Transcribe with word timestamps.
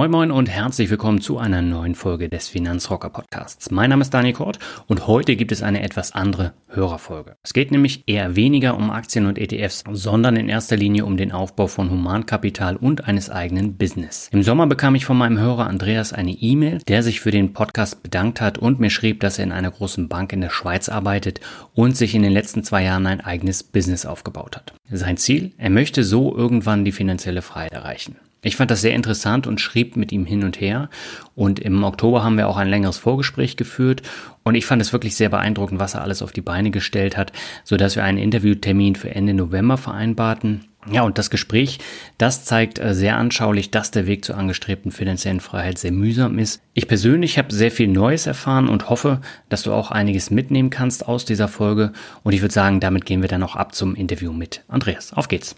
Moin 0.00 0.12
Moin 0.12 0.30
und 0.30 0.48
herzlich 0.48 0.88
willkommen 0.88 1.20
zu 1.20 1.36
einer 1.36 1.60
neuen 1.60 1.94
Folge 1.94 2.30
des 2.30 2.48
Finanzrocker 2.48 3.10
Podcasts. 3.10 3.70
Mein 3.70 3.90
Name 3.90 4.00
ist 4.00 4.14
Daniel 4.14 4.32
Kort 4.32 4.58
und 4.86 5.06
heute 5.06 5.36
gibt 5.36 5.52
es 5.52 5.62
eine 5.62 5.82
etwas 5.82 6.12
andere 6.12 6.54
Hörerfolge. 6.68 7.36
Es 7.42 7.52
geht 7.52 7.70
nämlich 7.70 8.04
eher 8.06 8.34
weniger 8.34 8.78
um 8.78 8.90
Aktien 8.90 9.26
und 9.26 9.36
ETFs, 9.36 9.84
sondern 9.92 10.36
in 10.36 10.48
erster 10.48 10.78
Linie 10.78 11.04
um 11.04 11.18
den 11.18 11.32
Aufbau 11.32 11.66
von 11.66 11.90
Humankapital 11.90 12.76
und 12.76 13.04
eines 13.04 13.28
eigenen 13.28 13.76
Business. 13.76 14.30
Im 14.32 14.42
Sommer 14.42 14.66
bekam 14.66 14.94
ich 14.94 15.04
von 15.04 15.18
meinem 15.18 15.38
Hörer 15.38 15.66
Andreas 15.66 16.14
eine 16.14 16.32
E-Mail, 16.32 16.78
der 16.88 17.02
sich 17.02 17.20
für 17.20 17.30
den 17.30 17.52
Podcast 17.52 18.02
bedankt 18.02 18.40
hat 18.40 18.56
und 18.56 18.80
mir 18.80 18.88
schrieb, 18.88 19.20
dass 19.20 19.38
er 19.38 19.44
in 19.44 19.52
einer 19.52 19.70
großen 19.70 20.08
Bank 20.08 20.32
in 20.32 20.40
der 20.40 20.48
Schweiz 20.48 20.88
arbeitet 20.88 21.40
und 21.74 21.94
sich 21.94 22.14
in 22.14 22.22
den 22.22 22.32
letzten 22.32 22.64
zwei 22.64 22.84
Jahren 22.84 23.06
ein 23.06 23.20
eigenes 23.20 23.62
Business 23.62 24.06
aufgebaut 24.06 24.56
hat. 24.56 24.72
Sein 24.90 25.18
Ziel? 25.18 25.52
Er 25.58 25.68
möchte 25.68 26.04
so 26.04 26.34
irgendwann 26.34 26.86
die 26.86 26.92
finanzielle 26.92 27.42
Freiheit 27.42 27.72
erreichen. 27.72 28.16
Ich 28.42 28.56
fand 28.56 28.70
das 28.70 28.80
sehr 28.80 28.94
interessant 28.94 29.46
und 29.46 29.60
schrieb 29.60 29.96
mit 29.96 30.12
ihm 30.12 30.24
hin 30.24 30.44
und 30.44 30.60
her. 30.60 30.88
Und 31.34 31.58
im 31.58 31.84
Oktober 31.84 32.24
haben 32.24 32.36
wir 32.36 32.48
auch 32.48 32.56
ein 32.56 32.68
längeres 32.68 32.96
Vorgespräch 32.96 33.56
geführt. 33.56 34.02
Und 34.42 34.54
ich 34.54 34.66
fand 34.66 34.80
es 34.80 34.92
wirklich 34.92 35.14
sehr 35.14 35.28
beeindruckend, 35.28 35.78
was 35.78 35.94
er 35.94 36.02
alles 36.02 36.22
auf 36.22 36.32
die 36.32 36.40
Beine 36.40 36.70
gestellt 36.70 37.16
hat, 37.16 37.32
so 37.64 37.76
dass 37.76 37.96
wir 37.96 38.04
einen 38.04 38.18
Interviewtermin 38.18 38.96
für 38.96 39.14
Ende 39.14 39.34
November 39.34 39.76
vereinbarten. 39.76 40.64
Ja, 40.90 41.02
und 41.02 41.18
das 41.18 41.28
Gespräch, 41.28 41.78
das 42.16 42.46
zeigt 42.46 42.78
äh, 42.78 42.94
sehr 42.94 43.18
anschaulich, 43.18 43.70
dass 43.70 43.90
der 43.90 44.06
Weg 44.06 44.24
zur 44.24 44.38
angestrebten 44.38 44.92
finanziellen 44.92 45.40
Freiheit 45.40 45.76
sehr 45.76 45.92
mühsam 45.92 46.38
ist. 46.38 46.62
Ich 46.72 46.88
persönlich 46.88 47.36
habe 47.36 47.52
sehr 47.52 47.70
viel 47.70 47.88
Neues 47.88 48.26
erfahren 48.26 48.66
und 48.66 48.88
hoffe, 48.88 49.20
dass 49.50 49.62
du 49.62 49.72
auch 49.72 49.90
einiges 49.90 50.30
mitnehmen 50.30 50.70
kannst 50.70 51.06
aus 51.06 51.26
dieser 51.26 51.48
Folge. 51.48 51.92
Und 52.22 52.32
ich 52.32 52.40
würde 52.40 52.54
sagen, 52.54 52.80
damit 52.80 53.04
gehen 53.04 53.20
wir 53.20 53.28
dann 53.28 53.42
auch 53.42 53.56
ab 53.56 53.74
zum 53.74 53.94
Interview 53.94 54.32
mit 54.32 54.64
Andreas. 54.68 55.12
Auf 55.12 55.28
geht's! 55.28 55.54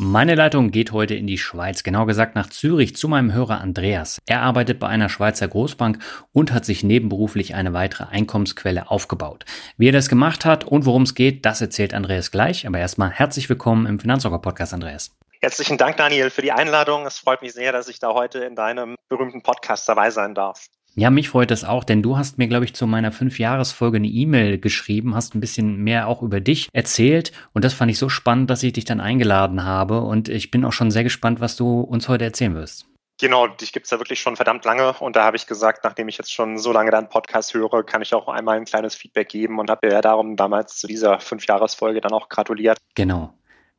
Meine 0.00 0.36
Leitung 0.36 0.70
geht 0.70 0.92
heute 0.92 1.16
in 1.16 1.26
die 1.26 1.38
Schweiz, 1.38 1.82
genau 1.82 2.06
gesagt 2.06 2.36
nach 2.36 2.48
Zürich 2.48 2.94
zu 2.94 3.08
meinem 3.08 3.32
Hörer 3.32 3.60
Andreas. 3.60 4.20
Er 4.26 4.42
arbeitet 4.42 4.78
bei 4.78 4.86
einer 4.86 5.08
Schweizer 5.08 5.48
Großbank 5.48 5.98
und 6.32 6.52
hat 6.52 6.64
sich 6.64 6.84
nebenberuflich 6.84 7.56
eine 7.56 7.72
weitere 7.72 8.04
Einkommensquelle 8.04 8.92
aufgebaut. 8.92 9.44
Wie 9.76 9.88
er 9.88 9.92
das 9.92 10.08
gemacht 10.08 10.44
hat 10.44 10.62
und 10.62 10.86
worum 10.86 11.02
es 11.02 11.16
geht, 11.16 11.44
das 11.44 11.60
erzählt 11.60 11.94
Andreas 11.94 12.30
gleich. 12.30 12.64
Aber 12.64 12.78
erstmal 12.78 13.10
herzlich 13.10 13.48
willkommen 13.48 13.86
im 13.86 13.98
Finanzrocker 13.98 14.38
Podcast, 14.38 14.72
Andreas. 14.72 15.10
Herzlichen 15.40 15.78
Dank, 15.78 15.96
Daniel, 15.96 16.30
für 16.30 16.42
die 16.42 16.52
Einladung. 16.52 17.04
Es 17.04 17.18
freut 17.18 17.42
mich 17.42 17.52
sehr, 17.52 17.72
dass 17.72 17.88
ich 17.88 17.98
da 17.98 18.14
heute 18.14 18.38
in 18.38 18.54
deinem 18.54 18.94
berühmten 19.08 19.42
Podcast 19.42 19.88
dabei 19.88 20.10
sein 20.10 20.32
darf. 20.32 20.66
Ja, 20.98 21.10
mich 21.10 21.28
freut 21.28 21.52
es 21.52 21.62
auch, 21.62 21.84
denn 21.84 22.02
du 22.02 22.18
hast 22.18 22.38
mir, 22.38 22.48
glaube 22.48 22.64
ich, 22.64 22.74
zu 22.74 22.88
meiner 22.88 23.12
Fünfjahresfolge 23.12 23.98
eine 23.98 24.08
E-Mail 24.08 24.58
geschrieben, 24.58 25.14
hast 25.14 25.36
ein 25.36 25.40
bisschen 25.40 25.76
mehr 25.76 26.08
auch 26.08 26.22
über 26.22 26.40
dich 26.40 26.68
erzählt 26.72 27.30
und 27.52 27.64
das 27.64 27.72
fand 27.72 27.88
ich 27.92 27.98
so 28.00 28.08
spannend, 28.08 28.50
dass 28.50 28.64
ich 28.64 28.72
dich 28.72 28.84
dann 28.84 28.98
eingeladen 28.98 29.62
habe 29.62 30.00
und 30.00 30.28
ich 30.28 30.50
bin 30.50 30.64
auch 30.64 30.72
schon 30.72 30.90
sehr 30.90 31.04
gespannt, 31.04 31.38
was 31.38 31.54
du 31.54 31.82
uns 31.82 32.08
heute 32.08 32.24
erzählen 32.24 32.56
wirst. 32.56 32.88
Genau, 33.20 33.46
dich 33.46 33.72
gibt 33.72 33.86
es 33.86 33.92
ja 33.92 34.00
wirklich 34.00 34.18
schon 34.18 34.34
verdammt 34.34 34.64
lange 34.64 34.92
und 34.94 35.14
da 35.14 35.22
habe 35.22 35.36
ich 35.36 35.46
gesagt, 35.46 35.84
nachdem 35.84 36.08
ich 36.08 36.18
jetzt 36.18 36.34
schon 36.34 36.58
so 36.58 36.72
lange 36.72 36.90
deinen 36.90 37.08
Podcast 37.08 37.54
höre, 37.54 37.84
kann 37.84 38.02
ich 38.02 38.12
auch 38.12 38.26
einmal 38.26 38.56
ein 38.56 38.64
kleines 38.64 38.96
Feedback 38.96 39.28
geben 39.28 39.60
und 39.60 39.70
habe 39.70 39.86
dir 39.86 39.94
ja 39.94 40.00
darum 40.00 40.34
damals 40.34 40.78
zu 40.78 40.88
dieser 40.88 41.20
Fünfjahresfolge 41.20 42.00
dann 42.00 42.12
auch 42.12 42.28
gratuliert. 42.28 42.76
Genau. 42.96 43.37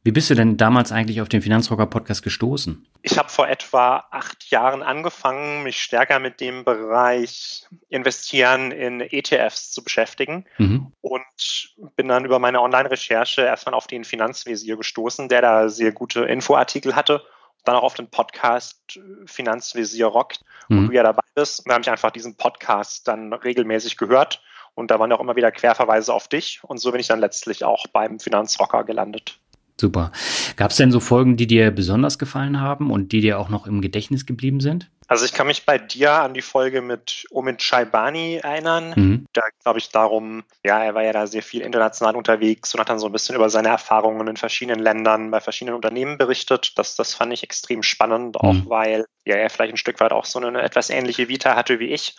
Wie 0.10 0.14
bist 0.14 0.32
du 0.32 0.34
denn 0.34 0.58
damals 0.58 0.92
eigentlich 0.92 1.22
auf 1.22 1.30
den 1.30 1.44
Finanzrocker 1.44 1.86
Podcast 1.86 2.24
gestoßen? 2.24 2.84
Ich 3.04 3.20
habe 3.20 3.30
vor 3.30 3.48
etwa 3.48 4.06
acht 4.10 4.50
Jahren 4.50 4.82
angefangen, 4.82 5.62
mich 5.62 5.84
stärker 5.84 6.18
mit 6.18 6.42
dem 6.42 6.64
Bereich 6.64 7.68
Investieren 7.90 8.72
in 8.72 9.02
ETFs 9.02 9.70
zu 9.70 9.84
beschäftigen 9.84 10.46
mhm. 10.58 10.92
und 11.02 11.76
bin 11.96 12.08
dann 12.08 12.26
über 12.26 12.40
meine 12.40 12.60
Online-Recherche 12.60 13.44
erstmal 13.44 13.76
auf 13.76 13.86
den 13.86 14.04
Finanzvisier 14.04 14.78
gestoßen, 14.78 15.30
der 15.30 15.44
da 15.44 15.70
sehr 15.70 15.92
gute 15.92 16.22
Infoartikel 16.22 16.96
hatte. 16.96 17.22
Dann 17.64 17.76
auch 17.76 17.84
auf 17.84 17.94
den 17.94 18.10
Podcast 18.10 19.00
Finanzvisier 19.28 20.08
rockt, 20.08 20.44
wo 20.70 20.76
mhm. 20.76 20.88
du 20.88 20.94
ja 20.96 21.04
dabei 21.04 21.22
bist. 21.36 21.60
Und 21.60 21.70
da 21.70 21.76
habe 21.76 21.84
ich 21.84 21.92
einfach 21.92 22.10
diesen 22.10 22.36
Podcast 22.36 23.08
dann 23.08 23.32
regelmäßig 23.32 23.96
gehört 23.96 24.42
und 24.74 24.90
da 24.90 25.00
waren 25.00 25.12
auch 25.12 25.20
immer 25.20 25.36
wieder 25.36 25.52
Querverweise 25.52 26.12
auf 26.12 26.28
dich. 26.28 26.62
Und 26.64 26.80
so 26.80 26.92
bin 26.92 27.00
ich 27.00 27.08
dann 27.08 27.20
letztlich 27.20 27.64
auch 27.64 27.86
beim 27.94 28.20
Finanzrocker 28.20 28.84
gelandet. 28.86 29.40
Super. 29.80 30.12
Gab 30.58 30.72
es 30.72 30.78
denn 30.78 30.92
so 30.92 31.00
Folgen, 31.00 31.38
die 31.38 31.48
dir 31.48 31.72
besonders 31.72 32.20
gefallen 32.20 32.60
haben 32.60 32.92
und 32.92 33.14
die 33.14 33.22
dir 33.22 33.40
auch 33.40 33.48
noch 33.48 33.66
im 33.66 33.82
Gedächtnis 33.82 34.26
geblieben 34.26 34.60
sind? 34.60 34.90
Also 35.08 35.26
ich 35.26 35.34
kann 35.34 35.48
mich 35.48 35.66
bei 35.66 35.80
dir 35.80 36.12
an 36.12 36.36
die 36.36 36.44
Folge 36.44 36.84
mit 36.84 37.26
Omid 37.32 37.64
Shaibani 37.64 38.42
erinnern. 38.44 38.94
Mhm. 38.96 39.26
Da 39.34 39.42
glaube 39.64 39.80
ich 39.80 39.90
darum, 39.90 40.44
ja, 40.64 40.84
er 40.84 40.94
war 40.94 41.04
ja 41.04 41.14
da 41.14 41.26
sehr 41.26 41.42
viel 41.42 41.62
international 41.62 42.16
unterwegs 42.16 42.74
und 42.74 42.80
hat 42.80 42.90
dann 42.90 43.00
so 43.00 43.08
ein 43.08 43.12
bisschen 43.12 43.36
über 43.36 43.50
seine 43.50 43.70
Erfahrungen 43.70 44.28
in 44.28 44.38
verschiedenen 44.38 44.80
Ländern, 44.80 45.32
bei 45.32 45.40
verschiedenen 45.40 45.76
Unternehmen 45.76 46.20
berichtet. 46.20 46.74
Das, 46.78 46.96
das 46.96 47.16
fand 47.16 47.34
ich 47.34 47.42
extrem 47.42 47.82
spannend, 47.82 48.38
auch 48.38 48.54
mhm. 48.54 48.70
weil 48.70 49.06
ja, 49.26 49.36
er 49.36 49.50
vielleicht 49.50 49.74
ein 49.74 49.78
Stück 49.78 50.00
weit 50.00 50.12
auch 50.12 50.26
so 50.26 50.40
eine 50.40 50.62
etwas 50.62 50.92
ähnliche 50.92 51.28
Vita 51.28 51.56
hatte 51.56 51.80
wie 51.80 51.88
ich. 51.88 52.16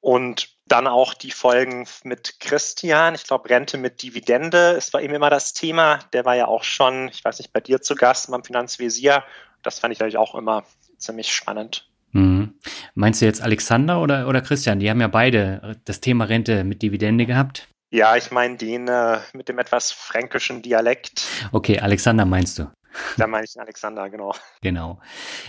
Und 0.00 0.48
dann 0.66 0.86
auch 0.86 1.14
die 1.14 1.30
Folgen 1.30 1.86
mit 2.04 2.38
Christian. 2.40 3.14
Ich 3.14 3.24
glaube, 3.24 3.50
Rente 3.50 3.76
mit 3.76 4.02
Dividende 4.02 4.70
ist 4.70 4.92
bei 4.92 5.02
ihm 5.02 5.12
immer 5.12 5.28
das 5.28 5.52
Thema. 5.52 5.98
Der 6.12 6.24
war 6.24 6.36
ja 6.36 6.46
auch 6.46 6.62
schon, 6.62 7.08
ich 7.08 7.24
weiß 7.24 7.38
nicht, 7.38 7.52
bei 7.52 7.60
dir 7.60 7.80
zu 7.80 7.94
Gast 7.94 8.30
beim 8.30 8.44
Finanzvisier. 8.44 9.24
Das 9.62 9.80
fand 9.80 9.92
ich 9.92 9.98
natürlich 9.98 10.16
auch 10.16 10.34
immer 10.34 10.64
ziemlich 10.96 11.34
spannend. 11.34 11.88
Mhm. 12.12 12.54
Meinst 12.94 13.20
du 13.20 13.26
jetzt 13.26 13.42
Alexander 13.42 14.00
oder, 14.00 14.28
oder 14.28 14.40
Christian? 14.40 14.80
Die 14.80 14.88
haben 14.88 15.00
ja 15.00 15.08
beide 15.08 15.76
das 15.84 16.00
Thema 16.00 16.24
Rente 16.24 16.64
mit 16.64 16.82
Dividende 16.82 17.26
gehabt. 17.26 17.68
Ja, 17.90 18.16
ich 18.16 18.30
meine 18.30 18.56
den 18.56 18.86
äh, 18.86 19.18
mit 19.32 19.48
dem 19.48 19.58
etwas 19.58 19.90
fränkischen 19.90 20.62
Dialekt. 20.62 21.26
Okay, 21.50 21.80
Alexander 21.80 22.24
meinst 22.24 22.58
du? 22.58 22.70
Da 23.16 23.26
meine 23.26 23.44
ich 23.44 23.52
den 23.52 23.62
Alexander, 23.62 24.08
genau. 24.10 24.34
Genau. 24.62 25.00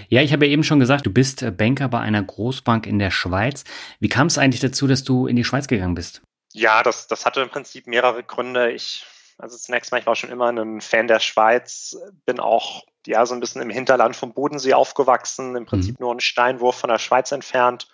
Ja, 0.09 0.21
ich 0.21 0.33
habe 0.33 0.45
ja 0.45 0.51
eben 0.51 0.63
schon 0.63 0.79
gesagt, 0.79 1.05
du 1.05 1.11
bist 1.11 1.41
äh, 1.41 1.51
Banker 1.51 1.89
bei 1.89 1.99
einer 1.99 2.21
Großbank 2.21 2.85
in 2.85 2.99
der 2.99 3.11
Schweiz. 3.11 3.63
Wie 3.99 4.09
kam 4.09 4.27
es 4.27 4.37
eigentlich 4.37 4.61
dazu, 4.61 4.87
dass 4.87 5.03
du 5.03 5.27
in 5.27 5.35
die 5.35 5.43
Schweiz 5.43 5.67
gegangen 5.67 5.95
bist? 5.95 6.21
Ja, 6.53 6.83
das, 6.83 7.07
das 7.07 7.25
hatte 7.25 7.41
im 7.41 7.49
Prinzip 7.49 7.87
mehrere 7.87 8.23
Gründe. 8.23 8.71
Ich, 8.71 9.05
also 9.37 9.57
zunächst 9.57 9.91
mal, 9.91 9.99
ich 9.99 10.05
war 10.05 10.15
schon 10.15 10.29
immer 10.29 10.51
ein 10.51 10.81
Fan 10.81 11.07
der 11.07 11.19
Schweiz, 11.19 11.97
bin 12.25 12.39
auch 12.39 12.83
ja 13.07 13.25
so 13.25 13.33
ein 13.33 13.39
bisschen 13.39 13.61
im 13.61 13.69
Hinterland 13.69 14.15
vom 14.15 14.33
Bodensee 14.33 14.73
aufgewachsen, 14.73 15.55
im 15.55 15.65
Prinzip 15.65 15.99
mhm. 15.99 16.03
nur 16.03 16.11
einen 16.11 16.19
Steinwurf 16.19 16.75
von 16.77 16.89
der 16.89 16.99
Schweiz 16.99 17.31
entfernt. 17.31 17.87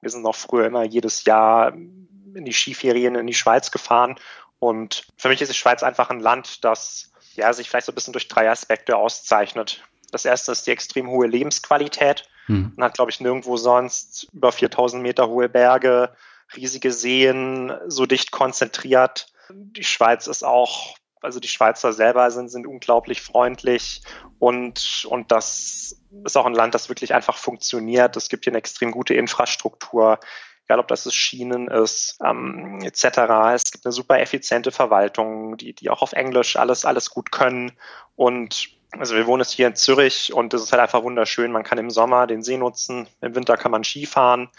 Wir 0.00 0.10
sind 0.10 0.24
auch 0.26 0.34
früher 0.34 0.66
immer 0.66 0.84
jedes 0.84 1.24
Jahr 1.24 1.72
in 1.72 2.44
die 2.44 2.52
Skiferien 2.52 3.14
in 3.14 3.26
die 3.26 3.34
Schweiz 3.34 3.70
gefahren. 3.70 4.16
Und 4.58 5.06
für 5.16 5.28
mich 5.28 5.40
ist 5.40 5.50
die 5.50 5.56
Schweiz 5.56 5.82
einfach 5.82 6.10
ein 6.10 6.20
Land, 6.20 6.64
das 6.64 7.12
ja, 7.38 7.52
sich 7.52 7.70
vielleicht 7.70 7.86
so 7.86 7.92
ein 7.92 7.94
bisschen 7.94 8.12
durch 8.12 8.28
drei 8.28 8.50
Aspekte 8.50 8.96
auszeichnet. 8.96 9.82
Das 10.10 10.24
erste 10.24 10.52
ist 10.52 10.66
die 10.66 10.70
extrem 10.70 11.08
hohe 11.08 11.26
Lebensqualität. 11.26 12.28
Mhm. 12.46 12.72
Man 12.76 12.86
hat, 12.86 12.94
glaube 12.94 13.10
ich, 13.10 13.20
nirgendwo 13.20 13.56
sonst 13.56 14.28
über 14.32 14.52
4000 14.52 15.02
Meter 15.02 15.28
hohe 15.28 15.48
Berge, 15.48 16.14
riesige 16.56 16.92
Seen, 16.92 17.72
so 17.86 18.06
dicht 18.06 18.30
konzentriert. 18.30 19.32
Die 19.50 19.84
Schweiz 19.84 20.26
ist 20.26 20.44
auch, 20.44 20.96
also 21.20 21.40
die 21.40 21.48
Schweizer 21.48 21.92
selber 21.92 22.30
sind, 22.30 22.48
sind 22.48 22.66
unglaublich 22.66 23.22
freundlich 23.22 24.02
und, 24.38 25.06
und 25.08 25.30
das 25.32 25.96
ist 26.24 26.36
auch 26.36 26.46
ein 26.46 26.54
Land, 26.54 26.74
das 26.74 26.88
wirklich 26.88 27.14
einfach 27.14 27.36
funktioniert. 27.36 28.16
Es 28.16 28.28
gibt 28.28 28.44
hier 28.44 28.52
eine 28.52 28.58
extrem 28.58 28.92
gute 28.92 29.14
Infrastruktur 29.14 30.20
egal 30.68 30.80
ob 30.80 30.88
das 30.88 31.06
es 31.06 31.14
Schienen 31.14 31.68
ist, 31.68 32.18
ähm, 32.22 32.80
etc. 32.82 33.04
Es 33.54 33.72
gibt 33.72 33.86
eine 33.86 33.92
super 33.92 34.20
effiziente 34.20 34.70
Verwaltung, 34.70 35.56
die, 35.56 35.72
die 35.72 35.88
auch 35.88 36.02
auf 36.02 36.12
Englisch 36.12 36.56
alles, 36.56 36.84
alles 36.84 37.08
gut 37.08 37.32
können. 37.32 37.72
Und 38.16 38.68
also 38.90 39.16
wir 39.16 39.26
wohnen 39.26 39.40
jetzt 39.40 39.52
hier 39.52 39.66
in 39.66 39.76
Zürich 39.76 40.32
und 40.34 40.52
es 40.52 40.62
ist 40.62 40.72
halt 40.72 40.82
einfach 40.82 41.02
wunderschön. 41.02 41.52
Man 41.52 41.64
kann 41.64 41.78
im 41.78 41.88
Sommer 41.88 42.26
den 42.26 42.42
See 42.42 42.58
nutzen, 42.58 43.08
im 43.22 43.34
Winter 43.34 43.56
kann 43.56 43.70
man 43.70 43.82
Skifahren. 43.82 44.50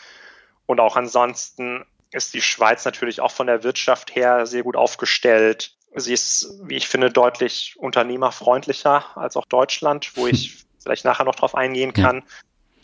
Und 0.66 0.80
auch 0.80 0.96
ansonsten 0.96 1.86
ist 2.12 2.34
die 2.34 2.42
Schweiz 2.42 2.86
natürlich 2.86 3.22
auch 3.22 3.32
von 3.32 3.46
der 3.46 3.64
Wirtschaft 3.64 4.16
her 4.16 4.48
sehr 4.48 4.64
gut 4.64 4.76
aufgestellt. 4.76 5.76
Sie 5.96 6.14
ist, 6.14 6.60
wie 6.64 6.76
ich 6.76 6.88
finde, 6.88 7.12
deutlich 7.12 7.76
unternehmerfreundlicher 7.78 9.16
als 9.16 9.38
auch 9.38 9.46
Deutschland, 9.46 10.12
wo 10.16 10.26
ich 10.26 10.66
vielleicht 10.82 11.06
nachher 11.06 11.26
noch 11.26 11.36
drauf 11.36 11.54
eingehen 11.54 11.94
kann. 11.94 12.18
Ja. 12.18 12.24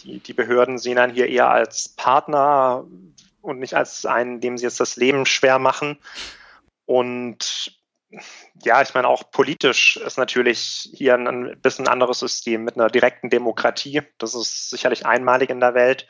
Die, 0.05 0.19
die 0.19 0.33
Behörden 0.33 0.77
sehen 0.77 0.97
dann 0.97 1.13
hier 1.13 1.27
eher 1.27 1.49
als 1.49 1.89
Partner 1.89 2.85
und 3.41 3.59
nicht 3.59 3.73
als 3.73 4.05
einen, 4.05 4.39
dem 4.39 4.57
sie 4.57 4.65
jetzt 4.65 4.79
das 4.79 4.95
Leben 4.95 5.25
schwer 5.25 5.59
machen. 5.59 5.97
Und 6.85 7.75
ja, 8.63 8.81
ich 8.81 8.93
meine, 8.93 9.07
auch 9.07 9.31
politisch 9.31 9.97
ist 9.97 10.17
natürlich 10.17 10.89
hier 10.93 11.15
ein 11.15 11.59
bisschen 11.61 11.87
anderes 11.87 12.19
System 12.19 12.63
mit 12.63 12.75
einer 12.75 12.89
direkten 12.89 13.29
Demokratie. 13.29 14.01
Das 14.17 14.35
ist 14.35 14.69
sicherlich 14.69 15.05
einmalig 15.05 15.49
in 15.49 15.59
der 15.59 15.73
Welt. 15.73 16.07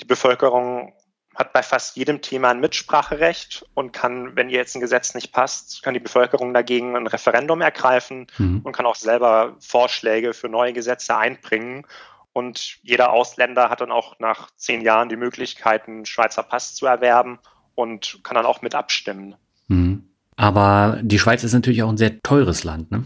Die 0.00 0.06
Bevölkerung 0.06 0.94
hat 1.34 1.52
bei 1.52 1.62
fast 1.62 1.96
jedem 1.96 2.20
Thema 2.20 2.50
ein 2.50 2.60
Mitspracherecht 2.60 3.64
und 3.72 3.92
kann, 3.92 4.36
wenn 4.36 4.50
ihr 4.50 4.58
jetzt 4.58 4.76
ein 4.76 4.80
Gesetz 4.80 5.14
nicht 5.14 5.32
passt, 5.32 5.82
kann 5.82 5.94
die 5.94 6.00
Bevölkerung 6.00 6.52
dagegen 6.52 6.94
ein 6.94 7.06
Referendum 7.06 7.62
ergreifen 7.62 8.26
mhm. 8.36 8.60
und 8.62 8.72
kann 8.72 8.84
auch 8.84 8.96
selber 8.96 9.56
Vorschläge 9.58 10.34
für 10.34 10.50
neue 10.50 10.74
Gesetze 10.74 11.16
einbringen. 11.16 11.86
Und 12.32 12.78
jeder 12.82 13.12
Ausländer 13.12 13.68
hat 13.68 13.80
dann 13.80 13.92
auch 13.92 14.18
nach 14.18 14.50
zehn 14.56 14.80
Jahren 14.80 15.08
die 15.08 15.16
Möglichkeit, 15.16 15.86
einen 15.86 16.06
Schweizer 16.06 16.42
Pass 16.42 16.74
zu 16.74 16.86
erwerben 16.86 17.38
und 17.74 18.20
kann 18.22 18.36
dann 18.36 18.46
auch 18.46 18.62
mit 18.62 18.74
abstimmen. 18.74 19.34
Mhm. 19.68 20.08
Aber 20.36 20.98
die 21.02 21.18
Schweiz 21.18 21.44
ist 21.44 21.52
natürlich 21.52 21.82
auch 21.82 21.90
ein 21.90 21.98
sehr 21.98 22.20
teures 22.22 22.64
Land, 22.64 22.90
ne? 22.90 23.04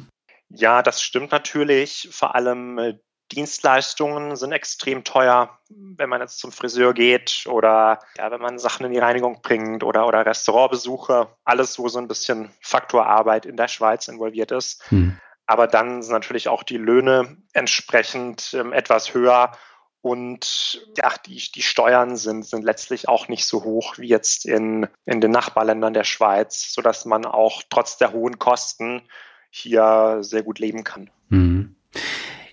Ja, 0.49 0.82
das 0.82 1.02
stimmt 1.02 1.32
natürlich. 1.32 2.08
Vor 2.12 2.37
allem 2.37 2.78
äh, 2.78 2.94
Dienstleistungen 3.32 4.37
sind 4.37 4.52
extrem 4.52 5.02
teuer, 5.02 5.58
wenn 5.69 6.08
man 6.08 6.20
jetzt 6.20 6.38
zum 6.38 6.52
Friseur 6.52 6.94
geht 6.94 7.44
oder 7.49 7.99
ja, 8.17 8.31
wenn 8.31 8.40
man 8.40 8.58
Sachen 8.58 8.87
in 8.87 8.93
die 8.93 8.99
Reinigung 8.99 9.40
bringt 9.43 9.82
oder, 9.82 10.06
oder 10.06 10.25
Restaurantbesuche. 10.25 11.28
Alles, 11.44 11.78
wo 11.78 11.88
so 11.88 11.99
ein 11.99 12.08
bisschen 12.08 12.50
Faktorarbeit 12.61 13.44
in 13.46 13.56
der 13.56 13.69
Schweiz 13.69 14.06
involviert 14.06 14.52
ist. 14.52 14.88
Hm. 14.90 15.19
Aber 15.46 15.66
dann 15.66 16.02
sind 16.02 16.12
natürlich 16.12 16.48
auch 16.48 16.62
die 16.62 16.78
Löhne 16.78 17.37
entsprechend 17.52 18.54
ähm, 18.54 18.72
etwas 18.72 19.14
höher 19.14 19.52
und 20.06 20.87
ja, 20.96 21.12
die, 21.26 21.43
die 21.52 21.62
Steuern 21.62 22.16
sind, 22.16 22.46
sind 22.46 22.64
letztlich 22.64 23.08
auch 23.08 23.26
nicht 23.26 23.44
so 23.44 23.64
hoch 23.64 23.98
wie 23.98 24.06
jetzt 24.06 24.46
in, 24.46 24.87
in 25.04 25.20
den 25.20 25.32
Nachbarländern 25.32 25.94
der 25.94 26.04
Schweiz, 26.04 26.72
sodass 26.72 27.06
man 27.06 27.25
auch 27.25 27.64
trotz 27.70 27.98
der 27.98 28.12
hohen 28.12 28.38
Kosten 28.38 29.02
hier 29.50 30.19
sehr 30.20 30.44
gut 30.44 30.60
leben 30.60 30.84
kann. 30.84 31.10
Mhm. 31.28 31.75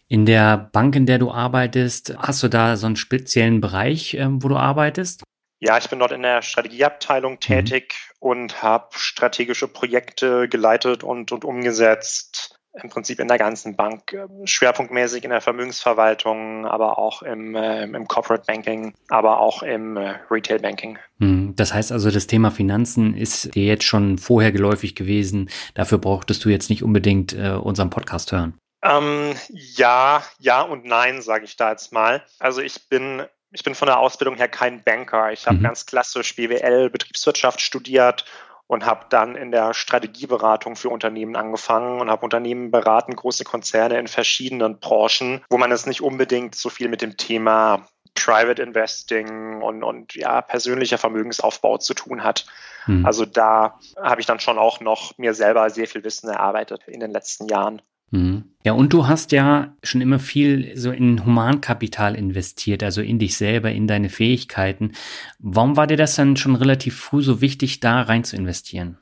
In 0.08 0.26
der 0.26 0.58
Bank, 0.58 0.96
in 0.96 1.06
der 1.06 1.20
du 1.20 1.32
arbeitest, 1.32 2.16
hast 2.18 2.42
du 2.42 2.48
da 2.48 2.76
so 2.76 2.88
einen 2.88 2.96
speziellen 2.96 3.62
Bereich, 3.62 4.16
äh, 4.16 4.26
wo 4.30 4.48
du 4.48 4.58
arbeitest? 4.58 5.24
Ja, 5.60 5.78
ich 5.78 5.90
bin 5.90 6.00
dort 6.00 6.12
in 6.12 6.24
der 6.24 6.42
Strategieabteilung 6.42 7.34
mhm. 7.34 7.40
tätig 7.40 7.94
mhm. 8.20 8.30
und 8.30 8.64
habe 8.64 8.88
strategische 8.92 9.68
Projekte 9.68 10.50
geleitet 10.50 11.04
und, 11.04 11.32
und 11.32 11.46
umgesetzt 11.46 12.53
im 12.82 12.90
Prinzip 12.90 13.20
in 13.20 13.28
der 13.28 13.38
ganzen 13.38 13.76
Bank, 13.76 14.14
ähm, 14.14 14.46
schwerpunktmäßig 14.46 15.24
in 15.24 15.30
der 15.30 15.42
Vermögensverwaltung, 15.42 16.66
aber 16.66 16.98
auch 16.98 17.22
im, 17.22 17.56
äh, 17.56 17.84
im 17.84 18.08
Corporate 18.08 18.46
Banking, 18.48 18.94
aber 19.10 19.40
auch 19.40 19.62
im 19.62 19.98
äh, 19.98 20.16
Retail 20.32 20.60
Banking. 20.60 20.98
Hm, 21.20 21.56
das 21.56 21.74
heißt 21.74 21.92
also, 21.92 22.10
das 22.10 22.28
Thema 22.28 22.52
Finanzen 22.52 23.16
ist 23.16 23.54
dir 23.54 23.66
jetzt 23.66 23.84
schon 23.84 24.18
vorher 24.18 24.52
geläufig 24.52 24.96
gewesen. 24.96 25.50
Dafür 25.76 26.00
brauchtest 26.00 26.44
du 26.46 26.50
jetzt 26.50 26.70
nicht 26.70 26.84
unbedingt 26.84 27.34
äh, 27.34 27.52
unseren 27.52 27.90
Podcast 27.90 28.32
hören. 28.32 28.58
Ähm, 28.84 29.34
ja, 29.50 30.24
ja 30.40 30.62
und 30.62 30.86
nein, 30.86 31.22
sage 31.22 31.46
ich 31.46 31.56
da 31.56 31.72
jetzt 31.72 31.94
mal. 31.94 32.24
Also 32.40 32.62
ich 32.62 32.90
bin 32.90 33.24
ich 33.56 33.64
bin 33.64 33.76
von 33.76 33.86
der 33.86 34.00
Ausbildung 34.00 34.36
her 34.36 34.48
kein 34.48 34.84
Banker. 34.84 35.32
Ich 35.32 35.46
habe 35.46 35.58
mhm. 35.58 35.64
ganz 35.64 35.86
klassisch 35.86 36.36
BWL, 36.36 36.90
Betriebswirtschaft 36.90 37.62
studiert 37.62 38.26
und 38.68 38.86
habe 38.86 39.06
dann 39.10 39.36
in 39.36 39.52
der 39.52 39.74
Strategieberatung 39.74 40.76
für 40.76 40.90
Unternehmen 40.90 41.36
angefangen 41.36 42.00
und 42.02 42.10
habe 42.10 42.24
Unternehmen 42.24 42.72
beraten, 42.72 43.16
große 43.16 43.44
Konzerne 43.44 44.00
in 44.00 44.08
verschiedenen 44.08 44.80
Branchen, 44.80 45.44
wo 45.50 45.58
man 45.58 45.72
es 45.72 45.86
nicht 45.86 46.02
unbedingt 46.02 46.56
so 46.56 46.70
viel 46.70 46.90
mit 46.90 47.02
dem 47.02 47.18
Thema 47.18 47.86
Private 48.16 48.62
Investing 48.62 49.62
und, 49.62 49.84
und 49.84 50.16
ja, 50.16 50.42
persönlicher 50.42 50.98
Vermögensaufbau 50.98 51.78
zu 51.78 51.94
tun 51.94 52.24
hat. 52.24 52.46
Hm. 52.86 53.06
Also 53.06 53.26
da 53.26 53.80
habe 54.02 54.22
ich 54.22 54.28
dann 54.28 54.40
schon 54.40 54.58
auch 54.58 54.80
noch 54.80 55.18
mir 55.18 55.34
selber 55.34 55.70
sehr 55.70 55.88
viel 55.88 56.04
Wissen 56.04 56.30
erarbeitet 56.30 56.84
in 56.88 57.00
den 57.00 57.12
letzten 57.12 57.48
Jahren. 57.48 57.82
Mhm. 58.14 58.44
Ja, 58.64 58.74
und 58.74 58.94
du 58.94 59.08
hast 59.08 59.32
ja 59.32 59.76
schon 59.82 60.00
immer 60.00 60.20
viel 60.20 60.78
so 60.78 60.92
in 60.92 61.26
Humankapital 61.26 62.16
investiert, 62.16 62.84
also 62.84 63.02
in 63.02 63.18
dich 63.18 63.36
selber, 63.36 63.72
in 63.72 63.88
deine 63.88 64.10
Fähigkeiten. 64.10 64.92
Warum 65.40 65.76
war 65.76 65.88
dir 65.88 65.98
das 65.98 66.16
dann 66.16 66.38
schon 66.38 66.56
relativ 66.56 66.98
früh 66.98 67.24
so 67.24 67.42
wichtig, 67.42 67.80
da 67.80 68.04
rein 68.04 68.24
zu 68.24 68.36
investieren? 68.36 69.00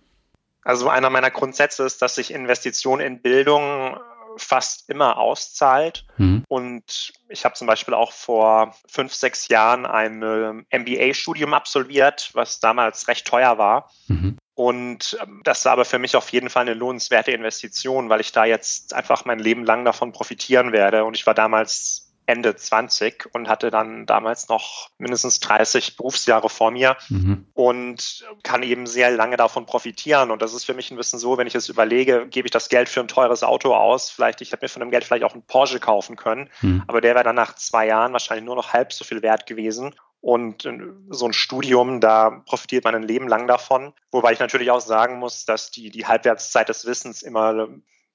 Also 0.64 0.88
einer 0.88 1.10
meiner 1.10 1.30
Grundsätze 1.30 1.84
ist, 1.84 2.02
dass 2.02 2.16
sich 2.16 2.34
Investition 2.34 3.02
in 3.02 3.22
Bildung 3.22 3.98
fast 4.38 4.90
immer 4.90 5.18
auszahlt. 5.18 6.06
Mhm. 6.18 6.44
Und 6.48 7.14
ich 7.30 7.46
habe 7.46 7.56
zum 7.56 7.68
Beispiel 7.68 7.94
auch 7.94 8.12
vor 8.12 8.76
fünf, 8.88 9.14
sechs 9.14 9.48
Jahren 9.48 9.86
ein 9.86 10.66
MBA-Studium 10.72 11.54
absolviert, 11.54 12.32
was 12.34 12.60
damals 12.60 13.08
recht 13.08 13.28
teuer 13.28 13.58
war. 13.58 13.90
Mhm. 14.08 14.38
Und 14.54 15.18
ähm, 15.22 15.42
das 15.44 15.66
war 15.66 15.72
aber 15.72 15.86
für 15.86 16.00
mich 16.00 16.16
auf 16.16 16.30
jeden 16.30 16.50
Fall 16.50 16.64
eine 16.64 16.74
lohnenswerte 16.74 17.32
Investition, 17.32 18.10
weil 18.10 18.22
ich 18.22 18.32
da 18.32 18.46
jetzt 18.46 18.94
einfach 18.94 19.26
mein 19.26 19.40
Leben 19.40 19.66
lang 19.66 19.86
davon 19.86 20.12
profitieren 20.12 20.72
werde. 20.72 21.06
Und 21.06 21.16
ich 21.16 21.26
war 21.26 21.34
damals 21.34 22.11
Ende 22.26 22.56
20 22.56 23.30
und 23.34 23.48
hatte 23.48 23.72
dann 23.72 24.06
damals 24.06 24.48
noch 24.48 24.90
mindestens 24.98 25.40
30 25.40 25.98
Berufsjahre 25.98 26.50
vor 26.50 26.72
mir 26.72 26.96
mhm. 27.10 27.48
und 27.54 28.26
kann 28.44 28.64
eben 28.64 28.88
sehr 28.88 29.12
lange 29.12 29.38
davon 29.38 29.66
profitieren. 29.66 30.32
Und 30.32 30.42
das 30.42 30.54
ist 30.54 30.64
für 30.64 30.74
mich 30.74 30.92
ein 30.92 30.98
bisschen 30.98 31.20
so, 31.20 31.38
wenn 31.38 31.48
ich 31.48 31.56
es 31.56 31.70
überlege, 31.70 32.28
gebe 32.28 32.48
ich 32.48 32.52
das 32.52 32.70
Geld 32.70 32.90
für 32.90 33.02
ein 33.02 33.08
teures 33.08 33.44
Auto 33.44 33.74
aus, 33.74 34.10
vielleicht, 34.10 34.42
ich 34.42 34.52
hätte 34.52 34.64
mir 34.64 34.70
von 34.70 34.80
dem 34.82 34.92
Geld 34.92 35.04
vielleicht 35.04 35.24
auch 35.24 35.34
einen 35.34 35.46
Porsche 35.46 35.80
kaufen 35.80 36.16
können, 36.16 36.50
mhm. 36.62 36.84
aber 36.88 37.02
der 37.02 37.16
wäre 37.16 37.24
dann 37.24 37.36
nach 37.36 37.56
zwei 37.56 37.88
Jahren 37.88 38.14
wahrscheinlich 38.14 38.46
nur 38.46 38.56
noch 38.56 38.74
halb 38.74 38.94
so 38.94 39.04
viel 39.04 39.22
wert 39.22 39.46
gewesen. 39.46 39.96
Und 40.22 40.70
so 41.10 41.26
ein 41.26 41.34
Studium, 41.34 42.00
da 42.00 42.44
profitiert 42.46 42.84
man 42.84 42.94
ein 42.94 43.02
Leben 43.02 43.28
lang 43.28 43.48
davon. 43.48 43.94
Wobei 44.12 44.34
ich 44.34 44.40
natürlich 44.40 44.70
auch 44.70 44.80
sagen 44.80 45.18
muss, 45.18 45.46
dass 45.46 45.72
die, 45.72 45.90
die 45.90 46.06
Halbwertszeit 46.06 46.70
des 46.70 46.86
Wissens 46.86 47.24
immer, 47.24 47.70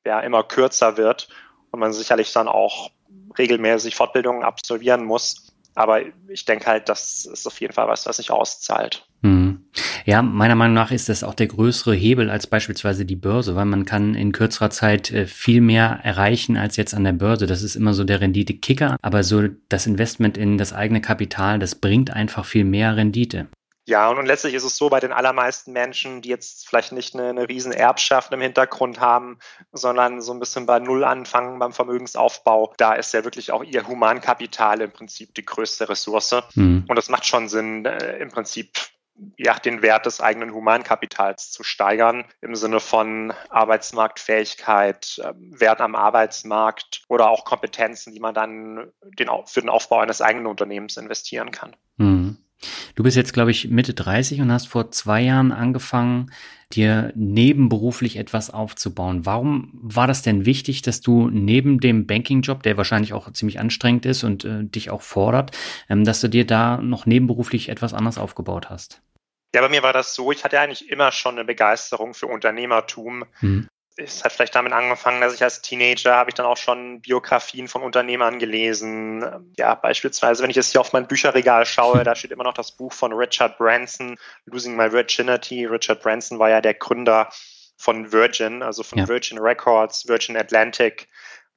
ja, 0.04 0.20
immer 0.20 0.44
kürzer 0.44 0.96
wird 0.96 1.28
und 1.72 1.80
man 1.80 1.92
sicherlich 1.92 2.32
dann 2.32 2.46
auch 2.46 2.92
regelmäßig 3.38 3.94
Fortbildungen 3.94 4.42
absolvieren 4.42 5.04
muss. 5.04 5.52
Aber 5.74 6.00
ich 6.28 6.46
denke 6.46 6.66
halt, 6.66 6.88
das 6.88 7.26
ist 7.26 7.46
auf 7.46 7.60
jeden 7.60 7.74
Fall 7.74 7.86
was, 7.86 8.06
was 8.06 8.16
sich 8.16 8.30
auszahlt. 8.30 9.06
Hm. 9.22 9.62
Ja, 10.06 10.22
meiner 10.22 10.54
Meinung 10.54 10.74
nach 10.74 10.90
ist 10.90 11.08
das 11.10 11.22
auch 11.22 11.34
der 11.34 11.48
größere 11.48 11.94
Hebel 11.94 12.30
als 12.30 12.46
beispielsweise 12.46 13.04
die 13.04 13.16
Börse, 13.16 13.56
weil 13.56 13.66
man 13.66 13.84
kann 13.84 14.14
in 14.14 14.32
kürzerer 14.32 14.70
Zeit 14.70 15.10
äh, 15.10 15.26
viel 15.26 15.60
mehr 15.60 16.00
erreichen 16.02 16.56
als 16.56 16.76
jetzt 16.76 16.94
an 16.94 17.04
der 17.04 17.12
Börse. 17.12 17.46
Das 17.46 17.62
ist 17.62 17.76
immer 17.76 17.92
so 17.92 18.04
der 18.04 18.22
Rendite-Kicker, 18.22 18.96
aber 19.02 19.22
so 19.22 19.42
das 19.68 19.86
Investment 19.86 20.38
in 20.38 20.56
das 20.56 20.72
eigene 20.72 21.02
Kapital, 21.02 21.58
das 21.58 21.74
bringt 21.74 22.10
einfach 22.10 22.46
viel 22.46 22.64
mehr 22.64 22.96
Rendite. 22.96 23.48
Ja, 23.86 24.08
und, 24.08 24.26
letztlich 24.26 24.54
ist 24.54 24.64
es 24.64 24.76
so 24.76 24.88
bei 24.88 24.98
den 24.98 25.12
allermeisten 25.12 25.72
Menschen, 25.72 26.20
die 26.20 26.28
jetzt 26.28 26.68
vielleicht 26.68 26.90
nicht 26.90 27.14
eine, 27.14 27.28
eine 27.28 27.48
riesen 27.48 27.72
Erbschaft 27.72 28.32
im 28.32 28.40
Hintergrund 28.40 29.00
haben, 29.00 29.38
sondern 29.72 30.20
so 30.20 30.32
ein 30.32 30.40
bisschen 30.40 30.66
bei 30.66 30.80
Null 30.80 31.04
anfangen 31.04 31.60
beim 31.60 31.72
Vermögensaufbau. 31.72 32.74
Da 32.78 32.94
ist 32.94 33.14
ja 33.14 33.22
wirklich 33.22 33.52
auch 33.52 33.62
ihr 33.62 33.86
Humankapital 33.86 34.80
im 34.80 34.90
Prinzip 34.90 35.34
die 35.34 35.44
größte 35.44 35.88
Ressource. 35.88 36.34
Mhm. 36.54 36.84
Und 36.88 36.96
das 36.96 37.08
macht 37.08 37.26
schon 37.26 37.48
Sinn, 37.48 37.84
äh, 37.84 38.18
im 38.18 38.30
Prinzip 38.30 38.72
ja, 39.38 39.54
den 39.54 39.82
Wert 39.82 40.06
des 40.06 40.20
eigenen 40.20 40.52
Humankapitals 40.52 41.50
zu 41.50 41.62
steigern, 41.62 42.24
im 42.40 42.54
Sinne 42.54 42.80
von 42.80 43.32
Arbeitsmarktfähigkeit, 43.48 45.22
ähm, 45.24 45.54
Wert 45.58 45.80
am 45.80 45.94
Arbeitsmarkt 45.94 47.02
oder 47.08 47.30
auch 47.30 47.44
Kompetenzen, 47.44 48.12
die 48.12 48.20
man 48.20 48.34
dann 48.34 48.92
den, 49.18 49.30
für 49.46 49.60
den 49.60 49.70
Aufbau 49.70 50.00
eines 50.00 50.20
eigenen 50.20 50.46
Unternehmens 50.46 50.96
investieren 50.96 51.50
kann. 51.50 51.76
Mhm. 51.96 52.38
Du 52.94 53.02
bist 53.02 53.16
jetzt, 53.16 53.32
glaube 53.32 53.50
ich, 53.50 53.68
Mitte 53.68 53.94
30 53.94 54.40
und 54.40 54.50
hast 54.50 54.68
vor 54.68 54.90
zwei 54.90 55.20
Jahren 55.20 55.52
angefangen, 55.52 56.32
dir 56.72 57.12
nebenberuflich 57.14 58.16
etwas 58.16 58.50
aufzubauen. 58.50 59.24
Warum 59.24 59.70
war 59.74 60.06
das 60.06 60.22
denn 60.22 60.46
wichtig, 60.46 60.82
dass 60.82 61.00
du 61.00 61.28
neben 61.30 61.78
dem 61.78 62.06
Banking-Job, 62.06 62.62
der 62.62 62.76
wahrscheinlich 62.76 63.12
auch 63.12 63.30
ziemlich 63.32 63.60
anstrengend 63.60 64.04
ist 64.06 64.24
und 64.24 64.44
äh, 64.44 64.64
dich 64.64 64.90
auch 64.90 65.02
fordert, 65.02 65.56
ähm, 65.88 66.04
dass 66.04 66.20
du 66.20 66.28
dir 66.28 66.46
da 66.46 66.78
noch 66.78 67.06
nebenberuflich 67.06 67.68
etwas 67.68 67.94
anderes 67.94 68.18
aufgebaut 68.18 68.68
hast? 68.68 69.00
Ja, 69.54 69.60
bei 69.60 69.68
mir 69.68 69.82
war 69.82 69.92
das 69.92 70.14
so, 70.14 70.32
ich 70.32 70.44
hatte 70.44 70.58
eigentlich 70.58 70.90
immer 70.90 71.12
schon 71.12 71.36
eine 71.36 71.44
Begeisterung 71.44 72.14
für 72.14 72.26
Unternehmertum. 72.26 73.24
Mhm 73.40 73.68
es 73.96 74.22
hat 74.24 74.32
vielleicht 74.32 74.54
damit 74.54 74.72
angefangen, 74.72 75.20
dass 75.20 75.34
ich 75.34 75.42
als 75.42 75.62
Teenager 75.62 76.14
habe 76.14 76.30
ich 76.30 76.34
dann 76.34 76.46
auch 76.46 76.56
schon 76.56 77.00
Biografien 77.00 77.66
von 77.66 77.82
Unternehmern 77.82 78.38
gelesen. 78.38 79.24
Ja, 79.56 79.74
beispielsweise, 79.74 80.42
wenn 80.42 80.50
ich 80.50 80.56
jetzt 80.56 80.72
hier 80.72 80.80
auf 80.80 80.92
mein 80.92 81.08
Bücherregal 81.08 81.64
schaue, 81.64 82.04
da 82.04 82.14
steht 82.14 82.30
immer 82.30 82.44
noch 82.44 82.54
das 82.54 82.72
Buch 82.72 82.92
von 82.92 83.12
Richard 83.12 83.56
Branson, 83.56 84.18
Losing 84.44 84.76
My 84.76 84.92
Virginity. 84.92 85.64
Richard 85.64 86.02
Branson 86.02 86.38
war 86.38 86.50
ja 86.50 86.60
der 86.60 86.74
Gründer 86.74 87.30
von 87.78 88.12
Virgin, 88.12 88.62
also 88.62 88.82
von 88.82 88.98
ja. 88.98 89.08
Virgin 89.08 89.38
Records, 89.38 90.08
Virgin 90.08 90.36
Atlantic, 90.36 91.08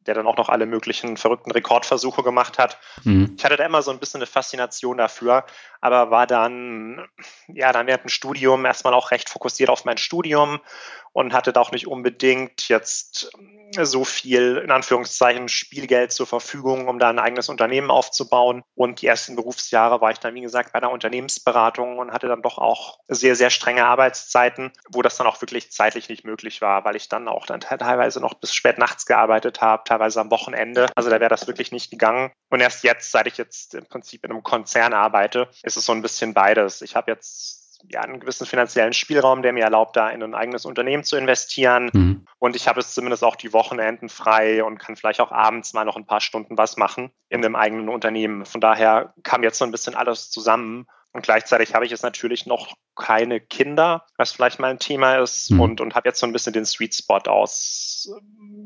der 0.10 0.16
dann 0.16 0.25
auch 0.25 0.38
noch 0.38 0.50
alle 0.50 0.66
möglichen 0.66 1.18
verrückten 1.18 1.51
Rekordversuche 1.51 2.24
gemacht 2.24 2.58
hat. 2.58 2.80
Mhm. 3.04 3.36
Ich 3.38 3.46
hatte 3.46 3.58
da 3.58 3.63
immer 3.63 3.84
so 3.84 3.92
ein 3.92 4.00
bisschen 4.00 4.18
eine 4.18 4.25
Faszination 4.25 4.98
dafür, 4.98 5.46
aber 5.82 6.10
war 6.10 6.25
dann, 6.25 7.08
ja, 7.48 7.72
dann 7.72 7.86
während 7.86 8.06
dem 8.06 8.10
Studium 8.10 8.66
erstmal 8.66 8.96
auch 8.96 9.12
recht 9.12 9.30
fokussiert 9.30 9.70
auf 9.70 9.86
mein 9.86 10.00
Studium 10.00 10.60
und 11.13 11.34
hatte 11.34 11.54
da 11.54 11.62
auch 11.62 11.72
nicht 11.72 11.88
unbedingt 11.88 12.70
jetzt 12.70 13.32
so 13.82 14.04
viel, 14.04 14.58
in 14.63 14.72
Anführungszeichen, 14.72 15.48
Spielgeld 15.48 16.12
zur 16.12 16.28
Verfügung, 16.28 16.88
um 16.88 16.98
da 16.98 17.10
ein 17.10 17.20
eigenes 17.20 17.50
Unternehmen 17.50 17.92
aufzubauen. 17.92 18.63
Und 18.75 19.01
die 19.01 19.08
ersten 19.08 19.36
Berufsjahre 19.36 20.01
war 20.01 20.12
ich 20.12 20.20
dann, 20.20 20.34
wie 20.34 20.42
gesagt, 20.42 20.74
bei 20.74 20.80
einer 20.80 20.92
Unternehmensberatung 20.92 21.98
und 22.00 22.12
hatte 22.12 22.28
dann 22.28 22.42
doch 22.42 22.58
auch 22.58 23.00
sehr, 23.08 23.36
sehr 23.36 23.50
strenge 23.50 23.86
Arbeitszeiten, 23.86 24.72
wo 24.89 25.01
das 25.01 25.18
dann 25.18 25.28
auch 25.28 25.42
wirklich 25.42 25.72
zeitlich 25.72 26.10
nicht 26.10 26.25
möglich 26.25 26.62
war, 26.62 26.84
weil 26.86 26.96
ich 26.96 27.10
dann 27.10 27.28
auch 27.28 27.46
dann 27.46 27.60
teilweise 27.60 28.20
noch 28.20 28.34
bis 28.36 28.54
spät 28.54 28.78
nachts 28.78 29.06
gearbeitet 29.06 29.62
habe, 29.62 29.84
teilweise 30.00 30.22
am 30.22 30.32
Wochenende. 30.32 30.88
Also 30.96 31.10
da 31.10 31.20
wäre 31.20 31.29
das 31.29 31.48
wirklich 31.48 31.72
nicht 31.72 31.91
gegangen. 31.91 32.32
Und 32.50 32.62
erst 32.62 32.84
jetzt, 32.84 33.12
seit 33.12 33.27
ich 33.27 33.38
jetzt 33.38 33.75
im 33.75 33.86
Prinzip 33.86 34.24
in 34.24 34.32
einem 34.32 34.44
Konzern 34.44 34.94
arbeite, 34.94 35.50
ist 35.63 35.77
es 35.77 35.86
so 35.86 35.91
ein 35.91 36.01
bisschen 36.01 36.34
beides. 36.34 36.82
Ich 36.82 36.96
habe 36.96 37.12
jetzt 37.12 37.82
ja, 37.89 38.01
einen 38.01 38.20
gewissen 38.20 38.46
finanziellen 38.46 38.94
Spielraum, 38.94 39.41
der 39.41 39.53
mir 39.53 39.63
erlaubt, 39.63 39.96
da 39.96 40.10
in 40.10 40.22
ein 40.24 40.36
eigenes 40.36 40.65
Unternehmen 40.65 41.03
zu 41.03 41.18
investieren. 41.18 41.89
Mhm. 41.94 42.25
Und 42.38 42.56
ich 42.56 42.68
habe 42.68 42.79
es 42.79 42.94
zumindest 42.94 43.24
auch 43.24 43.36
die 43.36 43.53
Wochenenden 43.53 44.10
frei 44.10 44.63
und 44.63 44.79
kann 44.79 44.96
vielleicht 44.96 45.22
auch 45.22 45.32
abends 45.32 45.74
mal 45.74 45.86
noch 45.86 45.96
ein 45.96 46.06
paar 46.06 46.22
Stunden 46.22 46.58
was 46.58 46.77
machen 46.77 47.12
in 47.29 47.44
einem 47.44 47.56
eigenen 47.56 47.89
Unternehmen. 47.89 48.46
Von 48.46 48.62
daher 48.62 49.13
kam 49.24 49.44
jetzt 49.44 49.60
so 49.60 49.65
ein 49.65 49.72
bisschen 49.72 49.96
alles 49.96 50.29
zusammen. 50.29 50.88
Und 51.12 51.24
gleichzeitig 51.24 51.74
habe 51.74 51.86
ich 51.86 51.92
jetzt 51.92 52.04
natürlich 52.04 52.46
noch 52.46 52.75
keine 52.96 53.39
Kinder, 53.39 54.06
was 54.18 54.32
vielleicht 54.32 54.60
mal 54.60 54.70
ein 54.70 54.80
Thema 54.80 55.18
ist, 55.18 55.51
mhm. 55.51 55.60
und, 55.60 55.82
und 55.82 55.96
habe 55.96 56.10
jetzt 56.10 56.20
so 56.20 56.28
ein 56.28 56.34
bisschen 56.34 56.54
den 56.54 56.66
Sweet 56.66 56.96
Spot 56.96 57.22
aus 57.25 58.10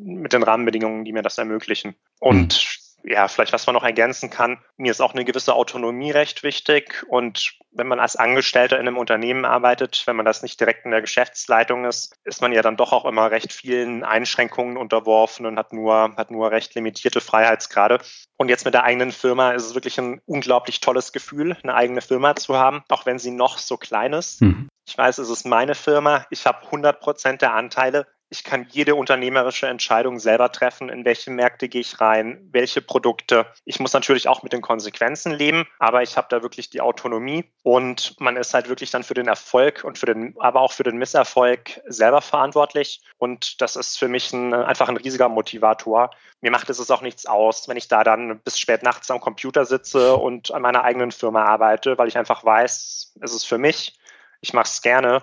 mit 0.03 0.33
den 0.33 0.43
Rahmenbedingungen, 0.43 1.05
die 1.05 1.13
mir 1.13 1.21
das 1.21 1.37
ermöglichen. 1.37 1.95
Und 2.19 2.53
mhm 2.53 2.83
ja, 3.03 3.27
vielleicht 3.27 3.53
was 3.53 3.65
man 3.67 3.75
noch 3.75 3.83
ergänzen 3.83 4.29
kann. 4.29 4.59
Mir 4.77 4.91
ist 4.91 5.01
auch 5.01 5.13
eine 5.13 5.25
gewisse 5.25 5.53
Autonomie 5.53 6.11
recht 6.11 6.43
wichtig. 6.43 7.05
Und 7.09 7.53
wenn 7.71 7.87
man 7.87 7.99
als 7.99 8.15
Angestellter 8.15 8.79
in 8.79 8.87
einem 8.87 8.97
Unternehmen 8.97 9.45
arbeitet, 9.45 10.03
wenn 10.05 10.15
man 10.15 10.25
das 10.25 10.41
nicht 10.41 10.59
direkt 10.59 10.85
in 10.85 10.91
der 10.91 11.01
Geschäftsleitung 11.01 11.85
ist, 11.85 12.15
ist 12.23 12.41
man 12.41 12.53
ja 12.53 12.61
dann 12.61 12.77
doch 12.77 12.93
auch 12.93 13.05
immer 13.05 13.29
recht 13.29 13.51
vielen 13.51 14.03
Einschränkungen 14.03 14.77
unterworfen 14.77 15.45
und 15.45 15.57
hat 15.57 15.73
nur, 15.73 16.15
hat 16.15 16.31
nur 16.31 16.51
recht 16.51 16.75
limitierte 16.75 17.19
Freiheitsgrade. 17.19 17.99
Und 18.37 18.49
jetzt 18.49 18.65
mit 18.65 18.73
der 18.73 18.83
eigenen 18.83 19.11
Firma 19.11 19.51
ist 19.51 19.65
es 19.65 19.73
wirklich 19.75 19.99
ein 19.99 20.21
unglaublich 20.25 20.79
tolles 20.79 21.11
Gefühl, 21.11 21.57
eine 21.63 21.75
eigene 21.75 22.01
Firma 22.01 22.35
zu 22.35 22.57
haben, 22.57 22.83
auch 22.89 23.05
wenn 23.05 23.19
sie 23.19 23.31
noch 23.31 23.57
so 23.57 23.77
klein 23.77 24.13
ist. 24.13 24.41
Mhm. 24.41 24.69
Ich 24.87 24.97
weiß, 24.97 25.17
es 25.17 25.29
ist 25.29 25.45
meine 25.45 25.75
Firma. 25.75 26.25
Ich 26.29 26.45
habe 26.45 26.65
100 26.65 26.99
Prozent 26.99 27.41
der 27.41 27.53
Anteile 27.53 28.05
ich 28.33 28.43
kann 28.43 28.65
jede 28.71 28.95
unternehmerische 28.95 29.67
Entscheidung 29.67 30.17
selber 30.17 30.51
treffen, 30.51 30.89
in 30.89 31.05
welche 31.05 31.29
Märkte 31.29 31.69
gehe 31.69 31.81
ich 31.81 32.01
rein, 32.01 32.49
welche 32.51 32.81
Produkte. 32.81 33.45
Ich 33.63 33.79
muss 33.79 33.93
natürlich 33.93 34.27
auch 34.27 34.41
mit 34.41 34.53
den 34.53 34.61
Konsequenzen 34.61 35.31
leben, 35.31 35.67
aber 35.77 36.01
ich 36.01 36.17
habe 36.17 36.29
da 36.31 36.41
wirklich 36.41 36.71
die 36.71 36.81
Autonomie 36.81 37.45
und 37.61 38.19
man 38.19 38.35
ist 38.35 38.55
halt 38.55 38.69
wirklich 38.69 38.89
dann 38.89 39.03
für 39.03 39.13
den 39.13 39.27
Erfolg 39.27 39.83
und 39.83 39.99
für 39.99 40.07
den, 40.07 40.33
aber 40.39 40.61
auch 40.61 40.71
für 40.71 40.81
den 40.81 40.97
Misserfolg 40.97 41.79
selber 41.85 42.21
verantwortlich. 42.21 43.03
Und 43.19 43.61
das 43.61 43.75
ist 43.75 43.99
für 43.99 44.07
mich 44.07 44.33
ein, 44.33 44.51
einfach 44.51 44.89
ein 44.89 44.97
riesiger 44.97 45.29
Motivator. 45.29 46.09
Mir 46.41 46.49
macht 46.49 46.71
es 46.71 46.89
auch 46.89 47.03
nichts 47.03 47.27
aus, 47.27 47.67
wenn 47.67 47.77
ich 47.77 47.87
da 47.87 48.03
dann 48.03 48.39
bis 48.39 48.57
spät 48.57 48.81
nachts 48.81 49.11
am 49.11 49.21
Computer 49.21 49.65
sitze 49.65 50.15
und 50.15 50.51
an 50.51 50.63
meiner 50.63 50.83
eigenen 50.83 51.11
Firma 51.11 51.45
arbeite, 51.45 51.99
weil 51.99 52.07
ich 52.07 52.17
einfach 52.17 52.43
weiß, 52.43 53.13
es 53.21 53.33
ist 53.33 53.45
für 53.45 53.59
mich. 53.59 53.95
Ich 54.41 54.53
mache 54.53 54.65
es 54.65 54.81
gerne 54.81 55.21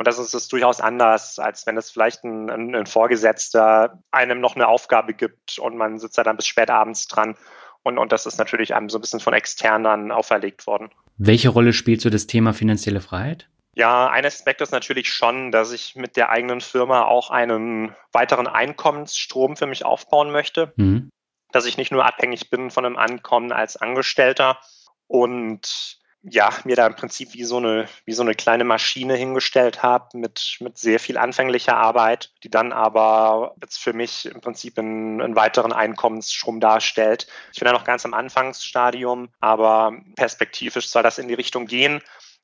und 0.00 0.06
das 0.06 0.18
ist 0.18 0.32
es 0.32 0.48
durchaus 0.48 0.80
anders, 0.80 1.38
als 1.38 1.66
wenn 1.66 1.76
es 1.76 1.90
vielleicht 1.90 2.24
ein, 2.24 2.74
ein, 2.74 2.86
Vorgesetzter 2.86 4.02
einem 4.10 4.40
noch 4.40 4.56
eine 4.56 4.66
Aufgabe 4.66 5.12
gibt 5.12 5.58
und 5.58 5.76
man 5.76 5.98
sitzt 5.98 6.16
da 6.16 6.22
dann 6.22 6.38
bis 6.38 6.46
spät 6.46 6.70
abends 6.70 7.06
dran. 7.06 7.36
Und, 7.82 7.98
und 7.98 8.10
das 8.10 8.24
ist 8.24 8.38
natürlich 8.38 8.74
einem 8.74 8.88
so 8.88 8.96
ein 8.96 9.02
bisschen 9.02 9.20
von 9.20 9.34
extern 9.34 9.84
dann 9.84 10.10
auferlegt 10.10 10.66
worden. 10.66 10.88
Welche 11.18 11.50
Rolle 11.50 11.74
spielt 11.74 12.00
so 12.00 12.08
das 12.08 12.26
Thema 12.26 12.54
finanzielle 12.54 13.02
Freiheit? 13.02 13.50
Ja, 13.74 14.08
ein 14.08 14.24
Aspekt 14.24 14.62
ist 14.62 14.72
natürlich 14.72 15.12
schon, 15.12 15.52
dass 15.52 15.70
ich 15.70 15.96
mit 15.96 16.16
der 16.16 16.30
eigenen 16.30 16.62
Firma 16.62 17.02
auch 17.02 17.28
einen 17.28 17.94
weiteren 18.10 18.46
Einkommensstrom 18.46 19.54
für 19.54 19.66
mich 19.66 19.84
aufbauen 19.84 20.30
möchte. 20.30 20.72
Mhm. 20.76 21.10
Dass 21.52 21.66
ich 21.66 21.76
nicht 21.76 21.92
nur 21.92 22.06
abhängig 22.06 22.48
bin 22.48 22.70
von 22.70 22.86
einem 22.86 22.96
Ankommen 22.96 23.52
als 23.52 23.76
Angestellter 23.76 24.60
und 25.08 25.99
ja, 26.22 26.50
mir 26.64 26.76
da 26.76 26.86
im 26.86 26.96
Prinzip 26.96 27.32
wie 27.32 27.44
so 27.44 27.56
eine, 27.56 27.88
wie 28.04 28.12
so 28.12 28.22
eine 28.22 28.34
kleine 28.34 28.64
Maschine 28.64 29.14
hingestellt 29.14 29.82
habe 29.82 30.18
mit, 30.18 30.58
mit 30.60 30.76
sehr 30.76 31.00
viel 31.00 31.16
anfänglicher 31.16 31.76
Arbeit, 31.76 32.32
die 32.42 32.50
dann 32.50 32.72
aber 32.72 33.54
jetzt 33.62 33.78
für 33.78 33.94
mich 33.94 34.26
im 34.26 34.40
Prinzip 34.40 34.78
einen, 34.78 35.22
einen 35.22 35.36
weiteren 35.36 35.72
Einkommensstrom 35.72 36.60
darstellt. 36.60 37.26
Ich 37.52 37.60
bin 37.60 37.66
ja 37.66 37.72
noch 37.72 37.84
ganz 37.84 38.04
am 38.04 38.12
Anfangsstadium, 38.12 39.30
aber 39.40 39.94
perspektivisch 40.16 40.88
soll 40.88 41.02
das 41.02 41.18
in 41.18 41.28
die 41.28 41.34
Richtung 41.34 41.66
gehen. 41.66 42.02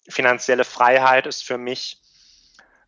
Finanzielle 0.08 0.64
Freiheit 0.64 1.26
ist 1.26 1.44
für 1.44 1.58
mich 1.58 2.00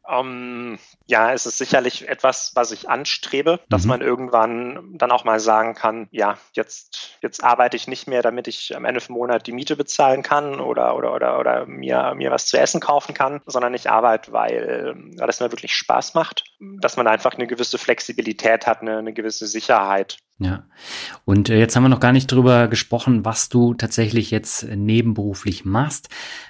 ähm, 0.09 0.79
ja, 1.07 1.33
es 1.33 1.47
ist 1.47 1.59
sicherlich 1.59 2.09
etwas, 2.09 2.53
was 2.55 2.73
ich 2.73 2.89
anstrebe, 2.89 3.61
dass 3.69 3.85
mhm. 3.85 3.89
man 3.89 4.01
irgendwann 4.01 4.95
dann 4.95 5.11
auch 5.11 5.25
mal 5.25 5.41
sagen 5.41 5.75
kann, 5.75 6.09
ja, 6.11 6.39
jetzt, 6.53 7.19
jetzt 7.21 7.45
arbeite 7.45 7.77
ich 7.77 7.89
nicht 7.89 8.09
mehr, 8.09 8.23
damit 8.23 8.49
ich 8.49 8.75
am 8.77 8.85
Ende 8.85 9.01
vom 9.01 9.17
Monat 9.17 9.47
die 9.47 9.53
Miete 9.53 9.77
bezahlen 9.77 10.23
kann 10.23 10.61
oder, 10.61 10.97
oder, 10.97 11.15
oder, 11.15 11.39
oder 11.39 11.67
mir, 11.67 12.15
mir 12.15 12.31
was 12.31 12.47
zu 12.47 12.59
essen 12.59 12.81
kaufen 12.81 13.15
kann, 13.15 13.41
sondern 13.47 13.75
ich 13.75 13.91
arbeite, 13.91 14.33
weil, 14.33 14.95
weil 15.17 15.29
es 15.29 15.41
mir 15.41 15.53
wirklich 15.53 15.75
Spaß 15.75 16.15
macht, 16.15 16.45
dass 16.81 16.97
man 16.97 17.07
einfach 17.07 17.35
eine 17.35 17.47
gewisse 17.47 17.79
Flexibilität 17.79 18.67
hat, 18.67 18.81
eine, 18.81 18.99
eine 18.99 19.13
gewisse 19.13 19.47
Sicherheit. 19.47 20.19
Ja. 20.39 20.65
Und 21.25 21.51
äh, 21.51 21.59
jetzt 21.59 21.75
haben 21.75 21.83
wir 21.83 21.89
noch 21.89 22.01
gar 22.01 22.13
nicht 22.13 22.31
drüber 22.31 22.69
gesprochen, 22.69 23.25
was 23.25 23.49
du 23.49 23.75
tatsächlich 23.75 24.31
jetzt 24.31 24.63
nebenberuflich 24.65 25.65
machst. 25.65 26.09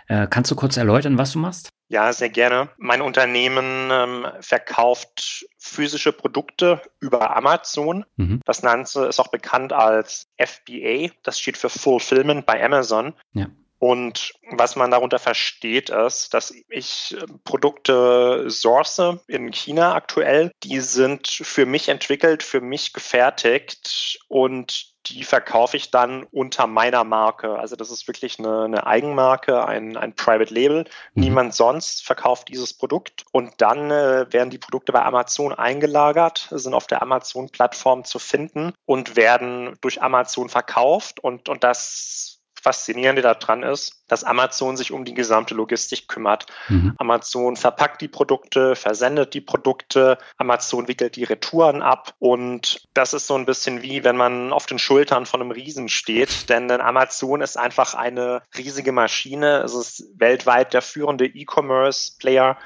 Äh, 0.08 0.26
kannst 0.28 0.50
du 0.50 0.56
kurz 0.56 0.76
erläutern, 0.76 1.16
was 1.16 1.32
du 1.32 1.38
machst? 1.38 1.70
Ja, 1.88 2.12
sehr 2.12 2.28
gerne. 2.28 2.68
Mein 2.76 3.00
Unternehmen 3.00 3.88
ähm, 3.90 4.26
verkauft 4.40 5.46
physische 5.58 6.12
Produkte 6.12 6.82
über 7.00 7.34
Amazon. 7.34 8.04
Mhm. 8.16 8.40
Das 8.44 8.60
Ganze 8.60 9.06
ist 9.06 9.18
auch 9.18 9.28
bekannt 9.28 9.72
als 9.72 10.28
FBA. 10.38 11.10
Das 11.22 11.40
steht 11.40 11.56
für 11.56 11.70
Fulfillment 11.70 12.44
bei 12.44 12.62
Amazon. 12.62 13.14
Ja. 13.32 13.46
Und 13.78 14.32
was 14.50 14.74
man 14.74 14.90
darunter 14.90 15.20
versteht, 15.20 15.88
ist, 15.88 16.34
dass 16.34 16.52
ich 16.68 17.16
ähm, 17.20 17.40
Produkte 17.44 18.46
source 18.50 19.00
in 19.28 19.52
China 19.52 19.94
aktuell. 19.94 20.50
Die 20.64 20.80
sind 20.80 21.28
für 21.28 21.64
mich 21.64 21.88
entwickelt, 21.88 22.42
für 22.42 22.60
mich 22.60 22.92
gefertigt 22.92 24.18
und 24.28 24.97
die 25.08 25.24
verkaufe 25.24 25.76
ich 25.76 25.90
dann 25.90 26.24
unter 26.24 26.66
meiner 26.66 27.04
Marke. 27.04 27.58
Also 27.58 27.76
das 27.76 27.90
ist 27.90 28.06
wirklich 28.08 28.38
eine, 28.38 28.64
eine 28.64 28.86
Eigenmarke, 28.86 29.66
ein, 29.66 29.96
ein 29.96 30.14
Private 30.14 30.52
Label. 30.52 30.84
Mhm. 31.14 31.22
Niemand 31.22 31.54
sonst 31.54 32.04
verkauft 32.04 32.48
dieses 32.48 32.74
Produkt. 32.74 33.24
Und 33.32 33.54
dann 33.58 33.90
äh, 33.90 34.32
werden 34.32 34.50
die 34.50 34.58
Produkte 34.58 34.92
bei 34.92 35.02
Amazon 35.02 35.52
eingelagert, 35.52 36.48
sind 36.50 36.74
auf 36.74 36.86
der 36.86 37.02
Amazon-Plattform 37.02 38.04
zu 38.04 38.18
finden 38.18 38.72
und 38.86 39.16
werden 39.16 39.76
durch 39.80 40.02
Amazon 40.02 40.48
verkauft. 40.48 41.20
Und, 41.20 41.48
und 41.48 41.64
das 41.64 42.37
Faszinierende 42.62 43.22
daran 43.22 43.62
ist, 43.62 44.02
dass 44.08 44.24
Amazon 44.24 44.76
sich 44.76 44.92
um 44.92 45.04
die 45.04 45.14
gesamte 45.14 45.54
Logistik 45.54 46.08
kümmert. 46.08 46.46
Mhm. 46.68 46.94
Amazon 46.98 47.56
verpackt 47.56 48.00
die 48.00 48.08
Produkte, 48.08 48.74
versendet 48.76 49.34
die 49.34 49.40
Produkte, 49.40 50.18
Amazon 50.36 50.88
wickelt 50.88 51.16
die 51.16 51.24
Retouren 51.24 51.82
ab 51.82 52.14
und 52.18 52.82
das 52.94 53.12
ist 53.12 53.26
so 53.26 53.36
ein 53.36 53.46
bisschen 53.46 53.82
wie, 53.82 54.04
wenn 54.04 54.16
man 54.16 54.52
auf 54.52 54.66
den 54.66 54.78
Schultern 54.78 55.26
von 55.26 55.40
einem 55.40 55.50
Riesen 55.50 55.88
steht, 55.88 56.48
denn 56.48 56.70
Amazon 56.70 57.40
ist 57.40 57.56
einfach 57.56 57.94
eine 57.94 58.42
riesige 58.56 58.92
Maschine. 58.92 59.58
Es 59.58 59.74
ist 59.74 60.04
weltweit 60.16 60.74
der 60.74 60.82
führende 60.82 61.26
E-Commerce-Player 61.26 62.56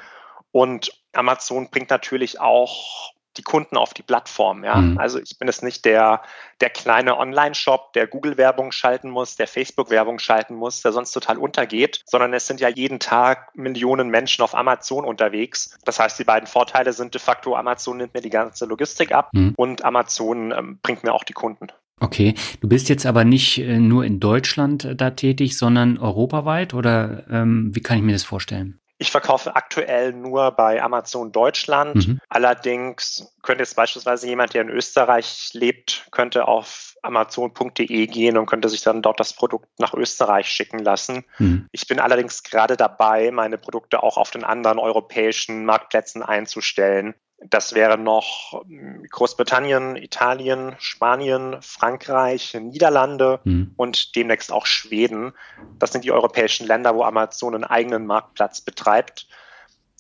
und 0.51 0.93
Amazon 1.13 1.71
bringt 1.71 1.91
natürlich 1.91 2.41
auch 2.41 3.12
die 3.37 3.43
Kunden 3.43 3.77
auf 3.77 3.95
die 3.95 4.03
Plattform. 4.03 4.65
Ja? 4.65 4.77
Mhm. 4.77 4.99
Also 4.99 5.19
ich 5.19 5.39
bin 5.39 5.49
es 5.49 5.63
nicht 5.63 5.85
der, 5.85 6.23
der 6.61 6.71
kleine 6.71 7.19
Online-Shop, 7.19 7.93
der 7.93 8.07
Google-Werbung 8.07 8.73
schalten 8.73 9.11
muss, 9.11 9.37
der 9.37 9.47
Facebook-Werbung 9.47 10.19
schalten 10.19 10.55
muss, 10.55 10.83
der 10.83 10.93
sonst 10.93 11.13
total 11.13 11.39
untergeht, 11.39 12.03
sondern 12.07 12.35
es 12.35 12.47
sind 12.47 12.61
ja 12.61 12.69
jeden 12.69 13.01
Tag 13.01 13.55
Millionen 13.55 14.09
Menschen 14.09 14.43
auf 14.43 14.55
Amazon 14.55 15.05
unterwegs. 15.05 15.79
Das 15.85 15.99
heißt, 15.99 16.19
die 16.19 16.25
beiden 16.25 16.47
Vorteile 16.47 16.93
sind 16.93 17.15
de 17.15 17.21
facto, 17.21 17.57
Amazon 17.57 17.97
nimmt 17.99 18.15
mir 18.15 18.21
die 18.21 18.31
ganze 18.31 18.67
Logistik 18.67 19.13
ab 19.13 19.31
mhm. 19.33 19.55
und 19.57 19.85
Amazon 19.85 20.53
ähm, 20.53 20.79
bringt 20.83 21.05
mir 21.05 21.13
auch 21.13 21.25
die 21.25 21.33
Kunden. 21.33 21.69
Okay, 22.03 22.35
du 22.61 22.69
bist 22.69 22.89
jetzt 22.89 23.07
aber 23.07 23.25
nicht 23.25 23.59
äh, 23.59 23.79
nur 23.79 24.05
in 24.05 24.19
Deutschland 24.19 24.85
äh, 24.85 24.97
da 24.97 25.11
tätig, 25.11 25.57
sondern 25.57 25.99
europaweit 25.99 26.75
oder 26.75 27.25
ähm, 27.31 27.71
wie 27.75 27.81
kann 27.81 27.97
ich 27.97 28.03
mir 28.03 28.13
das 28.13 28.25
vorstellen? 28.25 28.82
Ich 29.03 29.11
verkaufe 29.11 29.57
aktuell 29.57 30.13
nur 30.13 30.53
bei 30.53 30.81
Amazon 30.81 31.33
Deutschland. 31.33 32.07
Mhm. 32.07 32.21
Allerdings 32.29 33.35
könnte 33.43 33.65
jetzt 33.65 33.75
beispielsweise 33.75 34.29
jemand, 34.29 34.55
der 34.55 34.63
in 34.63 34.69
Österreich 34.69 35.51
lebt, 35.55 36.07
könnte 36.13 36.47
auf 36.47 36.95
amazon.de 37.03 38.07
gehen 38.07 38.39
und 38.39 38.47
könnte 38.47 38.69
sich 38.69 38.83
dann 38.83 39.03
dort 39.03 39.19
das 39.19 39.33
Produkt 39.33 39.67
nach 39.81 39.93
Österreich 39.93 40.47
schicken 40.47 40.79
lassen. 40.79 41.25
Mhm. 41.39 41.69
Ich 41.73 41.89
bin 41.89 41.99
allerdings 41.99 42.45
gerade 42.45 42.77
dabei, 42.77 43.33
meine 43.33 43.59
Produkte 43.59 44.05
auch 44.05 44.17
auf 44.17 44.31
den 44.31 44.45
anderen 44.45 44.79
europäischen 44.79 45.65
Marktplätzen 45.65 46.23
einzustellen. 46.23 47.17
Das 47.49 47.75
wäre 47.75 47.99
noch 47.99 48.63
hm, 48.67 49.05
Großbritannien, 49.11 49.97
Italien, 49.97 50.77
Spanien, 50.79 51.57
Frankreich, 51.61 52.55
Niederlande 52.55 53.41
mhm. 53.45 53.73
und 53.77 54.15
demnächst 54.17 54.53
auch 54.53 54.67
Schweden. 54.67 55.33
Das 55.79 55.93
sind 55.93 56.05
die 56.05 56.13
europäischen 56.13 56.67
Länder, 56.67 56.95
wo 56.95 57.03
Amazon 57.03 57.55
einen 57.55 57.65
eigenen 57.65 58.07
Marktplatz 58.07 58.61
betreibt. 58.61 59.27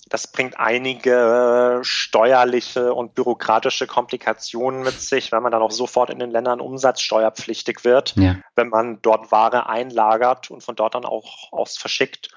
Das 0.08 0.30
bringt 0.30 0.58
einige 0.61 1.80
steuerliche 1.82 2.92
und 2.92 3.14
bürokratische 3.14 3.87
Komplikationen 3.87 4.82
mit 4.82 5.00
sich, 5.00 5.32
weil 5.32 5.40
man 5.40 5.52
dann 5.52 5.62
auch 5.62 5.70
sofort 5.70 6.11
in 6.11 6.18
den 6.18 6.30
Ländern 6.30 6.61
umsatzsteuerpflichtig 6.61 7.84
wird, 7.84 8.14
ja. 8.16 8.37
wenn 8.54 8.68
man 8.68 9.00
dort 9.00 9.32
Ware 9.32 9.68
einlagert 9.70 10.50
und 10.50 10.62
von 10.62 10.76
dort 10.76 10.94
dann 10.94 11.06
auch 11.06 11.50
aus 11.52 11.78
verschickt. 11.78 12.28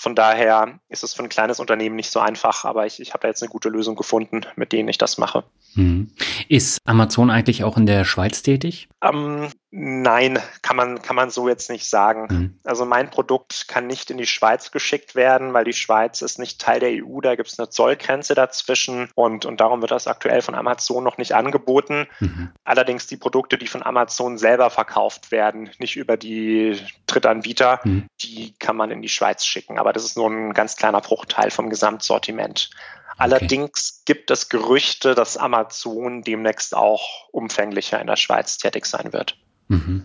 Von 0.00 0.14
daher 0.14 0.78
ist 0.88 1.02
es 1.02 1.12
für 1.12 1.24
ein 1.24 1.28
kleines 1.28 1.58
Unternehmen 1.58 1.96
nicht 1.96 2.12
so 2.12 2.20
einfach, 2.20 2.64
aber 2.64 2.86
ich, 2.86 3.00
ich 3.00 3.14
habe 3.14 3.22
da 3.22 3.28
jetzt 3.28 3.42
eine 3.42 3.50
gute 3.50 3.68
Lösung 3.68 3.96
gefunden, 3.96 4.42
mit 4.54 4.70
denen 4.70 4.88
ich 4.88 4.96
das 4.96 5.18
mache. 5.18 5.42
Hm. 5.74 6.12
Ist 6.48 6.78
Amazon 6.84 7.30
eigentlich 7.30 7.64
auch 7.64 7.76
in 7.76 7.86
der 7.86 8.04
Schweiz 8.04 8.42
tätig? 8.42 8.88
Ähm, 9.02 9.48
nein, 9.70 10.38
kann 10.62 10.76
man, 10.76 11.02
kann 11.02 11.16
man 11.16 11.30
so 11.30 11.48
jetzt 11.48 11.68
nicht 11.68 11.88
sagen. 11.88 12.28
Hm. 12.28 12.58
Also 12.62 12.84
mein 12.84 13.10
Produkt 13.10 13.66
kann 13.66 13.88
nicht 13.88 14.10
in 14.10 14.18
die 14.18 14.26
Schweiz 14.26 14.70
geschickt 14.70 15.16
werden, 15.16 15.52
weil 15.52 15.64
die 15.64 15.72
Schweiz 15.72 16.22
ist 16.22 16.38
nicht 16.38 16.60
Teil 16.60 16.78
der 16.78 17.04
EU, 17.04 17.20
da 17.20 17.34
gibt 17.34 17.48
es 17.48 17.58
eine 17.58 17.68
Zollgrenze 17.68 18.34
dazwischen 18.36 19.10
und, 19.16 19.46
und 19.46 19.60
darum 19.60 19.80
wird 19.80 19.90
das 19.90 20.06
aktuell 20.06 20.42
von 20.42 20.54
Amazon 20.54 21.02
noch 21.02 21.18
nicht 21.18 21.34
angeboten. 21.34 22.06
Mhm. 22.20 22.50
Allerdings 22.64 23.08
die 23.08 23.16
Produkte, 23.16 23.58
die 23.58 23.66
von 23.66 23.82
Amazon 23.82 24.38
selber 24.38 24.70
verkauft 24.70 25.32
werden, 25.32 25.70
nicht 25.78 25.96
über 25.96 26.16
die 26.16 26.80
Drittanbieter, 27.06 27.80
mhm. 27.82 28.06
die 28.22 28.54
kann 28.58 28.76
man 28.76 28.92
in 28.92 29.02
die 29.02 29.08
Schweiz 29.08 29.44
schicken. 29.44 29.78
Aber 29.78 29.88
aber 29.88 29.94
das 29.94 30.04
ist 30.04 30.18
nur 30.18 30.28
ein 30.28 30.52
ganz 30.52 30.76
kleiner 30.76 31.00
Bruchteil 31.00 31.50
vom 31.50 31.70
Gesamtsortiment. 31.70 32.68
Allerdings 33.16 34.02
okay. 34.02 34.12
gibt 34.12 34.30
es 34.30 34.50
Gerüchte, 34.50 35.14
dass 35.14 35.38
Amazon 35.38 36.20
demnächst 36.20 36.76
auch 36.76 37.26
umfänglicher 37.30 37.98
in 37.98 38.06
der 38.06 38.16
Schweiz 38.16 38.58
tätig 38.58 38.84
sein 38.84 39.14
wird. 39.14 39.38
Mhm. 39.68 40.02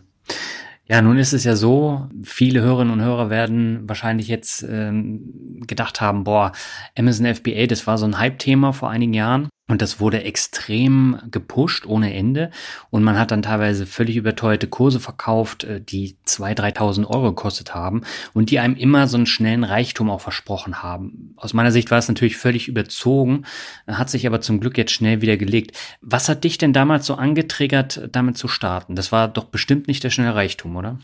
Ja, 0.86 1.01
nun 1.01 1.17
ist 1.17 1.34
es 1.34 1.46
ja 1.46 1.55
so, 1.55 2.10
viele 2.24 2.62
Hörerinnen 2.62 2.91
und 2.93 3.01
Hörer 3.01 3.29
werden 3.29 3.88
wahrscheinlich 3.88 4.27
jetzt 4.27 4.63
ähm, 4.70 5.62
gedacht 5.65 6.01
haben, 6.01 6.25
boah, 6.25 6.51
Amazon 6.98 7.34
FBA, 7.34 7.67
das 7.67 7.88
war 7.88 7.98
so 7.98 8.05
ein 8.05 8.20
Hype-Thema 8.20 8.74
vor 8.74 8.89
einigen 8.89 9.13
Jahren. 9.13 9.50
Und 9.70 9.82
das 9.82 10.01
wurde 10.01 10.24
extrem 10.24 11.20
gepusht 11.32 11.86
ohne 11.86 12.13
Ende. 12.13 12.51
Und 12.89 13.01
man 13.01 13.17
hat 13.17 13.32
dann 13.32 13.41
teilweise 13.41 13.86
völlig 13.86 14.17
überteuerte 14.17 14.67
Kurse 14.67 15.00
verkauft, 15.00 15.63
äh, 15.63 15.79
die 15.79 16.17
2.000, 16.27 16.75
3.000 16.75 17.08
Euro 17.08 17.29
gekostet 17.29 17.74
haben 17.74 18.01
und 18.34 18.51
die 18.51 18.60
einem 18.60 18.75
immer 18.75 19.08
so 19.08 19.15
einen 19.15 19.25
schnellen 19.25 19.63
Reichtum 19.63 20.10
auch 20.10 20.20
versprochen 20.20 20.84
haben. 20.84 21.34
Aus 21.38 21.53
meiner 21.53 21.72
Sicht 21.72 21.91
war 21.91 21.98
es 21.98 22.10
natürlich 22.10 22.36
völlig 22.36 22.67
überzogen, 22.67 23.46
hat 23.88 24.10
sich 24.10 24.27
aber 24.27 24.41
zum 24.41 24.60
Glück 24.60 24.77
jetzt 24.77 24.91
schnell 24.91 25.22
wieder 25.22 25.38
gelegt. 25.38 25.77
Was 26.01 26.27
hat 26.27 26.43
dich 26.43 26.58
denn 26.58 26.74
damals 26.74 27.05
so 27.05 27.15
angetriggert, 27.15 28.10
damit 28.12 28.38
zu 28.38 28.50
starten? 28.50 28.96
Das 28.96 29.13
war 29.13 29.29
doch 29.29 29.46
bestimmt 29.46 29.88
nicht 29.88 30.03
der 30.03 30.10
schnelle 30.10 30.36
Reichtum, 30.36 30.75
oder? 30.75 31.00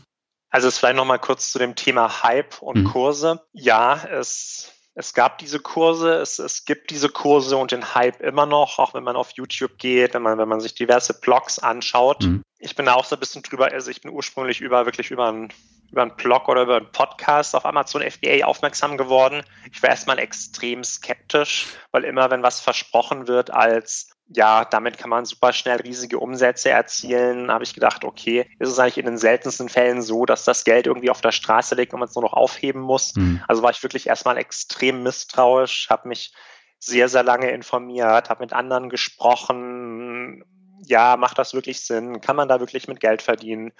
Also 0.50 0.68
es 0.68 0.78
vielleicht 0.78 0.96
nochmal 0.96 1.20
kurz 1.20 1.50
zu 1.50 1.58
dem 1.58 1.76
Thema 1.76 2.22
Hype 2.24 2.60
und 2.60 2.80
mhm. 2.82 2.84
Kurse. 2.84 3.40
Ja, 3.52 4.02
es 4.04 4.70
es 4.94 5.14
gab 5.14 5.38
diese 5.38 5.60
Kurse, 5.60 6.14
es, 6.14 6.38
es 6.38 6.64
gibt 6.64 6.90
diese 6.90 7.08
Kurse 7.08 7.56
und 7.56 7.72
den 7.72 7.94
Hype 7.94 8.20
immer 8.20 8.46
noch, 8.46 8.78
auch 8.78 8.94
wenn 8.94 9.04
man 9.04 9.16
auf 9.16 9.30
YouTube 9.32 9.78
geht, 9.78 10.14
wenn 10.14 10.22
man, 10.22 10.38
wenn 10.38 10.48
man 10.48 10.60
sich 10.60 10.74
diverse 10.74 11.18
Blogs 11.18 11.58
anschaut. 11.58 12.22
Mhm. 12.22 12.42
Ich 12.58 12.76
bin 12.76 12.86
da 12.86 12.94
auch 12.94 13.04
so 13.04 13.16
ein 13.16 13.20
bisschen 13.20 13.42
drüber, 13.42 13.70
also 13.72 13.90
ich 13.90 14.02
bin 14.02 14.10
ursprünglich 14.10 14.60
über, 14.60 14.86
wirklich 14.86 15.10
über 15.10 15.28
einen 15.28 15.52
über 15.90 16.02
einen 16.02 16.16
Blog 16.16 16.48
oder 16.48 16.62
über 16.62 16.76
einen 16.76 16.92
Podcast 16.92 17.54
auf 17.56 17.66
Amazon 17.66 18.02
FBA 18.02 18.44
aufmerksam 18.44 18.96
geworden. 18.96 19.42
Ich 19.72 19.82
war 19.82 19.90
erstmal 19.90 20.18
extrem 20.18 20.84
skeptisch, 20.84 21.66
weil 21.90 22.04
immer, 22.04 22.30
wenn 22.30 22.42
was 22.42 22.60
versprochen 22.60 23.26
wird 23.26 23.50
als 23.50 24.09
ja, 24.32 24.64
damit 24.64 24.96
kann 24.96 25.10
man 25.10 25.24
super 25.24 25.52
schnell 25.52 25.78
riesige 25.78 26.18
Umsätze 26.20 26.70
erzielen. 26.70 27.50
Habe 27.50 27.64
ich 27.64 27.74
gedacht, 27.74 28.04
okay, 28.04 28.48
ist 28.60 28.68
es 28.68 28.78
eigentlich 28.78 28.98
in 28.98 29.06
den 29.06 29.18
seltensten 29.18 29.68
Fällen 29.68 30.02
so, 30.02 30.24
dass 30.24 30.44
das 30.44 30.62
Geld 30.62 30.86
irgendwie 30.86 31.10
auf 31.10 31.20
der 31.20 31.32
Straße 31.32 31.74
liegt 31.74 31.92
und 31.92 31.98
man 31.98 32.08
es 32.08 32.14
nur 32.14 32.22
noch 32.22 32.32
aufheben 32.32 32.80
muss. 32.80 33.16
Mhm. 33.16 33.42
Also 33.48 33.62
war 33.62 33.72
ich 33.72 33.82
wirklich 33.82 34.06
erstmal 34.06 34.38
extrem 34.38 35.02
misstrauisch, 35.02 35.90
habe 35.90 36.08
mich 36.08 36.32
sehr, 36.78 37.08
sehr 37.08 37.24
lange 37.24 37.50
informiert, 37.50 38.30
habe 38.30 38.44
mit 38.44 38.52
anderen 38.52 38.88
gesprochen. 38.88 40.44
Ja, 40.86 41.16
macht 41.16 41.38
das 41.38 41.52
wirklich 41.52 41.80
Sinn? 41.80 42.20
Kann 42.20 42.36
man 42.36 42.48
da 42.48 42.60
wirklich 42.60 42.86
mit 42.86 43.00
Geld 43.00 43.22
verdienen? 43.22 43.72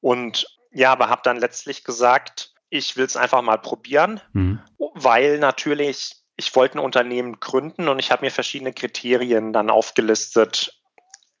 Und 0.00 0.46
ja, 0.70 0.92
aber 0.92 1.08
habe 1.08 1.22
dann 1.24 1.38
letztlich 1.38 1.82
gesagt, 1.82 2.52
ich 2.68 2.96
will 2.98 3.06
es 3.06 3.16
einfach 3.16 3.40
mal 3.40 3.58
probieren, 3.58 4.20
mhm. 4.34 4.60
weil 4.94 5.38
natürlich 5.38 6.23
ich 6.36 6.54
wollte 6.56 6.78
ein 6.78 6.84
Unternehmen 6.84 7.40
gründen 7.40 7.88
und 7.88 7.98
ich 7.98 8.10
habe 8.10 8.24
mir 8.24 8.30
verschiedene 8.30 8.72
Kriterien 8.72 9.52
dann 9.52 9.70
aufgelistet, 9.70 10.72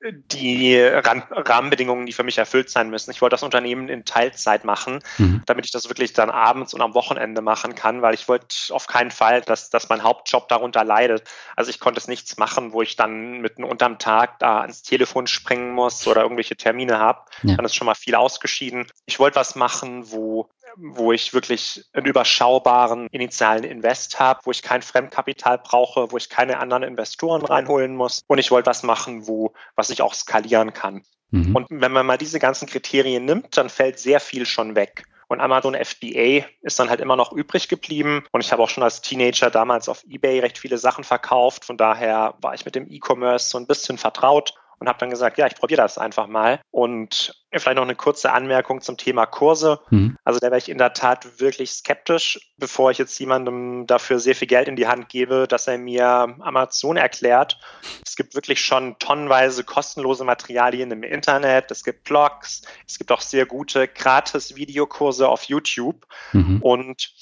die 0.06 0.78
Rahmenbedingungen, 0.78 2.04
die 2.04 2.12
für 2.12 2.24
mich 2.24 2.36
erfüllt 2.36 2.68
sein 2.68 2.90
müssen. 2.90 3.10
Ich 3.10 3.22
wollte 3.22 3.34
das 3.34 3.42
Unternehmen 3.42 3.88
in 3.88 4.04
Teilzeit 4.04 4.64
machen, 4.64 4.98
mhm. 5.16 5.42
damit 5.46 5.64
ich 5.64 5.70
das 5.70 5.88
wirklich 5.88 6.12
dann 6.12 6.28
abends 6.28 6.74
und 6.74 6.82
am 6.82 6.94
Wochenende 6.94 7.40
machen 7.40 7.74
kann, 7.74 8.02
weil 8.02 8.12
ich 8.12 8.28
wollte 8.28 8.54
auf 8.70 8.86
keinen 8.86 9.10
Fall, 9.10 9.40
dass, 9.40 9.70
dass 9.70 9.88
mein 9.88 10.02
Hauptjob 10.02 10.48
darunter 10.48 10.84
leidet. 10.84 11.24
Also 11.56 11.70
ich 11.70 11.80
konnte 11.80 12.00
es 12.00 12.08
nichts 12.08 12.36
machen, 12.36 12.72
wo 12.72 12.82
ich 12.82 12.96
dann 12.96 13.40
mitten 13.40 13.64
unterm 13.64 13.98
Tag 13.98 14.38
da 14.40 14.60
ans 14.60 14.82
Telefon 14.82 15.26
springen 15.26 15.72
muss 15.72 16.06
oder 16.06 16.22
irgendwelche 16.22 16.56
Termine 16.56 16.98
habe. 16.98 17.22
Ja. 17.42 17.56
Dann 17.56 17.64
ist 17.64 17.74
schon 17.74 17.86
mal 17.86 17.94
viel 17.94 18.14
ausgeschieden. 18.14 18.86
Ich 19.06 19.18
wollte 19.18 19.36
was 19.36 19.54
machen, 19.54 20.10
wo 20.10 20.50
wo 20.76 21.12
ich 21.12 21.34
wirklich 21.34 21.84
einen 21.92 22.06
überschaubaren 22.06 23.08
initialen 23.10 23.64
Invest 23.64 24.18
habe, 24.20 24.40
wo 24.44 24.50
ich 24.50 24.62
kein 24.62 24.82
Fremdkapital 24.82 25.58
brauche, 25.58 26.10
wo 26.10 26.16
ich 26.16 26.28
keine 26.28 26.58
anderen 26.58 26.82
Investoren 26.82 27.44
reinholen 27.44 27.96
muss. 27.96 28.22
Und 28.26 28.38
ich 28.38 28.50
wollte 28.50 28.70
was 28.70 28.82
machen, 28.82 29.26
wo, 29.26 29.52
was 29.76 29.90
ich 29.90 30.02
auch 30.02 30.14
skalieren 30.14 30.72
kann. 30.72 31.02
Mhm. 31.30 31.56
Und 31.56 31.66
wenn 31.70 31.92
man 31.92 32.06
mal 32.06 32.18
diese 32.18 32.38
ganzen 32.38 32.68
Kriterien 32.68 33.24
nimmt, 33.24 33.56
dann 33.56 33.68
fällt 33.68 33.98
sehr 33.98 34.20
viel 34.20 34.46
schon 34.46 34.74
weg. 34.74 35.04
Und 35.26 35.40
Amazon 35.40 35.74
FBA 35.74 36.46
ist 36.60 36.78
dann 36.78 36.90
halt 36.90 37.00
immer 37.00 37.16
noch 37.16 37.32
übrig 37.32 37.68
geblieben. 37.68 38.24
Und 38.30 38.42
ich 38.42 38.52
habe 38.52 38.62
auch 38.62 38.68
schon 38.68 38.84
als 38.84 39.00
Teenager 39.00 39.50
damals 39.50 39.88
auf 39.88 40.04
eBay 40.08 40.40
recht 40.40 40.58
viele 40.58 40.78
Sachen 40.78 41.02
verkauft. 41.02 41.64
Von 41.64 41.76
daher 41.76 42.34
war 42.40 42.54
ich 42.54 42.64
mit 42.64 42.74
dem 42.74 42.86
E-Commerce 42.88 43.48
so 43.48 43.58
ein 43.58 43.66
bisschen 43.66 43.98
vertraut 43.98 44.54
und 44.84 44.88
habe 44.88 44.98
dann 44.98 45.08
gesagt, 45.08 45.38
ja, 45.38 45.46
ich 45.46 45.54
probiere 45.54 45.80
das 45.80 45.96
einfach 45.96 46.26
mal. 46.26 46.60
Und 46.70 47.34
vielleicht 47.50 47.76
noch 47.76 47.84
eine 47.84 47.94
kurze 47.94 48.32
Anmerkung 48.32 48.82
zum 48.82 48.98
Thema 48.98 49.24
Kurse. 49.24 49.80
Mhm. 49.88 50.16
Also 50.24 50.40
da 50.40 50.48
wäre 50.48 50.58
ich 50.58 50.68
in 50.68 50.76
der 50.76 50.92
Tat 50.92 51.40
wirklich 51.40 51.70
skeptisch, 51.72 52.52
bevor 52.58 52.90
ich 52.90 52.98
jetzt 52.98 53.18
jemandem 53.18 53.86
dafür 53.86 54.18
sehr 54.18 54.34
viel 54.34 54.46
Geld 54.46 54.68
in 54.68 54.76
die 54.76 54.86
Hand 54.86 55.08
gebe, 55.08 55.48
dass 55.48 55.68
er 55.68 55.78
mir 55.78 56.36
Amazon 56.40 56.98
erklärt. 56.98 57.58
Es 58.04 58.14
gibt 58.14 58.34
wirklich 58.34 58.60
schon 58.60 58.98
tonnenweise 58.98 59.64
kostenlose 59.64 60.24
Materialien 60.24 60.90
im 60.90 61.02
Internet. 61.02 61.70
Es 61.70 61.82
gibt 61.82 62.04
Blogs. 62.04 62.60
Es 62.86 62.98
gibt 62.98 63.10
auch 63.10 63.22
sehr 63.22 63.46
gute 63.46 63.88
gratis 63.88 64.54
Videokurse 64.54 65.30
auf 65.30 65.44
YouTube. 65.44 66.06
Mhm. 66.32 66.60
Und 66.60 67.14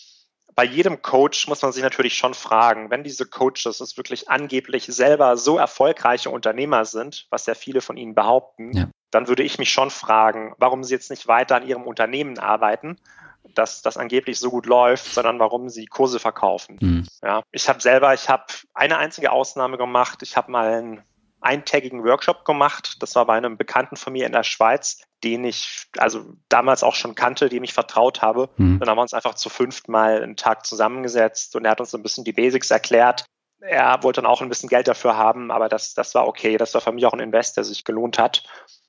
bei 0.54 0.64
jedem 0.64 1.02
Coach 1.02 1.48
muss 1.48 1.62
man 1.62 1.72
sich 1.72 1.82
natürlich 1.82 2.14
schon 2.14 2.34
fragen, 2.34 2.90
wenn 2.90 3.04
diese 3.04 3.26
Coaches 3.26 3.80
es 3.80 3.96
wirklich 3.96 4.28
angeblich 4.28 4.84
selber 4.86 5.36
so 5.36 5.58
erfolgreiche 5.58 6.30
Unternehmer 6.30 6.84
sind, 6.84 7.26
was 7.30 7.46
ja 7.46 7.54
viele 7.54 7.80
von 7.80 7.96
ihnen 7.96 8.14
behaupten, 8.14 8.72
ja. 8.76 8.88
dann 9.10 9.28
würde 9.28 9.42
ich 9.42 9.58
mich 9.58 9.72
schon 9.72 9.90
fragen, 9.90 10.54
warum 10.58 10.84
sie 10.84 10.94
jetzt 10.94 11.10
nicht 11.10 11.26
weiter 11.26 11.56
an 11.56 11.66
ihrem 11.66 11.84
Unternehmen 11.84 12.38
arbeiten, 12.38 12.96
dass 13.54 13.82
das 13.82 13.96
angeblich 13.96 14.38
so 14.38 14.50
gut 14.50 14.66
läuft, 14.66 15.06
sondern 15.14 15.38
warum 15.38 15.68
sie 15.68 15.86
Kurse 15.86 16.18
verkaufen. 16.18 16.78
Mhm. 16.80 17.08
Ja, 17.22 17.42
ich 17.50 17.68
habe 17.68 17.80
selber, 17.80 18.14
ich 18.14 18.28
habe 18.28 18.44
eine 18.74 18.98
einzige 18.98 19.32
Ausnahme 19.32 19.78
gemacht. 19.78 20.22
Ich 20.22 20.36
habe 20.36 20.50
mal 20.50 20.74
ein 20.74 21.02
eintägigen 21.42 22.04
Workshop 22.04 22.44
gemacht. 22.44 22.96
Das 23.00 23.14
war 23.14 23.26
bei 23.26 23.34
einem 23.34 23.56
Bekannten 23.56 23.96
von 23.96 24.12
mir 24.12 24.26
in 24.26 24.32
der 24.32 24.44
Schweiz, 24.44 25.02
den 25.24 25.44
ich 25.44 25.86
also 25.98 26.34
damals 26.48 26.82
auch 26.82 26.94
schon 26.94 27.14
kannte, 27.14 27.48
dem 27.48 27.64
ich 27.64 27.72
vertraut 27.72 28.22
habe. 28.22 28.48
Mhm. 28.56 28.78
Dann 28.78 28.88
haben 28.88 28.98
wir 28.98 29.02
uns 29.02 29.14
einfach 29.14 29.34
zu 29.34 29.48
fünft 29.48 29.88
mal 29.88 30.22
einen 30.22 30.36
Tag 30.36 30.66
zusammengesetzt 30.66 31.54
und 31.56 31.64
er 31.64 31.72
hat 31.72 31.80
uns 31.80 31.94
ein 31.94 32.02
bisschen 32.02 32.24
die 32.24 32.32
Basics 32.32 32.70
erklärt. 32.70 33.24
Er 33.60 34.02
wollte 34.02 34.20
dann 34.20 34.30
auch 34.30 34.42
ein 34.42 34.48
bisschen 34.48 34.68
Geld 34.68 34.88
dafür 34.88 35.16
haben, 35.16 35.52
aber 35.52 35.68
das, 35.68 35.94
das 35.94 36.14
war 36.14 36.26
okay. 36.26 36.56
Das 36.56 36.74
war 36.74 36.80
für 36.80 36.92
mich 36.92 37.06
auch 37.06 37.12
ein 37.12 37.20
Invest, 37.20 37.56
der 37.56 37.64
sich 37.64 37.84
gelohnt 37.84 38.18
hat. 38.18 38.42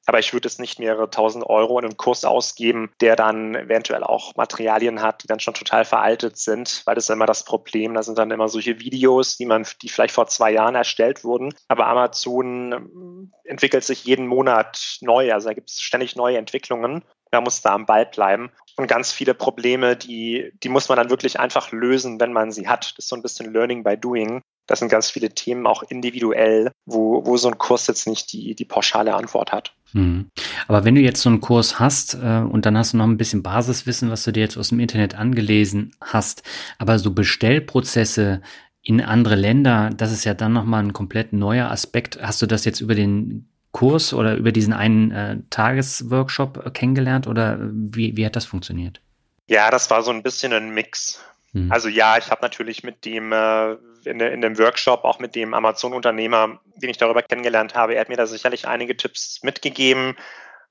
Aber 0.06 0.20
ich 0.20 0.34
würde 0.34 0.48
es 0.48 0.60
nicht 0.60 0.80
mehrere 0.80 1.10
tausend 1.10 1.46
Euro 1.46 1.80
in 1.80 1.86
einen 1.86 1.98
Kurs 1.98 2.26
ausgeben, 2.26 2.92
der 3.00 3.16
dann 3.16 3.56
eventuell 3.56 4.04
auch 4.04 4.36
Materialien 4.36 5.02
hat, 5.02 5.24
die 5.24 5.28
dann 5.28 5.40
schon 5.40 5.54
total 5.54 5.86
veraltet 5.86 6.38
sind, 6.38 6.82
weil 6.86 6.96
das 6.96 7.06
ist 7.06 7.10
immer 7.10 7.26
das 7.26 7.46
Problem. 7.46 7.94
Da 7.94 8.04
sind 8.04 8.18
dann 8.18 8.32
immer 8.32 8.50
solche 8.50 8.80
Videos, 8.80 9.38
die 9.38 9.46
man, 9.46 9.66
die 9.82 9.90
vielleicht 9.90 10.14
vor 10.14 10.28
zwei 10.28 10.52
Jahren 10.52 10.76
erstellt 10.76 11.24
wurden. 11.24 11.54
Aber 11.68 11.88
Amazon 11.88 12.74
ähm, 12.74 13.34
entwickelt 13.46 13.84
sich 13.84 14.04
jeden 14.04 14.28
Monat 14.28 14.98
neu. 15.02 15.34
Also 15.34 15.48
da 15.48 15.54
gibt 15.54 15.70
es 15.70 15.80
ständig 15.80 16.16
neue 16.16 16.38
Entwicklungen. 16.38 17.04
Man 17.34 17.44
muss 17.44 17.62
da 17.62 17.74
am 17.74 17.86
Ball 17.86 18.06
bleiben. 18.06 18.52
Und 18.76 18.88
ganz 18.88 19.12
viele 19.12 19.34
Probleme, 19.34 19.96
die, 19.96 20.52
die 20.64 20.70
muss 20.70 20.90
man 20.90 20.98
dann 20.98 21.10
wirklich 21.10 21.40
einfach 21.40 21.72
lösen, 21.72 22.20
wenn 22.20 22.34
man 22.34 22.52
sie 22.52 22.68
hat. 22.68 22.94
Das 22.98 23.06
ist 23.06 23.10
so 23.10 23.16
ein 23.16 23.22
bisschen 23.22 23.54
Learning 23.54 23.84
by 23.84 23.98
Doing. 23.98 24.42
Das 24.66 24.80
sind 24.80 24.90
ganz 24.90 25.10
viele 25.10 25.30
Themen 25.30 25.68
auch 25.68 25.84
individuell, 25.84 26.72
wo, 26.86 27.26
wo 27.26 27.38
so 27.38 27.50
ein 27.50 27.58
Kurs 27.58 27.86
jetzt 27.88 28.08
nicht 28.08 28.32
die, 28.32 28.56
die 28.56 28.66
pauschale 28.66 29.14
Antwort 29.14 29.52
hat. 29.52 29.76
Hm. 29.92 30.30
Aber 30.68 30.86
wenn 30.86 30.96
du 30.96 31.02
jetzt 31.02 31.22
so 31.22 31.30
einen 31.30 31.42
Kurs 31.42 31.80
hast 31.80 32.16
äh, 32.16 32.40
und 32.50 32.66
dann 32.66 32.78
hast 32.78 32.94
du 32.94 32.98
noch 32.98 33.06
ein 33.06 33.18
bisschen 33.18 33.44
Basiswissen, 33.44 34.10
was 34.10 34.24
du 34.24 34.32
dir 34.32 34.42
jetzt 34.42 34.58
aus 34.58 34.70
dem 34.70 34.80
Internet 34.80 35.16
angelesen 35.16 35.96
hast, 36.02 36.44
aber 36.80 36.98
so 36.98 37.14
Bestellprozesse, 37.14 38.42
in 38.86 39.00
andere 39.00 39.36
Länder, 39.36 39.92
das 39.96 40.12
ist 40.12 40.26
ja 40.26 40.34
dann 40.34 40.52
nochmal 40.52 40.84
ein 40.84 40.92
komplett 40.92 41.32
neuer 41.32 41.72
Aspekt. 41.72 42.20
Hast 42.22 42.42
du 42.42 42.48
das 42.48 42.66
jetzt 42.66 42.82
über 42.82 42.96
den 42.96 43.50
Kurs 43.74 44.14
oder 44.14 44.36
über 44.36 44.52
diesen 44.54 44.72
einen 44.72 45.12
äh, 45.12 45.38
Tagesworkshop 45.50 46.66
äh, 46.66 46.70
kennengelernt 46.70 47.28
oder 47.28 47.58
wie, 47.60 48.16
wie 48.16 48.26
hat 48.26 48.36
das 48.38 48.46
funktioniert? 48.46 49.02
Ja, 49.48 49.70
das 49.72 49.90
war 49.90 50.04
so 50.04 50.12
ein 50.12 50.24
bisschen 50.24 50.54
ein 50.54 50.74
Mix. 50.74 51.20
Mhm. 51.52 51.72
Also 51.72 51.90
ja, 51.90 52.18
ich 52.18 52.32
habe 52.32 52.42
natürlich 52.42 52.84
mit 52.84 53.04
dem 53.04 53.34
äh, 53.34 53.74
in, 54.06 54.20
de, 54.20 54.32
in, 54.32 54.42
dem 54.42 54.58
Workshop 54.60 55.04
auch 55.04 55.20
mit 55.20 55.36
dem 55.36 55.54
Amazon-Unternehmer, 55.54 56.60
den 56.76 56.90
ich 56.90 56.98
darüber 56.98 57.24
kennengelernt 57.24 57.74
habe, 57.76 57.96
er 57.96 58.02
hat 58.02 58.10
mir 58.10 58.18
da 58.18 58.28
sicherlich 58.28 58.68
einige 58.68 58.96
Tipps 58.96 59.42
mitgegeben. 59.44 60.16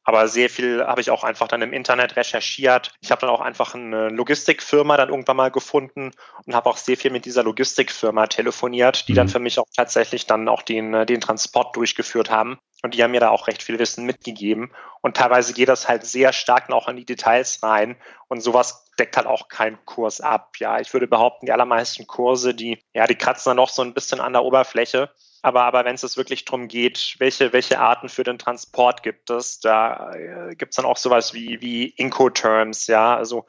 Aber 0.05 0.27
sehr 0.27 0.51
viel 0.51 0.85
habe 0.85 1.01
ich 1.01 1.11
auch 1.11 1.23
einfach 1.23 1.49
dann 1.49 1.63
im 1.63 1.73
Internet 1.73 2.17
recherchiert. 2.17 2.93
Ich 3.01 3.11
habe 3.11 3.21
dann 3.21 3.31
auch 3.31 3.41
einfach 3.41 3.75
eine 3.75 4.09
Logistikfirma 4.09 4.97
dann 4.97 5.11
irgendwann 5.11 5.37
mal 5.37 5.51
gefunden 5.51 6.11
und 6.45 6.55
habe 6.55 6.69
auch 6.69 6.77
sehr 6.77 6.97
viel 6.97 7.13
mit 7.13 7.25
dieser 7.25 7.45
Logistikfirma 7.45 8.27
telefoniert, 8.27 9.07
die 9.07 9.13
mhm. 9.13 9.17
dann 9.17 9.29
für 9.29 9.39
mich 9.39 9.59
auch 9.59 9.67
tatsächlich 9.77 10.27
dann 10.27 10.49
auch 10.49 10.63
den, 10.63 10.93
äh, 10.95 11.07
den 11.07 11.21
Transport 11.21 11.77
durchgeführt 11.77 12.31
haben. 12.31 12.59
Und 12.83 12.95
die 12.95 13.03
haben 13.03 13.13
mir 13.13 13.21
da 13.21 13.31
auch 13.31 13.47
recht 13.47 13.63
viel 13.63 13.79
Wissen 13.79 14.05
mitgegeben. 14.05 14.73
Und 15.03 15.17
teilweise 15.17 15.53
geht 15.53 15.69
das 15.69 15.89
halt 15.89 16.05
sehr 16.05 16.33
stark 16.33 16.71
auch 16.73 16.89
in 16.89 16.97
die 16.97 17.05
Details 17.05 17.63
rein. 17.63 17.97
Und 18.27 18.41
sowas 18.41 18.91
deckt 18.99 19.17
halt 19.17 19.27
auch 19.27 19.49
kein 19.49 19.85
Kurs 19.85 20.21
ab. 20.21 20.55
Ja, 20.59 20.81
ich 20.81 20.93
würde 20.93 21.07
behaupten, 21.07 21.47
die 21.47 21.53
allermeisten 21.53 22.07
Kurse, 22.09 22.55
die, 22.55 22.83
ja, 22.93 23.07
die 23.07 23.15
kratzen 23.15 23.51
dann 23.51 23.57
noch 23.57 23.69
so 23.69 23.83
ein 23.83 23.95
bisschen 23.95 24.21
an 24.21 24.33
der 24.33 24.43
Oberfläche. 24.43 25.11
Aber, 25.43 25.65
aber 25.65 25.85
wenn 25.85 25.97
es 25.97 26.03
jetzt 26.03 26.17
wirklich 26.17 26.45
darum 26.45 26.69
geht, 26.69 27.17
welche, 27.19 27.53
welche 27.53 27.81
Arten 27.81 28.09
für 28.09 28.23
den 28.23 28.39
Transport 28.39 29.03
gibt 29.03 29.29
es, 29.29 29.59
da 29.59 30.15
äh, 30.15 30.55
gibt 30.55 30.71
es 30.71 30.77
dann 30.77 30.85
auch 30.85 30.97
sowas 30.97 31.35
wie, 31.35 31.61
wie 31.61 31.87
Incoterms, 31.87 32.87
ja, 32.87 33.17
also 33.17 33.47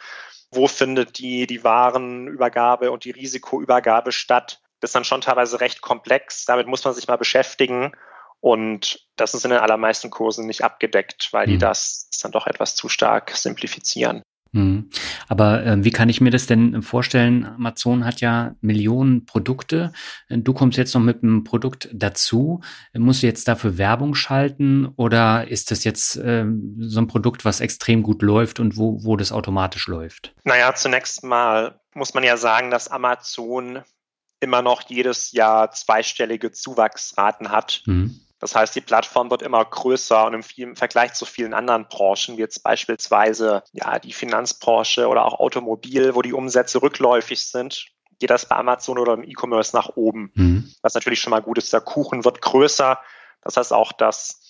wo 0.49 0.67
findet 0.67 1.19
die, 1.19 1.47
die 1.47 1.63
Warenübergabe 1.63 2.91
und 2.91 3.05
die 3.05 3.11
Risikoübergabe 3.11 4.11
statt? 4.11 4.61
Das 4.79 4.89
ist 4.89 4.95
dann 4.95 5.05
schon 5.05 5.21
teilweise 5.21 5.61
recht 5.61 5.81
komplex. 5.81 6.45
Damit 6.45 6.67
muss 6.67 6.83
man 6.83 6.93
sich 6.93 7.07
mal 7.07 7.17
beschäftigen. 7.17 7.93
Und 8.39 9.07
das 9.15 9.33
ist 9.33 9.45
in 9.45 9.51
den 9.51 9.59
allermeisten 9.59 10.09
Kursen 10.09 10.45
nicht 10.45 10.63
abgedeckt, 10.63 11.29
weil 11.31 11.47
die 11.47 11.55
mhm. 11.55 11.59
das 11.59 12.09
dann 12.21 12.31
doch 12.31 12.45
etwas 12.45 12.75
zu 12.75 12.89
stark 12.89 13.31
simplifizieren. 13.31 14.21
Mhm. 14.53 14.89
Aber 15.27 15.65
äh, 15.65 15.83
wie 15.83 15.91
kann 15.91 16.09
ich 16.09 16.21
mir 16.21 16.29
das 16.29 16.45
denn 16.45 16.81
vorstellen? 16.81 17.45
Amazon 17.45 18.05
hat 18.05 18.21
ja 18.21 18.55
Millionen 18.61 19.25
Produkte. 19.25 19.91
Du 20.29 20.53
kommst 20.53 20.77
jetzt 20.77 20.93
noch 20.93 21.01
mit 21.01 21.23
einem 21.23 21.43
Produkt 21.43 21.89
dazu. 21.91 22.61
Musst 22.93 23.23
du 23.23 23.27
jetzt 23.27 23.47
dafür 23.47 23.77
Werbung 23.77 24.15
schalten 24.15 24.87
oder 24.95 25.47
ist 25.47 25.71
das 25.71 25.83
jetzt 25.83 26.15
äh, 26.17 26.45
so 26.79 27.01
ein 27.01 27.07
Produkt, 27.07 27.45
was 27.45 27.59
extrem 27.59 28.03
gut 28.03 28.21
läuft 28.21 28.59
und 28.59 28.77
wo, 28.77 29.03
wo 29.03 29.17
das 29.17 29.31
automatisch 29.31 29.87
läuft? 29.87 30.33
Naja, 30.43 30.73
zunächst 30.75 31.23
mal 31.23 31.79
muss 31.95 32.13
man 32.13 32.23
ja 32.23 32.37
sagen, 32.37 32.71
dass 32.71 32.87
Amazon 32.87 33.83
immer 34.39 34.61
noch 34.61 34.83
jedes 34.89 35.31
Jahr 35.31 35.71
zweistellige 35.71 36.51
Zuwachsraten 36.51 37.49
hat. 37.49 37.81
Mhm. 37.85 38.19
Das 38.43 38.55
heißt, 38.55 38.75
die 38.75 38.81
Plattform 38.81 39.31
wird 39.31 39.41
immer 39.41 39.63
größer 39.63 40.25
und 40.25 40.33
im, 40.33 40.43
im, 40.57 40.75
Vergleich 40.75 41.13
zu 41.13 41.25
vielen 41.25 41.53
anderen 41.53 41.87
Branchen, 41.87 42.35
wie 42.35 42.41
jetzt 42.41 42.61
beispielsweise 42.61 43.63
ja, 43.71 43.99
die 43.99 44.11
Finanzbranche 44.11 45.07
oder 45.07 45.23
auch 45.23 45.39
Automobil, 45.39 46.13
wo 46.13 46.21
die 46.21 46.33
Umsätze 46.33 46.81
rückläufig 46.81 47.47
sind, 47.47 47.85
geht 48.19 48.29
das 48.29 48.49
bei 48.49 48.57
Amazon 48.57 48.99
oder 48.99 49.13
im 49.13 49.23
E-Commerce 49.23 49.73
nach 49.73 49.95
oben. 49.95 50.33
Mhm. 50.33 50.73
Was 50.81 50.93
natürlich 50.93 51.21
schon 51.21 51.31
mal 51.31 51.41
gut 51.41 51.57
ist, 51.57 51.71
der 51.71 51.79
Kuchen 51.79 52.25
wird 52.25 52.41
größer. 52.41 52.99
Das 53.43 53.55
heißt 53.55 53.71
auch, 53.71 53.93
dass 53.93 54.41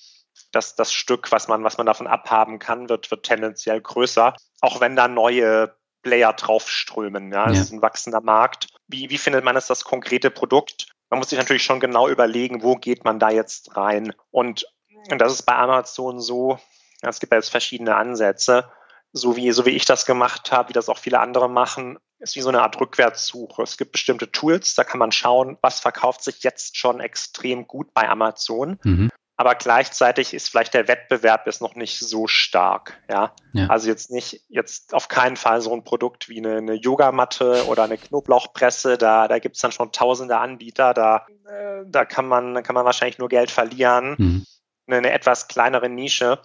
dass 0.51 0.75
das 0.75 0.91
Stück, 0.91 1.31
was 1.31 1.47
man, 1.47 1.63
was 1.63 1.77
man 1.77 1.85
davon 1.85 2.07
abhaben 2.07 2.57
kann, 2.57 2.89
wird, 2.89 3.11
wird 3.11 3.23
tendenziell 3.23 3.79
größer, 3.79 4.33
auch 4.61 4.81
wenn 4.81 4.95
da 4.95 5.07
neue 5.07 5.75
Player 6.01 6.33
draufströmen. 6.33 7.31
Ja, 7.31 7.49
es 7.51 7.57
ja. 7.57 7.61
ist 7.61 7.73
ein 7.73 7.83
wachsender 7.83 8.21
Markt. 8.21 8.69
Wie, 8.87 9.11
wie 9.11 9.19
findet 9.19 9.43
man 9.43 9.55
jetzt 9.55 9.69
das 9.69 9.83
konkrete 9.83 10.31
Produkt? 10.31 10.92
Man 11.13 11.19
muss 11.19 11.29
sich 11.29 11.37
natürlich 11.37 11.63
schon 11.63 11.79
genau 11.79 12.09
überlegen, 12.09 12.63
wo 12.63 12.75
geht 12.75 13.05
man 13.05 13.19
da 13.19 13.29
jetzt 13.29 13.77
rein. 13.77 14.15
Und, 14.31 14.65
und 15.11 15.19
das 15.19 15.31
ist 15.31 15.43
bei 15.43 15.53
Amazon 15.53 16.19
so, 16.19 16.57
es 17.03 17.19
gibt 17.19 17.31
ja 17.31 17.37
jetzt 17.37 17.51
verschiedene 17.51 17.95
Ansätze, 17.95 18.67
so 19.11 19.35
wie, 19.35 19.51
so 19.51 19.67
wie 19.67 19.71
ich 19.71 19.85
das 19.85 20.07
gemacht 20.07 20.51
habe, 20.51 20.69
wie 20.69 20.73
das 20.73 20.89
auch 20.89 20.97
viele 20.97 21.19
andere 21.19 21.47
machen, 21.47 21.99
ist 22.17 22.35
wie 22.35 22.41
so 22.41 22.49
eine 22.49 22.63
Art 22.63 22.81
Rückwärtssuche. 22.81 23.61
Es 23.61 23.77
gibt 23.77 23.91
bestimmte 23.91 24.31
Tools, 24.31 24.73
da 24.73 24.83
kann 24.83 24.97
man 24.97 25.11
schauen, 25.11 25.59
was 25.61 25.79
verkauft 25.79 26.23
sich 26.23 26.41
jetzt 26.41 26.77
schon 26.77 26.99
extrem 26.99 27.67
gut 27.67 27.93
bei 27.93 28.09
Amazon. 28.09 28.79
Mhm 28.81 29.11
aber 29.43 29.55
gleichzeitig 29.55 30.33
ist 30.33 30.47
vielleicht 30.47 30.73
der 30.73 30.87
Wettbewerb 30.87 31.47
ist 31.47 31.61
noch 31.61 31.75
nicht 31.75 31.99
so 31.99 32.27
stark. 32.27 32.97
Ja? 33.09 33.35
ja? 33.51 33.67
Also 33.67 33.89
jetzt 33.89 34.09
nicht, 34.09 34.39
jetzt 34.47 34.93
auf 34.93 35.09
keinen 35.09 35.35
Fall 35.35 35.59
so 35.59 35.73
ein 35.73 35.83
Produkt 35.83 36.29
wie 36.29 36.37
eine, 36.37 36.59
eine 36.59 36.75
Yogamatte 36.75 37.65
oder 37.67 37.83
eine 37.83 37.97
Knoblauchpresse, 37.97 38.97
da, 38.97 39.27
da 39.27 39.39
gibt 39.39 39.57
es 39.57 39.61
dann 39.61 39.73
schon 39.73 39.91
tausende 39.91 40.37
Anbieter, 40.37 40.93
da, 40.93 41.27
äh, 41.45 41.83
da 41.85 42.05
kann 42.05 42.25
man, 42.25 42.63
kann 42.63 42.73
man 42.73 42.85
wahrscheinlich 42.85 43.17
nur 43.17 43.27
Geld 43.27 43.51
verlieren. 43.51 44.15
Mhm. 44.17 44.45
Eine, 44.87 44.97
eine 44.99 45.11
etwas 45.11 45.49
kleinere 45.49 45.89
Nische. 45.89 46.39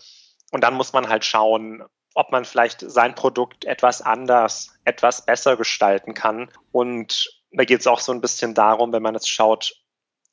Und 0.51 0.65
dann 0.65 0.75
muss 0.75 0.93
man 0.93 1.09
halt 1.09 1.25
schauen, 1.25 1.85
ob 2.15 2.33
man 2.33 2.45
vielleicht 2.45 2.81
sein 2.81 3.15
Produkt 3.15 3.65
etwas 3.65 4.03
anders, 4.03 4.75
etwas 4.85 5.25
besser 5.25 5.57
gestalten 5.57 6.15
kann. 6.15 6.51
Und 6.73 7.31
da 7.53 7.63
geht 7.63 7.79
es 7.79 7.87
auch 7.87 8.01
so 8.01 8.11
ein 8.11 8.21
bisschen 8.21 8.55
darum, 8.55 8.93
wenn 8.93 9.05
man 9.05 9.15
jetzt 9.15 9.31
schaut, 9.31 9.77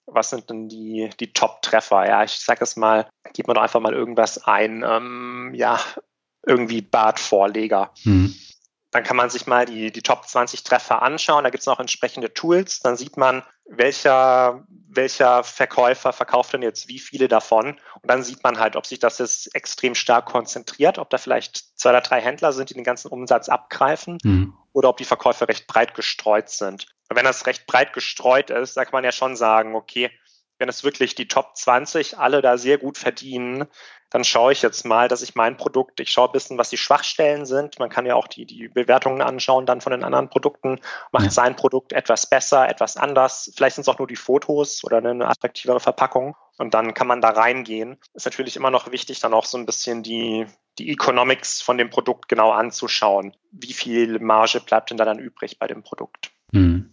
was 0.07 0.29
sind 0.29 0.49
denn 0.49 0.69
die, 0.69 1.09
die 1.19 1.33
Top-Treffer? 1.33 2.07
Ja, 2.07 2.23
ich 2.23 2.39
sage 2.39 2.63
es 2.63 2.75
mal, 2.75 3.07
gib 3.33 3.47
mir 3.47 3.53
doch 3.53 3.61
einfach 3.61 3.79
mal 3.79 3.93
irgendwas 3.93 4.45
ein. 4.45 4.83
Ähm, 4.87 5.51
ja, 5.55 5.79
irgendwie 6.45 6.81
Bartvorleger. 6.81 7.91
Mhm. 8.03 8.35
Dann 8.91 9.03
kann 9.03 9.17
man 9.17 9.29
sich 9.29 9.45
mal 9.45 9.65
die, 9.65 9.91
die 9.91 10.01
Top 10.01 10.25
20 10.25 10.63
Treffer 10.63 11.01
anschauen. 11.01 11.43
Da 11.43 11.49
gibt 11.49 11.61
es 11.61 11.67
noch 11.67 11.81
entsprechende 11.81 12.33
Tools. 12.33 12.79
Dann 12.79 12.95
sieht 12.95 13.17
man, 13.17 13.43
welcher, 13.65 14.65
welcher 14.87 15.43
Verkäufer 15.43 16.13
verkauft 16.13 16.53
denn 16.53 16.61
jetzt 16.61 16.87
wie 16.87 16.99
viele 16.99 17.27
davon. 17.27 17.71
Und 18.01 18.09
dann 18.09 18.23
sieht 18.23 18.43
man 18.43 18.57
halt, 18.57 18.77
ob 18.77 18.85
sich 18.85 18.99
das 18.99 19.17
jetzt 19.17 19.53
extrem 19.53 19.95
stark 19.95 20.27
konzentriert, 20.27 20.97
ob 20.97 21.09
da 21.09 21.17
vielleicht 21.17 21.77
zwei 21.77 21.89
oder 21.89 22.01
drei 22.01 22.21
Händler 22.21 22.53
sind, 22.53 22.69
die 22.69 22.73
den 22.73 22.85
ganzen 22.85 23.09
Umsatz 23.09 23.49
abgreifen 23.49 24.17
mhm. 24.23 24.53
Oder 24.75 24.89
ob 24.89 24.97
die 24.97 25.05
Verkäufe 25.05 25.47
recht 25.47 25.67
breit 25.67 25.95
gestreut 25.95 26.49
sind. 26.49 26.87
Und 27.09 27.15
wenn 27.15 27.23
das 27.23 27.47
recht 27.47 27.65
breit 27.65 27.93
gestreut 27.93 28.49
ist, 28.49 28.75
da 28.75 28.83
kann 28.83 28.91
man 28.91 29.05
ja 29.05 29.13
schon 29.13 29.37
sagen, 29.37 29.73
okay, 29.73 30.11
wenn 30.59 30.67
es 30.67 30.83
wirklich 30.83 31.15
die 31.15 31.29
Top 31.29 31.55
20 31.55 32.17
alle 32.17 32.41
da 32.41 32.57
sehr 32.57 32.77
gut 32.77 32.97
verdienen, 32.97 33.65
dann 34.09 34.25
schaue 34.25 34.51
ich 34.51 34.61
jetzt 34.61 34.85
mal, 34.85 35.07
dass 35.07 35.21
ich 35.21 35.35
mein 35.35 35.55
Produkt, 35.55 35.99
ich 36.01 36.11
schaue 36.11 36.27
ein 36.27 36.33
bisschen, 36.33 36.57
was 36.57 36.69
die 36.69 36.77
Schwachstellen 36.77 37.45
sind. 37.45 37.79
Man 37.79 37.89
kann 37.89 38.05
ja 38.05 38.15
auch 38.15 38.27
die, 38.27 38.45
die 38.45 38.67
Bewertungen 38.67 39.21
anschauen 39.21 39.65
dann 39.65 39.81
von 39.81 39.91
den 39.91 40.03
anderen 40.03 40.29
Produkten. 40.29 40.79
Macht 41.11 41.25
ja. 41.25 41.31
sein 41.31 41.55
Produkt 41.55 41.93
etwas 41.93 42.29
besser, 42.29 42.67
etwas 42.67 42.97
anders. 42.97 43.51
Vielleicht 43.55 43.75
sind 43.75 43.83
es 43.83 43.89
auch 43.89 43.97
nur 43.97 44.07
die 44.07 44.15
Fotos 44.15 44.83
oder 44.83 44.97
eine 44.97 45.27
attraktivere 45.27 45.79
Verpackung. 45.79 46.35
Und 46.57 46.73
dann 46.73 46.93
kann 46.93 47.07
man 47.07 47.21
da 47.21 47.29
reingehen. 47.29 47.97
Ist 48.13 48.25
natürlich 48.25 48.55
immer 48.55 48.71
noch 48.71 48.91
wichtig, 48.91 49.19
dann 49.19 49.33
auch 49.33 49.45
so 49.45 49.57
ein 49.57 49.65
bisschen 49.65 50.03
die, 50.03 50.45
die 50.77 50.89
Economics 50.89 51.61
von 51.61 51.77
dem 51.77 51.89
Produkt 51.89 52.29
genau 52.29 52.51
anzuschauen. 52.51 53.35
Wie 53.51 53.73
viel 53.73 54.19
Marge 54.19 54.61
bleibt 54.61 54.89
denn 54.89 54.97
da 54.97 55.05
dann 55.05 55.19
übrig 55.19 55.59
bei 55.59 55.67
dem 55.67 55.83
Produkt? 55.83 56.31
Hm. 56.53 56.89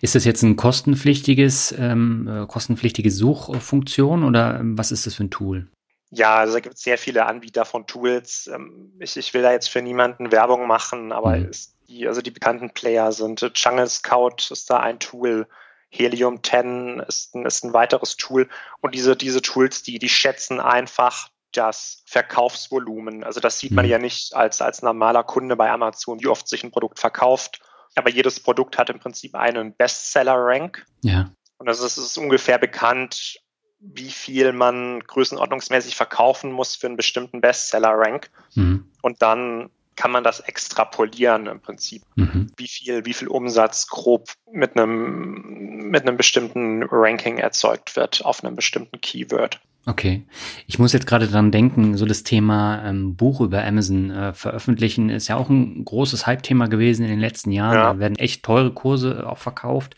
Ist 0.00 0.14
das 0.14 0.24
jetzt 0.24 0.42
ein 0.42 0.56
kostenpflichtiges, 0.56 1.74
ähm, 1.78 2.28
äh, 2.28 2.46
kostenpflichtige 2.46 3.10
Suchfunktion 3.10 4.24
oder 4.24 4.58
ähm, 4.60 4.76
was 4.76 4.92
ist 4.92 5.06
das 5.06 5.14
für 5.14 5.24
ein 5.24 5.30
Tool? 5.30 5.68
Ja, 6.10 6.36
also 6.36 6.54
da 6.54 6.60
gibt 6.60 6.74
es 6.74 6.82
sehr 6.82 6.98
viele 6.98 7.26
Anbieter 7.26 7.64
von 7.64 7.86
Tools. 7.86 8.50
Ähm, 8.52 8.92
ich, 8.98 9.16
ich 9.16 9.32
will 9.34 9.42
da 9.42 9.52
jetzt 9.52 9.70
für 9.70 9.82
niemanden 9.82 10.32
Werbung 10.32 10.66
machen, 10.66 11.12
aber 11.12 11.36
mhm. 11.36 11.50
die, 11.88 12.06
also 12.06 12.20
die 12.20 12.30
bekannten 12.30 12.70
Player 12.70 13.12
sind 13.12 13.40
Jungle 13.54 13.88
Scout 13.88 14.50
ist 14.50 14.68
da 14.68 14.78
ein 14.78 14.98
Tool, 14.98 15.46
Helium 15.94 16.42
10 16.42 17.00
ist 17.06 17.34
ein, 17.34 17.44
ist 17.44 17.64
ein 17.64 17.74
weiteres 17.74 18.16
Tool. 18.16 18.48
Und 18.80 18.94
diese, 18.94 19.16
diese 19.16 19.42
Tools, 19.42 19.82
die, 19.82 19.98
die 19.98 20.08
schätzen 20.08 20.58
einfach 20.58 21.28
das 21.52 22.02
Verkaufsvolumen. 22.06 23.24
Also 23.24 23.40
das 23.40 23.58
sieht 23.58 23.72
man 23.72 23.84
mhm. 23.84 23.90
ja 23.90 23.98
nicht 23.98 24.34
als, 24.34 24.62
als 24.62 24.80
normaler 24.82 25.22
Kunde 25.22 25.54
bei 25.54 25.70
Amazon, 25.70 26.20
wie 26.20 26.28
oft 26.28 26.48
sich 26.48 26.64
ein 26.64 26.70
Produkt 26.70 26.98
verkauft 26.98 27.60
aber 27.94 28.10
jedes 28.10 28.40
Produkt 28.40 28.78
hat 28.78 28.90
im 28.90 28.98
Prinzip 28.98 29.34
einen 29.34 29.74
Bestseller-Rank. 29.74 30.84
Ja. 31.02 31.30
Und 31.58 31.66
das 31.66 31.80
ist, 31.80 31.96
ist 31.96 32.18
ungefähr 32.18 32.58
bekannt, 32.58 33.38
wie 33.78 34.10
viel 34.10 34.52
man 34.52 35.00
größenordnungsmäßig 35.00 35.96
verkaufen 35.96 36.52
muss 36.52 36.76
für 36.76 36.86
einen 36.86 36.96
bestimmten 36.96 37.40
Bestseller-Rank. 37.40 38.30
Mhm. 38.54 38.90
Und 39.02 39.22
dann 39.22 39.70
kann 39.96 40.10
man 40.10 40.24
das 40.24 40.40
extrapolieren 40.40 41.46
im 41.46 41.60
Prinzip, 41.60 42.02
mhm. 42.16 42.50
wie 42.56 42.68
viel, 42.68 43.04
wie 43.04 43.14
viel 43.14 43.28
Umsatz 43.28 43.86
grob 43.86 44.32
mit 44.50 44.76
einem, 44.76 45.90
mit 45.90 46.02
einem 46.02 46.16
bestimmten 46.16 46.82
Ranking 46.84 47.38
erzeugt 47.38 47.96
wird 47.96 48.24
auf 48.24 48.42
einem 48.42 48.56
bestimmten 48.56 49.00
Keyword. 49.00 49.60
Okay. 49.84 50.24
Ich 50.68 50.78
muss 50.78 50.92
jetzt 50.92 51.08
gerade 51.08 51.26
dran 51.26 51.50
denken, 51.50 51.96
so 51.96 52.06
das 52.06 52.22
Thema 52.22 52.84
ähm, 52.84 53.16
Buch 53.16 53.40
über 53.40 53.64
Amazon 53.64 54.10
äh, 54.12 54.32
veröffentlichen 54.32 55.08
ist 55.08 55.26
ja 55.26 55.36
auch 55.36 55.50
ein 55.50 55.84
großes 55.84 56.24
Hype-Thema 56.24 56.68
gewesen 56.68 57.02
in 57.02 57.10
den 57.10 57.18
letzten 57.18 57.50
Jahren. 57.50 57.74
Ja. 57.74 57.92
Da 57.92 57.98
werden 57.98 58.16
echt 58.16 58.44
teure 58.44 58.72
Kurse 58.72 59.28
auch 59.28 59.38
verkauft. 59.38 59.96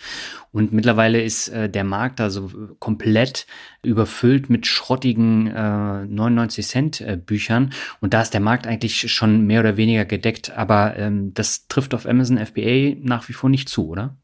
Und 0.53 0.73
mittlerweile 0.73 1.21
ist 1.21 1.49
äh, 1.49 1.69
der 1.69 1.85
Markt 1.85 2.23
also 2.23 2.51
komplett 2.79 3.47
überfüllt 3.83 4.49
mit 4.49 4.67
schrottigen 4.67 5.49
äh, 5.49 6.07
99 6.07 6.67
Cent 6.67 7.01
äh, 7.03 7.19
Büchern. 7.19 7.75
Und 8.01 8.15
da 8.15 8.23
ist 8.23 8.33
der 8.33 8.41
Markt 8.41 8.67
eigentlich 8.67 9.13
schon 9.13 9.47
mehr 9.47 9.61
oder 9.61 9.77
weniger 9.77 10.07
gedeckt. 10.07 10.57
Aber 10.57 10.97
ähm, 10.97 11.35
das 11.35 11.69
trifft 11.69 11.93
auf 11.93 12.07
Amazon 12.07 12.39
FBA 12.39 12.97
nach 13.03 13.29
wie 13.29 13.35
vor 13.35 13.51
nicht 13.51 13.69
zu, 13.69 13.89
oder? 13.89 14.17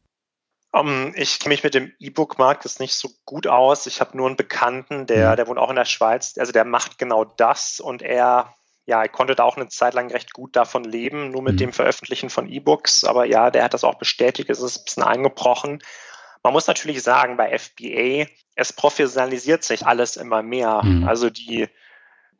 Um, 0.73 0.87
ähm, 0.87 1.13
ich 1.15 1.39
kenne 1.39 1.53
mich 1.53 1.63
mit 1.63 1.73
dem 1.73 1.91
E-Book-Markt 1.99 2.63
jetzt 2.63 2.79
nicht 2.79 2.93
so 2.93 3.09
gut 3.25 3.47
aus. 3.47 3.87
Ich 3.87 3.99
habe 3.99 4.15
nur 4.15 4.27
einen 4.27 4.37
Bekannten, 4.37 5.05
der, 5.05 5.31
mhm. 5.31 5.35
der 5.35 5.47
wohnt 5.47 5.59
auch 5.59 5.69
in 5.69 5.75
der 5.75 5.85
Schweiz. 5.85 6.37
Also 6.37 6.51
der 6.51 6.65
macht 6.65 6.97
genau 6.97 7.25
das 7.25 7.79
und 7.79 8.01
er, 8.01 8.53
ja, 8.85 9.01
er 9.01 9.09
konnte 9.09 9.35
da 9.35 9.43
auch 9.43 9.57
eine 9.57 9.67
Zeit 9.67 9.93
lang 9.93 10.09
recht 10.11 10.33
gut 10.33 10.55
davon 10.55 10.83
leben, 10.83 11.31
nur 11.31 11.41
mit 11.41 11.53
mhm. 11.53 11.57
dem 11.57 11.73
Veröffentlichen 11.73 12.29
von 12.29 12.47
E-Books. 12.47 13.03
Aber 13.03 13.25
ja, 13.25 13.51
der 13.51 13.65
hat 13.65 13.73
das 13.73 13.83
auch 13.83 13.95
bestätigt. 13.95 14.49
Es 14.49 14.61
ist 14.61 14.77
ein 14.77 14.85
bisschen 14.85 15.03
eingebrochen. 15.03 15.83
Man 16.43 16.53
muss 16.53 16.67
natürlich 16.67 17.03
sagen, 17.03 17.37
bei 17.37 17.57
FBA, 17.57 18.27
es 18.55 18.73
professionalisiert 18.73 19.63
sich 19.63 19.85
alles 19.85 20.15
immer 20.15 20.41
mehr. 20.41 20.81
Mhm. 20.83 21.07
Also 21.07 21.29
die, 21.29 21.67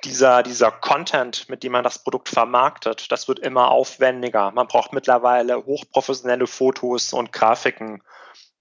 dieser, 0.04 0.42
dieser 0.42 0.72
Content, 0.72 1.50
mit 1.50 1.64
dem 1.64 1.74
man 1.74 1.84
das 1.84 2.00
Produkt 2.04 2.30
vermarktet, 2.30 3.12
das 3.12 3.28
wird 3.28 3.40
immer 3.40 3.70
aufwendiger. 3.70 4.52
Man 4.52 4.68
braucht 4.68 4.94
mittlerweile 4.94 5.66
hochprofessionelle 5.66 6.48
Fotos 6.48 7.14
und 7.14 7.32
Grafiken. 7.32 8.02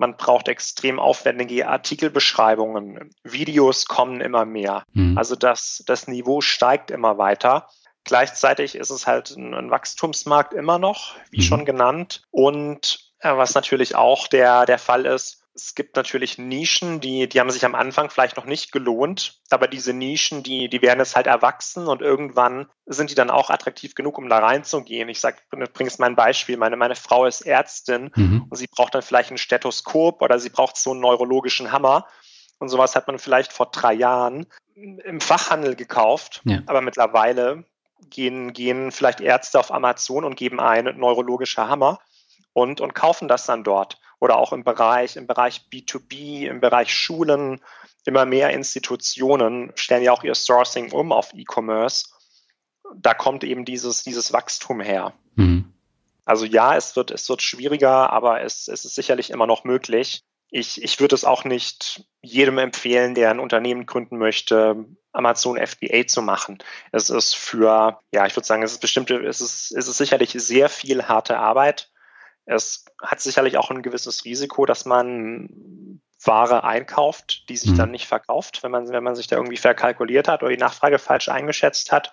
Man 0.01 0.17
braucht 0.17 0.49
extrem 0.49 0.99
aufwendige 0.99 1.69
Artikelbeschreibungen. 1.69 3.11
Videos 3.23 3.85
kommen 3.85 4.23
immer 4.23 4.47
mehr. 4.47 4.85
Mhm. 4.95 5.19
Also 5.19 5.37
das, 5.37 5.85
das 5.87 6.09
Niveau 6.09 6.41
steigt 6.41 6.91
immer 6.91 7.19
weiter. 7.19 7.69
Gleichzeitig 8.05 8.77
ist 8.77 8.89
es 8.89 9.07
halt 9.07 9.29
ein, 9.37 9.53
ein 9.53 9.71
Wachstumsmarkt 9.71 10.55
immer 10.55 10.79
noch, 10.79 11.17
wie 11.31 11.41
mhm. 11.41 11.45
schon 11.45 11.65
genannt. 11.67 12.23
Und 12.31 13.13
äh, 13.19 13.37
was 13.37 13.53
natürlich 13.55 13.95
auch 13.95 14.27
der, 14.27 14.65
der 14.65 14.79
Fall 14.79 15.05
ist, 15.05 15.40
es 15.61 15.75
gibt 15.75 15.97
natürlich 15.97 16.39
Nischen, 16.39 17.01
die, 17.01 17.29
die 17.29 17.39
haben 17.39 17.51
sich 17.51 17.65
am 17.65 17.75
Anfang 17.75 18.11
vielleicht 18.11 18.37
noch 18.37 18.47
nicht 18.47 18.73
gelohnt, 18.73 19.41
aber 19.51 19.69
diese 19.69 19.93
Nischen, 19.93 20.43
die, 20.43 20.69
die 20.69 20.81
werden 20.81 21.01
jetzt 21.01 21.17
halt 21.17 21.27
erwachsen 21.27 21.87
und 21.87 22.01
irgendwann 22.01 22.67
sind 22.87 23.11
die 23.11 23.15
dann 23.15 23.31
auch 23.31 23.51
attraktiv 23.51 23.95
genug, 23.95 24.17
um 24.19 24.29
da 24.29 24.39
reinzugehen. 24.39 25.09
Ich 25.09 25.21
sage, 25.21 25.39
bringst 25.75 26.01
mal 26.01 26.07
ein 26.07 26.17
Beispiel. 26.17 26.57
Meine, 26.57 26.77
meine 26.77 26.97
Frau 26.97 27.27
ist 27.27 27.43
Ärztin 27.43 28.11
mhm. 28.17 28.47
und 28.49 28.57
sie 28.57 28.67
braucht 28.67 28.95
dann 28.95 29.03
vielleicht 29.03 29.31
ein 29.31 29.39
Stethoskop 29.39 30.23
oder 30.23 30.39
sie 30.39 30.51
braucht 30.51 30.77
so 30.77 30.93
einen 30.93 31.01
neurologischen 31.01 31.73
Hammer. 31.73 32.07
Und 32.59 32.69
sowas 32.69 32.97
hat 32.97 33.07
man 33.07 33.19
vielleicht 33.19 33.53
vor 33.53 33.71
drei 33.71 33.93
Jahren 33.93 34.47
im 34.75 35.21
Fachhandel 35.21 35.77
gekauft, 35.77 36.43
ja. 36.45 36.61
aber 36.67 36.81
mittlerweile 36.81 37.65
gehen, 38.09 38.53
gehen 38.53 38.93
vielleicht 38.93 39.21
Ärzte 39.21 39.59
auf 39.59 39.73
Amazon 39.73 40.25
und 40.25 40.37
geben 40.37 40.59
ein 40.59 40.85
neurologischer 40.97 41.69
Hammer 41.69 42.01
und, 42.53 42.81
und 42.81 42.95
kaufen 42.95 43.29
das 43.29 43.47
dann 43.47 43.65
dort 43.65 43.99
oder 44.21 44.37
auch 44.37 44.53
im 44.53 44.63
Bereich, 44.63 45.17
im 45.17 45.27
Bereich 45.27 45.63
B2B, 45.73 46.47
im 46.47 46.61
Bereich 46.61 46.95
Schulen, 46.95 47.61
immer 48.05 48.25
mehr 48.27 48.51
Institutionen 48.51 49.73
stellen 49.75 50.03
ja 50.03 50.13
auch 50.13 50.23
ihr 50.23 50.35
Sourcing 50.35 50.93
um 50.93 51.13
auf 51.13 51.33
E-Commerce. 51.35 52.07
Da 52.95 53.15
kommt 53.15 53.45
eben 53.45 53.65
dieses, 53.65 54.03
dieses 54.03 54.33
Wachstum 54.33 54.81
her. 54.81 55.13
Mhm. 55.35 55.73
Also 56.25 56.45
ja, 56.45 56.77
es 56.77 56.97
wird, 56.97 57.11
es 57.11 57.29
wird 57.29 57.43
schwieriger, 57.43 58.11
aber 58.13 58.43
es, 58.43 58.69
es 58.69 58.85
ist 58.85 58.95
sicherlich 58.95 59.31
immer 59.31 59.47
noch 59.47 59.65
möglich. 59.65 60.23
Ich, 60.51 60.83
ich 60.83 61.01
würde 61.01 61.15
es 61.15 61.25
auch 61.25 61.45
nicht 61.45 62.05
jedem 62.23 62.59
empfehlen, 62.59 63.15
der 63.15 63.31
ein 63.31 63.41
Unternehmen 63.41 63.87
gründen 63.87 64.19
möchte, 64.19 64.85
Amazon 65.13 65.57
FBA 65.59 66.07
zu 66.07 66.23
machen. 66.23 66.59
Es 66.93 67.11
ist 67.11 67.37
für, 67.37 68.01
ja, 68.13 68.27
ich 68.27 68.37
würde 68.37 68.47
sagen, 68.47 68.63
es 68.63 68.73
ist 68.73 68.81
bestimmte, 68.81 69.17
es 69.17 69.41
ist, 69.41 69.73
es 69.73 69.89
ist 69.89 69.97
sicherlich 69.97 70.33
sehr 70.33 70.69
viel 70.69 71.05
harte 71.05 71.39
Arbeit. 71.39 71.91
Es 72.47 72.85
hat 73.03 73.21
sicherlich 73.21 73.59
auch 73.59 73.71
ein 73.71 73.83
gewisses 73.83 74.25
Risiko, 74.25 74.67
dass 74.67 74.85
man 74.85 76.01
Ware 76.25 76.65
einkauft, 76.65 77.49
die 77.49 77.57
sich 77.57 77.73
mhm. 77.73 77.77
dann 77.77 77.91
nicht 77.91 78.07
verkauft, 78.07 78.63
wenn 78.63 78.71
man, 78.71 78.89
wenn 78.89 79.05
man 79.05 79.15
sich 79.15 79.27
da 79.27 79.37
irgendwie 79.37 79.57
verkalkuliert 79.57 80.29
hat 80.29 80.43
oder 80.43 80.53
die 80.53 80.59
Nachfrage 80.59 80.99
falsch 80.99 81.29
eingeschätzt 81.29 81.93
hat. 81.93 82.13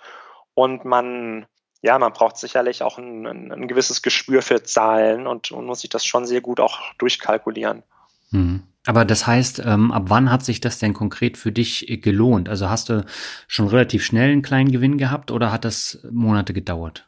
Und 0.53 0.85
man, 0.85 1.45
ja, 1.81 1.99
man 1.99 2.13
braucht 2.13 2.37
sicherlich 2.37 2.83
auch 2.83 2.97
ein, 2.97 3.27
ein, 3.27 3.51
ein 3.51 3.67
gewisses 3.67 4.01
Gespür 4.01 4.41
für 4.41 4.63
Zahlen 4.63 5.27
und, 5.27 5.51
und, 5.51 5.65
muss 5.65 5.81
sich 5.81 5.89
das 5.89 6.05
schon 6.05 6.25
sehr 6.25 6.41
gut 6.41 6.59
auch 6.59 6.79
durchkalkulieren. 6.97 7.83
Mhm. 8.31 8.63
Aber 8.85 9.03
das 9.03 9.27
heißt, 9.27 9.61
ähm, 9.65 9.91
ab 9.91 10.03
wann 10.07 10.31
hat 10.31 10.45
sich 10.45 10.61
das 10.61 10.79
denn 10.79 10.93
konkret 10.93 11.37
für 11.37 11.51
dich 11.51 11.99
gelohnt? 12.01 12.47
Also 12.47 12.69
hast 12.69 12.87
du 12.87 13.05
schon 13.47 13.67
relativ 13.67 14.05
schnell 14.05 14.31
einen 14.31 14.41
kleinen 14.41 14.71
Gewinn 14.71 14.97
gehabt 14.97 15.29
oder 15.29 15.51
hat 15.51 15.65
das 15.65 15.99
Monate 16.09 16.53
gedauert? 16.53 17.05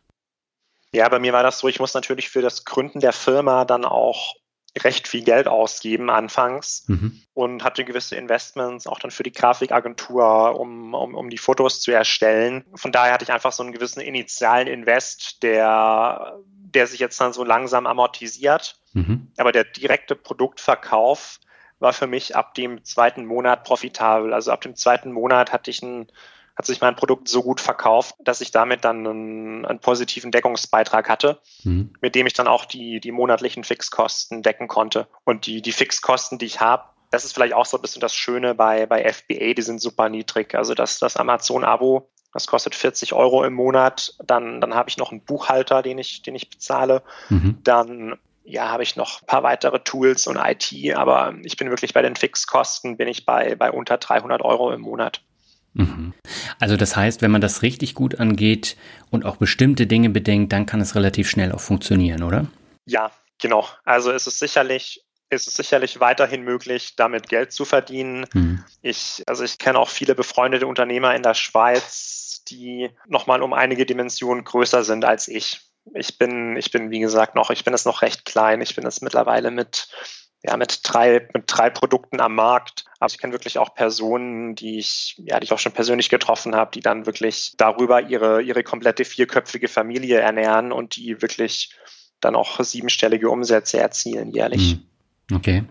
Ja, 0.94 1.08
bei 1.10 1.20
mir 1.20 1.34
war 1.34 1.44
das 1.44 1.60
so, 1.60 1.68
ich 1.68 1.80
muss 1.80 1.94
natürlich 1.94 2.30
für 2.30 2.42
das 2.42 2.66
Gründen 2.66 3.00
der 3.00 3.14
Firma 3.14 3.66
dann 3.66 3.86
auch 3.86 4.36
recht 4.78 5.08
viel 5.08 5.24
Geld 5.24 5.48
ausgeben 5.48 6.10
anfangs 6.10 6.86
mhm. 6.88 7.22
und 7.34 7.64
hatte 7.64 7.86
gewisse 7.86 8.16
Investments 8.16 8.88
auch 8.88 9.00
dann 9.00 9.12
für 9.12 9.24
die 9.24 9.32
Grafikagentur, 9.32 10.60
um, 10.60 10.94
um, 10.94 11.16
um 11.16 11.30
die 11.30 11.38
Fotos 11.38 11.82
zu 11.82 11.92
erstellen. 11.92 12.66
Von 12.76 12.92
daher 12.92 13.14
hatte 13.14 13.24
ich 13.24 13.32
einfach 13.32 13.52
so 13.52 13.64
einen 13.64 13.72
gewissen 13.72 14.02
initialen 14.02 14.68
Invest, 14.68 15.44
der, 15.44 16.40
der 16.46 16.88
sich 16.88 17.00
jetzt 17.00 17.20
dann 17.20 17.34
so 17.34 17.44
langsam 17.44 17.88
amortisiert. 17.88 18.80
Mhm. 18.94 19.32
Aber 19.38 19.52
der 19.52 19.64
direkte 19.64 20.16
Produktverkauf 20.16 21.40
war 21.80 21.94
für 21.94 22.08
mich 22.08 22.36
ab 22.36 22.54
dem 22.54 22.84
zweiten 22.84 23.26
Monat 23.26 23.64
profitabel. 23.64 24.34
Also 24.34 24.52
ab 24.52 24.62
dem 24.62 24.76
zweiten 24.76 25.12
Monat 25.12 25.52
hatte 25.52 25.72
ich 25.72 25.82
ein 25.82 26.12
hat 26.60 26.66
sich 26.66 26.82
mein 26.82 26.98
Produkt 26.98 27.30
so 27.30 27.42
gut 27.42 27.62
verkauft, 27.62 28.16
dass 28.20 28.42
ich 28.42 28.52
damit 28.52 28.84
dann 28.84 29.08
einen, 29.08 29.66
einen 29.66 29.80
positiven 29.80 30.30
Deckungsbeitrag 30.30 31.08
hatte, 31.08 31.40
mhm. 31.64 31.94
mit 32.02 32.16
dem 32.16 32.28
ich 32.28 32.34
dann 32.34 32.50
auch 32.50 32.66
die, 32.66 33.00
die 33.00 33.14
monatlichen 33.14 33.64
Fixkosten 33.64 34.44
decken 34.44 34.68
konnte. 34.68 35.08
Und 35.24 35.46
die, 35.46 35.62
die 35.62 35.72
Fixkosten, 35.72 36.38
die 36.38 36.48
ich 36.48 36.60
habe, 36.60 36.84
das 37.12 37.24
ist 37.24 37.32
vielleicht 37.32 37.54
auch 37.54 37.66
so 37.66 37.78
ein 37.78 37.82
bisschen 37.82 38.02
das 38.02 38.14
Schöne 38.14 38.56
bei, 38.56 38.86
bei 38.88 39.10
FBA, 39.10 39.54
die 39.54 39.62
sind 39.62 39.80
super 39.80 40.10
niedrig. 40.10 40.54
Also 40.54 40.74
das, 40.74 41.00
das 41.00 41.16
Amazon-Abo, 41.16 42.10
das 42.34 42.46
kostet 42.46 42.76
40 42.76 43.14
Euro 43.14 43.46
im 43.46 43.54
Monat. 43.54 44.16
Dann, 44.22 44.60
dann 44.60 44.76
habe 44.76 44.90
ich 44.90 44.98
noch 44.98 45.12
einen 45.12 45.24
Buchhalter, 45.24 45.82
den 45.82 45.98
ich, 45.98 46.24
den 46.24 46.36
ich 46.36 46.50
bezahle. 46.50 47.04
Mhm. 47.30 47.60
Dann 47.64 48.18
ja, 48.44 48.68
habe 48.68 48.84
ich 48.84 48.98
noch 48.98 49.22
ein 49.22 49.28
paar 49.28 49.44
weitere 49.44 49.80
Tools 49.80 50.28
und 50.28 50.36
IT, 50.36 50.74
aber 50.94 51.36
ich 51.42 51.56
bin 51.56 51.70
wirklich 51.70 51.94
bei 51.94 52.02
den 52.02 52.18
Fixkosten, 52.18 52.98
bin 52.98 53.08
ich 53.08 53.26
bei, 53.26 53.56
bei 53.56 53.72
unter 53.72 53.98
300 53.98 54.42
Euro 54.42 54.74
im 54.74 54.82
Monat. 54.82 55.22
Mhm. 55.74 56.14
Also 56.60 56.78
das 56.78 56.96
heißt, 56.96 57.22
wenn 57.22 57.32
man 57.32 57.42
das 57.42 57.62
richtig 57.62 57.96
gut 57.96 58.20
angeht 58.20 58.76
und 59.10 59.26
auch 59.26 59.38
bestimmte 59.38 59.88
Dinge 59.88 60.10
bedenkt, 60.10 60.52
dann 60.54 60.66
kann 60.66 60.82
es 60.82 60.96
relativ 60.96 61.30
schnell 61.30 61.52
auch 61.52 61.62
funktionieren, 61.62 62.24
oder? 62.24 62.48
Ja, 62.86 63.12
genau. 63.40 63.68
Also 63.84 64.12
es 64.12 64.28
ist 64.28 64.40
sicherlich 64.40 65.04
ist 65.30 65.48
es 65.48 65.54
sicherlich 65.54 66.00
weiterhin 66.00 66.42
möglich, 66.42 66.96
damit 66.96 67.30
Geld 67.30 67.52
zu 67.52 67.66
verdienen. 67.66 68.26
Mhm. 68.34 68.64
Ich, 68.82 69.24
also 69.28 69.44
ich 69.44 69.58
kenne 69.60 69.80
auch 69.80 69.90
viele 69.90 70.16
befreundete 70.16 70.66
Unternehmer 70.66 71.16
in 71.16 71.24
der 71.24 71.36
Schweiz, 71.36 72.44
die 72.48 72.90
nochmal 73.08 73.42
um 73.44 73.54
einige 73.54 73.86
Dimensionen 73.86 74.44
größer 74.44 74.84
sind 74.84 75.06
als 75.06 75.28
ich. 75.28 75.62
Ich 75.94 76.18
bin, 76.18 76.58
ich 76.58 76.72
bin, 76.72 76.90
wie 76.92 77.00
gesagt, 77.00 77.36
noch, 77.36 77.52
ich 77.52 77.64
bin 77.64 77.74
es 77.74 77.86
noch 77.86 78.02
recht 78.02 78.26
klein. 78.26 78.62
Ich 78.62 78.76
bin 78.76 78.86
es 78.86 79.02
mittlerweile 79.02 79.52
mit 79.52 79.90
ja, 80.44 80.56
mit 80.56 80.80
drei, 80.84 81.28
mit 81.34 81.44
drei 81.48 81.70
Produkten 81.70 82.22
am 82.22 82.36
Markt. 82.36 82.86
Aber 83.00 83.12
ich 83.12 83.18
kenne 83.18 83.34
wirklich 83.34 83.58
auch 83.58 83.74
Personen, 83.74 84.56
die 84.56 84.80
ich, 84.80 85.22
ja, 85.26 85.40
die 85.40 85.46
ich 85.46 85.52
auch 85.52 85.60
schon 85.60 85.74
persönlich 85.74 86.10
getroffen 86.10 86.56
habe, 86.56 86.72
die 86.72 86.80
dann 86.80 87.06
wirklich 87.06 87.54
darüber 87.58 88.02
ihre, 88.02 88.42
ihre 88.42 88.64
komplette 88.64 89.06
vierköpfige 89.06 89.68
Familie 89.68 90.20
ernähren 90.20 90.72
und 90.72 90.96
die 90.96 91.22
wirklich 91.22 91.76
dann 92.22 92.36
auch 92.36 92.60
siebenstellige 92.62 93.30
Umsätze 93.30 93.80
erzielen 93.80 94.32
jährlich. 94.32 94.72
Hm. 94.72 94.84
Okay. 95.32 95.64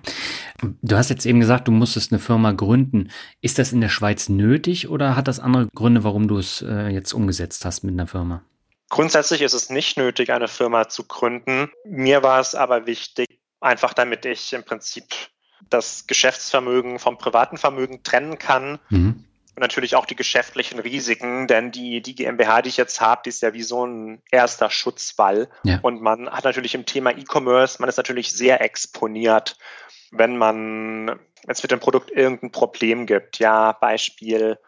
Du 0.83 0.97
hast 0.97 1.11
jetzt 1.11 1.27
eben 1.27 1.41
gesagt, 1.41 1.67
du 1.67 1.73
musstest 1.73 2.13
eine 2.13 2.21
Firma 2.21 2.53
gründen. 2.53 3.11
Ist 3.41 3.59
das 3.59 3.73
in 3.73 3.81
der 3.81 3.89
Schweiz 3.89 4.29
nötig 4.29 4.89
oder 4.89 5.17
hat 5.17 5.29
das 5.29 5.41
andere 5.41 5.69
Gründe, 5.75 6.05
warum 6.05 6.29
du 6.29 6.39
es 6.39 6.63
äh, 6.63 6.89
jetzt 6.89 7.13
umgesetzt 7.13 7.65
hast 7.65 7.83
mit 7.83 7.95
einer 7.95 8.07
Firma? 8.07 8.43
Grundsätzlich 8.91 9.43
ist 9.43 9.53
es 9.53 9.69
nicht 9.69 9.99
nötig, 9.99 10.33
eine 10.33 10.49
Firma 10.49 10.89
zu 10.89 11.05
gründen. 11.05 11.71
Mir 11.85 12.23
war 12.23 12.41
es 12.41 12.55
aber 12.55 12.87
wichtig, 12.87 13.28
einfach 13.61 13.95
damit 13.95 14.25
ich 14.25 14.53
im 14.53 14.65
Prinzip 14.65 15.05
das 15.71 16.07
Geschäftsvermögen 16.07 16.99
vom 16.99 17.19
privaten 17.19 17.57
Vermögen 17.57 18.03
trennen 18.03 18.39
kann. 18.39 18.79
Mhm. 18.89 19.25
Und 19.55 19.63
natürlich 19.63 19.97
auch 19.97 20.07
die 20.07 20.15
geschäftlichen 20.15 20.79
Risiken, 20.79 21.49
denn 21.49 21.73
die, 21.73 22.01
die 22.01 22.15
GmbH, 22.15 22.63
die 22.63 22.69
ich 22.69 22.77
jetzt 22.77 23.01
habe, 23.01 23.23
die 23.25 23.31
ist 23.31 23.43
ja 23.43 23.55
wie 23.55 23.65
so 23.65 23.85
ein 23.85 24.23
erster 24.31 24.71
Schutzwall. 24.71 25.49
Ja. 25.65 25.81
Und 25.83 26.01
man 26.01 26.31
hat 26.31 26.45
natürlich 26.45 26.77
im 26.77 26.87
Thema 26.87 27.11
E-Commerce, 27.11 27.79
man 27.81 27.89
ist 27.89 27.97
natürlich 27.97 28.33
sehr 28.33 28.61
exponiert, 28.61 29.59
wenn 30.13 30.37
man, 30.37 31.09
wenn 31.09 31.19
es 31.49 31.63
mit 31.63 31.73
dem 31.73 31.81
Produkt 31.81 32.13
irgendein 32.13 32.53
Problem 32.53 33.07
gibt. 33.07 33.41
Ja, 33.41 33.73
Beispiel, 33.73 34.59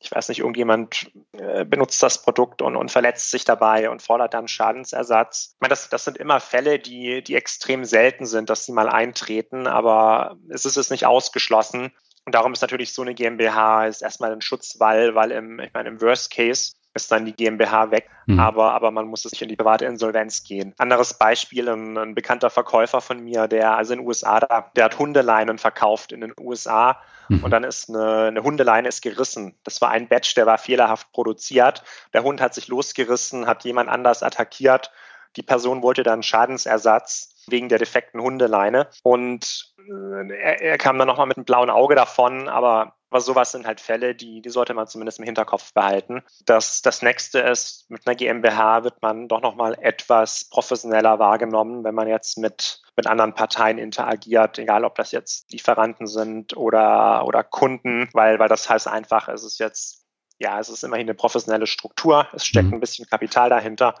ich 0.00 0.10
weiß 0.12 0.28
nicht, 0.28 0.40
irgendjemand 0.40 1.10
äh, 1.32 1.64
benutzt 1.64 2.02
das 2.02 2.22
Produkt 2.22 2.62
und, 2.62 2.76
und 2.76 2.90
verletzt 2.90 3.30
sich 3.30 3.44
dabei 3.44 3.90
und 3.90 4.00
fordert 4.00 4.32
dann 4.32 4.46
Schadensersatz. 4.46 5.54
Ich 5.54 5.60
meine, 5.60 5.70
das, 5.70 5.88
das 5.88 6.04
sind 6.04 6.16
immer 6.16 6.38
Fälle, 6.40 6.78
die, 6.78 7.22
die 7.22 7.34
extrem 7.34 7.84
selten 7.84 8.24
sind, 8.24 8.48
dass 8.48 8.64
sie 8.64 8.72
mal 8.72 8.88
eintreten, 8.88 9.66
aber 9.66 10.36
es 10.48 10.64
ist 10.64 10.76
es 10.76 10.90
nicht 10.90 11.06
ausgeschlossen. 11.06 11.92
Und 12.24 12.34
darum 12.34 12.52
ist 12.52 12.60
natürlich 12.60 12.92
so 12.92 13.02
eine 13.02 13.14
GmbH 13.14 13.86
ist 13.86 14.02
erstmal 14.02 14.32
ein 14.32 14.42
Schutzwall, 14.42 15.14
weil 15.14 15.32
im, 15.32 15.58
ich 15.60 15.72
meine, 15.72 15.88
im 15.88 16.00
Worst 16.00 16.30
Case 16.30 16.74
ist 16.98 17.12
dann 17.12 17.24
die 17.24 17.32
GmbH 17.32 17.90
weg, 17.90 18.10
mhm. 18.26 18.38
aber, 18.38 18.72
aber 18.72 18.90
man 18.90 19.06
muss 19.06 19.24
es 19.24 19.40
in 19.40 19.48
die 19.48 19.56
private 19.56 19.86
Insolvenz 19.86 20.42
gehen. 20.42 20.74
Anderes 20.76 21.14
Beispiel, 21.14 21.68
ein, 21.68 21.96
ein, 21.96 22.14
bekannter 22.14 22.50
Verkäufer 22.50 23.00
von 23.00 23.22
mir, 23.24 23.48
der 23.48 23.76
also 23.76 23.94
in 23.94 24.00
den 24.00 24.06
USA, 24.06 24.40
da, 24.40 24.70
der 24.76 24.84
hat 24.84 24.98
Hundeleinen 24.98 25.58
verkauft 25.58 26.12
in 26.12 26.20
den 26.20 26.34
USA 26.38 26.98
mhm. 27.28 27.44
und 27.44 27.50
dann 27.50 27.64
ist 27.64 27.88
eine, 27.88 28.24
eine 28.24 28.42
Hundeleine 28.42 28.88
ist 28.88 29.00
gerissen. 29.00 29.54
Das 29.64 29.80
war 29.80 29.90
ein 29.90 30.08
Batch, 30.08 30.34
der 30.34 30.46
war 30.46 30.58
fehlerhaft 30.58 31.12
produziert. 31.12 31.84
Der 32.12 32.24
Hund 32.24 32.40
hat 32.40 32.54
sich 32.54 32.68
losgerissen, 32.68 33.46
hat 33.46 33.64
jemand 33.64 33.88
anders 33.88 34.22
attackiert. 34.22 34.90
Die 35.36 35.42
Person 35.42 35.82
wollte 35.82 36.02
dann 36.02 36.22
Schadensersatz 36.22 37.37
wegen 37.50 37.68
der 37.68 37.78
defekten 37.78 38.20
Hundeleine. 38.20 38.88
Und 39.02 39.74
äh, 39.78 40.32
er, 40.34 40.60
er 40.60 40.78
kam 40.78 40.98
dann 40.98 41.08
nochmal 41.08 41.26
mit 41.26 41.36
einem 41.36 41.44
blauen 41.44 41.70
Auge 41.70 41.94
davon, 41.94 42.48
aber 42.48 42.94
aber 43.10 43.20
sowas 43.20 43.52
sind 43.52 43.66
halt 43.66 43.80
Fälle, 43.80 44.14
die, 44.14 44.42
die 44.42 44.50
sollte 44.50 44.74
man 44.74 44.86
zumindest 44.86 45.18
im 45.18 45.24
Hinterkopf 45.24 45.72
behalten. 45.72 46.22
Das, 46.44 46.82
das 46.82 47.02
nächste 47.02 47.40
ist, 47.40 47.90
mit 47.90 48.06
einer 48.06 48.14
GmbH 48.14 48.84
wird 48.84 49.00
man 49.00 49.28
doch 49.28 49.40
nochmal 49.40 49.78
etwas 49.80 50.48
professioneller 50.50 51.18
wahrgenommen, 51.18 51.84
wenn 51.84 51.94
man 51.94 52.08
jetzt 52.08 52.38
mit, 52.38 52.82
mit 52.96 53.06
anderen 53.06 53.34
Parteien 53.34 53.78
interagiert, 53.78 54.58
egal 54.58 54.84
ob 54.84 54.94
das 54.96 55.12
jetzt 55.12 55.50
Lieferanten 55.52 56.06
sind 56.06 56.56
oder, 56.56 57.24
oder 57.26 57.42
Kunden, 57.42 58.08
weil, 58.12 58.38
weil 58.38 58.48
das 58.48 58.68
heißt 58.68 58.88
einfach, 58.88 59.28
es 59.28 59.42
ist 59.42 59.58
jetzt, 59.58 60.04
ja, 60.38 60.60
es 60.60 60.68
ist 60.68 60.84
immerhin 60.84 61.06
eine 61.06 61.14
professionelle 61.14 61.66
Struktur, 61.66 62.28
es 62.34 62.44
steckt 62.44 62.68
mhm. 62.68 62.74
ein 62.74 62.80
bisschen 62.80 63.06
Kapital 63.08 63.48
dahinter 63.48 63.94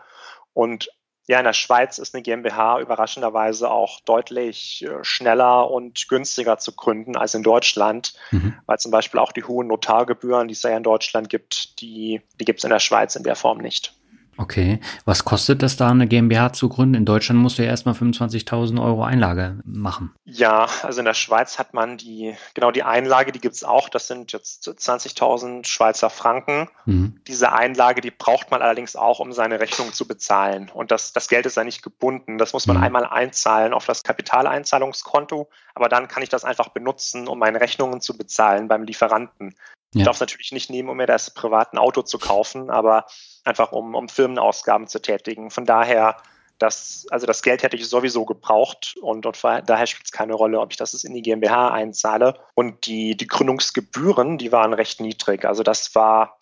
und 0.52 0.88
ja, 1.28 1.38
in 1.38 1.44
der 1.44 1.52
Schweiz 1.52 1.98
ist 1.98 2.14
eine 2.14 2.22
GmbH 2.22 2.80
überraschenderweise 2.80 3.70
auch 3.70 4.00
deutlich 4.00 4.82
äh, 4.84 5.04
schneller 5.04 5.70
und 5.70 6.08
günstiger 6.08 6.56
zu 6.56 6.72
gründen 6.72 7.16
als 7.16 7.34
in 7.34 7.42
Deutschland, 7.42 8.14
mhm. 8.30 8.54
weil 8.64 8.78
zum 8.78 8.90
Beispiel 8.90 9.20
auch 9.20 9.32
die 9.32 9.44
hohen 9.44 9.68
Notargebühren, 9.68 10.48
die 10.48 10.54
es 10.54 10.62
ja 10.62 10.74
in 10.74 10.82
Deutschland 10.82 11.28
gibt, 11.28 11.80
die, 11.82 12.22
die 12.40 12.44
gibt 12.46 12.60
es 12.60 12.64
in 12.64 12.70
der 12.70 12.78
Schweiz 12.78 13.14
in 13.14 13.24
der 13.24 13.36
Form 13.36 13.58
nicht. 13.58 13.92
Okay. 14.38 14.80
Was 15.04 15.24
kostet 15.24 15.62
das 15.62 15.76
da, 15.76 15.90
eine 15.90 16.06
GmbH 16.06 16.52
zu 16.52 16.68
gründen? 16.68 16.94
In 16.94 17.04
Deutschland 17.04 17.40
musst 17.40 17.58
du 17.58 17.64
ja 17.64 17.68
erstmal 17.68 17.94
25.000 17.94 18.80
Euro 18.80 19.02
Einlage 19.02 19.58
machen. 19.64 20.14
Ja, 20.24 20.68
also 20.82 21.00
in 21.00 21.04
der 21.04 21.14
Schweiz 21.14 21.58
hat 21.58 21.74
man 21.74 21.96
die, 21.96 22.36
genau 22.54 22.70
die 22.70 22.84
Einlage, 22.84 23.32
die 23.32 23.40
gibt 23.40 23.56
es 23.56 23.64
auch. 23.64 23.88
Das 23.88 24.06
sind 24.06 24.32
jetzt 24.32 24.68
20.000 24.68 25.66
Schweizer 25.66 26.08
Franken. 26.08 26.68
Mhm. 26.86 27.20
Diese 27.26 27.52
Einlage, 27.52 28.00
die 28.00 28.12
braucht 28.12 28.52
man 28.52 28.62
allerdings 28.62 28.94
auch, 28.94 29.18
um 29.18 29.32
seine 29.32 29.58
Rechnung 29.58 29.92
zu 29.92 30.06
bezahlen. 30.06 30.70
Und 30.72 30.92
das, 30.92 31.12
das 31.12 31.28
Geld 31.28 31.44
ist 31.44 31.56
ja 31.56 31.64
nicht 31.64 31.82
gebunden. 31.82 32.38
Das 32.38 32.52
muss 32.52 32.68
man 32.68 32.76
mhm. 32.76 32.84
einmal 32.84 33.06
einzahlen 33.06 33.74
auf 33.74 33.86
das 33.86 34.04
Kapitaleinzahlungskonto. 34.04 35.48
Aber 35.74 35.88
dann 35.88 36.06
kann 36.06 36.22
ich 36.22 36.28
das 36.28 36.44
einfach 36.44 36.68
benutzen, 36.68 37.26
um 37.26 37.40
meine 37.40 37.60
Rechnungen 37.60 38.00
zu 38.00 38.16
bezahlen 38.16 38.68
beim 38.68 38.84
Lieferanten. 38.84 39.54
Ja. 39.94 40.00
Ich 40.00 40.04
darf 40.04 40.16
es 40.16 40.20
natürlich 40.20 40.52
nicht 40.52 40.70
nehmen, 40.70 40.88
um 40.88 40.96
mir 40.96 41.06
das 41.06 41.32
private 41.32 41.80
Auto 41.80 42.02
zu 42.02 42.18
kaufen, 42.18 42.70
aber 42.70 43.06
einfach 43.44 43.72
um, 43.72 43.94
um 43.94 44.08
Firmenausgaben 44.08 44.86
zu 44.86 45.00
tätigen. 45.00 45.50
Von 45.50 45.64
daher, 45.64 46.16
das, 46.58 47.06
also 47.10 47.26
das 47.26 47.42
Geld 47.42 47.62
hätte 47.62 47.76
ich 47.76 47.88
sowieso 47.88 48.24
gebraucht 48.24 48.96
und, 49.00 49.24
und 49.24 49.42
daher 49.42 49.86
spielt 49.86 50.06
es 50.06 50.12
keine 50.12 50.34
Rolle, 50.34 50.60
ob 50.60 50.72
ich 50.72 50.76
das 50.76 50.92
in 51.04 51.14
die 51.14 51.22
GmbH 51.22 51.70
einzahle. 51.70 52.34
Und 52.54 52.86
die, 52.86 53.16
die 53.16 53.26
Gründungsgebühren, 53.26 54.38
die 54.38 54.52
waren 54.52 54.74
recht 54.74 55.00
niedrig. 55.00 55.46
Also 55.46 55.62
das 55.62 55.94
war, 55.94 56.36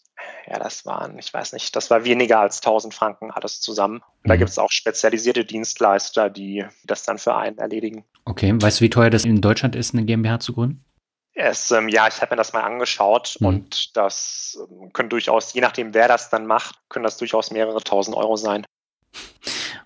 ja, 0.49 0.59
das 0.59 0.87
waren, 0.87 1.19
ich 1.19 1.33
weiß 1.33 1.53
nicht, 1.53 1.77
das 1.77 1.91
war 1.91 2.05
weniger 2.05 2.41
als 2.41 2.59
1000 2.59 2.95
Franken 2.95 3.31
alles 3.31 3.61
zusammen. 3.61 3.97
Und 4.25 4.29
da 4.29 4.35
mhm. 4.35 4.39
gibt 4.39 4.51
es 4.51 4.59
auch 4.59 4.73
spezialisierte 4.73 5.45
Dienstleister, 5.45 6.31
die 6.31 6.65
das 6.85 7.05
dann 7.05 7.19
für 7.19 7.37
einen 7.37 7.59
erledigen. 7.59 8.05
Okay, 8.25 8.53
weißt 8.57 8.81
du, 8.81 8.85
wie 8.85 8.91
teuer 8.91 9.11
das 9.11 9.25
in 9.25 9.41
Deutschland 9.41 9.77
ist, 9.77 9.95
eine 9.95 10.05
GmbH 10.05 10.41
zu 10.41 10.55
gründen? 10.55 10.86
Es, 11.38 11.70
ähm, 11.70 11.90
ja, 11.90 12.09
ich 12.09 12.22
habe 12.22 12.33
mir 12.33 12.37
das 12.37 12.55
mal 12.55 12.62
angeschaut 12.62 13.37
mhm. 13.40 13.46
und 13.46 13.96
das 13.96 14.59
ähm, 14.70 14.90
können 14.94 15.11
durchaus, 15.11 15.53
je 15.53 15.61
nachdem, 15.61 15.92
wer 15.92 16.09
das 16.09 16.31
dann 16.31 16.46
macht, 16.46 16.77
können 16.88 17.03
das 17.03 17.18
durchaus 17.18 17.51
mehrere 17.51 17.83
tausend 17.83 18.16
Euro 18.16 18.37
sein. 18.37 18.64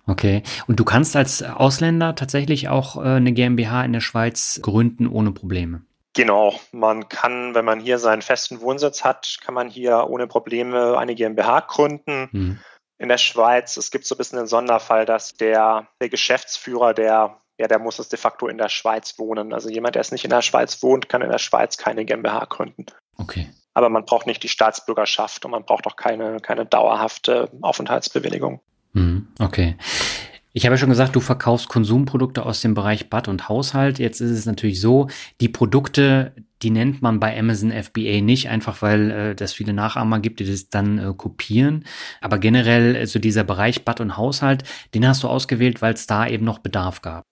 Okay. 0.07 0.45
Und 0.69 0.79
du 0.79 0.85
kannst 0.85 1.17
als 1.17 1.43
Ausländer 1.43 2.15
tatsächlich 2.15 2.69
auch 2.69 2.97
äh, 2.97 3.01
eine 3.01 3.33
GmbH 3.33 3.85
in 3.85 3.93
der 3.93 4.01
Schweiz 4.01 4.61
gründen 4.63 5.09
ohne 5.09 5.33
Probleme. 5.33 5.83
Genau. 6.15 6.55
Man 6.71 7.09
kann, 7.09 7.55
wenn 7.57 7.65
man 7.65 7.81
hier 7.81 7.99
seinen 7.99 8.23
festen 8.23 8.61
Wohnsitz 8.61 9.03
hat, 9.03 9.39
kann 9.43 9.55
man 9.55 9.69
hier 9.69 10.07
ohne 10.09 10.29
Probleme 10.29 10.97
eine 10.99 11.17
GmbH 11.17 11.61
gründen. 11.61 12.29
Mhm. 12.31 12.61
In 12.99 13.09
der 13.09 13.19
Schweiz, 13.19 13.77
es 13.77 13.91
gibt 13.91 14.07
so 14.07 14.15
ein 14.15 14.19
bisschen 14.19 14.39
den 14.39 14.47
Sonderfall, 14.47 15.05
dass 15.05 15.35
der, 15.35 15.89
der 16.01 16.09
Geschäftsführer 16.09 16.95
der 16.95 17.39
ja, 17.61 17.69
der 17.69 17.79
muss 17.79 17.99
es 17.99 18.09
de 18.09 18.19
facto 18.19 18.49
in 18.49 18.57
der 18.57 18.71
Schweiz 18.71 19.19
wohnen. 19.19 19.53
Also 19.53 19.69
jemand, 19.69 19.95
der 19.95 20.01
es 20.01 20.13
nicht 20.13 20.25
in 20.25 20.31
der 20.31 20.41
Schweiz 20.41 20.83
wohnt, 20.83 21.11
kann 21.11 21.21
in 21.21 21.31
der 21.31 21.39
Schweiz 21.39 21.77
keine 21.77 22.07
GmbH 22.07 22.47
gründen. 22.47 22.87
Okay. 23.19 23.51
Aber 23.75 23.91
man 23.91 24.07
braucht 24.07 24.27
nicht 24.27 24.43
die 24.43 24.49
Staatsbürgerschaft 24.49 25.45
und 25.45 25.51
man 25.51 25.65
braucht 25.65 25.87
auch 25.87 25.97
keine, 25.97 26.39
keine 26.41 26.65
dauerhafte 26.65 27.51
Aufenthaltsbewilligung. 27.61 28.61
Mhm, 28.95 29.29
okay. 29.39 29.77
Ich 30.55 30.65
habe 30.65 30.75
ja 30.75 30.79
schon 30.79 30.89
gesagt, 30.89 31.15
du 31.15 31.21
verkaufst 31.21 31.69
Konsumprodukte 31.69 32.47
aus 32.47 32.63
dem 32.63 32.73
Bereich 32.73 33.11
Bad 33.11 33.29
und 33.29 33.51
Haushalt. 33.51 33.99
Jetzt 33.99 34.21
ist 34.21 34.31
es 34.31 34.47
natürlich 34.47 34.81
so, 34.81 35.09
die 35.43 35.51
Produkte, 35.51 36.33
die 36.63 36.71
nennt 36.71 37.03
man 37.03 37.21
bei 37.21 37.39
Amazon 37.39 37.71
FBA 37.71 38.23
nicht, 38.23 38.49
einfach 38.49 38.81
weil 38.81 39.11
äh, 39.11 39.35
das 39.35 39.53
viele 39.53 39.75
Nachahmer 39.75 40.19
gibt, 40.19 40.41
die 40.41 40.51
das 40.51 40.71
dann 40.71 40.99
äh, 40.99 41.13
kopieren. 41.15 41.85
Aber 42.23 42.39
generell, 42.39 42.95
so 42.95 43.01
also 43.01 43.19
dieser 43.19 43.45
Bereich 43.45 43.85
Bad 43.85 44.01
und 44.01 44.17
Haushalt, 44.17 44.65
den 44.95 45.07
hast 45.07 45.23
du 45.23 45.29
ausgewählt, 45.29 45.83
weil 45.83 45.93
es 45.93 46.07
da 46.07 46.27
eben 46.27 46.47
noch 46.47 46.59
Bedarf 46.59 47.03
gab. 47.03 47.25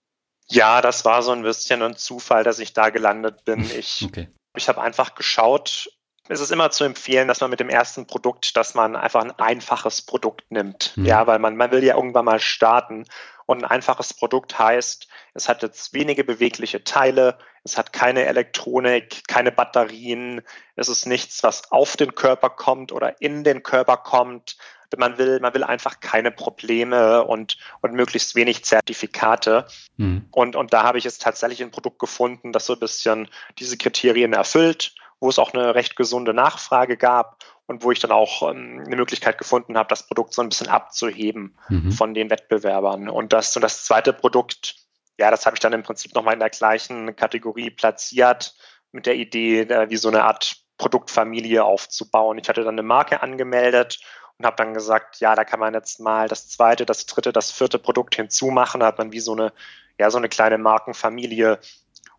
Ja, 0.51 0.81
das 0.81 1.05
war 1.05 1.21
so 1.21 1.31
ein 1.31 1.43
bisschen 1.43 1.81
ein 1.81 1.95
Zufall, 1.95 2.43
dass 2.43 2.59
ich 2.59 2.73
da 2.73 2.89
gelandet 2.89 3.45
bin. 3.45 3.69
Ich, 3.77 4.03
okay. 4.05 4.29
ich 4.55 4.67
habe 4.67 4.81
einfach 4.81 5.15
geschaut, 5.15 5.89
es 6.29 6.41
ist 6.41 6.51
immer 6.51 6.69
zu 6.69 6.83
empfehlen, 6.83 7.27
dass 7.27 7.41
man 7.41 7.49
mit 7.49 7.59
dem 7.59 7.69
ersten 7.69 8.05
Produkt, 8.05 8.55
dass 8.55 8.75
man 8.75 8.95
einfach 8.95 9.23
ein 9.23 9.31
einfaches 9.31 10.03
Produkt 10.03 10.51
nimmt. 10.51 10.93
Mhm. 10.95 11.05
Ja, 11.05 11.25
weil 11.25 11.39
man, 11.39 11.57
man 11.57 11.71
will 11.71 11.83
ja 11.83 11.95
irgendwann 11.95 12.25
mal 12.25 12.39
starten. 12.39 13.05
Und 13.47 13.63
ein 13.63 13.69
einfaches 13.69 14.13
Produkt 14.13 14.59
heißt, 14.59 15.07
es 15.33 15.49
hat 15.49 15.63
jetzt 15.63 15.91
wenige 15.93 16.23
bewegliche 16.23 16.83
Teile, 16.83 17.39
es 17.63 17.79
hat 17.79 17.93
keine 17.93 18.25
Elektronik, 18.27 19.27
keine 19.27 19.51
Batterien, 19.51 20.41
es 20.75 20.87
ist 20.87 21.07
nichts, 21.07 21.41
was 21.43 21.71
auf 21.71 21.97
den 21.97 22.13
Körper 22.13 22.51
kommt 22.51 22.91
oder 22.91 23.19
in 23.21 23.43
den 23.43 23.63
Körper 23.63 23.97
kommt. 23.97 24.57
Man 24.97 25.17
will, 25.17 25.39
man 25.39 25.53
will 25.53 25.63
einfach 25.63 25.99
keine 25.99 26.31
Probleme 26.31 27.23
und, 27.23 27.57
und 27.81 27.93
möglichst 27.93 28.35
wenig 28.35 28.65
Zertifikate. 28.65 29.67
Mhm. 29.97 30.25
Und, 30.31 30.55
und 30.55 30.73
da 30.73 30.83
habe 30.83 30.97
ich 30.97 31.03
jetzt 31.03 31.21
tatsächlich 31.21 31.61
ein 31.61 31.71
Produkt 31.71 31.99
gefunden, 31.99 32.51
das 32.51 32.65
so 32.65 32.73
ein 32.73 32.79
bisschen 32.79 33.27
diese 33.59 33.77
Kriterien 33.77 34.33
erfüllt, 34.33 34.95
wo 35.19 35.29
es 35.29 35.39
auch 35.39 35.53
eine 35.53 35.75
recht 35.75 35.95
gesunde 35.95 36.33
Nachfrage 36.33 36.97
gab 36.97 37.43
und 37.67 37.83
wo 37.83 37.91
ich 37.91 37.99
dann 37.99 38.11
auch 38.11 38.49
ähm, 38.49 38.83
eine 38.85 38.95
Möglichkeit 38.95 39.37
gefunden 39.37 39.77
habe, 39.77 39.89
das 39.89 40.07
Produkt 40.07 40.33
so 40.33 40.41
ein 40.41 40.49
bisschen 40.49 40.69
abzuheben 40.69 41.55
mhm. 41.69 41.91
von 41.91 42.15
den 42.15 42.31
Wettbewerbern. 42.31 43.09
Und 43.09 43.31
das, 43.31 43.55
und 43.55 43.61
das 43.61 43.85
zweite 43.85 44.11
Produkt, 44.11 44.75
ja, 45.19 45.29
das 45.29 45.45
habe 45.45 45.55
ich 45.55 45.59
dann 45.59 45.73
im 45.73 45.83
Prinzip 45.83 46.15
nochmal 46.15 46.33
in 46.33 46.39
der 46.39 46.49
gleichen 46.49 47.15
Kategorie 47.15 47.69
platziert, 47.69 48.55
mit 48.91 49.05
der 49.05 49.15
Idee, 49.15 49.61
äh, 49.61 49.89
wie 49.91 49.97
so 49.97 50.07
eine 50.07 50.23
Art 50.23 50.57
Produktfamilie 50.79 51.63
aufzubauen. 51.63 52.39
Ich 52.39 52.49
hatte 52.49 52.63
dann 52.63 52.75
eine 52.75 52.83
Marke 52.83 53.21
angemeldet 53.21 53.99
und 54.39 54.45
habe 54.45 54.55
dann 54.55 54.73
gesagt, 54.73 55.19
ja, 55.19 55.35
da 55.35 55.43
kann 55.43 55.59
man 55.59 55.73
jetzt 55.73 55.99
mal 55.99 56.29
das 56.29 56.47
zweite, 56.47 56.85
das 56.85 57.05
dritte, 57.05 57.33
das 57.33 57.51
vierte 57.51 57.77
Produkt 57.77 58.15
hinzumachen. 58.15 58.79
Da 58.79 58.87
hat 58.87 58.97
man 58.97 59.11
wie 59.11 59.19
so 59.19 59.33
eine, 59.33 59.51
ja, 59.99 60.09
so 60.09 60.17
eine 60.17 60.29
kleine 60.29 60.57
Markenfamilie, 60.57 61.59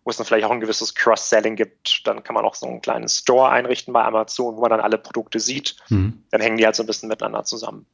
wo 0.03 0.09
es 0.11 0.17
dann 0.17 0.27
vielleicht 0.27 0.45
auch 0.45 0.51
ein 0.51 0.59
gewisses 0.59 0.93
Cross-Selling 0.93 1.55
gibt. 1.55 2.05
Dann 2.05 2.23
kann 2.23 2.35
man 2.35 2.45
auch 2.45 2.53
so 2.53 2.67
einen 2.67 2.81
kleinen 2.81 3.09
Store 3.09 3.49
einrichten 3.49 3.91
bei 3.91 4.03
Amazon, 4.03 4.55
wo 4.55 4.61
man 4.61 4.69
dann 4.69 4.81
alle 4.81 4.99
Produkte 4.99 5.39
sieht. 5.39 5.75
Mhm. 5.89 6.23
Dann 6.29 6.41
hängen 6.41 6.57
die 6.57 6.65
halt 6.65 6.75
so 6.75 6.83
ein 6.83 6.85
bisschen 6.85 7.09
miteinander 7.09 7.43
zusammen. 7.43 7.87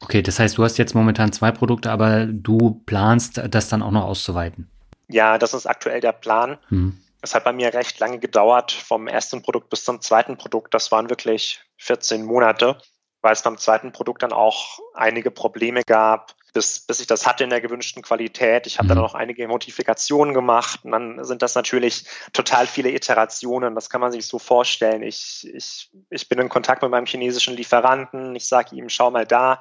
Okay, 0.00 0.20
das 0.20 0.38
heißt, 0.38 0.58
du 0.58 0.64
hast 0.64 0.76
jetzt 0.76 0.94
momentan 0.94 1.32
zwei 1.32 1.50
Produkte, 1.50 1.90
aber 1.90 2.26
du 2.26 2.82
planst, 2.84 3.40
das 3.48 3.70
dann 3.70 3.82
auch 3.82 3.90
noch 3.90 4.04
auszuweiten. 4.04 4.68
Ja, 5.08 5.38
das 5.38 5.54
ist 5.54 5.64
aktuell 5.64 6.00
der 6.00 6.12
Plan. 6.12 6.58
Mhm. 6.68 6.98
Es 7.22 7.34
hat 7.34 7.44
bei 7.44 7.52
mir 7.54 7.72
recht 7.72 8.00
lange 8.00 8.18
gedauert, 8.18 8.72
vom 8.72 9.06
ersten 9.06 9.42
Produkt 9.42 9.70
bis 9.70 9.84
zum 9.84 10.02
zweiten 10.02 10.36
Produkt. 10.36 10.74
Das 10.74 10.92
waren 10.92 11.08
wirklich 11.08 11.60
14 11.78 12.24
Monate 12.24 12.76
weil 13.22 13.32
es 13.32 13.42
beim 13.42 13.56
zweiten 13.56 13.92
Produkt 13.92 14.22
dann 14.22 14.32
auch 14.32 14.80
einige 14.94 15.30
Probleme 15.30 15.82
gab, 15.84 16.34
bis, 16.52 16.80
bis 16.80 17.00
ich 17.00 17.06
das 17.06 17.26
hatte 17.26 17.44
in 17.44 17.50
der 17.50 17.60
gewünschten 17.60 18.02
Qualität. 18.02 18.66
Ich 18.66 18.78
habe 18.78 18.84
mhm. 18.84 18.88
dann 18.90 18.98
noch 18.98 19.14
einige 19.14 19.48
Modifikationen 19.48 20.34
gemacht 20.34 20.80
und 20.84 20.92
dann 20.92 21.24
sind 21.24 21.40
das 21.40 21.54
natürlich 21.54 22.04
total 22.32 22.66
viele 22.66 22.90
Iterationen. 22.90 23.74
Das 23.74 23.88
kann 23.88 24.00
man 24.00 24.12
sich 24.12 24.26
so 24.26 24.38
vorstellen. 24.38 25.02
Ich, 25.02 25.48
ich, 25.54 25.90
ich 26.10 26.28
bin 26.28 26.38
in 26.38 26.48
Kontakt 26.48 26.82
mit 26.82 26.90
meinem 26.90 27.06
chinesischen 27.06 27.56
Lieferanten. 27.56 28.36
Ich 28.36 28.46
sage 28.46 28.76
ihm, 28.76 28.90
schau 28.90 29.10
mal 29.10 29.24
da, 29.24 29.60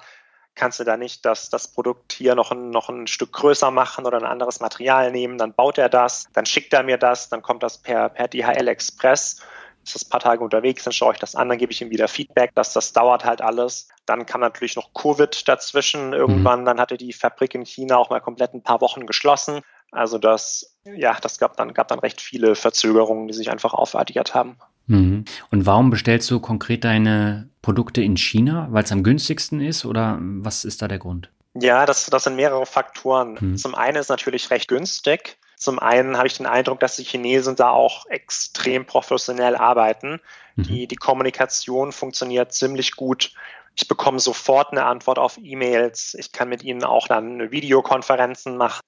kannst 0.56 0.82
du 0.82 0.84
da 0.84 0.98
nicht 0.98 1.26
das, 1.26 1.50
das 1.50 1.70
Produkt 1.70 2.12
hier 2.12 2.36
noch 2.36 2.52
ein, 2.52 2.72
noch 2.72 2.90
ein 2.90 3.08
Stück 3.08 3.32
größer 3.32 3.72
machen 3.72 4.06
oder 4.06 4.18
ein 4.18 4.26
anderes 4.26 4.60
Material 4.60 5.12
nehmen? 5.12 5.38
Dann 5.38 5.54
baut 5.54 5.78
er 5.78 5.88
das, 5.88 6.26
dann 6.34 6.46
schickt 6.46 6.74
er 6.74 6.84
mir 6.84 6.98
das, 6.98 7.30
dann 7.30 7.42
kommt 7.42 7.64
das 7.64 7.78
per, 7.78 8.10
per 8.10 8.28
DHL 8.28 8.68
Express 8.68 9.42
ist 9.84 9.96
das 9.96 10.06
ein 10.06 10.10
paar 10.10 10.20
Tage 10.20 10.44
unterwegs, 10.44 10.84
dann 10.84 10.94
schaue 10.94 11.14
ich 11.14 11.20
das 11.20 11.36
an, 11.36 11.50
dann 11.50 11.58
gebe 11.58 11.72
ich 11.72 11.82
ihm 11.82 11.90
wieder 11.90 12.08
Feedback, 12.08 12.52
dass 12.56 12.74
das 12.74 12.94
dauert 12.94 13.26
halt 13.26 13.42
alles. 13.42 13.88
Dann 14.06 14.26
kam 14.26 14.42
natürlich 14.42 14.76
noch 14.76 14.94
Covid 14.94 15.48
dazwischen. 15.48 16.14
Irgendwann, 16.14 16.62
mhm. 16.62 16.66
dann 16.66 16.80
hatte 16.80 16.98
die 16.98 17.14
Fabrik 17.14 17.56
in 17.56 17.66
China 17.66 17.98
auch 17.98 18.10
mal 18.10 18.20
komplett 18.20 18.54
ein 18.54 18.64
paar 18.64 18.82
Wochen 18.82 19.06
geschlossen. 19.06 19.62
Also 19.92 20.18
das, 20.18 20.78
ja, 20.86 21.18
das 21.22 21.38
gab 21.38 21.58
dann, 21.58 21.74
gab 21.74 21.88
dann 21.88 22.00
recht 22.00 22.22
viele 22.22 22.56
Verzögerungen, 22.56 23.28
die 23.28 23.34
sich 23.34 23.52
einfach 23.52 23.74
aufaddiert 23.74 24.34
haben. 24.34 24.58
Mhm. 24.88 25.26
Und 25.52 25.66
warum 25.66 25.90
bestellst 25.90 26.30
du 26.32 26.40
konkret 26.40 26.84
deine 26.84 27.50
Produkte 27.62 28.02
in 28.02 28.18
China? 28.18 28.68
Weil 28.72 28.84
es 28.84 28.92
am 28.92 29.04
günstigsten 29.04 29.62
ist 29.62 29.86
oder 29.86 30.18
was 30.22 30.64
ist 30.64 30.82
da 30.82 30.88
der 30.88 31.00
Grund? 31.00 31.30
Ja, 31.54 31.86
das, 31.86 32.06
das 32.06 32.24
sind 32.24 32.36
mehrere 32.36 32.66
Faktoren. 32.66 33.38
Mhm. 33.40 33.58
Zum 33.58 33.76
einen 33.76 33.98
ist 33.98 34.10
natürlich 34.10 34.50
recht 34.52 34.68
günstig. 34.70 35.38
Zum 35.62 35.78
einen 35.78 36.18
habe 36.18 36.26
ich 36.26 36.38
den 36.38 36.48
Eindruck, 36.48 36.80
dass 36.80 36.96
die 36.96 37.04
Chinesen 37.04 37.56
da 37.56 37.70
auch 37.70 38.08
extrem 38.08 38.88
professionell 38.88 39.56
arbeiten. 39.56 40.20
Mhm. 40.56 40.64
Die, 40.64 40.88
die 40.88 40.96
Kommunikation 40.96 41.92
funktioniert 41.92 42.52
ziemlich 42.52 42.96
gut. 42.96 43.36
Ich 43.76 43.88
bekomme 43.88 44.20
sofort 44.20 44.72
eine 44.72 44.86
Antwort 44.86 45.20
auf 45.20 45.38
E-Mails. 45.38 46.16
Ich 46.16 46.32
kann 46.32 46.50
mit 46.50 46.64
ihnen 46.64 46.84
auch 46.84 47.08
dann 47.08 47.52
Videokonferenzen 47.52 48.58
machen. 48.58 48.82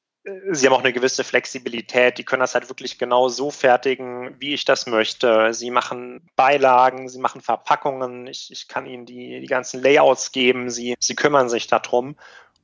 sie 0.50 0.66
haben 0.66 0.74
auch 0.74 0.80
eine 0.80 0.94
gewisse 0.94 1.24
Flexibilität. 1.24 2.18
Die 2.18 2.26
können 2.26 2.40
das 2.40 2.56
halt 2.56 2.70
wirklich 2.70 2.98
genau 2.98 3.30
so 3.30 3.52
fertigen, 3.52 4.36
wie 4.40 4.56
ich 4.56 4.66
das 4.66 4.88
möchte. 4.88 5.54
Sie 5.54 5.70
machen 5.70 6.28
Beilagen, 6.36 7.08
sie 7.08 7.20
machen 7.20 7.42
Verpackungen. 7.42 8.26
Ich, 8.26 8.50
ich 8.52 8.68
kann 8.68 8.88
ihnen 8.88 9.06
die, 9.06 9.42
die 9.42 9.48
ganzen 9.48 9.80
Layouts 9.80 10.32
geben. 10.32 10.72
Sie, 10.72 10.96
sie 11.00 11.16
kümmern 11.16 11.50
sich 11.50 11.68
darum. 11.68 12.16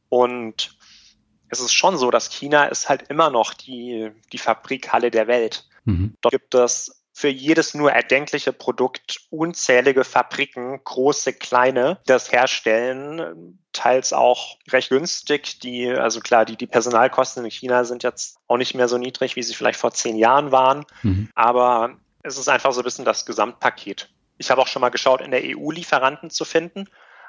Und 0.10 0.79
es 1.50 1.60
ist 1.60 1.74
schon 1.74 1.98
so, 1.98 2.12
dass 2.12 2.30
China 2.30 2.66
ist 2.66 2.90
halt 2.90 3.10
immer 3.10 3.30
noch 3.30 3.54
die, 3.54 4.12
die 4.32 4.38
Fabrikhalle 4.38 5.12
der 5.12 5.28
Welt. 5.28 5.68
Mhm. 5.86 6.16
Dort 6.22 6.32
gibt 6.32 6.56
es 6.56 7.00
für 7.12 7.28
jedes 7.28 7.74
nur 7.74 7.92
erdenkliche 7.92 8.54
Produkt 8.54 9.22
unzählige 9.30 10.06
Fabriken, 10.06 10.82
große, 10.84 11.34
kleine, 11.34 12.00
die 12.04 12.14
das 12.14 12.32
herstellen, 12.32 13.60
teils 13.74 14.14
auch 14.14 14.58
recht 14.70 14.90
günstig. 14.90 15.60
Die, 15.60 15.90
also 15.90 16.22
klar, 16.22 16.46
die, 16.46 16.56
die 16.56 16.68
Personalkosten 16.68 17.44
in 17.44 17.52
China 17.52 17.84
sind 17.84 18.04
jetzt 18.04 18.38
auch 18.48 18.56
nicht 18.56 18.74
mehr 18.74 18.88
so 18.88 18.98
niedrig, 18.98 19.36
wie 19.36 19.44
sie 19.44 19.54
vielleicht 19.54 19.80
vor 19.80 19.92
zehn 19.92 20.16
Jahren 20.16 20.54
waren. 20.54 20.86
Mhm. 21.04 21.30
Aber 21.36 21.98
es 22.24 22.38
ist 22.38 22.48
einfach 22.48 22.72
so 22.72 22.82
ein 22.82 22.86
bisschen 22.86 23.06
das 23.06 23.26
Gesamtpaket. 23.26 24.10
Ich 24.38 24.50
habe 24.50 24.62
auch 24.62 24.68
schon 24.68 24.82
mal 24.82 24.90
geschaut, 24.90 25.20
in 25.20 25.32
der 25.32 25.42
EU 25.44 25.72
Lieferanten 25.72 26.30
zu 26.30 26.46
finden, 26.46 26.86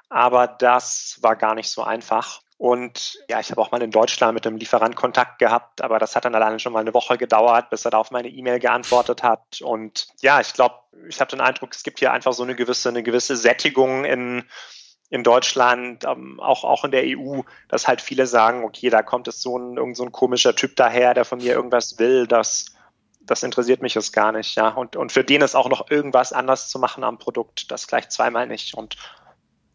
aber 0.09 0.47
das 0.47 1.19
war 1.21 1.35
gar 1.35 1.57
nicht 1.57 1.69
so 1.69 1.83
einfach. 1.83 2.43
Und 2.61 3.19
ja, 3.27 3.41
ich 3.41 3.51
habe 3.51 3.63
auch 3.63 3.71
mal 3.71 3.81
in 3.81 3.91
Deutschland 3.91 4.35
mit 4.35 4.47
einem 4.47 4.59
Lieferant 4.59 4.95
Kontakt 4.95 5.39
gehabt, 5.39 5.81
aber 5.81 5.99
das 5.99 6.15
hat 6.15 6.27
dann 6.27 6.35
alleine 6.35 6.59
schon 6.59 6.75
mal 6.75 6.81
eine 6.81 6.93
Woche 6.93 7.17
gedauert, 7.17 7.71
bis 7.71 7.87
er 7.87 7.91
da 7.91 7.97
auf 7.97 8.11
meine 8.11 8.29
E-Mail 8.29 8.59
geantwortet 8.59 9.23
hat. 9.23 9.63
Und 9.63 10.09
ja, 10.21 10.43
ich 10.43 10.53
glaube, 10.53 10.75
ich 11.09 11.23
habe 11.23 11.31
den 11.31 11.41
Eindruck, 11.41 11.71
es 11.73 11.83
gibt 11.83 12.01
hier 12.01 12.13
einfach 12.13 12.35
so 12.35 12.43
eine 12.43 12.55
gewisse, 12.55 12.91
eine 12.91 13.03
gewisse 13.03 13.35
Sättigung 13.35 14.05
in, 14.05 14.45
in 15.09 15.23
Deutschland, 15.23 16.05
ähm, 16.05 16.39
auch, 16.39 16.65
auch 16.65 16.85
in 16.85 16.91
der 16.91 17.05
EU, 17.07 17.41
dass 17.69 17.89
halt 17.89 18.03
viele 18.03 18.27
sagen, 18.27 18.63
okay, 18.63 18.91
da 18.91 19.03
kommt 19.03 19.27
es 19.27 19.41
so 19.41 19.57
ein, 19.57 19.79
irgend 19.79 19.97
so 19.97 20.05
ein 20.05 20.13
komischer 20.13 20.55
Typ 20.55 20.77
daher, 20.77 21.15
der 21.15 21.25
von 21.25 21.39
mir 21.39 21.55
irgendwas 21.55 21.99
will, 21.99 22.27
das, 22.27 22.67
das 23.23 23.43
interessiert 23.43 23.81
mich 23.81 23.95
jetzt 23.95 24.13
gar 24.13 24.33
nicht, 24.33 24.57
ja. 24.57 24.69
Und, 24.69 24.97
und 24.97 25.13
für 25.13 25.25
den 25.25 25.41
ist 25.41 25.55
auch 25.55 25.71
noch 25.71 25.91
irgendwas 25.91 26.35
anders 26.35 26.69
zu 26.69 26.79
machen 26.79 27.05
am 27.05 27.17
Produkt, 27.17 27.71
das 27.71 27.87
gleich 27.87 28.11
zweimal 28.11 28.47
nicht. 28.47 28.75
Und, 28.75 28.97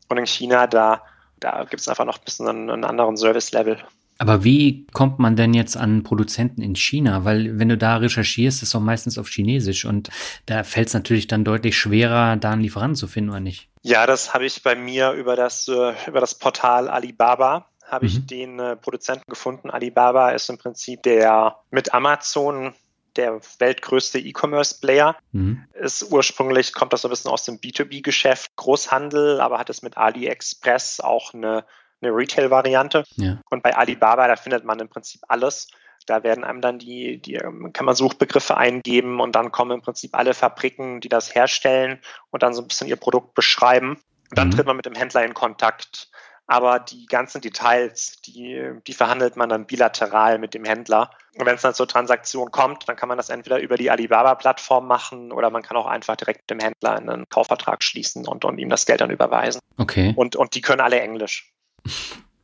und 0.07 0.19
in 0.19 0.27
China, 0.27 0.67
da, 0.67 1.01
da 1.39 1.63
gibt 1.63 1.81
es 1.81 1.87
einfach 1.87 2.05
noch 2.05 2.17
ein 2.17 2.23
bisschen 2.23 2.47
einen, 2.47 2.69
einen 2.69 2.83
anderen 2.83 3.17
Service-Level. 3.17 3.77
Aber 4.17 4.45
wie 4.45 4.87
kommt 4.93 5.19
man 5.19 5.35
denn 5.35 5.53
jetzt 5.53 5.75
an 5.75 6.03
Produzenten 6.03 6.61
in 6.61 6.75
China? 6.75 7.25
Weil 7.25 7.59
wenn 7.59 7.67
du 7.67 7.77
da 7.77 7.97
recherchierst, 7.97 8.63
ist 8.63 8.69
es 8.69 8.75
auch 8.75 8.79
meistens 8.79 9.17
auf 9.17 9.27
Chinesisch 9.27 9.83
und 9.83 10.09
da 10.45 10.63
fällt 10.63 10.87
es 10.87 10.93
natürlich 10.93 11.27
dann 11.27 11.43
deutlich 11.43 11.77
schwerer, 11.77 12.37
da 12.37 12.51
einen 12.51 12.61
Lieferanten 12.61 12.95
zu 12.95 13.07
finden 13.07 13.31
oder 13.31 13.41
nicht. 13.41 13.67
Ja, 13.81 14.05
das 14.07 14.33
habe 14.33 14.45
ich 14.45 14.63
bei 14.63 14.75
mir 14.75 15.11
über 15.11 15.35
das, 15.35 15.67
äh, 15.67 15.93
über 16.07 16.21
das 16.21 16.35
Portal 16.35 16.87
Alibaba 16.89 17.65
habe 17.85 18.05
mhm. 18.05 18.11
ich 18.11 18.25
den 18.25 18.59
äh, 18.59 18.75
Produzenten 18.75 19.29
gefunden. 19.29 19.69
Alibaba 19.69 20.31
ist 20.31 20.49
im 20.49 20.57
Prinzip 20.57 21.03
der 21.03 21.57
mit 21.69 21.93
Amazon 21.93 22.73
der 23.17 23.39
weltgrößte 23.59 24.19
E-Commerce-Player. 24.19 25.15
Mhm. 25.31 25.65
Ist 25.73 26.11
ursprünglich, 26.11 26.73
kommt 26.73 26.93
das 26.93 27.01
so 27.01 27.07
ein 27.07 27.11
bisschen 27.11 27.31
aus 27.31 27.43
dem 27.43 27.59
B2B-Geschäft, 27.59 28.55
Großhandel, 28.55 29.41
aber 29.41 29.59
hat 29.59 29.69
es 29.69 29.81
mit 29.81 29.97
AliExpress 29.97 30.99
auch 30.99 31.33
eine, 31.33 31.65
eine 32.01 32.11
Retail-Variante. 32.11 33.03
Ja. 33.15 33.39
Und 33.49 33.63
bei 33.63 33.75
Alibaba, 33.75 34.27
da 34.27 34.35
findet 34.35 34.65
man 34.65 34.79
im 34.79 34.89
Prinzip 34.89 35.21
alles. 35.27 35.67
Da 36.05 36.23
werden 36.23 36.43
einem 36.43 36.61
dann 36.61 36.77
die, 36.77 37.19
die, 37.19 37.35
ähm, 37.35 37.71
kann 37.73 37.85
man 37.85 37.95
Suchbegriffe 37.95 38.57
eingeben 38.57 39.19
und 39.19 39.35
dann 39.35 39.51
kommen 39.51 39.71
im 39.71 39.81
Prinzip 39.81 40.15
alle 40.15 40.33
Fabriken, 40.33 41.01
die 41.01 41.09
das 41.09 41.33
herstellen 41.33 41.99
und 42.29 42.43
dann 42.43 42.53
so 42.53 42.61
ein 42.61 42.67
bisschen 42.67 42.87
ihr 42.87 42.95
Produkt 42.95 43.33
beschreiben. 43.33 43.97
Und 44.29 44.37
dann 44.37 44.49
mhm. 44.49 44.51
tritt 44.51 44.67
man 44.67 44.75
mit 44.75 44.85
dem 44.85 44.95
Händler 44.95 45.25
in 45.25 45.33
Kontakt. 45.33 46.09
Aber 46.47 46.79
die 46.79 47.05
ganzen 47.07 47.41
Details, 47.41 48.21
die, 48.21 48.71
die 48.85 48.93
verhandelt 48.93 49.35
man 49.35 49.49
dann 49.49 49.65
bilateral 49.65 50.37
mit 50.37 50.53
dem 50.53 50.63
Händler. 50.63 51.09
Und 51.37 51.45
wenn 51.45 51.55
es 51.55 51.61
dann 51.61 51.73
zur 51.73 51.87
Transaktion 51.87 52.51
kommt, 52.51 52.87
dann 52.87 52.95
kann 52.95 53.09
man 53.09 53.17
das 53.17 53.29
entweder 53.29 53.59
über 53.59 53.77
die 53.77 53.89
Alibaba-Plattform 53.89 54.87
machen 54.87 55.31
oder 55.31 55.49
man 55.49 55.63
kann 55.63 55.75
auch 55.75 55.87
einfach 55.87 56.15
direkt 56.15 56.41
mit 56.41 56.49
dem 56.51 56.59
Händler 56.59 56.95
einen 56.95 57.27
Kaufvertrag 57.29 57.83
schließen 57.83 58.27
und, 58.27 58.45
und 58.45 58.59
ihm 58.59 58.69
das 58.69 58.85
Geld 58.85 59.01
dann 59.01 59.09
überweisen. 59.09 59.59
Okay. 59.77 60.13
Und, 60.15 60.35
und 60.35 60.53
die 60.55 60.61
können 60.61 60.81
alle 60.81 60.99
Englisch. 60.99 61.51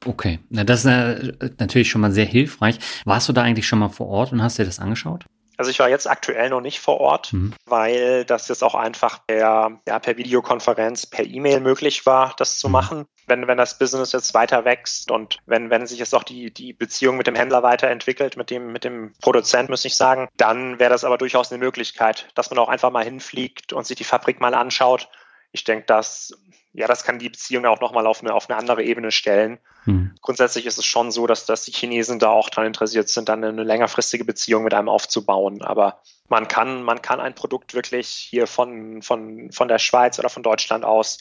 Okay, 0.04 0.40
na 0.50 0.64
das 0.64 0.80
ist 0.80 0.86
äh, 0.88 1.52
natürlich 1.60 1.92
schon 1.92 2.02
mal 2.02 2.12
sehr 2.12 2.26
hilfreich. 2.26 2.80
Warst 3.06 3.30
du 3.30 3.34
da 3.34 3.44
eigentlich 3.44 3.68
schon 3.68 3.78
mal 3.78 3.90
vor 3.90 4.08
Ort 4.08 4.32
und 4.32 4.42
hast 4.42 4.58
dir 4.58 4.66
das 4.66 4.80
angeschaut? 4.80 5.26
Also 5.62 5.70
ich 5.70 5.78
war 5.78 5.90
jetzt 5.90 6.10
aktuell 6.10 6.50
noch 6.50 6.60
nicht 6.60 6.80
vor 6.80 7.00
Ort, 7.00 7.34
mhm. 7.34 7.54
weil 7.68 8.26
das 8.26 8.48
jetzt 8.48 8.64
auch 8.64 8.74
einfach 8.74 9.28
per, 9.28 9.80
ja, 9.88 10.00
per 10.00 10.18
Videokonferenz, 10.18 11.06
per 11.06 11.24
E-Mail 11.24 11.60
möglich 11.60 12.08
war, 12.08 12.34
das 12.40 12.58
zu 12.58 12.68
mhm. 12.68 12.72
machen. 12.72 13.06
Wenn, 13.28 13.48
wenn 13.48 13.60
das 13.60 13.78
Business 13.78 14.12
jetzt 14.12 14.34
weiter 14.34 14.66
wächst 14.66 15.12
und 15.12 15.38
wenn, 15.46 15.70
wenn 15.70 15.86
sich 15.86 16.00
jetzt 16.00 16.16
auch 16.16 16.24
die, 16.24 16.52
die 16.52 16.74
Beziehung 16.74 17.16
mit 17.16 17.28
dem 17.28 17.36
Händler 17.36 17.62
weiterentwickelt, 17.62 18.38
mit 18.38 18.50
dem, 18.50 18.72
mit 18.72 18.84
dem 18.84 19.14
Produzent, 19.22 19.70
muss 19.70 19.86
ich 19.86 19.96
sagen, 19.96 20.30
dann 20.36 20.80
wäre 20.80 20.90
das 20.90 21.04
aber 21.04 21.20
durchaus 21.20 21.52
eine 21.52 21.64
Möglichkeit, 21.64 22.30
dass 22.34 22.50
man 22.50 22.58
auch 22.58 22.68
einfach 22.68 22.90
mal 22.90 23.04
hinfliegt 23.04 23.72
und 23.72 23.86
sich 23.86 23.98
die 23.98 24.04
Fabrik 24.04 24.42
mal 24.42 24.56
anschaut. 24.56 25.10
Ich 25.52 25.64
denke, 25.64 25.86
dass 25.86 26.34
ja, 26.74 26.88
das 26.88 27.04
kann 27.04 27.20
die 27.20 27.30
Beziehung 27.30 27.66
auch 27.66 27.82
nochmal 27.82 28.08
auf 28.08 28.22
eine, 28.22 28.34
auf 28.34 28.50
eine 28.50 28.58
andere 28.58 28.84
Ebene 28.84 29.12
stellen. 29.12 29.60
Hm. 29.84 30.16
Grundsätzlich 30.22 30.66
ist 30.66 30.78
es 30.78 30.86
schon 30.86 31.12
so, 31.12 31.28
dass, 31.28 31.46
dass 31.46 31.66
die 31.66 31.72
Chinesen 31.72 32.18
da 32.18 32.30
auch 32.30 32.50
daran 32.50 32.68
interessiert 32.68 33.10
sind, 33.10 33.28
dann 33.28 33.44
eine 33.44 33.64
längerfristige 33.64 34.24
Beziehung 34.24 34.64
mit 34.64 34.74
einem 34.74 34.88
aufzubauen. 34.88 35.62
Aber 35.62 36.02
man 36.30 36.48
kann, 36.48 36.82
man 36.84 37.02
kann 37.02 37.20
ein 37.20 37.36
Produkt 37.36 37.74
wirklich 37.74 38.08
hier 38.08 38.48
von, 38.48 39.02
von, 39.02 39.52
von 39.52 39.68
der 39.68 39.80
Schweiz 39.80 40.18
oder 40.18 40.30
von 40.30 40.44
Deutschland 40.44 40.86
aus 40.86 41.20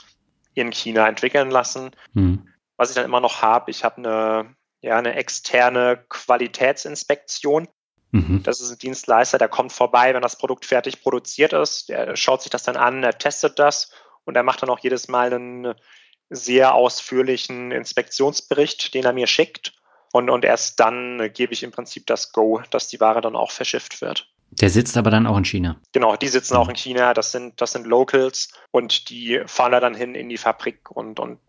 in 0.54 0.70
China 0.70 1.08
entwickeln 1.08 1.50
lassen. 1.50 1.90
Hm. 2.14 2.46
Was 2.76 2.90
ich 2.90 2.94
dann 2.94 3.04
immer 3.04 3.20
noch 3.20 3.42
habe, 3.42 3.72
ich 3.72 3.82
habe 3.82 3.96
eine, 3.98 4.54
ja, 4.82 4.96
eine 4.98 5.14
externe 5.14 6.04
Qualitätsinspektion. 6.08 7.66
Mhm. 8.12 8.42
Das 8.42 8.60
ist 8.60 8.70
ein 8.70 8.78
Dienstleister, 8.78 9.38
der 9.38 9.48
kommt 9.48 9.72
vorbei, 9.72 10.14
wenn 10.14 10.22
das 10.22 10.36
Produkt 10.36 10.64
fertig 10.64 11.02
produziert 11.02 11.52
ist. 11.52 11.88
Der 11.88 12.16
schaut 12.16 12.42
sich 12.42 12.50
das 12.50 12.64
dann 12.64 12.76
an, 12.76 13.04
er 13.04 13.18
testet 13.18 13.58
das 13.58 13.90
und 14.30 14.36
er 14.36 14.44
macht 14.44 14.62
dann 14.62 14.70
auch 14.70 14.78
jedes 14.78 15.08
Mal 15.08 15.34
einen 15.34 15.74
sehr 16.30 16.74
ausführlichen 16.74 17.72
Inspektionsbericht, 17.72 18.94
den 18.94 19.04
er 19.04 19.12
mir 19.12 19.26
schickt. 19.26 19.72
Und, 20.12 20.30
und 20.30 20.44
erst 20.44 20.78
dann 20.78 21.30
gebe 21.34 21.52
ich 21.52 21.64
im 21.64 21.72
Prinzip 21.72 22.06
das 22.06 22.32
Go, 22.32 22.62
dass 22.70 22.86
die 22.86 23.00
Ware 23.00 23.20
dann 23.20 23.34
auch 23.34 23.50
verschifft 23.50 24.00
wird. 24.00 24.28
Der 24.52 24.70
sitzt 24.70 24.96
aber 24.96 25.10
dann 25.10 25.26
auch 25.26 25.36
in 25.36 25.44
China. 25.44 25.80
Genau, 25.92 26.16
die 26.16 26.28
sitzen 26.28 26.56
auch 26.56 26.68
in 26.68 26.76
China. 26.76 27.14
Das 27.14 27.32
sind, 27.32 27.60
das 27.60 27.72
sind 27.72 27.86
Locals 27.86 28.52
und 28.70 29.10
die 29.10 29.42
fahren 29.46 29.72
da 29.72 29.80
dann 29.80 29.94
hin 29.94 30.14
in 30.14 30.28
die 30.28 30.38
Fabrik 30.38 30.90
und, 30.90 31.18
und 31.18 31.40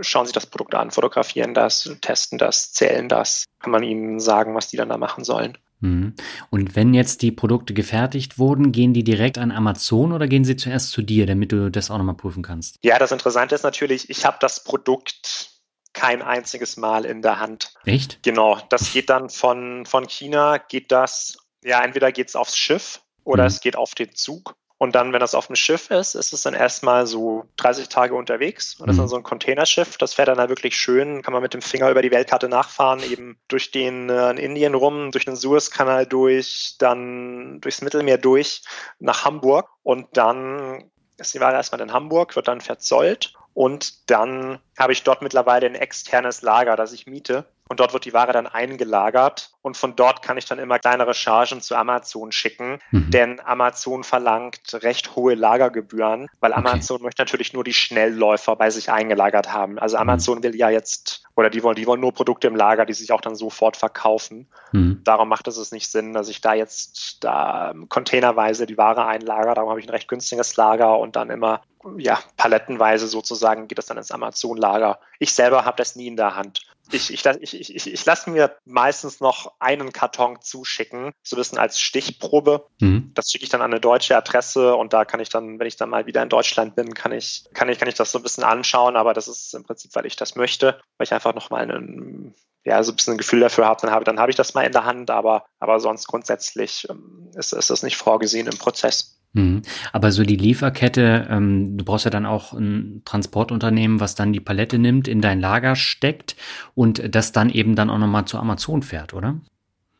schauen 0.00 0.26
sich 0.26 0.34
das 0.34 0.46
Produkt 0.46 0.74
an, 0.74 0.90
fotografieren 0.90 1.52
das, 1.52 1.90
testen 2.00 2.38
das, 2.38 2.72
zählen 2.72 3.08
das. 3.08 3.44
Kann 3.60 3.72
man 3.72 3.82
ihnen 3.82 4.20
sagen, 4.20 4.54
was 4.54 4.68
die 4.68 4.76
dann 4.76 4.88
da 4.88 4.96
machen 4.96 5.24
sollen. 5.24 5.58
Mhm. 5.80 6.14
Und 6.50 6.76
wenn 6.76 6.94
jetzt 6.94 7.22
die 7.22 7.32
Produkte 7.32 7.74
gefertigt 7.74 8.38
wurden, 8.38 8.72
gehen 8.72 8.94
die 8.94 9.04
direkt 9.04 9.38
an 9.38 9.52
Amazon 9.52 10.12
oder 10.12 10.26
gehen 10.26 10.44
sie 10.44 10.56
zuerst 10.56 10.90
zu 10.90 11.02
dir, 11.02 11.26
damit 11.26 11.52
du 11.52 11.70
das 11.70 11.90
auch 11.90 11.98
nochmal 11.98 12.16
prüfen 12.16 12.42
kannst? 12.42 12.78
Ja, 12.82 12.98
das 12.98 13.12
Interessante 13.12 13.54
ist 13.54 13.62
natürlich, 13.62 14.08
ich 14.10 14.24
habe 14.24 14.38
das 14.40 14.64
Produkt 14.64 15.50
kein 15.92 16.22
einziges 16.22 16.76
Mal 16.76 17.04
in 17.04 17.22
der 17.22 17.40
Hand. 17.40 17.72
Echt? 17.84 18.22
Genau, 18.22 18.58
das 18.68 18.92
geht 18.92 19.08
dann 19.10 19.30
von, 19.30 19.86
von 19.86 20.06
China, 20.08 20.58
geht 20.58 20.92
das, 20.92 21.38
ja, 21.64 21.82
entweder 21.82 22.12
geht 22.12 22.28
es 22.28 22.36
aufs 22.36 22.56
Schiff 22.56 23.00
oder 23.24 23.44
mhm. 23.44 23.48
es 23.48 23.60
geht 23.60 23.76
auf 23.76 23.94
den 23.94 24.14
Zug. 24.14 24.56
Und 24.78 24.94
dann, 24.94 25.12
wenn 25.12 25.20
das 25.20 25.34
auf 25.34 25.46
dem 25.46 25.56
Schiff 25.56 25.90
ist, 25.90 26.14
ist 26.14 26.34
es 26.34 26.42
dann 26.42 26.52
erstmal 26.52 27.06
so 27.06 27.44
30 27.56 27.88
Tage 27.88 28.14
unterwegs. 28.14 28.74
Und 28.78 28.88
das 28.88 28.94
ist 28.94 28.98
dann 28.98 29.06
mhm. 29.06 29.10
so 29.10 29.16
ein 29.16 29.22
Containerschiff. 29.22 29.96
Das 29.96 30.12
fährt 30.12 30.28
dann 30.28 30.38
halt 30.38 30.50
wirklich 30.50 30.76
schön, 30.76 31.22
kann 31.22 31.32
man 31.32 31.42
mit 31.42 31.54
dem 31.54 31.62
Finger 31.62 31.90
über 31.90 32.02
die 32.02 32.10
Weltkarte 32.10 32.48
nachfahren, 32.48 33.02
eben 33.02 33.38
durch 33.48 33.70
den 33.70 34.10
äh, 34.10 34.30
in 34.32 34.36
Indien 34.36 34.74
rum, 34.74 35.12
durch 35.12 35.24
den 35.24 35.36
Suezkanal 35.36 36.04
durch, 36.04 36.76
dann 36.78 37.58
durchs 37.62 37.80
Mittelmeer 37.80 38.18
durch 38.18 38.62
nach 38.98 39.24
Hamburg. 39.24 39.70
Und 39.82 40.14
dann 40.16 40.90
ist 41.16 41.32
die 41.32 41.40
Ware 41.40 41.54
erstmal 41.54 41.80
in 41.80 41.94
Hamburg, 41.94 42.36
wird 42.36 42.48
dann 42.48 42.60
verzollt. 42.60 43.32
Und 43.54 44.10
dann 44.10 44.58
habe 44.78 44.92
ich 44.92 45.02
dort 45.02 45.22
mittlerweile 45.22 45.66
ein 45.66 45.74
externes 45.74 46.42
Lager, 46.42 46.76
das 46.76 46.92
ich 46.92 47.06
miete. 47.06 47.46
Und 47.68 47.80
dort 47.80 47.92
wird 47.92 48.04
die 48.04 48.12
Ware 48.12 48.32
dann 48.32 48.46
eingelagert 48.46 49.50
und 49.60 49.76
von 49.76 49.96
dort 49.96 50.22
kann 50.22 50.38
ich 50.38 50.44
dann 50.44 50.60
immer 50.60 50.78
kleinere 50.78 51.14
Chargen 51.14 51.60
zu 51.60 51.74
Amazon 51.74 52.30
schicken, 52.30 52.78
mhm. 52.92 53.10
denn 53.10 53.40
Amazon 53.40 54.04
verlangt 54.04 54.72
recht 54.82 55.16
hohe 55.16 55.34
Lagergebühren, 55.34 56.28
weil 56.38 56.52
Amazon 56.52 56.96
okay. 56.96 57.04
möchte 57.06 57.22
natürlich 57.22 57.52
nur 57.52 57.64
die 57.64 57.74
Schnellläufer 57.74 58.54
bei 58.54 58.70
sich 58.70 58.90
eingelagert 58.92 59.52
haben. 59.52 59.80
Also 59.80 59.96
mhm. 59.96 60.02
Amazon 60.02 60.38
mhm. 60.38 60.42
will 60.44 60.54
ja 60.54 60.70
jetzt, 60.70 61.24
oder 61.34 61.50
die 61.50 61.64
wollen, 61.64 61.74
die 61.74 61.88
wollen 61.88 62.00
nur 62.00 62.12
Produkte 62.12 62.46
im 62.46 62.54
Lager, 62.54 62.86
die 62.86 62.92
sich 62.92 63.10
auch 63.10 63.20
dann 63.20 63.34
sofort 63.34 63.76
verkaufen. 63.76 64.46
Mhm. 64.70 65.00
Darum 65.02 65.28
macht 65.28 65.48
es 65.48 65.72
nicht 65.72 65.90
Sinn, 65.90 66.12
dass 66.12 66.28
ich 66.28 66.40
da 66.40 66.54
jetzt 66.54 67.24
da 67.24 67.74
containerweise 67.88 68.66
die 68.66 68.78
Ware 68.78 69.06
einlager. 69.06 69.54
Darum 69.54 69.70
habe 69.70 69.80
ich 69.80 69.86
ein 69.86 69.90
recht 69.90 70.06
günstiges 70.06 70.56
Lager 70.56 70.98
und 71.00 71.16
dann 71.16 71.30
immer 71.30 71.62
ja, 71.98 72.18
palettenweise 72.36 73.06
sozusagen 73.06 73.68
geht 73.68 73.78
das 73.78 73.86
dann 73.86 73.96
ins 73.96 74.10
Amazon-Lager. 74.10 74.98
Ich 75.18 75.32
selber 75.34 75.64
habe 75.64 75.76
das 75.76 75.96
nie 75.96 76.06
in 76.06 76.16
der 76.16 76.36
Hand 76.36 76.65
ich, 76.92 77.12
ich, 77.12 77.26
ich, 77.26 77.74
ich, 77.74 77.92
ich 77.92 78.04
lasse 78.04 78.30
mir 78.30 78.56
meistens 78.64 79.20
noch 79.20 79.52
einen 79.58 79.92
Karton 79.92 80.40
zuschicken, 80.40 81.12
so 81.22 81.36
ein 81.36 81.38
bisschen 81.38 81.58
als 81.58 81.80
Stichprobe. 81.80 82.66
Mhm. 82.80 83.12
Das 83.14 83.30
schicke 83.30 83.44
ich 83.44 83.50
dann 83.50 83.62
an 83.62 83.72
eine 83.72 83.80
deutsche 83.80 84.16
Adresse 84.16 84.74
und 84.76 84.92
da 84.92 85.04
kann 85.04 85.20
ich 85.20 85.28
dann, 85.28 85.58
wenn 85.58 85.66
ich 85.66 85.76
dann 85.76 85.90
mal 85.90 86.06
wieder 86.06 86.22
in 86.22 86.28
Deutschland 86.28 86.76
bin, 86.76 86.94
kann 86.94 87.12
ich, 87.12 87.44
kann 87.54 87.68
ich, 87.68 87.78
kann 87.78 87.88
ich 87.88 87.94
das 87.94 88.12
so 88.12 88.18
ein 88.18 88.22
bisschen 88.22 88.44
anschauen, 88.44 88.96
aber 88.96 89.14
das 89.14 89.28
ist 89.28 89.54
im 89.54 89.64
Prinzip, 89.64 89.94
weil 89.94 90.06
ich 90.06 90.16
das 90.16 90.36
möchte, 90.36 90.80
weil 90.96 91.06
ich 91.06 91.12
einfach 91.12 91.34
nochmal 91.34 91.62
einen 91.62 92.34
ja, 92.66 92.82
so 92.82 92.90
ein 92.90 92.96
bisschen 92.96 93.14
ein 93.14 93.18
Gefühl 93.18 93.40
dafür 93.40 93.66
habe, 93.66 93.80
dann 93.80 93.92
habe, 93.92 94.04
dann 94.04 94.18
habe 94.18 94.30
ich 94.30 94.36
das 94.36 94.54
mal 94.54 94.66
in 94.66 94.72
der 94.72 94.84
Hand, 94.84 95.08
aber, 95.08 95.46
aber 95.60 95.78
sonst 95.78 96.08
grundsätzlich 96.08 96.86
ähm, 96.90 97.30
ist, 97.36 97.52
ist 97.52 97.70
das 97.70 97.84
nicht 97.84 97.96
vorgesehen 97.96 98.48
im 98.48 98.58
Prozess. 98.58 99.15
Mhm. 99.36 99.62
Aber 99.92 100.12
so 100.12 100.22
die 100.22 100.36
Lieferkette, 100.36 101.28
ähm, 101.30 101.76
du 101.76 101.84
brauchst 101.84 102.06
ja 102.06 102.10
dann 102.10 102.24
auch 102.24 102.54
ein 102.54 103.02
Transportunternehmen, 103.04 104.00
was 104.00 104.14
dann 104.14 104.32
die 104.32 104.40
Palette 104.40 104.78
nimmt, 104.78 105.08
in 105.08 105.20
dein 105.20 105.40
Lager 105.40 105.76
steckt 105.76 106.36
und 106.74 107.14
das 107.14 107.32
dann 107.32 107.50
eben 107.50 107.76
dann 107.76 107.90
auch 107.90 107.98
nochmal 107.98 108.24
zu 108.24 108.38
Amazon 108.38 108.82
fährt, 108.82 109.12
oder? 109.12 109.36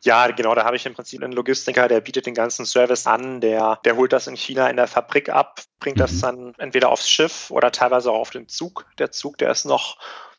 Ja, 0.03 0.27
genau, 0.27 0.55
da 0.55 0.63
habe 0.63 0.75
ich 0.75 0.85
im 0.85 0.93
Prinzip 0.93 1.21
einen 1.21 1.33
Logistiker, 1.33 1.87
der 1.87 2.01
bietet 2.01 2.25
den 2.25 2.33
ganzen 2.33 2.65
Service 2.65 3.05
an, 3.05 3.41
der, 3.41 3.79
der 3.85 3.95
holt 3.95 4.11
das 4.13 4.25
in 4.25 4.35
China 4.35 4.69
in 4.69 4.77
der 4.77 4.87
Fabrik 4.87 5.29
ab, 5.29 5.61
bringt 5.79 5.97
mhm. 5.97 6.01
das 6.01 6.19
dann 6.19 6.53
entweder 6.57 6.89
aufs 6.89 7.09
Schiff 7.09 7.51
oder 7.51 7.71
teilweise 7.71 8.11
auch 8.11 8.21
auf 8.21 8.29
den 8.31 8.47
Zug. 8.47 8.85
Der 8.97 9.11
Zug, 9.11 9.37
der 9.37 9.51
ist 9.51 9.65
noch 9.65 9.97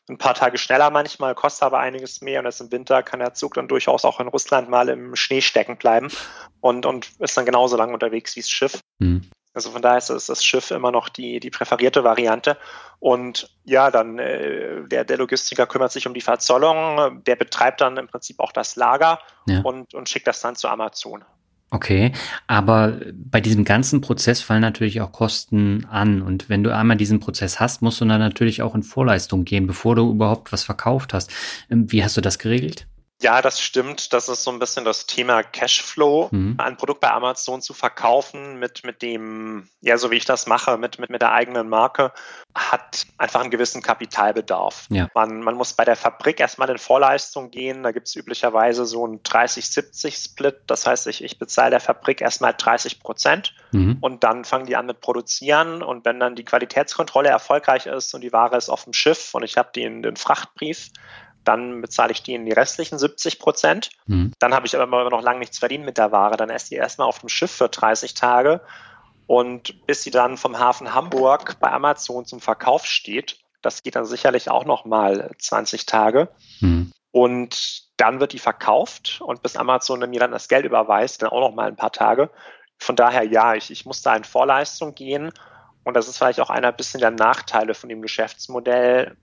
ein 0.09 0.17
paar 0.17 0.33
Tage 0.33 0.57
schneller 0.57 0.89
manchmal, 0.89 1.35
kostet 1.35 1.63
aber 1.63 1.79
einiges 1.79 2.21
mehr 2.21 2.39
und 2.39 2.45
jetzt 2.45 2.61
im 2.61 2.71
Winter 2.71 3.03
kann 3.03 3.19
der 3.19 3.33
Zug 3.33 3.53
dann 3.53 3.67
durchaus 3.67 4.05
auch 4.05 4.19
in 4.19 4.27
Russland 4.27 4.69
mal 4.69 4.89
im 4.89 5.15
Schnee 5.15 5.41
stecken 5.41 5.77
bleiben 5.77 6.09
und, 6.61 6.85
und 6.85 7.11
ist 7.19 7.37
dann 7.37 7.45
genauso 7.45 7.77
lang 7.77 7.93
unterwegs 7.93 8.35
wie 8.35 8.41
das 8.41 8.49
Schiff. 8.49 8.79
Mhm. 8.97 9.29
Also 9.53 9.71
von 9.71 9.81
daher 9.81 9.97
ist 9.97 10.09
das 10.09 10.43
Schiff 10.43 10.71
immer 10.71 10.91
noch 10.91 11.09
die, 11.09 11.39
die 11.39 11.49
präferierte 11.49 12.03
Variante. 12.03 12.57
Und 12.99 13.49
ja, 13.65 13.89
dann 13.91 14.19
äh, 14.19 14.83
der, 14.87 15.05
der 15.05 15.17
Logistiker 15.17 15.65
kümmert 15.65 15.91
sich 15.91 16.07
um 16.07 16.13
die 16.13 16.21
Verzollung, 16.21 17.23
der 17.23 17.35
betreibt 17.35 17.81
dann 17.81 17.97
im 17.97 18.07
Prinzip 18.07 18.39
auch 18.39 18.51
das 18.51 18.75
Lager 18.75 19.19
ja. 19.47 19.61
und, 19.61 19.93
und 19.93 20.07
schickt 20.07 20.27
das 20.27 20.41
dann 20.41 20.55
zu 20.55 20.67
Amazon. 20.67 21.25
Okay, 21.71 22.13
aber 22.47 22.99
bei 23.13 23.41
diesem 23.41 23.63
ganzen 23.63 24.01
Prozess 24.01 24.41
fallen 24.41 24.61
natürlich 24.61 25.01
auch 25.01 25.11
Kosten 25.11 25.85
an. 25.85 26.23
Und 26.23 26.49
wenn 26.49 26.63
du 26.63 26.75
einmal 26.75 26.97
diesen 26.97 27.19
Prozess 27.19 27.59
hast, 27.59 27.83
musst 27.83 28.01
du 28.01 28.05
dann 28.05 28.19
natürlich 28.19 28.63
auch 28.63 28.73
in 28.73 28.81
Vorleistung 28.81 29.45
gehen, 29.45 29.67
bevor 29.67 29.95
du 29.95 30.09
überhaupt 30.11 30.51
was 30.51 30.63
verkauft 30.63 31.13
hast. 31.13 31.31
Ähm, 31.69 31.91
wie 31.91 32.03
hast 32.03 32.17
du 32.17 32.21
das 32.21 32.39
geregelt? 32.39 32.87
Ja, 33.21 33.41
das 33.41 33.59
stimmt. 33.59 34.13
Das 34.13 34.29
ist 34.29 34.43
so 34.43 34.51
ein 34.51 34.59
bisschen 34.59 34.85
das 34.85 35.05
Thema 35.05 35.43
Cashflow. 35.43 36.29
Mhm. 36.31 36.55
Ein 36.57 36.77
Produkt 36.77 37.01
bei 37.01 37.11
Amazon 37.11 37.61
zu 37.61 37.73
verkaufen 37.73 38.59
mit, 38.59 38.85
mit 38.85 39.01
dem, 39.01 39.67
ja, 39.81 39.97
so 39.97 40.09
wie 40.09 40.15
ich 40.15 40.23
das 40.23 40.47
mache, 40.47 40.77
mit, 40.77 40.99
mit, 40.99 41.09
mit 41.09 41.21
der 41.21 41.33
eigenen 41.33 41.67
Marke, 41.67 42.13
hat 42.55 43.07
einfach 43.17 43.41
einen 43.41 43.51
gewissen 43.51 43.81
Kapitalbedarf. 43.81 44.87
Ja. 44.89 45.09
Man, 45.15 45.41
man 45.41 45.55
muss 45.55 45.73
bei 45.73 45.83
der 45.83 45.97
Fabrik 45.97 46.39
erstmal 46.39 46.69
in 46.69 46.77
Vorleistung 46.77 47.51
gehen. 47.51 47.83
Da 47.83 47.91
gibt 47.91 48.07
es 48.07 48.15
üblicherweise 48.15 48.85
so 48.85 49.03
einen 49.03 49.19
30-70-Split. 49.19 50.61
Das 50.67 50.87
heißt, 50.87 51.07
ich, 51.07 51.21
ich 51.21 51.37
bezahle 51.37 51.71
der 51.71 51.81
Fabrik 51.81 52.21
erstmal 52.21 52.53
30 52.57 53.01
Prozent 53.01 53.53
mhm. 53.73 53.97
und 53.99 54.23
dann 54.23 54.45
fangen 54.45 54.65
die 54.65 54.77
an 54.77 54.85
mit 54.85 55.01
Produzieren. 55.01 55.83
Und 55.83 56.05
wenn 56.05 56.21
dann 56.21 56.35
die 56.35 56.45
Qualitätskontrolle 56.45 57.27
erfolgreich 57.27 57.85
ist 57.85 58.13
und 58.13 58.21
die 58.21 58.31
Ware 58.31 58.55
ist 58.55 58.69
auf 58.69 58.85
dem 58.85 58.93
Schiff 58.93 59.33
und 59.33 59.43
ich 59.43 59.57
habe 59.57 59.71
den, 59.75 60.03
den 60.03 60.15
Frachtbrief, 60.15 60.89
dann 61.43 61.81
bezahle 61.81 62.11
ich 62.11 62.27
in 62.27 62.45
die 62.45 62.51
restlichen 62.51 62.99
70 62.99 63.39
Prozent. 63.39 63.89
Mhm. 64.05 64.33
Dann 64.39 64.53
habe 64.53 64.67
ich 64.67 64.75
aber 64.75 64.83
immer 64.83 65.09
noch 65.09 65.21
lange 65.21 65.39
nichts 65.39 65.59
verdient 65.59 65.85
mit 65.85 65.97
der 65.97 66.11
Ware. 66.11 66.37
Dann 66.37 66.49
ist 66.49 66.69
die 66.71 66.75
erstmal 66.75 67.07
auf 67.07 67.19
dem 67.19 67.29
Schiff 67.29 67.51
für 67.51 67.69
30 67.69 68.13
Tage. 68.13 68.61
Und 69.27 69.85
bis 69.85 70.03
sie 70.03 70.11
dann 70.11 70.37
vom 70.37 70.57
Hafen 70.59 70.93
Hamburg 70.93 71.57
bei 71.59 71.71
Amazon 71.71 72.25
zum 72.25 72.39
Verkauf 72.39 72.85
steht, 72.85 73.37
das 73.61 73.83
geht 73.83 73.95
dann 73.95 74.05
sicherlich 74.05 74.49
auch 74.49 74.65
noch 74.65 74.85
mal 74.85 75.31
20 75.37 75.85
Tage. 75.85 76.29
Mhm. 76.61 76.91
Und 77.11 77.83
dann 77.97 78.19
wird 78.19 78.33
die 78.33 78.39
verkauft 78.39 79.19
und 79.21 79.41
bis 79.41 79.57
Amazon 79.57 79.99
mir 80.09 80.19
dann 80.19 80.31
das 80.31 80.47
Geld 80.47 80.65
überweist, 80.65 81.21
dann 81.21 81.29
auch 81.29 81.41
noch 81.41 81.55
mal 81.55 81.67
ein 81.67 81.75
paar 81.75 81.91
Tage. 81.91 82.29
Von 82.77 82.95
daher 82.95 83.23
ja, 83.23 83.55
ich, 83.55 83.71
ich 83.71 83.85
muss 83.85 84.01
da 84.01 84.15
in 84.15 84.23
Vorleistung 84.23 84.95
gehen. 84.95 85.31
Und 85.83 85.95
das 85.95 86.07
ist 86.07 86.17
vielleicht 86.17 86.39
auch 86.39 86.49
einer 86.49 86.71
bisschen 86.71 86.99
der 86.99 87.11
Nachteile 87.11 87.73
von 87.73 87.89
dem 87.89 88.01
Geschäftsmodell, 88.01 89.17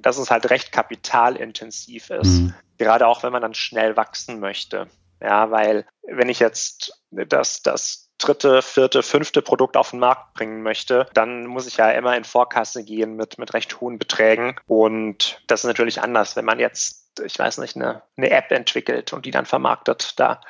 dass 0.00 0.18
es 0.18 0.30
halt 0.30 0.50
recht 0.50 0.72
kapitalintensiv 0.72 2.10
ist. 2.10 2.40
Mhm. 2.40 2.54
Gerade 2.78 3.06
auch 3.06 3.22
wenn 3.22 3.32
man 3.32 3.42
dann 3.42 3.54
schnell 3.54 3.96
wachsen 3.96 4.40
möchte. 4.40 4.88
Ja, 5.20 5.50
weil 5.50 5.86
wenn 6.02 6.28
ich 6.28 6.40
jetzt 6.40 7.00
das, 7.10 7.62
das 7.62 8.10
dritte, 8.18 8.62
vierte, 8.62 9.02
fünfte 9.02 9.42
Produkt 9.42 9.76
auf 9.76 9.90
den 9.90 10.00
Markt 10.00 10.34
bringen 10.34 10.62
möchte, 10.62 11.06
dann 11.14 11.46
muss 11.46 11.66
ich 11.66 11.76
ja 11.76 11.90
immer 11.90 12.16
in 12.16 12.24
Vorkasse 12.24 12.84
gehen 12.84 13.14
mit, 13.14 13.38
mit 13.38 13.54
recht 13.54 13.80
hohen 13.80 13.98
Beträgen. 13.98 14.56
Und 14.66 15.42
das 15.46 15.60
ist 15.60 15.68
natürlich 15.68 16.00
anders, 16.00 16.36
wenn 16.36 16.44
man 16.44 16.58
jetzt, 16.58 17.20
ich 17.24 17.38
weiß 17.38 17.58
nicht, 17.58 17.76
eine, 17.76 18.02
eine 18.16 18.30
App 18.30 18.50
entwickelt 18.50 19.12
und 19.12 19.26
die 19.26 19.30
dann 19.30 19.46
vermarktet. 19.46 20.18
Da, 20.18 20.40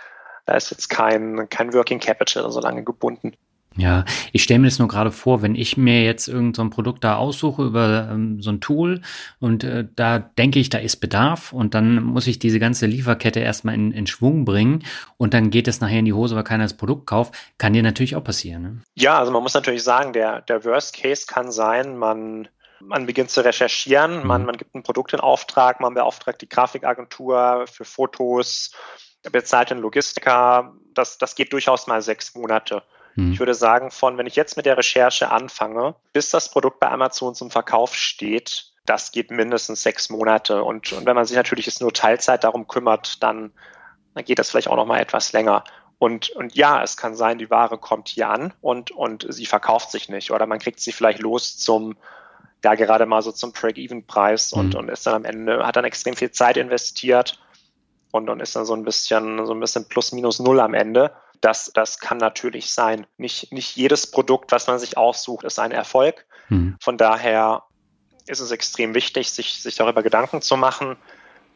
da 0.46 0.54
ist 0.54 0.70
jetzt 0.70 0.88
kein, 0.88 1.48
kein 1.50 1.74
Working 1.74 2.00
Capital 2.00 2.50
so 2.50 2.60
lange 2.60 2.84
gebunden. 2.84 3.36
Ja, 3.76 4.04
ich 4.32 4.42
stelle 4.42 4.60
mir 4.60 4.66
das 4.66 4.78
nur 4.78 4.88
gerade 4.88 5.10
vor, 5.10 5.42
wenn 5.42 5.54
ich 5.54 5.76
mir 5.76 6.02
jetzt 6.02 6.28
irgendein 6.28 6.70
so 6.70 6.70
Produkt 6.70 7.04
da 7.04 7.16
aussuche 7.16 7.62
über 7.64 8.08
ähm, 8.10 8.40
so 8.40 8.50
ein 8.50 8.60
Tool 8.60 9.00
und 9.40 9.64
äh, 9.64 9.86
da 9.96 10.18
denke 10.18 10.58
ich, 10.58 10.68
da 10.68 10.78
ist 10.78 10.96
Bedarf 10.96 11.52
und 11.52 11.74
dann 11.74 12.02
muss 12.02 12.26
ich 12.26 12.38
diese 12.38 12.58
ganze 12.58 12.86
Lieferkette 12.86 13.40
erstmal 13.40 13.74
in, 13.74 13.92
in 13.92 14.06
Schwung 14.06 14.44
bringen 14.44 14.84
und 15.16 15.34
dann 15.34 15.50
geht 15.50 15.68
es 15.68 15.80
nachher 15.80 16.00
in 16.00 16.04
die 16.04 16.12
Hose, 16.12 16.36
weil 16.36 16.44
keiner 16.44 16.64
das 16.64 16.76
Produkt 16.76 17.06
kauft, 17.06 17.34
kann 17.58 17.72
dir 17.72 17.82
natürlich 17.82 18.16
auch 18.16 18.24
passieren. 18.24 18.62
Ne? 18.62 18.82
Ja, 18.94 19.18
also 19.18 19.32
man 19.32 19.42
muss 19.42 19.54
natürlich 19.54 19.82
sagen, 19.82 20.12
der, 20.12 20.42
der 20.42 20.64
Worst 20.64 20.94
Case 20.96 21.26
kann 21.26 21.50
sein, 21.50 21.96
man 21.96 22.48
man 22.84 23.06
beginnt 23.06 23.30
zu 23.30 23.44
recherchieren, 23.44 24.26
man, 24.26 24.42
mhm. 24.42 24.46
man 24.46 24.56
gibt 24.56 24.74
ein 24.74 24.82
Produkt 24.82 25.12
in 25.12 25.20
Auftrag, 25.20 25.78
man 25.78 25.94
beauftragt 25.94 26.42
die 26.42 26.48
Grafikagentur 26.48 27.64
für 27.70 27.84
Fotos, 27.84 28.72
bezahlt 29.30 29.70
den 29.70 29.78
Logistiker. 29.78 30.74
Das, 30.94 31.18
das 31.18 31.34
geht 31.34 31.52
durchaus 31.52 31.86
mal 31.86 32.02
sechs 32.02 32.34
Monate. 32.34 32.82
Ich 33.16 33.38
würde 33.38 33.54
sagen, 33.54 33.90
von 33.90 34.16
wenn 34.16 34.26
ich 34.26 34.36
jetzt 34.36 34.56
mit 34.56 34.66
der 34.66 34.78
Recherche 34.78 35.30
anfange, 35.30 35.94
bis 36.12 36.30
das 36.30 36.50
Produkt 36.50 36.80
bei 36.80 36.88
Amazon 36.88 37.34
zum 37.34 37.50
Verkauf 37.50 37.94
steht, 37.94 38.72
das 38.86 39.12
geht 39.12 39.30
mindestens 39.30 39.82
sechs 39.82 40.08
Monate. 40.08 40.62
Und, 40.64 40.92
und 40.92 41.06
wenn 41.06 41.14
man 41.14 41.26
sich 41.26 41.36
natürlich 41.36 41.66
jetzt 41.66 41.80
nur 41.80 41.92
Teilzeit 41.92 42.44
darum 42.44 42.66
kümmert, 42.66 43.22
dann, 43.22 43.52
dann 44.14 44.24
geht 44.24 44.38
das 44.38 44.50
vielleicht 44.50 44.68
auch 44.68 44.76
noch 44.76 44.86
mal 44.86 45.00
etwas 45.00 45.32
länger. 45.32 45.64
Und, 45.98 46.30
und 46.30 46.56
ja, 46.56 46.82
es 46.82 46.96
kann 46.96 47.14
sein, 47.14 47.38
die 47.38 47.50
Ware 47.50 47.78
kommt 47.78 48.08
hier 48.08 48.28
an 48.28 48.54
und, 48.60 48.90
und 48.90 49.26
sie 49.28 49.46
verkauft 49.46 49.90
sich 49.90 50.08
nicht. 50.08 50.32
Oder 50.32 50.46
man 50.46 50.58
kriegt 50.58 50.80
sie 50.80 50.90
vielleicht 50.90 51.20
los 51.20 51.58
zum, 51.58 51.96
ja, 52.64 52.74
gerade 52.74 53.06
mal 53.06 53.22
so 53.22 53.30
zum 53.30 53.52
Break-Even-Preis 53.52 54.52
und, 54.52 54.74
mhm. 54.74 54.80
und 54.80 54.88
ist 54.88 55.06
dann 55.06 55.14
am 55.14 55.24
Ende, 55.24 55.64
hat 55.64 55.76
dann 55.76 55.84
extrem 55.84 56.16
viel 56.16 56.32
Zeit 56.32 56.56
investiert 56.56 57.38
und, 58.10 58.28
und 58.28 58.40
ist 58.40 58.56
dann 58.56 58.64
so 58.64 58.74
ein 58.74 58.84
bisschen, 58.84 59.46
so 59.46 59.54
ein 59.54 59.60
bisschen 59.60 59.86
plus 59.86 60.10
minus 60.12 60.40
null 60.40 60.58
am 60.58 60.74
Ende 60.74 61.12
das, 61.42 61.72
das 61.74 61.98
kann 61.98 62.18
natürlich 62.18 62.72
sein. 62.72 63.06
Nicht, 63.18 63.52
nicht 63.52 63.76
jedes 63.76 64.10
Produkt, 64.10 64.52
was 64.52 64.66
man 64.68 64.78
sich 64.78 64.96
aussucht, 64.96 65.44
ist 65.44 65.58
ein 65.58 65.72
Erfolg. 65.72 66.24
Mhm. 66.48 66.76
Von 66.80 66.96
daher 66.96 67.64
ist 68.26 68.40
es 68.40 68.50
extrem 68.50 68.94
wichtig, 68.94 69.30
sich, 69.32 69.60
sich 69.60 69.74
darüber 69.74 70.02
Gedanken 70.02 70.40
zu 70.40 70.56
machen 70.56 70.96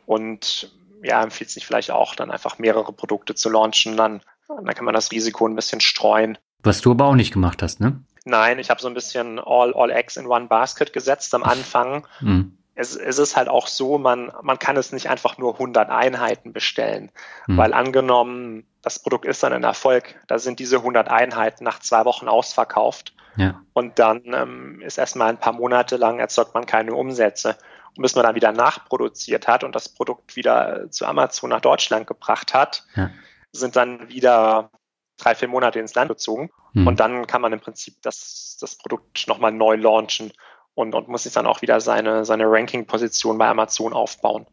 und 0.05 0.73
ja, 1.03 1.23
empfiehlt 1.23 1.51
sich 1.51 1.65
vielleicht 1.65 1.93
auch 1.93 2.15
dann 2.15 2.31
einfach 2.31 2.59
mehrere 2.59 2.93
Produkte 2.93 3.35
zu 3.35 3.49
launchen. 3.49 3.97
Dann, 3.97 4.23
dann 4.49 4.67
kann 4.75 4.85
man 4.85 4.95
das 4.95 5.13
Risiko 5.13 5.47
ein 5.47 5.55
bisschen 5.55 5.81
streuen. 5.81 6.37
Was 6.63 6.81
du 6.81 6.91
aber 6.91 7.07
auch 7.07 7.15
nicht 7.15 7.33
gemacht 7.33 7.63
hast, 7.63 7.81
ne? 7.81 8.03
Nein, 8.25 8.59
ich 8.59 8.71
habe 8.71 8.81
so 8.81 8.89
ein 8.89 8.95
bisschen 8.95 9.39
all, 9.39 9.73
all 9.73 9.91
eggs 9.91 10.17
in 10.17 10.27
one 10.27 10.47
basket 10.47 10.93
gesetzt 10.93 11.33
am 11.33 11.45
Anfang. 11.45 12.07
Mhm 12.21 12.59
es, 12.77 12.95
es 12.95 13.19
ist 13.19 13.37
halt 13.37 13.49
auch 13.49 13.67
so, 13.67 13.99
man, 13.99 14.31
man 14.43 14.59
kann 14.59 14.77
es 14.77 14.93
nicht 14.93 15.09
einfach 15.09 15.39
nur 15.39 15.55
100 15.55 15.89
Einheiten 15.89 16.53
bestellen, 16.53 17.11
mhm. 17.47 17.57
weil 17.57 17.73
angenommen, 17.73 18.67
das 18.87 19.01
Produkt 19.01 19.25
ist 19.25 19.43
dann 19.43 19.53
ein 19.53 19.65
Erfolg, 19.65 20.15
da 20.29 20.39
sind 20.39 20.61
diese 20.61 20.77
100 20.77 21.09
Einheiten 21.09 21.65
nach 21.65 21.81
zwei 21.81 22.05
Wochen 22.05 22.29
ausverkauft 22.29 23.15
ja. 23.35 23.61
und 23.73 23.99
dann 23.99 24.23
ähm, 24.27 24.81
ist 24.81 24.97
erstmal 24.97 25.29
ein 25.29 25.41
paar 25.41 25.55
Monate 25.55 25.97
lang 25.97 26.21
erzeugt 26.21 26.55
man 26.55 26.67
keine 26.67 26.95
Umsätze. 26.95 27.57
Und 27.97 28.03
bis 28.03 28.15
man 28.15 28.23
dann 28.23 28.37
wieder 28.37 28.53
nachproduziert 28.53 29.49
hat 29.49 29.65
und 29.65 29.75
das 29.75 29.89
Produkt 29.89 30.37
wieder 30.37 30.89
zu 30.93 31.05
Amazon 31.05 31.51
nach 31.51 31.63
Deutschland 31.63 32.07
gebracht 32.07 32.55
hat, 32.55 32.85
ja. 32.95 33.11
sind 33.51 33.75
dann 33.75 34.09
wieder 34.09 34.71
drei, 35.17 35.35
vier 35.35 35.49
Monate 35.49 35.81
ins 35.81 35.97
Land 35.97 36.09
gezogen. 36.09 36.51
Mhm. 36.73 36.87
Und 36.87 37.01
dann 37.01 37.27
kann 37.27 37.43
man 37.43 37.53
im 37.53 37.59
Prinzip 37.59 38.01
das, 38.03 38.57
das 38.61 38.77
Produkt 38.77 39.27
nochmal 39.27 39.51
neu 39.51 39.75
launchen 39.75 40.33
und, 40.77 40.95
und 40.95 41.09
muss 41.09 41.25
sich 41.25 41.33
dann 41.33 41.47
auch 41.47 41.61
wieder 41.61 41.81
seine, 41.81 42.25
seine 42.25 42.45
Ranking-Position 42.47 43.37
bei 43.37 43.49
Amazon 43.49 43.93
aufbauen. 43.93 44.47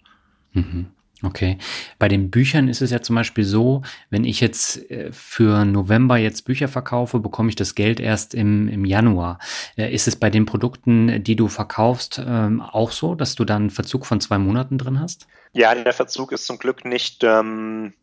Mhm. 0.53 0.91
Okay. 1.25 1.57
Bei 1.99 2.09
den 2.09 2.29
Büchern 2.29 2.67
ist 2.67 2.81
es 2.81 2.91
ja 2.91 3.01
zum 3.01 3.15
Beispiel 3.15 3.45
so, 3.45 3.81
wenn 4.09 4.25
ich 4.25 4.41
jetzt 4.41 4.89
äh, 4.91 5.11
für 5.13 5.63
November 5.63 6.17
jetzt 6.17 6.43
Bücher 6.43 6.67
verkaufe, 6.67 7.19
bekomme 7.19 7.49
ich 7.49 7.55
das 7.55 7.75
Geld 7.75 8.01
erst 8.01 8.33
im, 8.33 8.67
im 8.67 8.83
Januar. 8.83 9.39
Äh, 9.77 9.93
ist 9.93 10.07
es 10.07 10.17
bei 10.17 10.29
den 10.29 10.45
Produkten, 10.45 11.23
die 11.23 11.37
du 11.37 11.47
verkaufst, 11.47 12.21
ähm, 12.25 12.61
auch 12.61 12.91
so, 12.91 13.15
dass 13.15 13.35
du 13.35 13.45
dann 13.45 13.63
einen 13.63 13.69
Verzug 13.69 14.05
von 14.05 14.19
zwei 14.19 14.37
Monaten 14.37 14.77
drin 14.77 14.99
hast? 14.99 15.27
Ja, 15.53 15.73
der 15.73 15.93
Verzug 15.93 16.33
ist 16.33 16.45
zum 16.45 16.57
Glück 16.57 16.83
nicht, 16.83 17.23
ähm, 17.23 17.93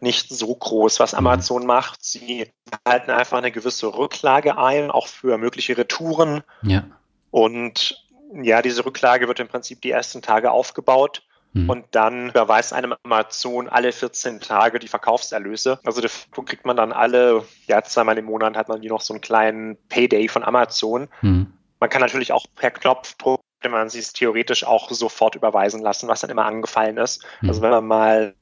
nicht 0.00 0.28
so 0.28 0.54
groß. 0.54 1.00
Was 1.00 1.12
mhm. 1.12 1.18
Amazon 1.18 1.62
mhm. 1.62 1.68
macht, 1.68 2.04
sie 2.04 2.52
halten 2.86 3.10
einfach 3.10 3.38
eine 3.38 3.50
gewisse 3.50 3.88
Rücklage 3.88 4.58
ein, 4.58 4.92
auch 4.92 5.08
für 5.08 5.38
mögliche 5.38 5.76
Retouren. 5.76 6.44
Ja. 6.62 6.84
Und 7.32 8.00
ja, 8.42 8.62
diese 8.62 8.86
Rücklage 8.86 9.26
wird 9.26 9.40
im 9.40 9.48
Prinzip 9.48 9.80
die 9.82 9.90
ersten 9.90 10.22
Tage 10.22 10.52
aufgebaut. 10.52 11.22
Mhm. 11.54 11.70
Und 11.70 11.86
dann 11.92 12.28
überweist 12.30 12.72
einem 12.72 12.94
Amazon 13.04 13.68
alle 13.68 13.92
14 13.92 14.40
Tage 14.40 14.78
die 14.78 14.88
Verkaufserlöse. 14.88 15.78
Also 15.84 16.00
das 16.00 16.26
kriegt 16.44 16.66
man 16.66 16.76
dann 16.76 16.92
alle, 16.92 17.44
ja, 17.66 17.82
zweimal 17.82 18.18
im 18.18 18.26
Monat 18.26 18.56
hat 18.56 18.68
man 18.68 18.82
wie 18.82 18.88
noch 18.88 19.00
so 19.00 19.14
einen 19.14 19.20
kleinen 19.20 19.78
Payday 19.88 20.28
von 20.28 20.44
Amazon. 20.44 21.08
Mhm. 21.22 21.52
Man 21.80 21.90
kann 21.90 22.02
natürlich 22.02 22.32
auch 22.32 22.46
per 22.56 22.70
Knopfdruck 22.70 23.40
könnte 23.64 23.78
man 23.78 23.88
sich 23.88 24.12
theoretisch 24.12 24.64
auch 24.64 24.90
sofort 24.90 25.36
überweisen 25.36 25.80
lassen, 25.80 26.06
was 26.06 26.20
dann 26.20 26.28
immer 26.28 26.44
angefallen 26.44 26.98
ist. 26.98 27.24
Mhm. 27.40 27.48
Also 27.48 27.62
wenn 27.62 27.70
man 27.70 27.86
mal 27.86 28.34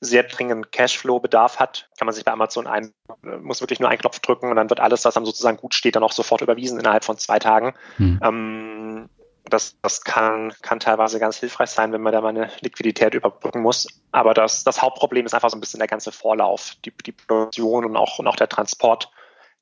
sehr 0.00 0.24
dringend 0.24 0.70
Cashflow-Bedarf 0.70 1.58
hat, 1.58 1.88
kann 1.98 2.04
man 2.04 2.14
sich 2.14 2.26
bei 2.26 2.32
Amazon 2.32 2.66
ein, 2.66 2.92
muss 3.40 3.62
wirklich 3.62 3.80
nur 3.80 3.88
einen 3.88 3.98
Knopf 3.98 4.20
drücken 4.20 4.50
und 4.50 4.56
dann 4.56 4.68
wird 4.68 4.80
alles, 4.80 5.06
was 5.06 5.14
dann 5.14 5.24
sozusagen 5.24 5.56
gut 5.56 5.74
steht, 5.74 5.96
dann 5.96 6.02
auch 6.02 6.12
sofort 6.12 6.42
überwiesen 6.42 6.78
innerhalb 6.78 7.04
von 7.04 7.16
zwei 7.16 7.38
Tagen. 7.38 7.74
Mhm. 7.96 8.20
Ähm, 8.22 9.08
das, 9.48 9.76
das 9.82 10.02
kann, 10.02 10.52
kann 10.62 10.80
teilweise 10.80 11.18
ganz 11.18 11.38
hilfreich 11.38 11.70
sein, 11.70 11.92
wenn 11.92 12.02
man 12.02 12.12
da 12.12 12.20
mal 12.20 12.30
eine 12.30 12.50
Liquidität 12.60 13.14
überbrücken 13.14 13.62
muss. 13.62 13.86
Aber 14.12 14.34
das, 14.34 14.64
das 14.64 14.82
Hauptproblem 14.82 15.26
ist 15.26 15.34
einfach 15.34 15.50
so 15.50 15.56
ein 15.56 15.60
bisschen 15.60 15.78
der 15.78 15.88
ganze 15.88 16.12
Vorlauf, 16.12 16.74
die, 16.84 16.92
die 17.04 17.12
Produktion 17.12 17.84
und 17.84 17.96
auch, 17.96 18.18
und 18.18 18.26
auch 18.26 18.36
der 18.36 18.48
Transport. 18.48 19.10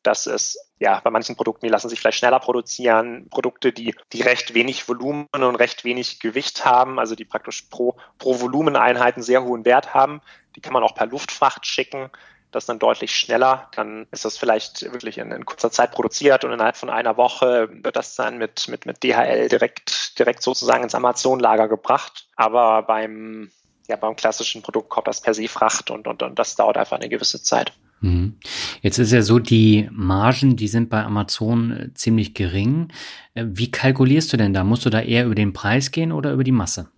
Das 0.03 0.27
ist 0.27 0.59
ja 0.79 1.01
bei 1.03 1.11
manchen 1.11 1.35
Produkten, 1.35 1.67
die 1.67 1.73
lassen 1.73 1.89
sich 1.89 1.99
vielleicht 1.99 2.19
schneller 2.19 2.41
produzieren. 2.41 3.29
Produkte, 3.31 3.73
die, 3.73 3.95
die 4.13 4.23
recht 4.23 4.55
wenig 4.55 4.87
Volumen 4.89 5.29
und 5.33 5.57
recht 5.57 5.85
wenig 5.85 6.21
Gewicht 6.21 6.65
haben, 6.65 6.99
also 6.99 7.15
die 7.15 7.25
praktisch 7.25 7.63
pro, 7.63 7.97
pro 8.19 8.41
Volumeneinheit 8.41 9.17
einen 9.17 9.23
sehr 9.23 9.45
hohen 9.45 9.65
Wert 9.65 9.95
haben, 9.95 10.21
die 10.57 10.61
kann 10.61 10.75
man 10.75 10.83
auch 10.83 10.95
per 10.95 11.07
Luftfracht 11.07 11.67
schicken 11.67 12.11
das 12.55 12.67
dann 12.67 12.79
deutlich 12.79 13.15
schneller. 13.15 13.69
Dann 13.75 14.07
ist 14.11 14.25
das 14.25 14.39
vielleicht 14.39 14.83
wirklich 14.93 15.19
in, 15.19 15.31
in, 15.31 15.45
kurzer 15.45 15.71
Zeit 15.71 15.93
produziert 15.93 16.45
und 16.45 16.53
innerhalb 16.53 16.77
von 16.77 16.91
einer 16.91 17.17
Woche 17.17 17.69
wird 17.83 17.97
das 17.97 18.15
dann 18.15 18.39
mit, 18.39 18.69
mit, 18.69 18.87
mit 18.87 19.03
DHL 19.03 19.49
direkt, 19.49 20.19
direkt 20.19 20.43
sozusagen 20.43 20.85
ins 20.85 20.95
Amazon-Lager 20.95 21.69
gebracht. 21.69 22.29
Aber 22.37 22.83
beim, 22.83 23.51
ja, 23.89 23.97
beim 23.97 24.17
klassischen 24.17 24.63
Produkt 24.63 24.89
kommt 24.89 25.09
das 25.09 25.21
per 25.21 25.35
se 25.35 25.49
Fracht 25.49 25.91
und, 25.91 26.07
und, 26.07 26.23
und 26.23 26.39
das 26.39 26.57
dauert 26.57 26.77
einfach 26.77 26.97
eine 26.97 27.09
gewisse 27.09 27.43
Zeit. 27.43 27.73
Mhm. 28.01 28.37
Jetzt 28.83 28.99
ist 28.99 29.13
ja 29.13 29.23
so, 29.23 29.39
die 29.39 29.89
Margen, 29.91 30.57
die 30.57 30.69
sind 30.69 30.91
bei 30.91 31.03
Amazon 31.03 31.71
äh, 31.71 31.95
ziemlich 31.95 32.35
gering. 32.35 32.93
Äh, 33.35 33.47
wie 33.49 33.71
kalkulierst 33.71 34.33
du 34.33 34.37
denn 34.37 34.53
da? 34.53 34.63
Musst 34.63 34.85
du 34.85 34.91
da 34.91 35.01
eher 35.01 35.25
über 35.25 35.35
den 35.35 35.53
Preis 35.53 35.91
gehen 35.91 36.13
oder 36.13 36.33
über 36.33 36.45
die 36.45 36.53
Masse? 36.53 36.91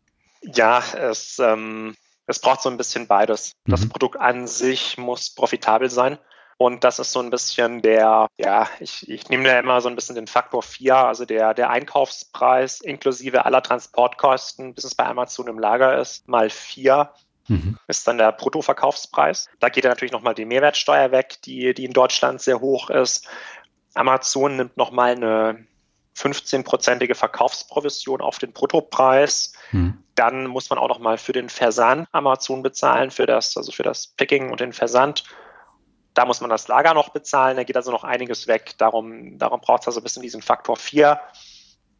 Ja, 0.43 0.83
es, 1.11 1.39
ähm, 1.39 1.95
es 2.27 2.41
braucht 2.41 2.63
so 2.63 2.69
ein 2.69 2.77
bisschen 2.77 3.07
beides. 3.07 3.53
Mhm. 3.65 3.71
Das 3.71 3.89
Produkt 3.89 4.21
an 4.21 4.47
sich 4.47 4.99
muss 4.99 5.31
profitabel 5.31 5.91
sein. 5.91 6.19
Und 6.59 6.85
das 6.85 6.99
ist 6.99 7.13
so 7.13 7.21
ein 7.21 7.29
bisschen 7.29 7.83
der, 7.83 8.29
ja, 8.39 8.67
ich, 8.81 9.09
ich 9.11 9.29
nehme 9.29 9.45
da 9.45 9.59
immer 9.59 9.81
so 9.83 9.91
ein 9.91 9.95
bisschen 9.95 10.15
den 10.15 10.27
Faktor 10.27 10.63
4, 10.63 10.97
also 10.97 11.27
der, 11.27 11.53
der 11.53 11.69
Einkaufspreis 11.69 12.81
inklusive 12.81 13.45
aller 13.45 13.63
Transportkosten, 13.63 14.73
bis 14.73 14.85
es 14.85 14.95
bei 14.95 15.05
Amazon 15.05 15.49
im 15.49 15.59
Lager 15.59 15.99
ist, 15.99 16.27
mal 16.29 16.49
4 16.49 17.11
mhm. 17.49 17.79
ist 17.89 18.09
dann 18.09 18.17
der 18.17 18.33
Bruttoverkaufspreis. 18.33 19.51
Da 19.61 19.69
geht 19.69 19.85
ja 19.85 19.91
natürlich 19.91 20.13
nochmal 20.13 20.35
die 20.35 20.47
Mehrwertsteuer 20.47 21.11
weg, 21.11 21.37
die, 21.45 21.75
die 21.75 21.85
in 21.85 21.93
Deutschland 21.93 22.41
sehr 22.41 22.61
hoch 22.61 22.89
ist. 22.89 23.29
Amazon 23.93 24.57
nimmt 24.57 24.79
nochmal 24.79 25.13
eine 25.13 25.67
15-prozentige 26.17 27.15
Verkaufsprovision 27.15 28.21
auf 28.21 28.39
den 28.39 28.53
Bruttopreis. 28.53 29.53
Hm. 29.71 30.03
Dann 30.15 30.47
muss 30.47 30.71
man 30.71 30.79
auch 30.79 30.89
noch 30.89 30.99
mal 30.99 31.19
für 31.19 31.33
den 31.33 31.49
Versand 31.49 32.09
Amazon 32.13 32.63
bezahlen, 32.63 33.11
für 33.11 33.27
das, 33.27 33.57
also 33.57 33.71
für 33.71 33.83
das 33.83 34.07
Picking 34.07 34.51
und 34.51 34.61
den 34.61 34.73
Versand. 34.73 35.25
Da 36.15 36.25
muss 36.25 36.41
man 36.41 36.49
das 36.49 36.69
Lager 36.69 36.95
noch 36.95 37.11
bezahlen, 37.11 37.59
da 37.59 37.65
geht 37.65 37.77
also 37.77 37.93
noch 37.93 38.05
einiges 38.05 38.47
weg. 38.47 38.75
Darum, 38.79 39.39
darum 39.39 39.61
braucht 39.61 39.83
es 39.83 39.89
also 39.89 40.01
ein 40.01 40.03
bisschen 40.03 40.23
diesen 40.23 40.41
Faktor 40.41 40.77
4. 40.77 41.21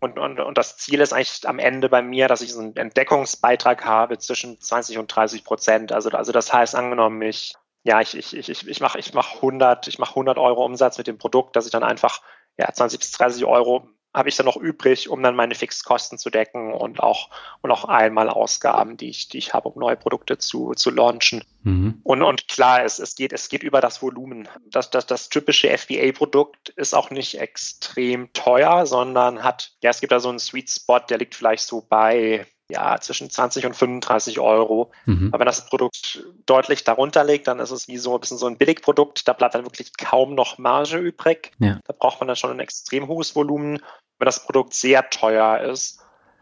Und, 0.01 0.19
und, 0.19 0.41
und 0.41 0.57
das 0.57 0.79
Ziel 0.79 1.01
ist 1.01 1.13
eigentlich 1.13 1.47
am 1.47 1.59
Ende 1.59 1.91
bei 1.91 2.01
mir, 2.01 2.29
dass 2.29 2.41
ich 2.41 2.53
so 2.53 2.61
einen 2.61 2.77
Entdeckungsbeitrag 2.77 3.85
habe 3.85 4.19
zwischen 4.19 4.59
20 4.59 4.97
und 4.99 5.15
30 5.15 5.45
Prozent. 5.45 5.93
Also, 5.93 6.09
also 6.11 6.33
das 6.33 6.53
heißt, 6.53 6.75
angenommen, 6.75 7.21
ich, 7.21 7.55
ja, 7.83 8.01
ich, 8.01 8.17
ich, 8.17 8.35
ich, 8.35 8.67
ich 8.67 8.81
mache 8.81 8.99
ich 8.99 9.13
mach 9.13 9.37
100, 9.37 9.89
ich 9.89 9.99
mach 9.99 10.11
100 10.11 10.39
Euro 10.39 10.65
Umsatz 10.65 10.97
mit 10.97 11.07
dem 11.07 11.19
Produkt, 11.19 11.57
dass 11.57 11.67
ich 11.67 11.73
dann 11.73 11.83
einfach 11.83 12.23
ja, 12.57 12.73
20 12.73 12.99
bis 12.99 13.11
30 13.13 13.45
Euro 13.45 13.89
habe 14.17 14.31
ich 14.31 14.37
dann 14.37 14.47
noch 14.47 14.57
übrig, 14.57 15.11
um 15.11 15.23
dann 15.23 15.37
meine 15.37 15.55
Fixkosten 15.55 16.17
zu 16.17 16.31
decken 16.31 16.73
und 16.73 17.01
auch, 17.01 17.29
und 17.61 17.71
auch 17.71 17.85
einmal 17.85 18.31
Ausgaben, 18.31 18.97
die 18.97 19.11
ich, 19.11 19.29
die 19.29 19.37
ich 19.37 19.53
habe, 19.53 19.69
um 19.69 19.79
neue 19.79 19.97
Produkte 19.97 20.39
zu, 20.39 20.73
zu 20.73 20.91
launchen. 20.91 21.45
Mhm. 21.65 22.01
Und, 22.03 22.23
und 22.23 22.49
klar, 22.49 22.83
es, 22.83 22.99
es, 22.99 23.15
geht, 23.15 23.35
es 23.35 23.51
geht 23.51 23.63
über 23.63 23.83
das 23.83 24.01
Volumen. 24.01 24.49
Das, 24.71 24.91
das, 24.91 25.05
das 25.07 25.29
typische 25.29 25.69
FBA-Produkt 25.77 26.71
ist 26.71 26.95
auch 26.95 27.11
nicht 27.11 27.39
extrem 27.39 28.33
teuer, 28.33 28.87
sondern 28.87 29.45
hat, 29.45 29.73
ja, 29.83 29.91
es 29.91 30.01
gibt 30.01 30.13
da 30.13 30.19
so 30.19 30.31
einen 30.31 30.39
Sweet 30.39 30.71
Spot, 30.71 31.01
der 31.01 31.19
liegt 31.19 31.35
vielleicht 31.35 31.67
so 31.67 31.85
bei 31.87 32.47
ja, 32.69 32.99
zwischen 33.01 33.31
20 33.31 33.67
und 33.67 33.77
35 33.77 34.41
Euro. 34.41 34.91
Mhm. 35.05 35.29
Aber 35.33 35.41
wenn 35.41 35.47
das 35.47 35.67
Produkt 35.67 36.25
deutlich 36.47 36.83
darunter 36.85 37.23
liegt, 37.25 37.47
dann 37.47 37.61
ist 37.61 37.71
es 37.71 37.87
wie 37.87 37.99
so 37.99 38.15
ein 38.15 38.21
bisschen 38.21 38.39
so 38.39 38.47
ein 38.47 38.59
Billigprodukt. 38.59 39.29
Da 39.29 39.35
bleibt 39.35 39.55
dann 39.55 39.65
wirklich 39.65 39.97
kaum 39.97 40.35
noch 40.35 40.59
Marge 40.59 40.99
übrig. 40.99 41.53
Ja. 41.59 41.79
Da 41.85 41.95
braucht 41.97 42.21
man 42.21 42.27
dann 42.27 42.37
schon 42.37 42.51
ein 42.51 42.61
extrem 42.61 43.07
hohes 43.07 43.37
Volumen 43.37 43.81
wenn 44.19 44.27
das 44.27 44.45
Produkt 44.45 44.75
sehr 44.75 45.09
teuer 45.11 45.61
ist, 45.61 46.01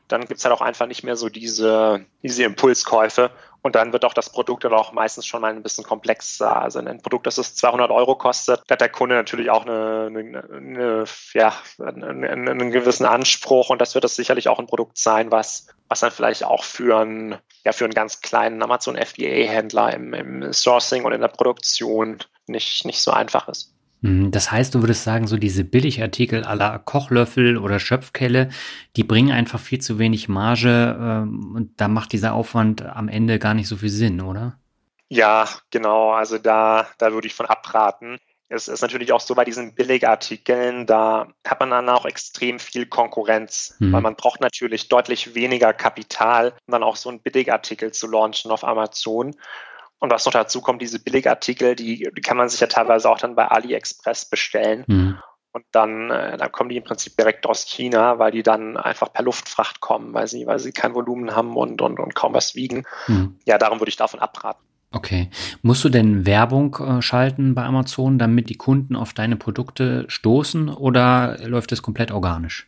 dann 0.09 0.23
gibt 0.23 0.39
es 0.39 0.45
halt 0.45 0.55
auch 0.55 0.61
einfach 0.61 0.87
nicht 0.87 1.03
mehr 1.03 1.17
so 1.17 1.29
diese, 1.29 2.05
diese 2.23 2.45
Impulskäufe. 2.45 3.31
Und 3.63 3.77
dann 3.77 3.95
wird 3.95 4.05
auch 4.05 4.13
das 4.13 4.29
Produkt 4.29 4.65
dann 4.65 4.75
auch 4.75 4.93
meistens 4.93 5.25
schon 5.25 5.41
mal 5.41 5.51
ein 5.51 5.63
bisschen 5.63 5.85
komplexer. 5.85 6.61
Also 6.61 6.81
ein 6.81 7.01
Produkt, 7.01 7.27
das 7.27 7.39
es 7.39 7.55
200 7.55 7.91
Euro 7.91 8.15
kostet, 8.15 8.61
hat 8.71 8.81
der 8.83 8.91
Kunde 8.91 9.15
natürlich 9.15 9.49
auch 9.49 9.65
eine, 9.65 10.09
eine, 10.09 10.45
eine 10.53 11.05
ja, 11.33 11.55
einen, 11.79 12.25
einen, 12.25 12.71
gewissen 12.71 13.07
Anspruch. 13.07 13.71
Und 13.71 13.81
das 13.81 13.95
wird 13.95 14.05
das 14.05 14.17
sicherlich 14.17 14.49
auch 14.49 14.59
ein 14.59 14.67
Produkt 14.67 14.99
sein, 14.99 15.31
was, 15.31 15.69
was 15.89 16.01
dann 16.01 16.11
vielleicht 16.11 16.45
auch 16.45 16.63
für 16.63 17.01
einen, 17.01 17.39
ja, 17.65 17.73
für 17.73 17.85
einen 17.85 17.95
ganz 17.95 18.21
kleinen 18.21 18.63
Amazon 18.63 18.99
FBA-Händler 18.99 19.95
im, 19.95 20.13
im 20.13 20.53
Sourcing 20.53 21.07
und 21.07 21.13
in 21.13 21.23
der 21.23 21.29
Produktion 21.29 22.19
nicht, 22.47 22.85
nicht 22.85 23.01
so 23.01 23.13
einfach 23.13 23.49
ist. 23.49 23.74
Mhm, 24.05 24.31
das 24.31 24.53
heißt, 24.53 24.75
du 24.75 24.83
würdest 24.83 25.03
sagen, 25.03 25.27
so 25.27 25.39
diese 25.39 25.65
Billigartikel 25.65 26.45
aller 26.45 26.79
Kochlöffel 26.79 27.57
oder 27.57 27.81
Schöpfkelle, 27.81 28.51
die 28.97 29.03
bringen 29.03 29.33
einfach 29.33 29.59
viel 29.59 29.81
zu 29.81 29.99
wenig 29.99 30.29
Marge 30.29 30.99
ähm, 31.01 31.55
und 31.55 31.81
da 31.81 31.89
macht 31.89 32.13
dieser 32.13 32.35
Aufwand 32.35 32.83
am 32.83 33.09
Ende 33.09 33.39
gar 33.39 33.55
nicht 33.55 33.67
so 33.67 33.77
viel 33.77 33.89
Sinn, 33.89 34.21
oder? 34.21 34.59
Ja, 35.09 35.49
genau. 35.71 36.13
Also 36.13 36.37
da, 36.37 36.87
da 36.99 37.13
würde 37.13 37.29
ich 37.29 37.35
von 37.35 37.47
abraten. 37.47 38.19
Es 38.51 38.69
ist 38.69 38.83
natürlich 38.83 39.11
auch 39.11 39.23
so 39.23 39.35
bei 39.35 39.47
diesen 39.47 39.75
Billigartikeln, 39.75 40.85
da 40.85 41.29
hat 41.47 41.61
man 41.61 41.71
dann 41.71 41.89
auch 41.89 42.05
extrem 42.05 42.59
viel 42.59 42.85
Konkurrenz, 42.85 43.75
mhm. 43.79 43.93
weil 43.93 44.03
man 44.03 44.17
braucht 44.17 44.43
natürlich 44.43 44.91
deutlich 44.91 45.35
weniger 45.35 45.73
Kapital, 45.73 46.53
um 46.67 46.73
dann 46.73 46.83
auch 46.83 46.97
so 46.97 47.09
einen 47.09 47.21
Billigartikel 47.21 47.93
zu 47.93 48.07
launchen 48.07 48.51
auf 48.51 48.65
Amazon. 48.65 49.35
Und 50.05 50.11
was 50.11 50.27
noch 50.27 50.35
dazu 50.35 50.61
kommt, 50.61 50.83
diese 50.83 50.99
Billigartikel, 50.99 51.75
die, 51.75 52.11
die 52.15 52.21
kann 52.21 52.37
man 52.37 52.51
sich 52.51 52.61
ja 52.61 52.67
teilweise 52.67 53.09
auch 53.09 53.17
dann 53.17 53.35
bei 53.35 53.49
AliExpress 53.49 54.27
bestellen. 54.27 54.85
Mhm. 54.87 55.19
Und 55.53 55.65
dann, 55.73 56.11
äh, 56.11 56.37
dann 56.37 56.53
kommen 56.53 56.69
die 56.69 56.77
im 56.77 56.85
Prinzip 56.85 57.17
direkt 57.17 57.47
aus 57.47 57.65
China, 57.65 58.19
weil 58.19 58.31
die 58.31 58.43
dann 58.43 58.77
einfach 58.77 59.11
per 59.11 59.25
Luftfracht 59.25 59.81
kommen, 59.81 60.13
weil 60.13 60.27
sie, 60.27 60.47
weil 60.47 60.59
sie 60.59 60.73
kein 60.73 60.95
Volumen 60.95 61.35
haben 61.35 61.57
und, 61.57 61.81
und, 61.81 61.99
und 61.99 62.15
kaum 62.15 62.35
was 62.35 62.55
wiegen. 62.55 62.85
Mhm. 63.07 63.39
Ja, 63.47 63.57
darum 63.57 63.81
würde 63.81 63.89
ich 63.89 63.97
davon 63.97 64.21
abraten. 64.21 64.63
Okay. 64.93 65.31
Musst 65.63 65.83
du 65.85 65.89
denn 65.89 66.27
Werbung 66.27 66.77
äh, 66.77 67.01
schalten 67.01 67.55
bei 67.55 67.63
Amazon, 67.63 68.19
damit 68.19 68.51
die 68.51 68.59
Kunden 68.59 68.97
auf 68.97 69.15
deine 69.15 69.37
Produkte 69.37 70.05
stoßen 70.09 70.69
oder 70.69 71.39
läuft 71.49 71.73
es 71.73 71.81
komplett 71.81 72.13
organisch? 72.13 72.67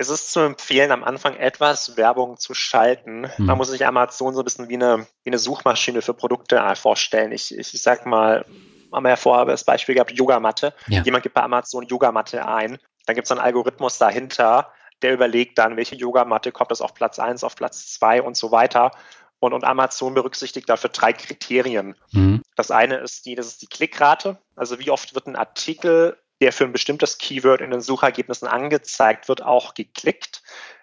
Es 0.00 0.08
ist 0.08 0.32
zu 0.32 0.40
empfehlen, 0.40 0.92
am 0.92 1.02
Anfang 1.02 1.34
etwas 1.34 1.96
Werbung 1.96 2.36
zu 2.36 2.54
schalten. 2.54 3.28
Hm. 3.34 3.46
Man 3.46 3.58
muss 3.58 3.68
sich 3.68 3.84
Amazon 3.84 4.32
so 4.32 4.42
ein 4.42 4.44
bisschen 4.44 4.68
wie 4.68 4.74
eine, 4.74 5.08
wie 5.24 5.30
eine 5.30 5.38
Suchmaschine 5.38 6.02
für 6.02 6.14
Produkte 6.14 6.62
vorstellen. 6.76 7.32
Ich, 7.32 7.52
ich, 7.52 7.74
ich 7.74 7.82
sag 7.82 8.06
mal, 8.06 8.44
haben 8.92 9.02
wir 9.02 9.10
ja 9.10 9.16
vorher 9.16 9.44
das 9.44 9.64
Beispiel 9.64 9.96
gehabt, 9.96 10.12
Yogamatte. 10.12 10.72
Ja. 10.86 11.02
Jemand 11.02 11.24
gibt 11.24 11.34
bei 11.34 11.42
Amazon 11.42 11.84
Yogamatte 11.84 12.46
ein. 12.46 12.78
Dann 13.06 13.16
gibt 13.16 13.26
es 13.26 13.32
einen 13.32 13.40
Algorithmus 13.40 13.98
dahinter, 13.98 14.72
der 15.02 15.14
überlegt 15.14 15.58
dann, 15.58 15.76
welche 15.76 15.96
Yogamatte 15.96 16.52
kommt 16.52 16.70
das 16.70 16.80
auf 16.80 16.94
Platz 16.94 17.18
1, 17.18 17.42
auf 17.42 17.56
Platz 17.56 17.92
2 17.94 18.22
und 18.22 18.36
so 18.36 18.52
weiter. 18.52 18.92
Und, 19.40 19.52
und 19.52 19.64
Amazon 19.64 20.14
berücksichtigt 20.14 20.68
dafür 20.68 20.90
drei 20.90 21.12
Kriterien. 21.12 21.96
Mhm. 22.12 22.42
Das 22.54 22.70
eine 22.70 22.98
ist 22.98 23.26
die, 23.26 23.34
das 23.34 23.46
ist 23.46 23.62
die 23.62 23.68
Klickrate. 23.68 24.38
Also 24.54 24.78
wie 24.78 24.90
oft 24.90 25.16
wird 25.16 25.26
ein 25.26 25.36
Artikel 25.36 26.16
der 26.40 26.52
für 26.52 26.64
ein 26.64 26.72
bestimmtes 26.72 27.18
Keyword 27.18 27.60
in 27.60 27.70
den 27.70 27.80
Suchergebnissen 27.80 28.48
angezeigt 28.48 29.28
wird, 29.28 29.42
auch 29.42 29.74
geklickt. 29.74 30.42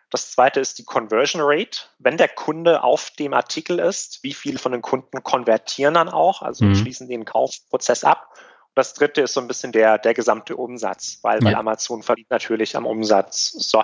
Das 0.10 0.32
zweite 0.32 0.60
ist 0.60 0.78
die 0.78 0.86
Conversion 0.86 1.41
Rate. 1.43 1.80
Wenn 1.99 2.18
der 2.18 2.30
Kunde 2.30 2.84
auf 2.84 3.10
dem 3.12 3.34
Artikel 3.34 3.80
ist, 3.80 4.24
wie 4.24 4.34
viele 4.34 4.60
von 4.60 4.72
den 4.72 4.82
Kunden 4.82 5.24
konvertieren 5.24 5.95
dann 5.95 6.10
auch, 6.10 6.41
also 6.41 6.66
mhm. 6.66 6.76
schließen 6.76 7.08
den 7.08 7.26
Kaufprozess 7.26 8.03
ab. 8.03 8.30
Und 8.34 8.76
das 8.76 8.93
dritte 8.93 9.22
ist 9.22 9.34
so 9.34 9.41
ein 9.41 9.47
bisschen 9.47 9.72
der, 9.72 9.97
der 9.97 10.14
gesamte 10.14 10.56
Umsatz, 10.56 11.20
weil, 11.22 11.39
ja. 11.39 11.45
weil 11.45 11.56
Amazon 11.56 12.03
verdient 12.03 12.30
natürlich 12.30 12.76
am 12.76 12.86
Umsatz. 12.86 13.51
So. 13.51 13.84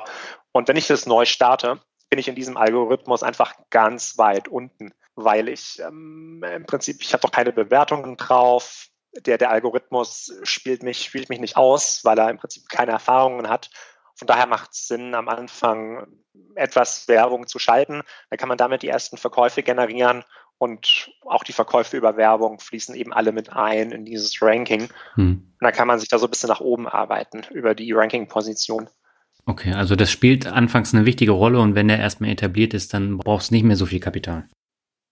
Und 0.52 0.68
wenn 0.68 0.78
ich 0.78 0.88
das 0.88 1.06
neu 1.06 1.26
starte, 1.26 1.80
bin 2.10 2.20
ich 2.20 2.28
in 2.28 2.36
diesem 2.36 2.58
Algorithmus 2.58 3.24
einfach 3.24 3.56
ganz 3.70 4.18
weit 4.18 4.48
unten, 4.50 4.94
weil 5.16 5.48
ich 5.48 5.80
ähm, 5.80 6.44
im 6.44 6.66
Prinzip, 6.66 7.02
ich 7.02 7.14
habe 7.14 7.22
doch 7.22 7.32
keine 7.32 7.54
Bewertungen 7.54 8.18
drauf, 8.18 8.88
der, 9.14 9.38
der 9.38 9.52
Algorithmus 9.52 10.34
spielt 10.44 10.84
mich, 10.84 11.04
spielt 11.04 11.30
mich 11.30 11.40
nicht 11.40 11.58
aus, 11.58 12.02
weil 12.04 12.18
er 12.18 12.30
im 12.30 12.38
Prinzip 12.38 12.70
keine 12.70 12.92
Erfahrungen 12.92 13.50
hat. 13.50 13.70
Von 14.16 14.28
daher 14.28 14.48
macht 14.48 14.72
es 14.72 14.88
Sinn, 14.88 15.16
am 15.16 15.30
Anfang 15.30 16.08
etwas 16.56 17.08
Werbung 17.08 17.48
zu 17.48 17.60
schalten. 17.60 18.02
Dann 18.30 18.38
kann 18.38 18.50
man 18.50 18.58
damit 18.58 18.84
die 18.84 18.88
ersten 18.88 19.18
Verkäufe 19.18 19.64
generieren 19.64 20.24
und 20.58 21.10
auch 21.26 21.44
die 21.44 21.54
Verkäufe 21.54 21.98
über 21.98 22.18
Werbung 22.18 22.60
fließen 22.60 22.94
eben 22.94 23.14
alle 23.14 23.32
mit 23.32 23.52
ein 23.52 23.92
in 23.92 24.06
dieses 24.06 24.42
Ranking. 24.42 24.90
Hm. 25.16 25.26
Und 25.26 25.58
dann 25.60 25.74
kann 25.74 25.88
man 25.88 26.00
sich 26.00 26.08
da 26.08 26.20
so 26.20 26.28
ein 26.28 26.30
bisschen 26.30 26.50
nach 26.50 26.62
oben 26.62 26.88
arbeiten 26.88 27.42
über 27.52 27.74
die 27.74 27.92
Ranking-Position. 27.92 28.88
Okay, 29.48 29.74
also 29.74 29.96
das 29.96 30.12
spielt 30.12 30.46
anfangs 30.46 30.94
eine 30.94 31.06
wichtige 31.06 31.32
Rolle 31.32 31.60
und 31.60 31.74
wenn 31.74 31.88
der 31.88 31.98
erstmal 31.98 32.30
etabliert 32.30 32.76
ist, 32.76 32.94
dann 32.94 33.18
brauchst 33.18 33.50
du 33.50 33.56
nicht 33.56 33.64
mehr 33.64 33.76
so 33.76 33.88
viel 33.88 34.00
Kapital. 34.00 34.48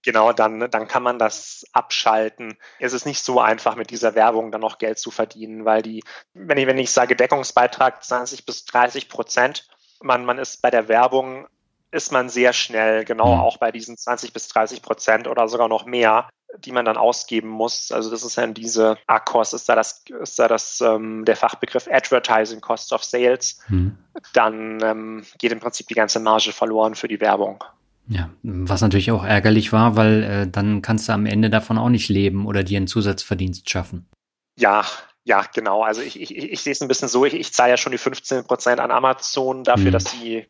Genau, 0.04 0.32
dann, 0.32 0.72
dann 0.72 0.88
kann 0.88 1.04
man 1.04 1.20
das 1.20 1.66
abschalten. 1.74 2.58
Es 2.80 2.93
ist 2.93 3.06
nicht 3.06 3.22
so 3.24 3.41
einfach, 3.41 3.76
mit 3.76 3.89
dieser 3.89 4.16
Werbung 4.16 4.52
dann 4.52 4.62
noch 4.62 4.78
Geld 4.78 4.97
zu 4.97 5.12
verdienen, 5.12 5.66
weil 5.66 5.82
die, 5.82 6.04
wenn 6.34 6.58
ich, 6.58 6.68
wenn 6.68 6.78
ich 6.78 6.91
sage 6.91 7.16
Deckungsbeitrag 7.16 8.04
20 8.04 8.45
bis 8.45 8.66
30 8.66 9.10
Prozent, 9.10 9.68
man, 10.02 10.24
man 10.24 10.38
ist 10.38 10.62
bei 10.62 10.70
der 10.70 10.88
Werbung, 10.88 11.47
ist 11.91 12.12
man 12.12 12.30
sehr 12.30 12.54
schnell, 12.54 13.04
genau 13.04 13.36
mhm. 13.36 13.41
auch 13.41 13.58
bei 13.58 13.72
diesen 13.72 13.97
20 13.97 14.32
bis 14.32 14.47
30 14.47 14.82
Prozent 14.82 15.28
oder 15.28 15.47
sogar 15.47 15.68
noch 15.68 15.86
mehr, 15.86 16.30
die 16.58 16.72
man 16.72 16.86
dann 16.86 16.97
ausgeben 16.97 17.50
muss. 17.50 17.91
Also 17.91 18.10
das 18.10 18.24
ist 18.24 18.38
dann 18.38 18.54
diese 18.54 18.97
ACOS, 19.08 19.54
ist 19.54 19.68
da 19.68 19.76
das, 19.76 20.04
ist 20.22 20.39
da 20.39 20.47
das 20.47 20.82
ähm, 20.82 21.26
der 21.26 21.36
Fachbegriff 21.36 21.88
Advertising 21.91 22.62
Cost 22.62 22.93
of 22.93 23.04
Sales. 23.04 23.60
Mhm. 23.68 23.97
Dann 24.34 24.80
ähm, 24.82 25.26
geht 25.39 25.52
im 25.52 25.60
Prinzip 25.60 25.88
die 25.88 25.95
ganze 25.95 26.20
Marge 26.20 26.54
verloren 26.54 26.95
für 26.95 27.08
die 27.08 27.20
Werbung. 27.20 27.64
Ja, 28.10 28.32
was 28.41 28.82
natürlich 28.82 29.12
auch 29.12 29.24
ärgerlich 29.24 29.72
war, 29.72 29.95
weil 29.95 30.24
äh, 30.24 30.47
dann 30.47 30.82
kannst 30.82 31.07
du 31.07 31.14
am 31.14 31.28
Ende 31.28 31.51
davon 31.51 31.78
auch 31.78 31.89
nicht 31.89 32.10
leben 32.10 32.47
oder 32.47 32.64
dir 32.64 32.78
einen 32.78 32.88
Zusatzverdienst 32.88 33.70
schaffen. 33.70 34.10
Ja, 34.57 34.84
ja, 35.26 35.45
genau. 35.53 35.84
Also 35.84 36.01
ich, 36.01 36.20
ich, 36.20 36.36
ich 36.36 36.62
sehe 36.62 36.74
es 36.74 36.82
ein 36.82 36.88
bisschen 36.88 37.07
so, 37.07 37.24
ich, 37.24 37.36
ich 37.36 37.53
zahle 37.53 37.70
ja 37.70 37.78
schon 37.78 37.91
die 37.91 37.99
15 37.99 38.45
Prozent 38.45 38.80
an 38.80 38.89
Amazon 38.89 39.64
dafür, 39.64 39.89
mhm. 39.89 39.91
dass 39.91 40.05
die, 40.05 40.47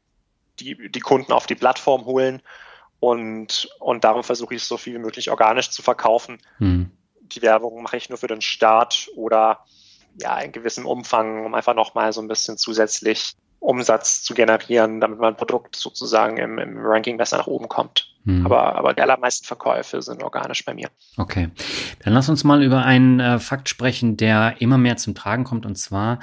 die 0.62 0.90
die 0.90 1.00
Kunden 1.02 1.34
auf 1.34 1.48
die 1.48 1.56
Plattform 1.56 2.06
holen 2.06 2.42
und, 3.02 3.70
und 3.80 4.06
darum 4.06 4.24
versuche 4.24 4.56
ich 4.56 4.62
es 4.62 4.68
so 4.68 4.78
viel 4.78 4.94
wie 4.94 5.00
möglich 5.00 5.30
organisch 5.30 5.70
zu 5.70 5.82
verkaufen. 5.82 6.38
Mhm. 6.60 6.92
Die 7.22 7.42
Werbung 7.42 7.84
mache 7.84 7.98
ich 7.98 8.08
nur 8.08 8.18
für 8.18 8.28
den 8.28 8.42
Start 8.42 9.10
oder 9.18 9.66
ja, 10.22 10.40
in 10.40 10.54
gewissem 10.54 10.86
Umfang, 10.86 11.46
um 11.46 11.54
einfach 11.54 11.76
nochmal 11.76 12.14
so 12.14 12.22
ein 12.22 12.30
bisschen 12.30 12.58
zusätzlich 12.58 13.36
Umsatz 13.60 14.24
zu 14.24 14.34
generieren, 14.34 15.02
damit 15.02 15.20
mein 15.20 15.36
Produkt 15.36 15.76
sozusagen 15.76 16.38
im, 16.38 16.58
im 16.58 16.78
Ranking 16.78 17.18
besser 17.18 17.38
nach 17.38 17.48
oben 17.48 17.68
kommt. 17.68 18.14
Hm. 18.30 18.46
Aber, 18.46 18.76
aber 18.76 18.94
die 18.94 19.02
allermeisten 19.02 19.46
Verkäufe 19.46 20.02
sind 20.04 20.22
organisch 20.22 20.64
bei 20.64 20.76
mir. 20.76 20.90
Okay. 21.18 21.50
Dann 22.04 22.14
lass 22.14 22.30
uns 22.30 22.44
mal 22.44 22.64
über 22.64 22.86
einen 22.86 23.20
äh, 23.20 23.40
Fakt 23.40 23.70
sprechen, 23.70 24.18
der 24.18 24.56
immer 24.60 24.78
mehr 24.78 24.98
zum 24.98 25.16
Tragen 25.16 25.46
kommt. 25.46 25.66
Und 25.66 25.78
zwar, 25.78 26.20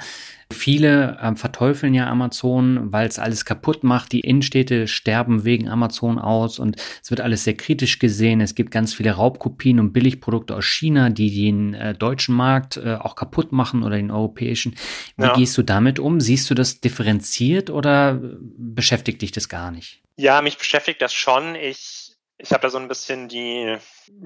viele 0.49 1.17
äh, 1.21 1.35
verteufeln 1.35 1.93
ja 1.93 2.07
Amazon, 2.07 2.93
weil 2.93 3.07
es 3.07 3.19
alles 3.19 3.43
kaputt 3.43 3.83
macht. 3.83 4.13
Die 4.13 4.21
Innenstädte 4.21 4.87
sterben 4.87 5.43
wegen 5.43 5.67
Amazon 5.67 6.17
aus 6.17 6.59
und 6.59 6.77
es 7.03 7.09
wird 7.09 7.19
alles 7.19 7.43
sehr 7.43 7.55
kritisch 7.55 7.99
gesehen. 7.99 8.39
Es 8.39 8.55
gibt 8.55 8.71
ganz 8.71 8.93
viele 8.93 9.11
Raubkopien 9.11 9.79
und 9.81 9.91
Billigprodukte 9.91 10.55
aus 10.55 10.65
China, 10.65 11.09
die 11.09 11.33
den 11.33 11.73
äh, 11.73 11.93
deutschen 11.93 12.35
Markt 12.35 12.77
äh, 12.77 12.95
auch 12.95 13.15
kaputt 13.15 13.51
machen 13.51 13.83
oder 13.83 13.97
den 13.97 14.11
europäischen. 14.11 14.75
Wie 15.17 15.23
ja. 15.23 15.33
gehst 15.33 15.57
du 15.57 15.61
damit 15.63 15.99
um? 15.99 16.21
Siehst 16.21 16.49
du 16.49 16.53
das 16.53 16.79
differenziert 16.79 17.69
oder 17.69 18.17
beschäftigt 18.57 19.21
dich 19.21 19.33
das 19.33 19.49
gar 19.49 19.71
nicht? 19.71 20.01
Ja, 20.17 20.41
mich 20.41 20.57
beschäftigt 20.57 21.01
das 21.01 21.13
schon. 21.13 21.55
Ich, 21.55 22.17
ich 22.39 22.51
habe 22.51 22.61
da 22.61 22.69
so 22.69 22.79
ein 22.79 22.87
bisschen 22.87 23.27
die, 23.27 23.77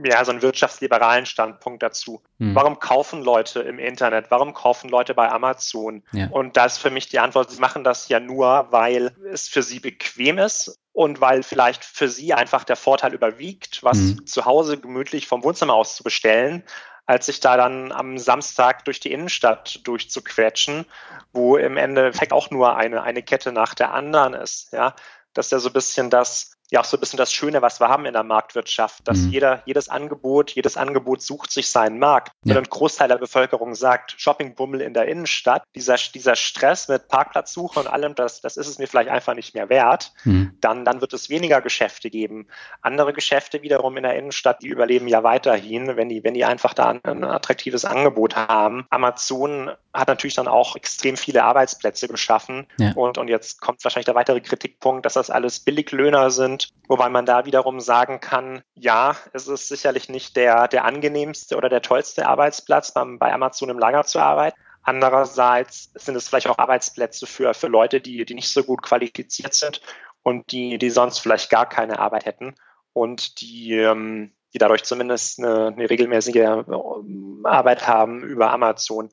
ja, 0.04 0.24
so 0.26 0.32
einen 0.32 0.42
wirtschaftsliberalen 0.42 1.26
Standpunkt 1.26 1.84
dazu. 1.84 2.24
Hm. 2.40 2.56
Warum 2.56 2.80
kaufen 2.80 3.22
Leute 3.22 3.60
im 3.60 3.78
Internet? 3.78 4.32
Warum 4.32 4.54
kaufen 4.54 4.90
Leute 4.90 5.14
bei 5.14 5.30
Amazon? 5.30 6.04
Ja. 6.14 6.30
Und 6.30 6.56
da 6.56 6.66
ist 6.66 6.78
für 6.78 6.90
mich 6.90 7.10
die 7.10 7.20
Antwort, 7.20 7.52
sie 7.52 7.60
machen 7.60 7.84
das 7.84 8.08
ja 8.08 8.22
nur, 8.22 8.68
weil 8.72 9.16
es 9.32 9.50
für 9.50 9.64
sie 9.64 9.82
bequem 9.82 10.38
ist 10.38 10.80
und 10.94 11.20
weil 11.20 11.44
vielleicht 11.44 11.84
für 11.84 12.08
sie 12.08 12.34
einfach 12.34 12.64
der 12.64 12.78
Vorteil 12.78 13.14
überwiegt, 13.14 13.84
was 13.84 13.98
hm. 13.98 14.26
zu 14.26 14.46
Hause 14.46 14.78
gemütlich 14.78 15.28
vom 15.28 15.44
Wohnzimmer 15.44 15.74
aus 15.74 15.98
zu 15.98 16.04
bestellen, 16.04 16.64
als 17.06 17.26
sich 17.26 17.42
da 17.42 17.58
dann 17.58 17.92
am 17.92 18.18
Samstag 18.18 18.86
durch 18.86 19.02
die 19.02 19.12
Innenstadt 19.12 19.86
durchzuquetschen, 19.86 20.86
wo 21.34 21.58
im 21.58 21.76
Endeffekt 21.76 22.32
auch 22.32 22.50
nur 22.52 22.78
eine, 22.78 23.04
eine 23.04 23.24
Kette 23.24 23.52
nach 23.52 23.74
der 23.74 23.94
anderen 23.94 24.34
ist. 24.34 24.72
Ja, 24.72 24.96
das 25.34 25.48
ist 25.48 25.52
ja 25.52 25.60
so 25.60 25.70
ein 25.70 25.74
bisschen 25.74 26.10
das, 26.10 26.58
ja 26.72 26.80
auch 26.80 26.86
so 26.86 26.98
ein 26.98 27.02
bisschen 27.02 27.18
das 27.18 27.34
Schöne, 27.34 27.62
was 27.62 27.80
wir 27.80 27.90
haben 27.90 28.06
in 28.06 28.14
der 28.14 28.24
Marktwirtschaft, 28.24 29.06
dass 29.08 29.20
mhm. 29.20 29.30
jeder, 29.32 29.62
jedes 29.66 29.90
Angebot, 29.90 30.52
jedes 30.52 30.78
Angebot 30.78 31.22
sucht 31.22 31.52
sich 31.52 31.70
seinen 31.70 32.00
Markt. 32.00 32.32
Ja. 32.46 32.56
Wenn 32.56 32.64
ein 32.64 32.70
Großteil 32.70 33.10
der 33.10 33.18
Bevölkerung 33.18 33.76
sagt, 33.76 34.16
Shoppingbummel 34.18 34.80
in 34.80 34.94
der 34.94 35.08
Innenstadt, 35.08 35.64
dieser, 35.76 35.98
dieser 35.98 36.36
Stress 36.36 36.88
mit 36.88 37.10
Parkplatzsuche 37.10 37.80
und 37.80 37.88
allem, 37.88 38.16
das, 38.16 38.40
das 38.40 38.56
ist 38.56 38.68
es 38.68 38.80
mir 38.80 38.88
vielleicht 38.88 39.10
einfach 39.10 39.36
nicht 39.36 39.54
mehr 39.54 39.68
wert, 39.68 40.14
mhm. 40.24 40.58
dann, 40.62 40.86
dann 40.86 41.02
wird 41.02 41.12
es 41.12 41.30
weniger 41.30 41.62
Geschäfte 41.62 42.10
geben. 42.10 42.48
Andere 42.82 43.12
Geschäfte 43.12 43.62
wiederum 43.62 43.98
in 43.98 44.04
der 44.04 44.16
Innenstadt, 44.16 44.62
die 44.62 44.68
überleben 44.68 45.10
ja 45.10 45.24
weiterhin, 45.24 45.98
wenn 45.98 46.08
die, 46.08 46.24
wenn 46.24 46.34
die 46.34 46.46
einfach 46.46 46.74
da 46.74 46.88
ein, 46.90 47.02
ein 47.04 47.26
attraktives 47.26 47.84
Angebot 47.84 48.38
haben. 48.38 48.86
Amazon 48.90 49.72
hat 49.94 50.08
natürlich 50.08 50.36
dann 50.36 50.48
auch 50.48 50.78
extrem 50.78 51.18
viele 51.18 51.44
Arbeitsplätze 51.44 52.08
geschaffen. 52.08 52.66
Ja. 52.78 52.94
Und, 52.96 53.18
und 53.18 53.28
jetzt 53.28 53.60
kommt 53.60 53.84
wahrscheinlich 53.84 54.06
der 54.06 54.16
weitere 54.16 54.40
Kritikpunkt, 54.40 55.06
dass 55.06 55.14
das 55.14 55.30
alles 55.30 55.60
Billiglöhner 55.60 56.32
sind 56.32 56.61
wobei 56.88 57.10
man 57.10 57.26
da 57.26 57.46
wiederum 57.46 57.80
sagen 57.80 58.20
kann, 58.20 58.64
ja, 58.76 59.16
es 59.34 59.48
ist 59.48 59.68
sicherlich 59.68 60.10
nicht 60.10 60.36
der, 60.36 60.68
der 60.68 60.86
angenehmste 60.86 61.58
oder 61.58 61.70
der 61.70 61.82
tollste 61.82 62.28
Arbeitsplatz, 62.28 62.94
beim, 62.94 63.20
bei 63.20 63.34
Amazon 63.34 63.70
im 63.70 63.80
Lager 63.80 64.04
zu 64.04 64.20
arbeiten. 64.20 64.58
Andererseits 64.84 65.92
sind 65.96 66.16
es 66.16 66.28
vielleicht 66.28 66.48
auch 66.48 66.58
Arbeitsplätze 66.58 67.28
für, 67.28 67.54
für 67.54 67.68
Leute, 67.68 68.02
die, 68.02 68.26
die 68.26 68.34
nicht 68.34 68.52
so 68.52 68.64
gut 68.64 68.82
qualifiziert 68.82 69.54
sind 69.54 69.82
und 70.24 70.52
die, 70.52 70.78
die 70.78 70.90
sonst 70.90 71.20
vielleicht 71.20 71.50
gar 71.50 71.68
keine 71.68 72.00
Arbeit 72.00 72.26
hätten 72.26 72.56
und 72.94 73.42
die, 73.42 73.74
ähm, 73.74 74.32
die 74.54 74.58
dadurch 74.58 74.84
zumindest 74.84 75.40
eine, 75.40 75.68
eine 75.68 75.90
regelmäßige 75.90 76.36
ähm, 76.36 77.42
Arbeit 77.44 77.88
haben 77.88 78.24
über 78.24 78.52
Amazon. 78.52 79.10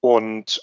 Und 0.00 0.60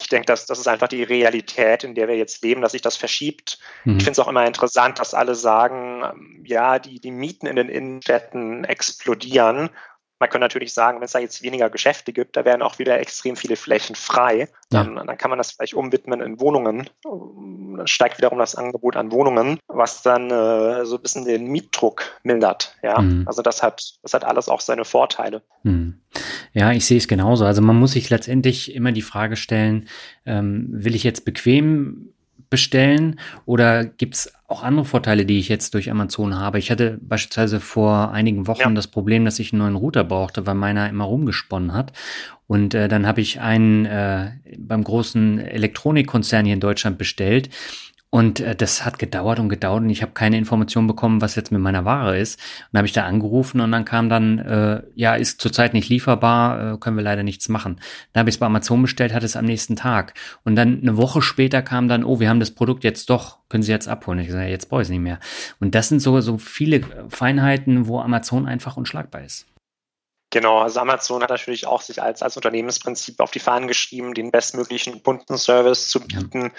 ich 0.00 0.08
denke, 0.08 0.26
dass 0.26 0.46
das 0.46 0.58
ist 0.58 0.68
einfach 0.68 0.88
die 0.88 1.02
Realität, 1.02 1.82
in 1.82 1.94
der 1.94 2.08
wir 2.08 2.16
jetzt 2.16 2.42
leben, 2.42 2.62
dass 2.62 2.72
sich 2.72 2.82
das 2.82 2.96
verschiebt. 2.96 3.58
Mhm. 3.84 3.96
Ich 3.96 4.04
finde 4.04 4.12
es 4.12 4.18
auch 4.18 4.28
immer 4.28 4.46
interessant, 4.46 4.98
dass 4.98 5.14
alle 5.14 5.34
sagen, 5.34 6.02
ähm, 6.04 6.44
ja, 6.46 6.78
die, 6.78 7.00
die 7.00 7.10
Mieten 7.10 7.46
in 7.46 7.56
den 7.56 7.68
Innenstädten 7.68 8.64
explodieren. 8.64 9.70
Man 10.18 10.28
könnte 10.28 10.44
natürlich 10.44 10.74
sagen, 10.74 10.98
wenn 10.98 11.04
es 11.04 11.12
da 11.12 11.18
jetzt 11.18 11.42
weniger 11.42 11.70
Geschäfte 11.70 12.12
gibt, 12.12 12.36
da 12.36 12.44
wären 12.44 12.62
auch 12.62 12.78
wieder 12.78 12.98
extrem 12.98 13.36
viele 13.36 13.56
Flächen 13.56 13.94
frei. 13.94 14.48
Dann, 14.70 14.96
ja. 14.96 15.04
dann 15.04 15.18
kann 15.18 15.30
man 15.30 15.38
das 15.38 15.52
vielleicht 15.52 15.74
umwidmen 15.74 16.20
in 16.20 16.40
Wohnungen. 16.40 16.90
Dann 17.04 17.86
steigt 17.86 18.18
wiederum 18.18 18.38
das 18.38 18.54
Angebot 18.54 18.96
an 18.96 19.12
Wohnungen, 19.12 19.58
was 19.68 20.02
dann 20.02 20.30
äh, 20.30 20.84
so 20.84 20.96
ein 20.96 21.02
bisschen 21.02 21.24
den 21.24 21.46
Mietdruck 21.46 22.18
mildert. 22.22 22.76
Ja, 22.82 23.00
mhm. 23.00 23.24
also 23.26 23.42
das 23.42 23.62
hat, 23.62 23.98
das 24.02 24.14
hat 24.14 24.24
alles 24.24 24.48
auch 24.48 24.60
seine 24.60 24.84
Vorteile. 24.84 25.42
Mhm. 25.62 26.00
Ja, 26.52 26.72
ich 26.72 26.86
sehe 26.86 26.98
es 26.98 27.08
genauso. 27.08 27.44
Also 27.44 27.62
man 27.62 27.76
muss 27.76 27.92
sich 27.92 28.10
letztendlich 28.10 28.74
immer 28.74 28.92
die 28.92 29.02
Frage 29.02 29.36
stellen, 29.36 29.88
ähm, 30.26 30.66
will 30.70 30.94
ich 30.94 31.04
jetzt 31.04 31.24
bequem 31.24 32.12
bestellen 32.50 33.20
oder 33.44 33.84
gibt 33.84 34.14
es 34.14 34.32
auch 34.48 34.62
andere 34.62 34.86
Vorteile, 34.86 35.26
die 35.26 35.38
ich 35.38 35.48
jetzt 35.48 35.74
durch 35.74 35.90
Amazon 35.90 36.34
habe? 36.34 36.58
Ich 36.58 36.70
hatte 36.70 36.98
beispielsweise 37.00 37.60
vor 37.60 38.10
einigen 38.12 38.46
Wochen 38.46 38.60
ja. 38.60 38.70
das 38.70 38.88
Problem, 38.88 39.24
dass 39.24 39.38
ich 39.38 39.52
einen 39.52 39.60
neuen 39.60 39.76
Router 39.76 40.04
brauchte, 40.04 40.46
weil 40.46 40.54
meiner 40.54 40.88
immer 40.88 41.04
rumgesponnen 41.04 41.74
hat. 41.74 41.92
Und 42.46 42.74
äh, 42.74 42.88
dann 42.88 43.06
habe 43.06 43.20
ich 43.20 43.40
einen 43.40 43.84
äh, 43.84 44.30
beim 44.56 44.82
großen 44.82 45.38
Elektronikkonzern 45.38 46.46
hier 46.46 46.54
in 46.54 46.60
Deutschland 46.60 46.98
bestellt 46.98 47.50
und 48.10 48.40
äh, 48.40 48.56
das 48.56 48.86
hat 48.86 48.98
gedauert 48.98 49.38
und 49.38 49.50
gedauert 49.50 49.82
und 49.82 49.90
ich 49.90 50.00
habe 50.00 50.12
keine 50.12 50.38
Information 50.38 50.86
bekommen, 50.86 51.20
was 51.20 51.34
jetzt 51.34 51.52
mit 51.52 51.60
meiner 51.60 51.84
Ware 51.84 52.18
ist. 52.18 52.36
Und 52.38 52.68
dann 52.72 52.78
habe 52.78 52.86
ich 52.86 52.94
da 52.94 53.04
angerufen 53.04 53.60
und 53.60 53.70
dann 53.70 53.84
kam 53.84 54.08
dann, 54.08 54.38
äh, 54.38 54.82
ja, 54.94 55.14
ist 55.14 55.40
zurzeit 55.42 55.74
nicht 55.74 55.90
lieferbar, 55.90 56.74
äh, 56.74 56.78
können 56.78 56.96
wir 56.96 57.04
leider 57.04 57.22
nichts 57.22 57.50
machen. 57.50 57.80
Dann 58.12 58.20
habe 58.20 58.30
ich 58.30 58.36
es 58.36 58.40
bei 58.40 58.46
Amazon 58.46 58.80
bestellt, 58.80 59.12
hatte 59.12 59.26
es 59.26 59.36
am 59.36 59.44
nächsten 59.44 59.76
Tag. 59.76 60.14
Und 60.42 60.56
dann 60.56 60.80
eine 60.80 60.96
Woche 60.96 61.20
später 61.20 61.60
kam 61.60 61.88
dann, 61.88 62.02
oh, 62.02 62.18
wir 62.18 62.30
haben 62.30 62.40
das 62.40 62.52
Produkt 62.52 62.82
jetzt 62.82 63.10
doch, 63.10 63.38
können 63.50 63.62
Sie 63.62 63.72
jetzt 63.72 63.88
abholen. 63.88 64.20
Ich 64.20 64.30
sage, 64.30 64.48
jetzt 64.48 64.70
brauche 64.70 64.80
ich 64.80 64.86
es 64.86 64.90
nicht 64.90 65.00
mehr. 65.00 65.18
Und 65.60 65.74
das 65.74 65.88
sind 65.88 66.00
so, 66.00 66.18
so 66.22 66.38
viele 66.38 66.80
Feinheiten, 67.10 67.88
wo 67.88 68.00
Amazon 68.00 68.46
einfach 68.46 68.78
unschlagbar 68.78 69.22
ist. 69.22 69.46
Genau, 70.30 70.58
also 70.58 70.80
Amazon 70.80 71.22
hat 71.22 71.30
natürlich 71.30 71.66
auch 71.66 71.80
sich 71.80 72.02
als, 72.02 72.22
als 72.22 72.36
Unternehmensprinzip 72.36 73.20
auf 73.20 73.30
die 73.30 73.38
Fahnen 73.38 73.66
geschrieben, 73.66 74.12
den 74.14 74.30
bestmöglichen 74.30 75.02
Kundenservice 75.02 75.88
zu 75.88 76.00
bieten. 76.00 76.42
Ja 76.42 76.50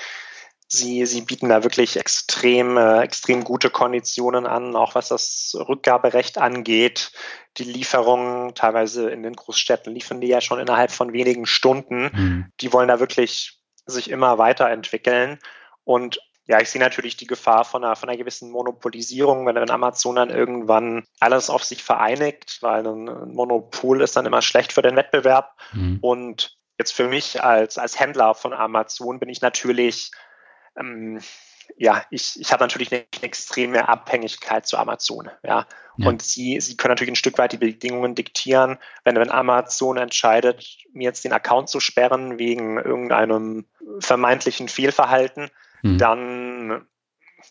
Sie, 0.71 1.03
sie 1.07 1.21
bieten 1.21 1.49
da 1.49 1.63
wirklich 1.63 1.97
extrem, 1.97 2.77
äh, 2.77 3.01
extrem 3.01 3.43
gute 3.43 3.71
Konditionen 3.71 4.45
an, 4.45 4.75
auch 4.75 4.93
was 4.93 5.07
das 5.07 5.57
Rückgaberecht 5.57 6.37
angeht. 6.37 7.11
Die 7.57 7.63
Lieferungen, 7.63 8.53
teilweise 8.53 9.09
in 9.09 9.23
den 9.23 9.33
Großstädten, 9.33 9.91
liefern 9.91 10.21
die 10.21 10.27
ja 10.27 10.41
schon 10.41 10.59
innerhalb 10.59 10.91
von 10.91 11.11
wenigen 11.11 11.47
Stunden. 11.47 12.11
Mhm. 12.13 12.51
Die 12.61 12.71
wollen 12.71 12.87
da 12.87 12.99
wirklich 12.99 13.59
sich 13.87 14.11
immer 14.11 14.37
weiterentwickeln. 14.37 15.39
Und 15.85 16.19
ja, 16.45 16.61
ich 16.61 16.69
sehe 16.69 16.81
natürlich 16.81 17.17
die 17.17 17.27
Gefahr 17.27 17.65
von 17.65 17.83
einer, 17.83 17.95
von 17.95 18.07
einer 18.07 18.17
gewissen 18.19 18.51
Monopolisierung, 18.51 19.47
wenn 19.47 19.55
dann 19.55 19.71
Amazon 19.71 20.17
dann 20.17 20.29
irgendwann 20.29 21.03
alles 21.19 21.49
auf 21.49 21.63
sich 21.63 21.83
vereinigt, 21.83 22.59
weil 22.61 22.85
ein 22.85 23.33
Monopol 23.33 24.01
ist 24.01 24.15
dann 24.15 24.27
immer 24.27 24.43
schlecht 24.43 24.73
für 24.73 24.83
den 24.83 24.95
Wettbewerb. 24.95 25.55
Mhm. 25.73 25.97
Und 26.01 26.57
jetzt 26.77 26.93
für 26.93 27.07
mich 27.07 27.43
als, 27.43 27.79
als 27.79 27.99
Händler 27.99 28.35
von 28.35 28.53
Amazon 28.53 29.19
bin 29.19 29.29
ich 29.29 29.41
natürlich 29.41 30.11
ähm, 30.77 31.19
ja, 31.77 32.03
ich, 32.09 32.39
ich 32.39 32.51
habe 32.51 32.63
natürlich 32.63 32.91
eine, 32.91 33.05
eine 33.13 33.23
extreme 33.23 33.87
Abhängigkeit 33.87 34.65
zu 34.67 34.77
Amazon. 34.77 35.29
Ja. 35.43 35.67
ja. 35.97 36.07
Und 36.07 36.21
sie, 36.21 36.59
sie 36.59 36.77
können 36.77 36.91
natürlich 36.91 37.13
ein 37.13 37.17
Stück 37.17 37.37
weit 37.37 37.51
die 37.51 37.57
Bedingungen 37.57 38.15
diktieren. 38.15 38.77
Wenn, 39.03 39.15
wenn 39.15 39.31
Amazon 39.31 39.97
entscheidet, 39.97 40.65
mir 40.93 41.03
jetzt 41.03 41.23
den 41.23 41.33
Account 41.33 41.69
zu 41.69 41.79
sperren 41.79 42.39
wegen 42.39 42.77
irgendeinem 42.77 43.65
vermeintlichen 43.99 44.67
Fehlverhalten, 44.67 45.49
mhm. 45.81 45.97
dann 45.97 46.87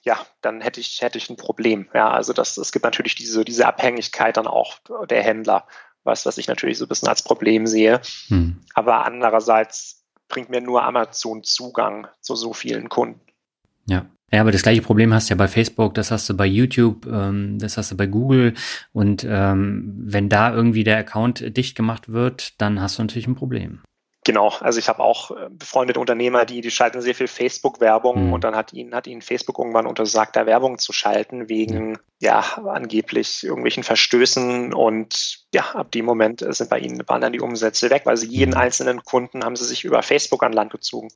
ja, 0.02 0.18
dann 0.42 0.60
hätte 0.60 0.80
ich, 0.80 1.00
hätte 1.00 1.18
ich 1.18 1.30
ein 1.30 1.36
Problem. 1.36 1.88
Ja, 1.94 2.10
also 2.10 2.32
das, 2.32 2.56
es 2.56 2.72
gibt 2.72 2.84
natürlich 2.84 3.14
diese, 3.14 3.44
diese 3.44 3.66
Abhängigkeit 3.66 4.36
dann 4.36 4.46
auch 4.46 4.78
der 5.08 5.22
Händler, 5.22 5.66
was, 6.04 6.26
was 6.26 6.38
ich 6.38 6.46
natürlich 6.46 6.78
so 6.78 6.84
ein 6.84 6.88
bisschen 6.88 7.08
als 7.08 7.22
Problem 7.22 7.66
sehe. 7.66 8.00
Mhm. 8.28 8.60
Aber 8.74 9.04
andererseits 9.04 9.97
bringt 10.28 10.50
mir 10.50 10.60
nur 10.60 10.82
Amazon 10.82 11.42
Zugang 11.42 12.06
zu 12.20 12.36
so 12.36 12.52
vielen 12.52 12.88
Kunden. 12.88 13.20
Ja. 13.86 14.06
Ja, 14.30 14.42
aber 14.42 14.52
das 14.52 14.62
gleiche 14.62 14.82
Problem 14.82 15.14
hast 15.14 15.30
du 15.30 15.32
ja 15.32 15.38
bei 15.38 15.48
Facebook, 15.48 15.94
das 15.94 16.10
hast 16.10 16.28
du 16.28 16.36
bei 16.36 16.44
YouTube, 16.44 17.06
ähm, 17.06 17.58
das 17.58 17.78
hast 17.78 17.92
du 17.92 17.96
bei 17.96 18.06
Google. 18.06 18.52
Und 18.92 19.24
ähm, 19.26 19.94
wenn 20.04 20.28
da 20.28 20.52
irgendwie 20.52 20.84
der 20.84 20.98
Account 20.98 21.56
dicht 21.56 21.74
gemacht 21.74 22.12
wird, 22.12 22.60
dann 22.60 22.80
hast 22.80 22.98
du 22.98 23.02
natürlich 23.02 23.26
ein 23.26 23.36
Problem. 23.36 23.80
Genau, 24.28 24.52
also 24.60 24.78
ich 24.78 24.90
habe 24.90 25.02
auch 25.02 25.30
äh, 25.30 25.48
befreundete 25.48 25.98
Unternehmer, 25.98 26.44
die, 26.44 26.60
die 26.60 26.70
schalten 26.70 27.00
sehr 27.00 27.14
viel 27.14 27.28
Facebook-Werbung 27.28 28.26
mhm. 28.26 28.32
und 28.34 28.44
dann 28.44 28.54
hat 28.54 28.74
ihnen, 28.74 28.94
hat 28.94 29.06
ihnen 29.06 29.22
Facebook 29.22 29.58
irgendwann 29.58 29.86
untersagt, 29.86 30.36
da 30.36 30.44
Werbung 30.44 30.76
zu 30.76 30.92
schalten, 30.92 31.48
wegen 31.48 31.98
ja. 32.20 32.44
ja 32.58 32.62
angeblich 32.66 33.42
irgendwelchen 33.42 33.84
Verstößen 33.84 34.74
und 34.74 35.46
ja, 35.54 35.70
ab 35.72 35.92
dem 35.92 36.04
Moment 36.04 36.44
sind 36.46 36.68
bei 36.68 36.78
ihnen 36.78 37.02
waren 37.08 37.22
dann 37.22 37.32
die 37.32 37.40
Umsätze 37.40 37.88
weg, 37.88 38.02
weil 38.04 38.18
sie 38.18 38.26
jeden 38.26 38.50
mhm. 38.50 38.58
einzelnen 38.58 39.02
Kunden 39.02 39.46
haben 39.46 39.56
sie 39.56 39.64
sich 39.64 39.86
über 39.86 40.02
Facebook 40.02 40.42
an 40.42 40.52
Land 40.52 40.72
gezogen. 40.72 41.08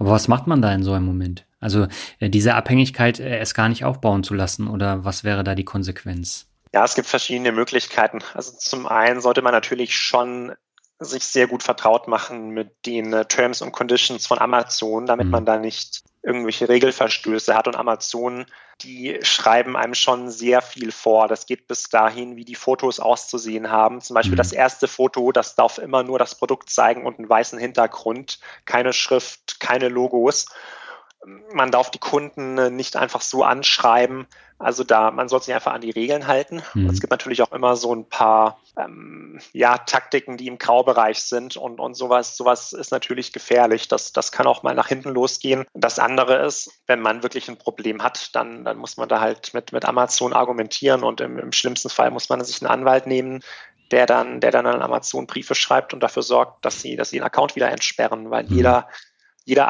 Aber 0.00 0.10
was 0.10 0.26
macht 0.26 0.48
man 0.48 0.60
da 0.60 0.74
in 0.74 0.82
so 0.82 0.92
einem 0.92 1.06
Moment? 1.06 1.46
Also 1.60 1.86
äh, 2.18 2.30
diese 2.30 2.56
Abhängigkeit 2.56 3.20
äh, 3.20 3.38
erst 3.38 3.54
gar 3.54 3.68
nicht 3.68 3.84
aufbauen 3.84 4.24
zu 4.24 4.34
lassen 4.34 4.66
oder 4.66 5.04
was 5.04 5.22
wäre 5.22 5.44
da 5.44 5.54
die 5.54 5.64
Konsequenz? 5.64 6.48
Ja, 6.74 6.84
es 6.84 6.96
gibt 6.96 7.06
verschiedene 7.06 7.52
Möglichkeiten. 7.52 8.18
Also 8.34 8.56
zum 8.58 8.88
einen 8.88 9.20
sollte 9.20 9.42
man 9.42 9.52
natürlich 9.52 9.94
schon 9.94 10.52
sich 11.00 11.24
sehr 11.24 11.46
gut 11.46 11.62
vertraut 11.62 12.08
machen 12.08 12.50
mit 12.50 12.86
den 12.86 13.12
äh, 13.12 13.24
Terms 13.24 13.62
und 13.62 13.72
Conditions 13.72 14.26
von 14.26 14.38
Amazon, 14.38 15.06
damit 15.06 15.26
mhm. 15.26 15.32
man 15.32 15.46
da 15.46 15.58
nicht 15.58 16.02
irgendwelche 16.22 16.68
Regelverstöße 16.68 17.54
hat. 17.54 17.66
Und 17.66 17.76
Amazon, 17.76 18.44
die 18.82 19.18
schreiben 19.22 19.76
einem 19.76 19.94
schon 19.94 20.30
sehr 20.30 20.60
viel 20.60 20.92
vor. 20.92 21.26
Das 21.26 21.46
geht 21.46 21.66
bis 21.66 21.88
dahin, 21.88 22.36
wie 22.36 22.44
die 22.44 22.54
Fotos 22.54 23.00
auszusehen 23.00 23.70
haben. 23.70 24.02
Zum 24.02 24.14
Beispiel 24.14 24.34
mhm. 24.34 24.38
das 24.38 24.52
erste 24.52 24.88
Foto, 24.88 25.32
das 25.32 25.54
darf 25.54 25.78
immer 25.78 26.02
nur 26.02 26.18
das 26.18 26.34
Produkt 26.34 26.68
zeigen 26.68 27.06
und 27.06 27.18
einen 27.18 27.28
weißen 27.28 27.58
Hintergrund, 27.58 28.38
keine 28.66 28.92
Schrift, 28.92 29.58
keine 29.58 29.88
Logos 29.88 30.46
man 31.52 31.70
darf 31.70 31.90
die 31.90 31.98
Kunden 31.98 32.56
äh, 32.58 32.70
nicht 32.70 32.96
einfach 32.96 33.20
so 33.20 33.44
anschreiben. 33.44 34.26
Also 34.58 34.84
da, 34.84 35.10
man 35.10 35.28
sollte 35.28 35.46
sich 35.46 35.54
einfach 35.54 35.72
an 35.72 35.80
die 35.80 35.90
Regeln 35.90 36.26
halten. 36.26 36.62
Mhm. 36.74 36.90
Es 36.90 37.00
gibt 37.00 37.10
natürlich 37.10 37.42
auch 37.42 37.52
immer 37.52 37.76
so 37.76 37.94
ein 37.94 38.06
paar 38.08 38.60
ähm, 38.76 39.40
ja, 39.52 39.78
Taktiken, 39.78 40.36
die 40.36 40.48
im 40.48 40.58
Graubereich 40.58 41.22
sind 41.22 41.56
und, 41.56 41.80
und 41.80 41.94
sowas, 41.94 42.36
sowas 42.36 42.72
ist 42.72 42.90
natürlich 42.90 43.32
gefährlich. 43.32 43.88
Das, 43.88 44.12
das 44.12 44.32
kann 44.32 44.46
auch 44.46 44.62
mal 44.62 44.74
nach 44.74 44.88
hinten 44.88 45.10
losgehen. 45.10 45.64
Das 45.74 45.98
andere 45.98 46.44
ist, 46.44 46.70
wenn 46.86 47.00
man 47.00 47.22
wirklich 47.22 47.48
ein 47.48 47.56
Problem 47.56 48.02
hat, 48.02 48.34
dann, 48.34 48.64
dann 48.64 48.76
muss 48.76 48.98
man 48.98 49.08
da 49.08 49.20
halt 49.20 49.54
mit, 49.54 49.72
mit 49.72 49.86
Amazon 49.86 50.34
argumentieren 50.34 51.04
und 51.04 51.20
im, 51.20 51.38
im 51.38 51.52
schlimmsten 51.52 51.88
Fall 51.88 52.10
muss 52.10 52.28
man 52.28 52.44
sich 52.44 52.60
einen 52.60 52.70
Anwalt 52.70 53.06
nehmen, 53.06 53.42
der 53.90 54.06
dann, 54.06 54.40
der 54.40 54.50
dann 54.50 54.66
an 54.66 54.82
Amazon 54.82 55.26
Briefe 55.26 55.54
schreibt 55.54 55.94
und 55.94 56.00
dafür 56.00 56.22
sorgt, 56.22 56.64
dass 56.64 56.80
sie, 56.80 56.96
dass 56.96 57.10
sie 57.10 57.16
den 57.16 57.24
Account 57.24 57.56
wieder 57.56 57.70
entsperren, 57.70 58.30
weil 58.30 58.44
mhm. 58.44 58.56
jeder, 58.56 58.88
jeder 59.44 59.68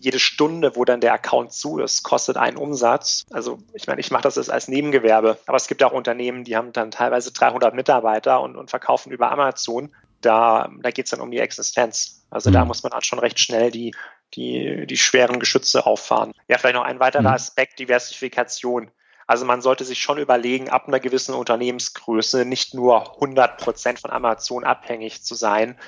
jede 0.00 0.18
Stunde, 0.18 0.76
wo 0.76 0.84
dann 0.84 1.00
der 1.00 1.12
Account 1.12 1.52
zu 1.52 1.78
ist, 1.78 2.02
kostet 2.02 2.36
einen 2.36 2.56
Umsatz. 2.56 3.24
Also 3.30 3.58
ich 3.74 3.86
meine, 3.86 4.00
ich 4.00 4.10
mache 4.10 4.22
das 4.22 4.36
jetzt 4.36 4.50
als 4.50 4.68
Nebengewerbe, 4.68 5.38
aber 5.46 5.56
es 5.56 5.68
gibt 5.68 5.82
auch 5.82 5.92
Unternehmen, 5.92 6.44
die 6.44 6.56
haben 6.56 6.72
dann 6.72 6.90
teilweise 6.90 7.32
300 7.32 7.74
Mitarbeiter 7.74 8.40
und, 8.40 8.56
und 8.56 8.70
verkaufen 8.70 9.12
über 9.12 9.30
Amazon. 9.30 9.90
Da, 10.20 10.68
da 10.80 10.90
geht 10.90 11.06
es 11.06 11.10
dann 11.10 11.20
um 11.20 11.30
die 11.30 11.38
Existenz. 11.38 12.26
Also 12.30 12.50
mhm. 12.50 12.54
da 12.54 12.64
muss 12.64 12.82
man 12.82 12.92
halt 12.92 13.06
schon 13.06 13.18
recht 13.18 13.38
schnell 13.38 13.70
die, 13.70 13.94
die, 14.34 14.86
die 14.86 14.96
schweren 14.96 15.40
Geschütze 15.40 15.86
auffahren. 15.86 16.32
Ja, 16.48 16.58
vielleicht 16.58 16.76
noch 16.76 16.84
ein 16.84 17.00
weiterer 17.00 17.22
mhm. 17.22 17.28
Aspekt, 17.28 17.78
Diversifikation. 17.78 18.90
Also 19.26 19.44
man 19.44 19.60
sollte 19.60 19.84
sich 19.84 20.00
schon 20.00 20.18
überlegen, 20.18 20.70
ab 20.70 20.88
einer 20.88 21.00
gewissen 21.00 21.34
Unternehmensgröße 21.34 22.46
nicht 22.46 22.72
nur 22.72 23.14
100 23.16 23.58
Prozent 23.58 24.00
von 24.00 24.10
Amazon 24.10 24.64
abhängig 24.64 25.22
zu 25.22 25.34
sein, 25.34 25.78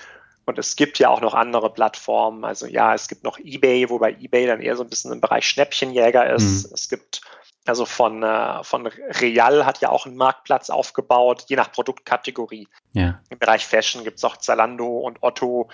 und 0.51 0.59
es 0.59 0.75
gibt 0.75 0.99
ja 0.99 1.09
auch 1.09 1.21
noch 1.21 1.33
andere 1.33 1.73
Plattformen. 1.73 2.45
Also 2.45 2.67
ja, 2.67 2.93
es 2.93 3.07
gibt 3.07 3.23
noch 3.23 3.39
eBay, 3.39 3.89
wobei 3.89 4.11
eBay 4.11 4.47
dann 4.47 4.61
eher 4.61 4.77
so 4.77 4.83
ein 4.83 4.91
bisschen 4.91 5.13
im 5.13 5.21
Bereich 5.21 5.49
Schnäppchenjäger 5.49 6.29
ist. 6.35 6.67
Mhm. 6.67 6.75
Es 6.75 6.89
gibt 6.89 7.21
also 7.67 7.87
von, 7.87 8.25
äh, 8.25 8.65
von 8.65 8.89
Real 8.89 9.65
hat 9.65 9.81
ja 9.81 9.91
auch 9.91 10.07
einen 10.07 10.17
Marktplatz 10.17 10.71
aufgebaut, 10.71 11.45
je 11.49 11.55
nach 11.55 11.71
Produktkategorie. 11.71 12.67
Ja. 12.95 13.21
Im 13.31 13.39
Bereich 13.39 13.65
Fashion 13.65 14.03
gibt 14.03 14.19
es 14.19 14.25
auch 14.25 14.39
Zalando 14.39 14.99
und 14.99 15.23
Otto. 15.23 15.69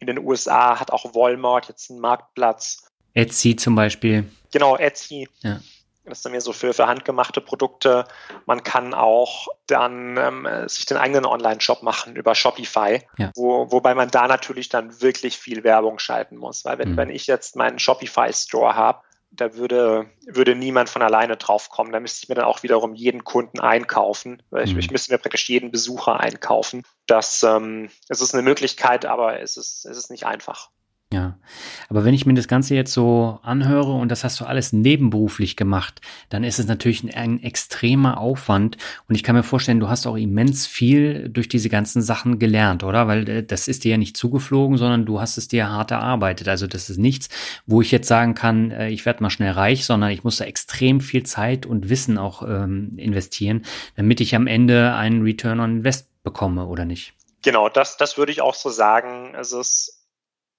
In 0.00 0.08
den 0.08 0.18
USA 0.18 0.80
hat 0.80 0.90
auch 0.90 1.14
Walmart 1.14 1.68
jetzt 1.68 1.90
einen 1.90 2.00
Marktplatz. 2.00 2.90
Etsy 3.14 3.54
zum 3.54 3.76
Beispiel. 3.76 4.24
Genau, 4.52 4.76
Etsy. 4.76 5.28
Ja. 5.42 5.60
Das 6.08 6.22
sind 6.22 6.32
mir 6.32 6.40
so 6.40 6.52
für, 6.52 6.72
für 6.74 6.86
handgemachte 6.86 7.40
Produkte. 7.40 8.06
Man 8.46 8.62
kann 8.62 8.94
auch 8.94 9.48
dann 9.66 10.16
ähm, 10.16 10.48
sich 10.68 10.86
den 10.86 10.96
eigenen 10.96 11.26
Online-Shop 11.26 11.82
machen 11.82 12.16
über 12.16 12.34
Shopify, 12.34 13.02
ja. 13.18 13.30
wo, 13.36 13.70
wobei 13.70 13.94
man 13.94 14.10
da 14.10 14.26
natürlich 14.28 14.68
dann 14.68 15.00
wirklich 15.00 15.38
viel 15.38 15.64
Werbung 15.64 15.98
schalten 15.98 16.36
muss. 16.36 16.64
Weil 16.64 16.78
wenn, 16.78 16.92
mhm. 16.92 16.96
wenn 16.96 17.10
ich 17.10 17.26
jetzt 17.26 17.56
meinen 17.56 17.78
Shopify-Store 17.78 18.74
habe, 18.74 19.02
da 19.30 19.54
würde, 19.54 20.10
würde 20.26 20.54
niemand 20.54 20.88
von 20.88 21.02
alleine 21.02 21.36
drauf 21.36 21.68
kommen. 21.68 21.92
Da 21.92 22.00
müsste 22.00 22.24
ich 22.24 22.28
mir 22.28 22.34
dann 22.34 22.46
auch 22.46 22.62
wiederum 22.62 22.94
jeden 22.94 23.24
Kunden 23.24 23.60
einkaufen. 23.60 24.42
Ich, 24.62 24.72
mhm. 24.72 24.78
ich 24.78 24.90
müsste 24.90 25.12
mir 25.12 25.18
praktisch 25.18 25.48
jeden 25.48 25.70
Besucher 25.70 26.18
einkaufen. 26.20 26.84
Das 27.06 27.42
ähm, 27.42 27.90
es 28.08 28.20
ist 28.20 28.34
eine 28.34 28.42
Möglichkeit, 28.42 29.06
aber 29.06 29.40
es 29.40 29.56
ist, 29.56 29.84
es 29.84 29.96
ist 29.96 30.10
nicht 30.10 30.26
einfach. 30.26 30.70
Ja, 31.10 31.38
aber 31.88 32.04
wenn 32.04 32.12
ich 32.12 32.26
mir 32.26 32.34
das 32.34 32.48
Ganze 32.48 32.74
jetzt 32.74 32.92
so 32.92 33.38
anhöre 33.42 33.92
und 33.92 34.10
das 34.10 34.24
hast 34.24 34.40
du 34.40 34.44
alles 34.44 34.74
nebenberuflich 34.74 35.56
gemacht, 35.56 36.02
dann 36.28 36.44
ist 36.44 36.58
es 36.58 36.66
natürlich 36.66 37.02
ein, 37.02 37.14
ein, 37.14 37.42
extremer 37.42 38.18
Aufwand 38.18 38.76
und 39.08 39.14
ich 39.14 39.22
kann 39.22 39.34
mir 39.34 39.42
vorstellen, 39.42 39.80
du 39.80 39.88
hast 39.88 40.06
auch 40.06 40.16
immens 40.16 40.66
viel 40.66 41.30
durch 41.30 41.48
diese 41.48 41.70
ganzen 41.70 42.02
Sachen 42.02 42.38
gelernt, 42.38 42.84
oder? 42.84 43.08
Weil 43.08 43.26
äh, 43.26 43.42
das 43.42 43.68
ist 43.68 43.84
dir 43.84 43.92
ja 43.92 43.96
nicht 43.96 44.18
zugeflogen, 44.18 44.76
sondern 44.76 45.06
du 45.06 45.18
hast 45.18 45.38
es 45.38 45.48
dir 45.48 45.70
hart 45.70 45.92
erarbeitet. 45.92 46.46
Also 46.46 46.66
das 46.66 46.90
ist 46.90 46.98
nichts, 46.98 47.30
wo 47.64 47.80
ich 47.80 47.90
jetzt 47.90 48.06
sagen 48.08 48.34
kann, 48.34 48.70
äh, 48.70 48.90
ich 48.90 49.06
werde 49.06 49.22
mal 49.22 49.30
schnell 49.30 49.52
reich, 49.52 49.86
sondern 49.86 50.10
ich 50.10 50.24
muss 50.24 50.36
da 50.36 50.44
extrem 50.44 51.00
viel 51.00 51.22
Zeit 51.22 51.64
und 51.64 51.88
Wissen 51.88 52.18
auch 52.18 52.42
ähm, 52.42 52.92
investieren, 52.98 53.62
damit 53.96 54.20
ich 54.20 54.34
am 54.34 54.46
Ende 54.46 54.92
einen 54.92 55.22
Return 55.22 55.60
on 55.60 55.78
Invest 55.78 56.10
bekomme, 56.22 56.66
oder 56.66 56.84
nicht? 56.84 57.14
Genau, 57.42 57.70
das, 57.70 57.96
das 57.96 58.18
würde 58.18 58.32
ich 58.32 58.42
auch 58.42 58.54
so 58.54 58.68
sagen. 58.68 59.34
Also 59.34 59.60
es 59.60 59.97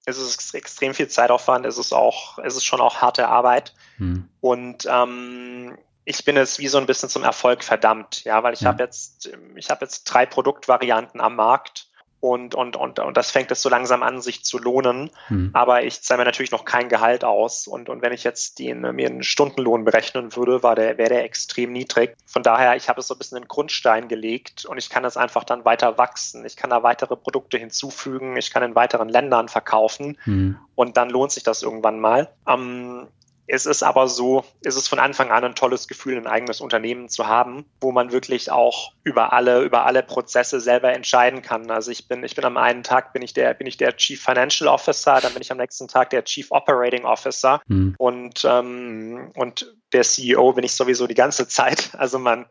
es 0.06 0.18
ist 0.18 0.54
extrem 0.54 0.94
viel 0.94 1.08
Zeitaufwand, 1.08 1.66
es 1.66 1.78
ist 1.78 1.92
auch, 1.92 2.38
es 2.38 2.56
ist 2.56 2.64
schon 2.64 2.80
auch 2.80 2.96
harte 2.96 3.28
Arbeit. 3.28 3.74
Hm. 3.98 4.28
Und 4.40 4.86
ähm, 4.90 5.76
ich 6.04 6.24
bin 6.24 6.36
jetzt 6.36 6.58
wie 6.58 6.68
so 6.68 6.78
ein 6.78 6.86
bisschen 6.86 7.08
zum 7.08 7.22
Erfolg 7.22 7.62
verdammt, 7.62 8.24
ja, 8.24 8.42
weil 8.42 8.54
ich 8.54 8.62
ja. 8.62 8.68
habe 8.68 8.82
jetzt, 8.82 9.30
ich 9.56 9.70
habe 9.70 9.84
jetzt 9.84 10.04
drei 10.04 10.26
Produktvarianten 10.26 11.20
am 11.20 11.36
Markt 11.36 11.89
und, 12.20 12.54
und, 12.54 12.76
und, 12.76 12.98
und 12.98 13.16
das 13.16 13.30
fängt 13.30 13.50
es 13.50 13.62
so 13.62 13.70
langsam 13.70 14.02
an, 14.02 14.20
sich 14.20 14.44
zu 14.44 14.58
lohnen. 14.58 15.10
Mhm. 15.30 15.50
Aber 15.54 15.84
ich 15.84 16.02
zahle 16.02 16.18
mir 16.18 16.24
natürlich 16.26 16.50
noch 16.50 16.66
kein 16.66 16.90
Gehalt 16.90 17.24
aus. 17.24 17.66
Und, 17.66 17.88
und 17.88 18.02
wenn 18.02 18.12
ich 18.12 18.24
jetzt 18.24 18.58
den, 18.58 18.82
mir 18.82 19.08
einen 19.08 19.22
Stundenlohn 19.22 19.84
berechnen 19.84 20.36
würde, 20.36 20.62
war 20.62 20.74
der, 20.74 20.98
wäre 20.98 21.08
der 21.08 21.24
extrem 21.24 21.72
niedrig. 21.72 22.14
Von 22.26 22.42
daher, 22.42 22.76
ich 22.76 22.90
habe 22.90 23.00
es 23.00 23.06
so 23.06 23.14
ein 23.14 23.18
bisschen 23.18 23.38
in 23.38 23.44
den 23.44 23.48
Grundstein 23.48 24.08
gelegt 24.08 24.66
und 24.66 24.76
ich 24.76 24.90
kann 24.90 25.02
das 25.02 25.16
einfach 25.16 25.44
dann 25.44 25.64
weiter 25.64 25.96
wachsen. 25.96 26.44
Ich 26.44 26.56
kann 26.56 26.68
da 26.68 26.82
weitere 26.82 27.16
Produkte 27.16 27.56
hinzufügen. 27.56 28.36
Ich 28.36 28.50
kann 28.50 28.62
in 28.62 28.74
weiteren 28.74 29.08
Ländern 29.08 29.48
verkaufen. 29.48 30.18
Mhm. 30.26 30.58
Und 30.74 30.98
dann 30.98 31.08
lohnt 31.08 31.32
sich 31.32 31.42
das 31.42 31.62
irgendwann 31.62 32.00
mal. 32.00 32.28
Ähm, 32.46 33.08
es 33.52 33.66
ist 33.66 33.82
aber 33.82 34.06
so, 34.06 34.44
es 34.64 34.76
ist 34.76 34.86
von 34.86 35.00
Anfang 35.00 35.32
an 35.32 35.42
ein 35.42 35.54
tolles 35.56 35.88
Gefühl, 35.88 36.16
ein 36.16 36.28
eigenes 36.28 36.60
Unternehmen 36.60 37.08
zu 37.08 37.26
haben, 37.26 37.64
wo 37.80 37.90
man 37.90 38.12
wirklich 38.12 38.52
auch 38.52 38.92
über 39.02 39.32
alle, 39.32 39.62
über 39.62 39.86
alle 39.86 40.04
Prozesse 40.04 40.60
selber 40.60 40.92
entscheiden 40.92 41.42
kann. 41.42 41.68
Also 41.70 41.90
ich 41.90 42.06
bin, 42.06 42.22
ich 42.22 42.36
bin 42.36 42.44
am 42.44 42.56
einen 42.56 42.84
Tag 42.84 43.12
bin 43.12 43.22
ich 43.22 43.34
der, 43.34 43.52
bin 43.54 43.66
ich 43.66 43.76
der 43.76 43.96
Chief 43.96 44.22
Financial 44.22 44.68
Officer, 44.68 45.20
dann 45.20 45.32
bin 45.32 45.42
ich 45.42 45.50
am 45.50 45.58
nächsten 45.58 45.88
Tag 45.88 46.10
der 46.10 46.24
Chief 46.24 46.46
Operating 46.50 47.04
Officer 47.04 47.60
mhm. 47.66 47.96
und, 47.98 48.44
ähm, 48.44 49.32
und 49.34 49.74
der 49.92 50.02
CEO 50.02 50.52
bin 50.52 50.62
ich 50.62 50.74
sowieso 50.74 51.08
die 51.08 51.14
ganze 51.14 51.48
Zeit. 51.48 51.90
Also 52.00 52.18
man, 52.18 52.46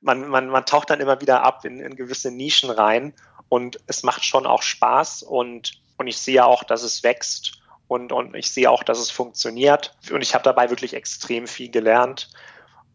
man, 0.00 0.28
man, 0.28 0.48
man 0.48 0.64
taucht 0.64 0.90
dann 0.90 1.00
immer 1.00 1.20
wieder 1.20 1.42
ab 1.42 1.64
in, 1.64 1.80
in 1.80 1.96
gewisse 1.96 2.30
Nischen 2.30 2.70
rein 2.70 3.14
und 3.48 3.78
es 3.86 4.02
macht 4.02 4.24
schon 4.24 4.46
auch 4.46 4.62
Spaß 4.62 5.22
und, 5.22 5.72
und 5.96 6.06
ich 6.06 6.18
sehe 6.18 6.44
auch, 6.44 6.62
dass 6.62 6.82
es 6.82 7.02
wächst. 7.02 7.61
Und, 7.92 8.10
und 8.10 8.34
ich 8.34 8.50
sehe 8.50 8.70
auch, 8.70 8.82
dass 8.82 8.98
es 8.98 9.10
funktioniert. 9.10 9.94
Und 10.10 10.22
ich 10.22 10.34
habe 10.34 10.44
dabei 10.44 10.70
wirklich 10.70 10.94
extrem 10.94 11.46
viel 11.46 11.70
gelernt. 11.70 12.30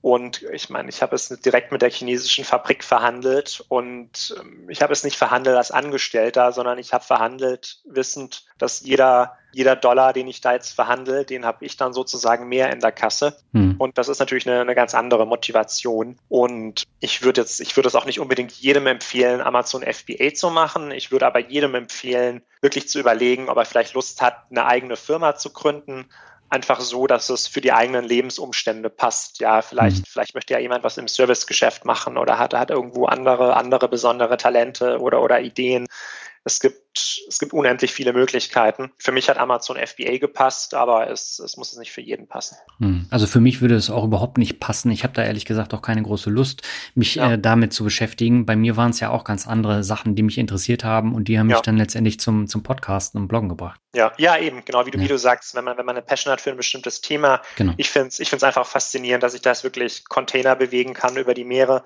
Und 0.02 0.44
ich 0.54 0.70
meine, 0.70 0.90
ich 0.90 1.02
habe 1.02 1.16
es 1.16 1.28
direkt 1.28 1.72
mit 1.72 1.82
der 1.82 1.90
chinesischen 1.90 2.46
Fabrik 2.46 2.84
verhandelt 2.84 3.64
und 3.68 4.36
ähm, 4.40 4.70
ich 4.70 4.82
habe 4.82 4.94
es 4.94 5.04
nicht 5.04 5.18
verhandelt 5.18 5.58
als 5.58 5.72
Angestellter, 5.72 6.52
sondern 6.52 6.78
ich 6.78 6.94
habe 6.94 7.04
verhandelt, 7.04 7.80
wissend, 7.86 8.46
dass 8.60 8.82
jeder, 8.82 9.38
jeder 9.54 9.76
Dollar, 9.76 10.14
den 10.14 10.28
ich 10.28 10.40
da 10.40 10.54
jetzt 10.54 10.74
verhandle, 10.74 11.26
den 11.26 11.46
habe 11.46 11.66
ich 11.66 11.78
dann 11.78 11.94
sozusagen 11.94 12.48
mehr 12.48 12.72
in 12.72 12.80
der 12.80 12.92
Kasse. 12.92 13.38
Hm. 13.54 13.76
Und 13.80 13.98
das 13.98 14.08
ist 14.08 14.20
natürlich 14.20 14.48
eine, 14.48 14.62
eine 14.62 14.76
ganz 14.76 14.94
andere 14.94 15.26
Motivation. 15.26 16.18
Und 16.30 16.84
ich 17.00 17.24
würde 17.24 17.42
jetzt, 17.42 17.60
ich 17.60 17.76
würde 17.76 17.88
es 17.88 17.96
auch 17.96 18.06
nicht 18.06 18.20
unbedingt 18.20 18.52
jedem 18.52 18.86
empfehlen, 18.86 19.42
Amazon 19.42 19.82
FBA 19.82 20.34
zu 20.36 20.52
machen. 20.52 20.92
Ich 20.92 21.12
würde 21.12 21.26
aber 21.26 21.40
jedem 21.40 21.74
empfehlen, 21.74 22.44
wirklich 22.62 22.88
zu 22.88 23.00
überlegen, 23.00 23.50
ob 23.50 23.58
er 23.58 23.66
vielleicht 23.66 23.96
Lust 23.96 24.22
hat, 24.22 24.46
eine 24.52 24.66
eigene 24.66 24.96
Firma 24.96 25.36
zu 25.36 25.52
gründen 25.52 26.08
einfach 26.50 26.80
so, 26.80 27.08
dass 27.08 27.30
es 27.30 27.48
für 27.48 27.62
die 27.62 27.74
eigenen 27.74 28.06
Lebensumstände 28.06 28.90
passt. 28.90 29.40
Ja, 29.40 29.62
vielleicht, 29.62 30.00
mhm. 30.00 30.06
vielleicht 30.08 30.36
möchte 30.36 30.54
ja 30.54 30.60
jemand 30.60 30.84
was 30.84 30.98
im 30.98 31.08
Servicegeschäft 31.08 31.86
machen 31.86 32.18
oder 32.18 32.40
hat, 32.40 32.54
hat 32.54 32.70
irgendwo 32.70 33.06
andere, 33.06 33.56
andere 33.56 33.90
besondere 33.90 34.38
Talente 34.38 35.00
oder, 35.00 35.22
oder 35.22 35.42
Ideen. 35.42 35.88
Es 36.48 36.62
gibt, 36.62 37.26
es 37.28 37.40
gibt 37.40 37.52
unendlich 37.52 37.92
viele 37.92 38.14
Möglichkeiten. 38.14 38.94
Für 38.98 39.12
mich 39.12 39.28
hat 39.28 39.38
Amazon 39.38 39.76
FBA 39.76 40.18
gepasst, 40.18 40.74
aber 40.74 41.10
es, 41.12 41.40
es 41.40 41.58
muss 41.58 41.76
nicht 41.76 41.92
für 41.92 42.00
jeden 42.00 42.26
passen. 42.26 42.56
Hm. 42.80 43.06
Also 43.10 43.28
für 43.28 43.42
mich 43.42 43.60
würde 43.60 43.76
es 43.76 43.90
auch 43.90 44.06
überhaupt 44.06 44.38
nicht 44.38 44.62
passen. 44.62 44.90
Ich 44.90 45.04
habe 45.04 45.14
da 45.14 45.26
ehrlich 45.26 45.44
gesagt 45.44 45.74
auch 45.74 45.82
keine 45.82 46.04
große 46.04 46.30
Lust, 46.30 46.62
mich 46.96 47.16
ja. 47.16 47.34
äh, 47.34 47.38
damit 47.38 47.74
zu 47.74 47.84
beschäftigen. 47.84 48.46
Bei 48.46 48.56
mir 48.56 48.78
waren 48.78 48.92
es 48.92 49.02
ja 49.02 49.10
auch 49.10 49.26
ganz 49.26 49.46
andere 49.46 49.84
Sachen, 49.84 50.16
die 50.16 50.24
mich 50.24 50.38
interessiert 50.38 50.86
haben 50.86 51.14
und 51.14 51.28
die 51.28 51.38
haben 51.38 51.50
ja. 51.50 51.58
mich 51.58 51.64
dann 51.64 51.76
letztendlich 51.76 52.18
zum, 52.22 52.48
zum 52.48 52.64
Podcasten 52.64 53.20
und 53.20 53.28
Bloggen 53.28 53.50
gebracht. 53.50 53.82
Ja, 53.94 54.14
ja, 54.18 54.38
eben, 54.38 54.64
genau 54.64 54.86
wie 54.86 54.92
du, 54.92 55.00
ja. 55.00 55.04
wie 55.04 55.10
du 55.10 55.18
sagst, 55.18 55.54
wenn 55.54 55.66
man, 55.66 55.78
wenn 55.78 55.86
man 55.86 55.98
eine 55.98 56.06
Passion 56.06 56.32
hat 56.32 56.40
für 56.40 56.52
ein 56.52 56.58
bestimmtes 56.58 57.02
Thema, 57.02 57.42
genau. 57.58 57.74
ich 57.76 57.90
finde 57.90 58.08
es 58.08 58.22
ich 58.22 58.30
find's 58.30 58.44
einfach 58.44 58.66
faszinierend, 58.66 59.22
dass 59.22 59.34
ich 59.34 59.42
das 59.42 59.66
wirklich 59.66 60.08
Container 60.08 60.56
bewegen 60.56 60.94
kann 60.94 61.18
über 61.18 61.34
die 61.34 61.44
Meere 61.44 61.84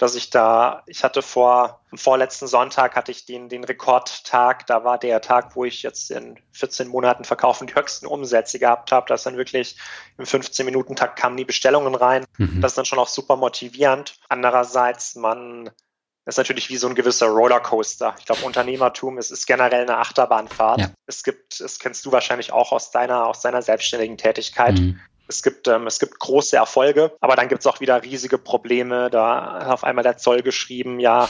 dass 0.00 0.14
ich 0.14 0.30
da, 0.30 0.82
ich 0.86 1.04
hatte 1.04 1.20
vor, 1.20 1.82
vorletzten 1.94 2.46
Sonntag 2.46 2.96
hatte 2.96 3.12
ich 3.12 3.26
den, 3.26 3.50
den 3.50 3.64
Rekordtag, 3.64 4.66
da 4.66 4.82
war 4.82 4.96
der 4.96 5.20
Tag, 5.20 5.54
wo 5.54 5.66
ich 5.66 5.82
jetzt 5.82 6.10
in 6.10 6.38
14 6.52 6.88
Monaten 6.88 7.24
verkaufen 7.24 7.66
die 7.66 7.74
höchsten 7.74 8.06
Umsätze 8.06 8.58
gehabt 8.58 8.92
habe, 8.92 9.06
dass 9.08 9.24
dann 9.24 9.36
wirklich 9.36 9.76
im 10.16 10.24
15-Minuten-Takt 10.24 11.18
kamen 11.18 11.36
die 11.36 11.44
Bestellungen 11.44 11.94
rein. 11.94 12.24
Mhm. 12.38 12.62
Das 12.62 12.72
ist 12.72 12.78
dann 12.78 12.86
schon 12.86 12.98
auch 12.98 13.08
super 13.08 13.36
motivierend. 13.36 14.14
Andererseits, 14.30 15.16
man 15.16 15.70
ist 16.24 16.38
natürlich 16.38 16.70
wie 16.70 16.78
so 16.78 16.88
ein 16.88 16.94
gewisser 16.94 17.26
Rollercoaster. 17.26 18.14
Ich 18.18 18.24
glaube, 18.24 18.46
Unternehmertum 18.46 19.18
ist, 19.18 19.30
ist 19.30 19.46
generell 19.46 19.82
eine 19.82 19.98
Achterbahnfahrt. 19.98 20.80
Ja. 20.80 20.90
Es 21.04 21.24
gibt, 21.24 21.60
das 21.60 21.78
kennst 21.78 22.06
du 22.06 22.12
wahrscheinlich 22.12 22.52
auch 22.52 22.72
aus 22.72 22.90
deiner, 22.90 23.26
aus 23.26 23.42
deiner 23.42 23.60
selbstständigen 23.60 24.16
Tätigkeit. 24.16 24.78
Mhm. 24.78 24.98
Es 25.30 25.44
gibt, 25.44 25.68
ähm, 25.68 25.86
es 25.86 26.00
gibt 26.00 26.18
große 26.18 26.56
Erfolge, 26.56 27.12
aber 27.20 27.36
dann 27.36 27.48
gibt 27.48 27.60
es 27.60 27.66
auch 27.68 27.78
wieder 27.78 28.02
riesige 28.02 28.36
Probleme. 28.36 29.10
Da 29.10 29.60
hat 29.60 29.68
auf 29.68 29.84
einmal 29.84 30.02
der 30.02 30.16
Zoll 30.16 30.42
geschrieben, 30.42 30.98
ja, 30.98 31.28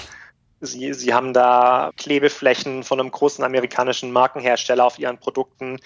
Sie, 0.60 0.92
Sie 0.94 1.12
haben 1.12 1.32
da 1.32 1.90
Klebeflächen 1.96 2.82
von 2.82 2.98
einem 2.98 3.10
großen 3.10 3.44
amerikanischen 3.44 4.10
Markenhersteller 4.10 4.84
auf 4.84 4.98
Ihren 4.98 5.18
Produkten. 5.18 5.80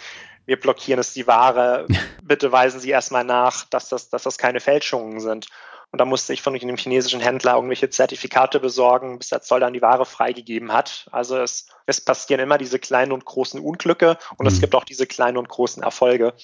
Wir 0.46 0.58
blockieren 0.58 1.00
es 1.00 1.12
die 1.12 1.26
Ware. 1.26 1.86
Bitte 2.22 2.52
weisen 2.52 2.80
Sie 2.80 2.90
erstmal 2.90 3.24
nach, 3.24 3.64
dass 3.64 3.88
das, 3.88 4.10
dass 4.10 4.22
das 4.22 4.38
keine 4.38 4.60
Fälschungen 4.60 5.18
sind. 5.20 5.48
Und 5.90 5.98
da 5.98 6.04
musste 6.04 6.32
ich 6.32 6.42
von 6.42 6.54
einem 6.54 6.76
chinesischen 6.76 7.20
Händler 7.20 7.54
irgendwelche 7.54 7.88
Zertifikate 7.88 8.58
besorgen, 8.58 9.18
bis 9.18 9.28
der 9.28 9.42
Zoll 9.42 9.60
dann 9.60 9.72
die 9.72 9.82
Ware 9.82 10.06
freigegeben 10.06 10.72
hat. 10.72 11.06
Also 11.12 11.38
es, 11.38 11.68
es 11.86 12.00
passieren 12.00 12.40
immer 12.40 12.58
diese 12.58 12.80
kleinen 12.80 13.12
und 13.12 13.24
großen 13.24 13.60
Unglücke 13.60 14.18
und 14.36 14.46
es 14.46 14.60
gibt 14.60 14.74
auch 14.74 14.82
diese 14.82 15.06
kleinen 15.06 15.36
und 15.36 15.48
großen 15.48 15.84
Erfolge. 15.84 16.34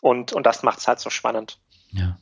Und, 0.00 0.32
und 0.32 0.46
das 0.46 0.62
macht 0.62 0.78
es 0.78 0.88
halt 0.88 1.00
so 1.00 1.10
spannend. 1.10 1.58
Ja. 1.92 2.16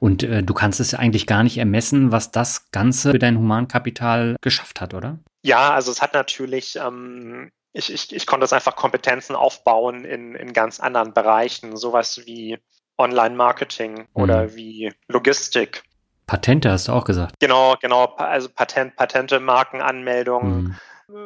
Und 0.00 0.22
äh, 0.22 0.42
du 0.42 0.54
kannst 0.54 0.80
es 0.80 0.92
ja 0.92 0.98
eigentlich 0.98 1.26
gar 1.26 1.42
nicht 1.42 1.58
ermessen, 1.58 2.12
was 2.12 2.30
das 2.30 2.70
Ganze 2.72 3.12
für 3.12 3.18
dein 3.18 3.38
Humankapital 3.38 4.36
geschafft 4.40 4.80
hat, 4.80 4.94
oder? 4.94 5.18
Ja, 5.42 5.72
also 5.72 5.90
es 5.90 6.02
hat 6.02 6.14
natürlich, 6.14 6.76
ähm, 6.76 7.50
ich, 7.72 7.92
ich, 7.92 8.14
ich 8.14 8.26
konnte 8.26 8.44
es 8.44 8.52
einfach 8.52 8.76
Kompetenzen 8.76 9.36
aufbauen 9.36 10.04
in, 10.04 10.34
in 10.34 10.52
ganz 10.52 10.80
anderen 10.80 11.14
Bereichen, 11.14 11.76
sowas 11.76 12.22
wie 12.26 12.58
Online-Marketing 12.98 13.98
mhm. 13.98 14.06
oder 14.14 14.54
wie 14.54 14.92
Logistik. 15.08 15.84
Patente 16.26 16.70
hast 16.70 16.88
du 16.88 16.92
auch 16.92 17.04
gesagt. 17.04 17.36
Genau, 17.40 17.76
genau, 17.80 18.06
also 18.16 18.48
Patent, 18.48 18.96
Patente, 18.96 19.40
Markenanmeldungen. 19.40 20.62
Mhm 20.62 20.76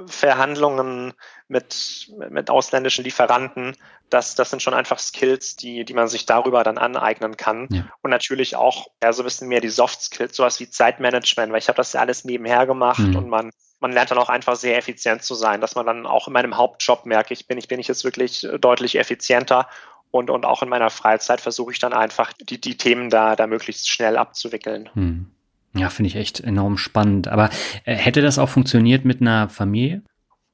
Verhandlungen 0.07 1.13
mit, 1.49 2.13
mit 2.31 2.51
ausländischen 2.51 3.05
Lieferanten, 3.05 3.77
das, 4.11 4.35
das 4.35 4.51
sind 4.51 4.63
schon 4.63 4.75
einfach 4.75 4.99
Skills, 4.99 5.57
die, 5.57 5.85
die 5.85 5.95
man 5.95 6.09
sich 6.09 6.27
darüber 6.27 6.63
dann 6.65 6.79
aneignen 6.79 7.37
kann. 7.37 7.69
Ja. 7.71 7.85
Und 8.03 8.11
natürlich 8.11 8.57
auch 8.57 8.89
ja, 9.03 9.13
so 9.13 9.23
ein 9.23 9.25
bisschen 9.25 9.49
mehr 9.49 9.61
die 9.61 9.69
Soft 9.69 10.01
Skills, 10.01 10.37
sowas 10.37 10.61
wie 10.61 10.69
Zeitmanagement, 10.69 11.53
weil 11.53 11.59
ich 11.59 11.69
habe 11.69 11.77
das 11.77 11.93
ja 11.93 12.01
alles 12.01 12.25
nebenher 12.25 12.67
gemacht 12.67 13.01
mhm. 13.01 13.17
und 13.17 13.29
man, 13.29 13.51
man 13.81 13.93
lernt 13.93 14.11
dann 14.11 14.19
auch 14.19 14.29
einfach 14.29 14.57
sehr 14.57 14.77
effizient 14.77 15.23
zu 15.23 15.35
sein, 15.35 15.61
dass 15.61 15.75
man 15.75 15.87
dann 15.87 16.07
auch 16.07 16.29
in 16.29 16.33
meinem 16.33 16.57
Hauptjob 16.57 17.07
merke, 17.07 17.35
ich 17.35 17.47
bin, 17.47 17.59
ich 17.59 17.69
bin 17.69 17.81
ich 17.81 17.89
jetzt 17.89 18.05
wirklich 18.05 18.47
deutlich 18.61 18.99
effizienter 18.99 19.69
und, 20.11 20.31
und 20.31 20.45
auch 20.45 20.63
in 20.63 20.69
meiner 20.69 20.91
Freizeit 20.91 21.41
versuche 21.41 21.73
ich 21.73 21.79
dann 21.79 21.93
einfach 21.93 22.33
die, 22.33 22.61
die 22.61 22.77
Themen 22.77 23.11
da, 23.11 23.37
da 23.37 23.47
möglichst 23.47 23.89
schnell 23.89 24.17
abzuwickeln. 24.17 24.89
Mhm. 24.95 25.31
Ja, 25.75 25.91
finde 25.91 26.09
ich 26.09 26.17
echt 26.17 26.41
enorm 26.41 26.79
spannend. 26.79 27.29
Aber 27.29 27.51
äh, 27.85 27.95
hätte 27.95 28.23
das 28.23 28.39
auch 28.39 28.49
funktioniert 28.49 29.05
mit 29.05 29.21
einer 29.21 29.49
Familie? 29.49 30.03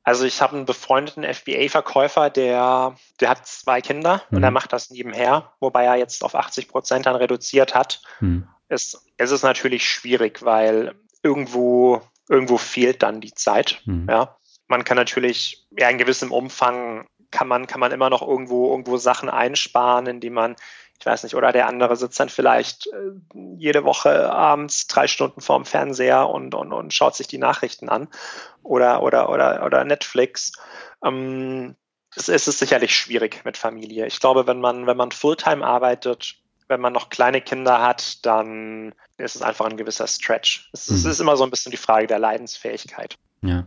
Also 0.04 0.24
ich 0.24 0.42
habe 0.42 0.56
einen 0.56 0.64
befreundeten 0.64 1.22
FBA-Verkäufer, 1.22 2.28
der, 2.28 2.96
der 3.20 3.28
hat 3.28 3.46
zwei 3.46 3.80
Kinder 3.80 4.22
mhm. 4.30 4.38
und 4.38 4.42
er 4.42 4.50
macht 4.50 4.72
das 4.72 4.90
nebenher, 4.90 5.52
wobei 5.60 5.84
er 5.84 5.96
jetzt 5.96 6.24
auf 6.24 6.34
80 6.34 6.68
Prozent 6.68 7.06
dann 7.06 7.16
reduziert 7.16 7.74
hat. 7.74 8.02
Mhm. 8.20 8.48
Es, 8.68 9.06
es 9.16 9.30
ist 9.30 9.42
natürlich 9.42 9.88
schwierig, 9.88 10.42
weil 10.42 10.94
irgendwo, 11.22 12.02
irgendwo 12.28 12.58
fehlt 12.58 13.02
dann 13.02 13.20
die 13.20 13.34
Zeit. 13.34 13.80
Mhm. 13.84 14.08
Ja. 14.08 14.36
Man 14.66 14.84
kann 14.84 14.96
natürlich 14.96 15.66
ja, 15.78 15.88
in 15.88 15.98
gewissem 15.98 16.32
Umfang 16.32 17.06
kann 17.30 17.48
man, 17.48 17.66
kann 17.66 17.80
man 17.80 17.92
immer 17.92 18.10
noch 18.10 18.22
irgendwo, 18.22 18.70
irgendwo 18.70 18.96
Sachen 18.98 19.30
einsparen, 19.30 20.06
indem 20.06 20.34
man 20.34 20.56
ich 21.02 21.06
weiß 21.06 21.24
nicht, 21.24 21.34
oder 21.34 21.50
der 21.50 21.66
andere 21.66 21.96
sitzt 21.96 22.20
dann 22.20 22.28
vielleicht 22.28 22.86
äh, 22.86 23.10
jede 23.56 23.82
Woche 23.82 24.30
abends 24.30 24.86
drei 24.86 25.08
Stunden 25.08 25.40
vorm 25.40 25.64
Fernseher 25.64 26.28
und, 26.30 26.54
und, 26.54 26.72
und 26.72 26.94
schaut 26.94 27.16
sich 27.16 27.26
die 27.26 27.38
Nachrichten 27.38 27.88
an 27.88 28.06
oder, 28.62 29.02
oder, 29.02 29.28
oder, 29.28 29.66
oder 29.66 29.82
Netflix. 29.82 30.52
Ähm, 31.04 31.74
es, 32.14 32.28
es 32.28 32.46
ist 32.46 32.60
sicherlich 32.60 32.94
schwierig 32.94 33.44
mit 33.44 33.56
Familie. 33.56 34.06
Ich 34.06 34.20
glaube, 34.20 34.46
wenn 34.46 34.60
man, 34.60 34.86
wenn 34.86 34.96
man 34.96 35.10
Fulltime 35.10 35.66
arbeitet, 35.66 36.36
wenn 36.68 36.80
man 36.80 36.92
noch 36.92 37.10
kleine 37.10 37.40
Kinder 37.40 37.82
hat, 37.82 38.24
dann 38.24 38.94
ist 39.16 39.34
es 39.34 39.42
einfach 39.42 39.66
ein 39.66 39.76
gewisser 39.76 40.06
Stretch. 40.06 40.70
Es, 40.72 40.88
mhm. 40.88 40.98
es 40.98 41.04
ist 41.04 41.20
immer 41.20 41.36
so 41.36 41.42
ein 41.42 41.50
bisschen 41.50 41.72
die 41.72 41.78
Frage 41.78 42.06
der 42.06 42.20
Leidensfähigkeit. 42.20 43.16
Ja. 43.42 43.66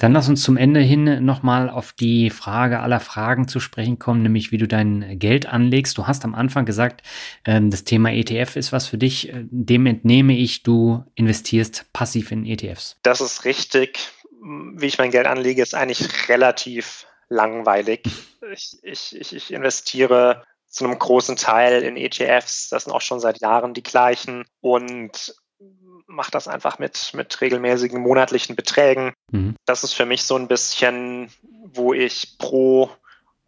Dann 0.00 0.14
lass 0.14 0.30
uns 0.30 0.42
zum 0.42 0.56
Ende 0.56 0.80
hin 0.80 1.26
nochmal 1.26 1.68
auf 1.68 1.92
die 1.92 2.30
Frage 2.30 2.80
aller 2.80 3.00
Fragen 3.00 3.48
zu 3.48 3.60
sprechen 3.60 3.98
kommen, 3.98 4.22
nämlich 4.22 4.50
wie 4.50 4.56
du 4.56 4.66
dein 4.66 5.18
Geld 5.18 5.44
anlegst. 5.44 5.98
Du 5.98 6.06
hast 6.06 6.24
am 6.24 6.34
Anfang 6.34 6.64
gesagt, 6.64 7.02
ähm, 7.44 7.70
das 7.70 7.84
Thema 7.84 8.10
ETF 8.10 8.56
ist 8.56 8.72
was 8.72 8.86
für 8.86 8.96
dich. 8.96 9.28
Äh, 9.28 9.44
dem 9.50 9.84
entnehme 9.84 10.34
ich, 10.34 10.62
du 10.62 11.04
investierst 11.16 11.84
passiv 11.92 12.32
in 12.32 12.46
ETFs. 12.46 12.96
Das 13.02 13.20
ist 13.20 13.44
richtig. 13.44 13.98
Wie 14.42 14.86
ich 14.86 14.96
mein 14.96 15.10
Geld 15.10 15.26
anlege, 15.26 15.60
ist 15.62 15.74
eigentlich 15.74 16.28
relativ 16.28 17.06
langweilig. 17.28 18.02
Ich, 18.52 18.78
ich, 18.82 19.32
ich 19.32 19.52
investiere 19.52 20.42
zu 20.66 20.84
einem 20.84 20.98
großen 20.98 21.36
Teil 21.36 21.82
in 21.82 21.96
ETFs. 21.96 22.70
Das 22.70 22.84
sind 22.84 22.92
auch 22.92 23.02
schon 23.02 23.20
seit 23.20 23.40
Jahren 23.40 23.74
die 23.74 23.82
gleichen. 23.82 24.44
Und 24.60 25.34
mache 26.10 26.30
das 26.30 26.48
einfach 26.48 26.78
mit, 26.78 27.12
mit 27.14 27.40
regelmäßigen 27.40 28.00
monatlichen 28.00 28.56
Beträgen. 28.56 29.14
Mhm. 29.30 29.54
Das 29.64 29.84
ist 29.84 29.92
für 29.92 30.06
mich 30.06 30.24
so 30.24 30.36
ein 30.36 30.48
bisschen, 30.48 31.30
wo 31.64 31.94
ich 31.94 32.36
pro, 32.38 32.90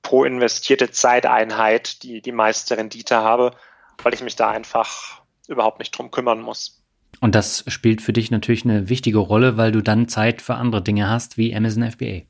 pro 0.03 0.25
investierte 0.25 0.91
Zeiteinheit 0.91 2.03
die, 2.03 2.23
die 2.23 2.33
meiste 2.33 2.77
Rendite 2.77 3.17
habe, 3.17 3.55
weil 4.03 4.15
ich 4.15 4.23
mich 4.23 4.37
da 4.37 4.51
einfach 4.51 5.23
überhaupt 5.49 5.81
nicht 5.81 5.91
drum 5.91 6.11
kümmern 6.11 6.41
muss. 6.41 6.83
Und 7.21 7.35
das 7.35 7.65
spielt 7.69 8.01
für 8.01 8.13
dich 8.13 8.31
natürlich 8.31 8.65
eine 8.65 8.89
wichtige 8.89 9.19
Rolle, 9.19 9.57
weil 9.57 9.73
du 9.73 9.83
dann 9.83 10.09
Zeit 10.09 10.41
für 10.41 10.55
andere 10.55 10.83
Dinge 10.83 11.09
hast, 11.09 11.37
wie 11.37 11.55
Amazon 11.55 11.91
FBA. 11.91 12.23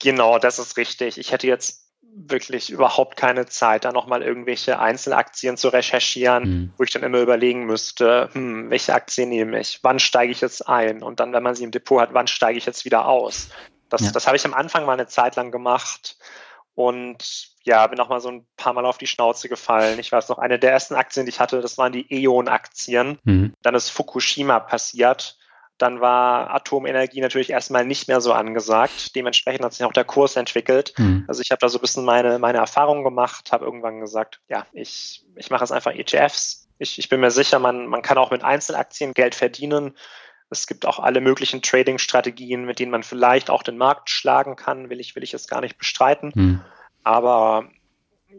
Genau, 0.00 0.38
das 0.38 0.58
ist 0.58 0.76
richtig. 0.76 1.18
Ich 1.18 1.30
hätte 1.30 1.46
jetzt 1.46 1.89
wirklich 2.14 2.70
überhaupt 2.70 3.16
keine 3.16 3.46
Zeit, 3.46 3.84
da 3.84 3.92
nochmal 3.92 4.22
irgendwelche 4.22 4.78
Einzelaktien 4.78 5.56
zu 5.56 5.68
recherchieren, 5.68 6.44
mhm. 6.44 6.72
wo 6.76 6.84
ich 6.84 6.90
dann 6.90 7.02
immer 7.02 7.20
überlegen 7.20 7.64
müsste, 7.64 8.28
hm, 8.32 8.70
welche 8.70 8.94
Aktien 8.94 9.28
nehme 9.28 9.60
ich, 9.60 9.80
wann 9.82 9.98
steige 9.98 10.32
ich 10.32 10.40
jetzt 10.40 10.68
ein 10.68 11.02
und 11.02 11.20
dann, 11.20 11.32
wenn 11.32 11.42
man 11.42 11.54
sie 11.54 11.64
im 11.64 11.70
Depot 11.70 12.00
hat, 12.00 12.14
wann 12.14 12.26
steige 12.26 12.58
ich 12.58 12.66
jetzt 12.66 12.84
wieder 12.84 13.06
aus. 13.06 13.48
Das, 13.88 14.02
ja. 14.02 14.12
das 14.12 14.26
habe 14.26 14.36
ich 14.36 14.44
am 14.44 14.54
Anfang 14.54 14.84
mal 14.86 14.92
eine 14.92 15.06
Zeit 15.06 15.36
lang 15.36 15.50
gemacht 15.50 16.16
und 16.74 17.50
ja, 17.62 17.86
bin 17.86 18.00
auch 18.00 18.08
mal 18.08 18.20
so 18.20 18.30
ein 18.30 18.46
paar 18.56 18.72
Mal 18.72 18.86
auf 18.86 18.98
die 18.98 19.06
Schnauze 19.06 19.48
gefallen. 19.48 19.98
Ich 19.98 20.12
weiß 20.12 20.28
noch, 20.28 20.38
eine 20.38 20.58
der 20.58 20.72
ersten 20.72 20.94
Aktien, 20.94 21.26
die 21.26 21.30
ich 21.30 21.40
hatte, 21.40 21.60
das 21.60 21.76
waren 21.76 21.92
die 21.92 22.06
E.ON-Aktien. 22.10 23.18
Mhm. 23.24 23.54
Dann 23.62 23.74
ist 23.74 23.90
Fukushima 23.90 24.60
passiert 24.60 25.36
dann 25.80 26.00
war 26.00 26.54
Atomenergie 26.54 27.20
natürlich 27.20 27.50
erstmal 27.50 27.84
nicht 27.84 28.06
mehr 28.06 28.20
so 28.20 28.32
angesagt. 28.32 29.16
Dementsprechend 29.16 29.64
hat 29.64 29.72
sich 29.72 29.84
auch 29.84 29.92
der 29.92 30.04
Kurs 30.04 30.36
entwickelt. 30.36 30.92
Mhm. 30.98 31.24
Also 31.26 31.40
ich 31.40 31.50
habe 31.50 31.60
da 31.60 31.68
so 31.68 31.78
ein 31.78 31.80
bisschen 31.80 32.04
meine, 32.04 32.38
meine 32.38 32.58
Erfahrungen 32.58 33.02
gemacht, 33.02 33.50
habe 33.50 33.64
irgendwann 33.64 34.00
gesagt, 34.00 34.40
ja, 34.48 34.66
ich, 34.72 35.24
ich 35.36 35.50
mache 35.50 35.64
jetzt 35.64 35.72
einfach 35.72 35.92
ETFs. 35.92 36.68
Ich, 36.78 36.98
ich 36.98 37.08
bin 37.08 37.20
mir 37.20 37.30
sicher, 37.30 37.58
man, 37.58 37.86
man 37.86 38.02
kann 38.02 38.18
auch 38.18 38.30
mit 38.30 38.44
Einzelaktien 38.44 39.14
Geld 39.14 39.34
verdienen. 39.34 39.96
Es 40.50 40.66
gibt 40.66 40.84
auch 40.84 40.98
alle 40.98 41.20
möglichen 41.20 41.62
Trading-Strategien, 41.62 42.64
mit 42.64 42.78
denen 42.78 42.90
man 42.90 43.02
vielleicht 43.02 43.48
auch 43.48 43.62
den 43.62 43.78
Markt 43.78 44.10
schlagen 44.10 44.56
kann, 44.56 44.90
will 44.90 45.00
ich, 45.00 45.14
will 45.14 45.22
ich 45.22 45.32
es 45.32 45.48
gar 45.48 45.60
nicht 45.60 45.78
bestreiten. 45.78 46.32
Hm. 46.34 46.60
Aber 47.04 47.70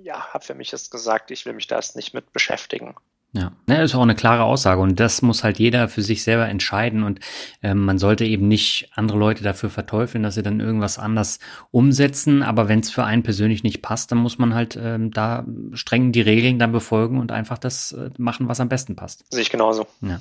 ja, 0.04 0.28
habe 0.34 0.44
für 0.44 0.54
mich 0.54 0.72
jetzt 0.72 0.92
gesagt, 0.92 1.32
ich 1.32 1.46
will 1.46 1.54
mich 1.54 1.68
da 1.68 1.78
erst 1.78 1.96
nicht 1.96 2.14
mit 2.14 2.34
beschäftigen. 2.34 2.96
Ja, 3.34 3.54
das 3.66 3.92
ist 3.92 3.96
auch 3.96 4.02
eine 4.02 4.16
klare 4.16 4.44
Aussage 4.44 4.82
und 4.82 5.00
das 5.00 5.22
muss 5.22 5.46
halt 5.46 5.58
jeder 5.58 5.88
für 5.88 6.02
sich 6.02 6.24
selber 6.24 6.50
entscheiden 6.50 7.04
und 7.04 7.22
ähm, 7.64 7.86
man 7.86 7.98
sollte 7.98 8.26
eben 8.26 8.50
nicht 8.50 8.90
andere 8.94 9.18
Leute 9.18 9.42
dafür 9.42 9.70
verteufeln, 9.70 10.22
dass 10.22 10.36
sie 10.36 10.44
dann 10.44 10.60
irgendwas 10.60 11.00
anders 11.00 11.40
umsetzen, 11.72 12.44
aber 12.44 12.68
wenn 12.68 12.82
es 12.82 12.92
für 12.92 13.06
einen 13.06 13.24
persönlich 13.24 13.64
nicht 13.64 13.82
passt, 13.82 14.12
dann 14.12 14.18
muss 14.18 14.38
man 14.38 14.54
halt 14.54 14.78
ähm, 14.82 15.12
da 15.12 15.46
streng 15.72 16.12
die 16.12 16.20
Regeln 16.20 16.60
dann 16.60 16.74
befolgen 16.74 17.20
und 17.20 17.32
einfach 17.32 17.58
das 17.58 17.94
äh, 17.94 18.10
machen, 18.18 18.50
was 18.50 18.60
am 18.60 18.68
besten 18.68 18.98
passt. 18.98 19.24
Sehe 19.30 19.44
ich 19.44 19.50
genauso. 19.50 19.88
Ja. 20.02 20.20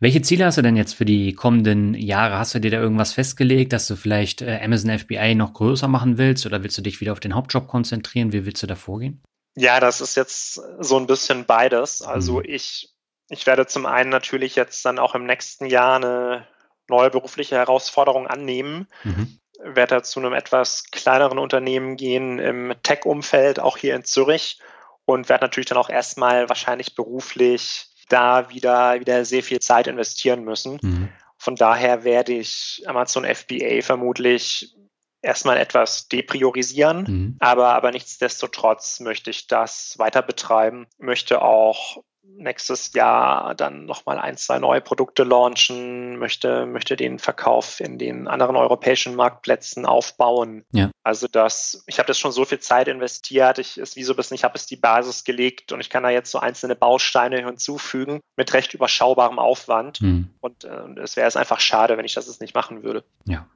Welche 0.00 0.20
Ziele 0.20 0.44
hast 0.44 0.58
du 0.58 0.62
denn 0.62 0.76
jetzt 0.76 0.92
für 0.92 1.06
die 1.06 1.32
kommenden 1.32 1.94
Jahre? 1.94 2.38
Hast 2.38 2.54
du 2.54 2.58
dir 2.58 2.70
da 2.70 2.80
irgendwas 2.80 3.14
festgelegt, 3.14 3.72
dass 3.72 3.86
du 3.86 3.96
vielleicht 3.96 4.42
äh, 4.42 4.60
Amazon 4.62 4.98
FBA 4.98 5.34
noch 5.34 5.54
größer 5.54 5.88
machen 5.88 6.18
willst 6.18 6.44
oder 6.44 6.62
willst 6.62 6.76
du 6.76 6.82
dich 6.82 7.00
wieder 7.00 7.12
auf 7.12 7.20
den 7.20 7.34
Hauptjob 7.34 7.66
konzentrieren? 7.66 8.34
Wie 8.34 8.44
willst 8.44 8.62
du 8.62 8.66
da 8.66 8.74
vorgehen? 8.74 9.22
Ja, 9.56 9.80
das 9.80 10.00
ist 10.00 10.16
jetzt 10.16 10.60
so 10.78 10.98
ein 10.98 11.06
bisschen 11.06 11.46
beides. 11.46 12.02
Also 12.02 12.34
mhm. 12.34 12.44
ich, 12.44 12.94
ich 13.28 13.46
werde 13.46 13.66
zum 13.66 13.86
einen 13.86 14.10
natürlich 14.10 14.54
jetzt 14.54 14.84
dann 14.84 14.98
auch 14.98 15.14
im 15.14 15.24
nächsten 15.24 15.66
Jahr 15.66 15.96
eine 15.96 16.46
neue 16.88 17.10
berufliche 17.10 17.56
Herausforderung 17.56 18.26
annehmen. 18.26 18.86
Mhm. 19.02 19.38
Werde 19.58 20.02
zu 20.02 20.20
einem 20.20 20.34
etwas 20.34 20.84
kleineren 20.92 21.38
Unternehmen 21.38 21.96
gehen 21.96 22.38
im 22.38 22.74
Tech-Umfeld, 22.82 23.58
auch 23.58 23.78
hier 23.78 23.96
in 23.96 24.04
Zürich. 24.04 24.60
Und 25.06 25.28
werde 25.28 25.44
natürlich 25.44 25.68
dann 25.68 25.78
auch 25.78 25.88
erstmal 25.88 26.48
wahrscheinlich 26.48 26.94
beruflich 26.94 27.88
da 28.08 28.50
wieder, 28.50 29.00
wieder 29.00 29.24
sehr 29.24 29.42
viel 29.42 29.60
Zeit 29.60 29.86
investieren 29.86 30.44
müssen. 30.44 30.78
Mhm. 30.82 31.08
Von 31.38 31.56
daher 31.56 32.04
werde 32.04 32.32
ich 32.32 32.82
Amazon 32.86 33.24
FBA 33.24 33.82
vermutlich 33.82 34.74
erstmal 35.22 35.56
etwas 35.56 36.08
depriorisieren, 36.08 37.04
mhm. 37.08 37.36
aber, 37.40 37.70
aber 37.70 37.90
nichtsdestotrotz 37.90 39.00
möchte 39.00 39.30
ich 39.30 39.46
das 39.46 39.94
weiter 39.98 40.22
betreiben, 40.22 40.86
möchte 40.98 41.42
auch 41.42 42.02
nächstes 42.38 42.92
Jahr 42.92 43.54
dann 43.54 43.86
nochmal 43.86 44.18
ein, 44.18 44.36
zwei 44.36 44.58
neue 44.58 44.80
Produkte 44.80 45.24
launchen, 45.24 46.18
möchte, 46.18 46.66
möchte 46.66 46.96
den 46.96 47.18
Verkauf 47.18 47.80
in 47.80 47.98
den 47.98 48.28
anderen 48.28 48.56
europäischen 48.56 49.14
Marktplätzen 49.14 49.86
aufbauen. 49.86 50.64
Ja. 50.72 50.90
Also 51.02 51.26
das, 51.30 51.84
ich 51.86 51.98
habe 51.98 52.06
das 52.06 52.18
schon 52.18 52.32
so 52.32 52.44
viel 52.44 52.58
Zeit 52.58 52.88
investiert, 52.88 53.58
ich 53.58 53.78
ist 53.78 53.96
wie 53.96 54.02
so 54.02 54.12
ein 54.12 54.16
bisschen, 54.16 54.34
ich 54.34 54.44
habe 54.44 54.54
es 54.56 54.66
die 54.66 54.76
Basis 54.76 55.24
gelegt 55.24 55.72
und 55.72 55.80
ich 55.80 55.90
kann 55.90 56.02
da 56.02 56.10
jetzt 56.10 56.30
so 56.30 56.38
einzelne 56.38 56.76
Bausteine 56.76 57.44
hinzufügen 57.44 58.20
mit 58.36 58.52
recht 58.52 58.74
überschaubarem 58.74 59.38
Aufwand. 59.38 60.00
Mhm. 60.00 60.30
Und 60.40 60.64
äh, 60.64 61.00
es 61.02 61.16
wäre 61.16 61.28
es 61.28 61.36
einfach 61.36 61.60
schade, 61.60 61.96
wenn 61.96 62.04
ich 62.04 62.14
das 62.14 62.26
jetzt 62.26 62.40
nicht 62.40 62.54
machen 62.54 62.82
würde. 62.82 63.04
Ja. 63.24 63.46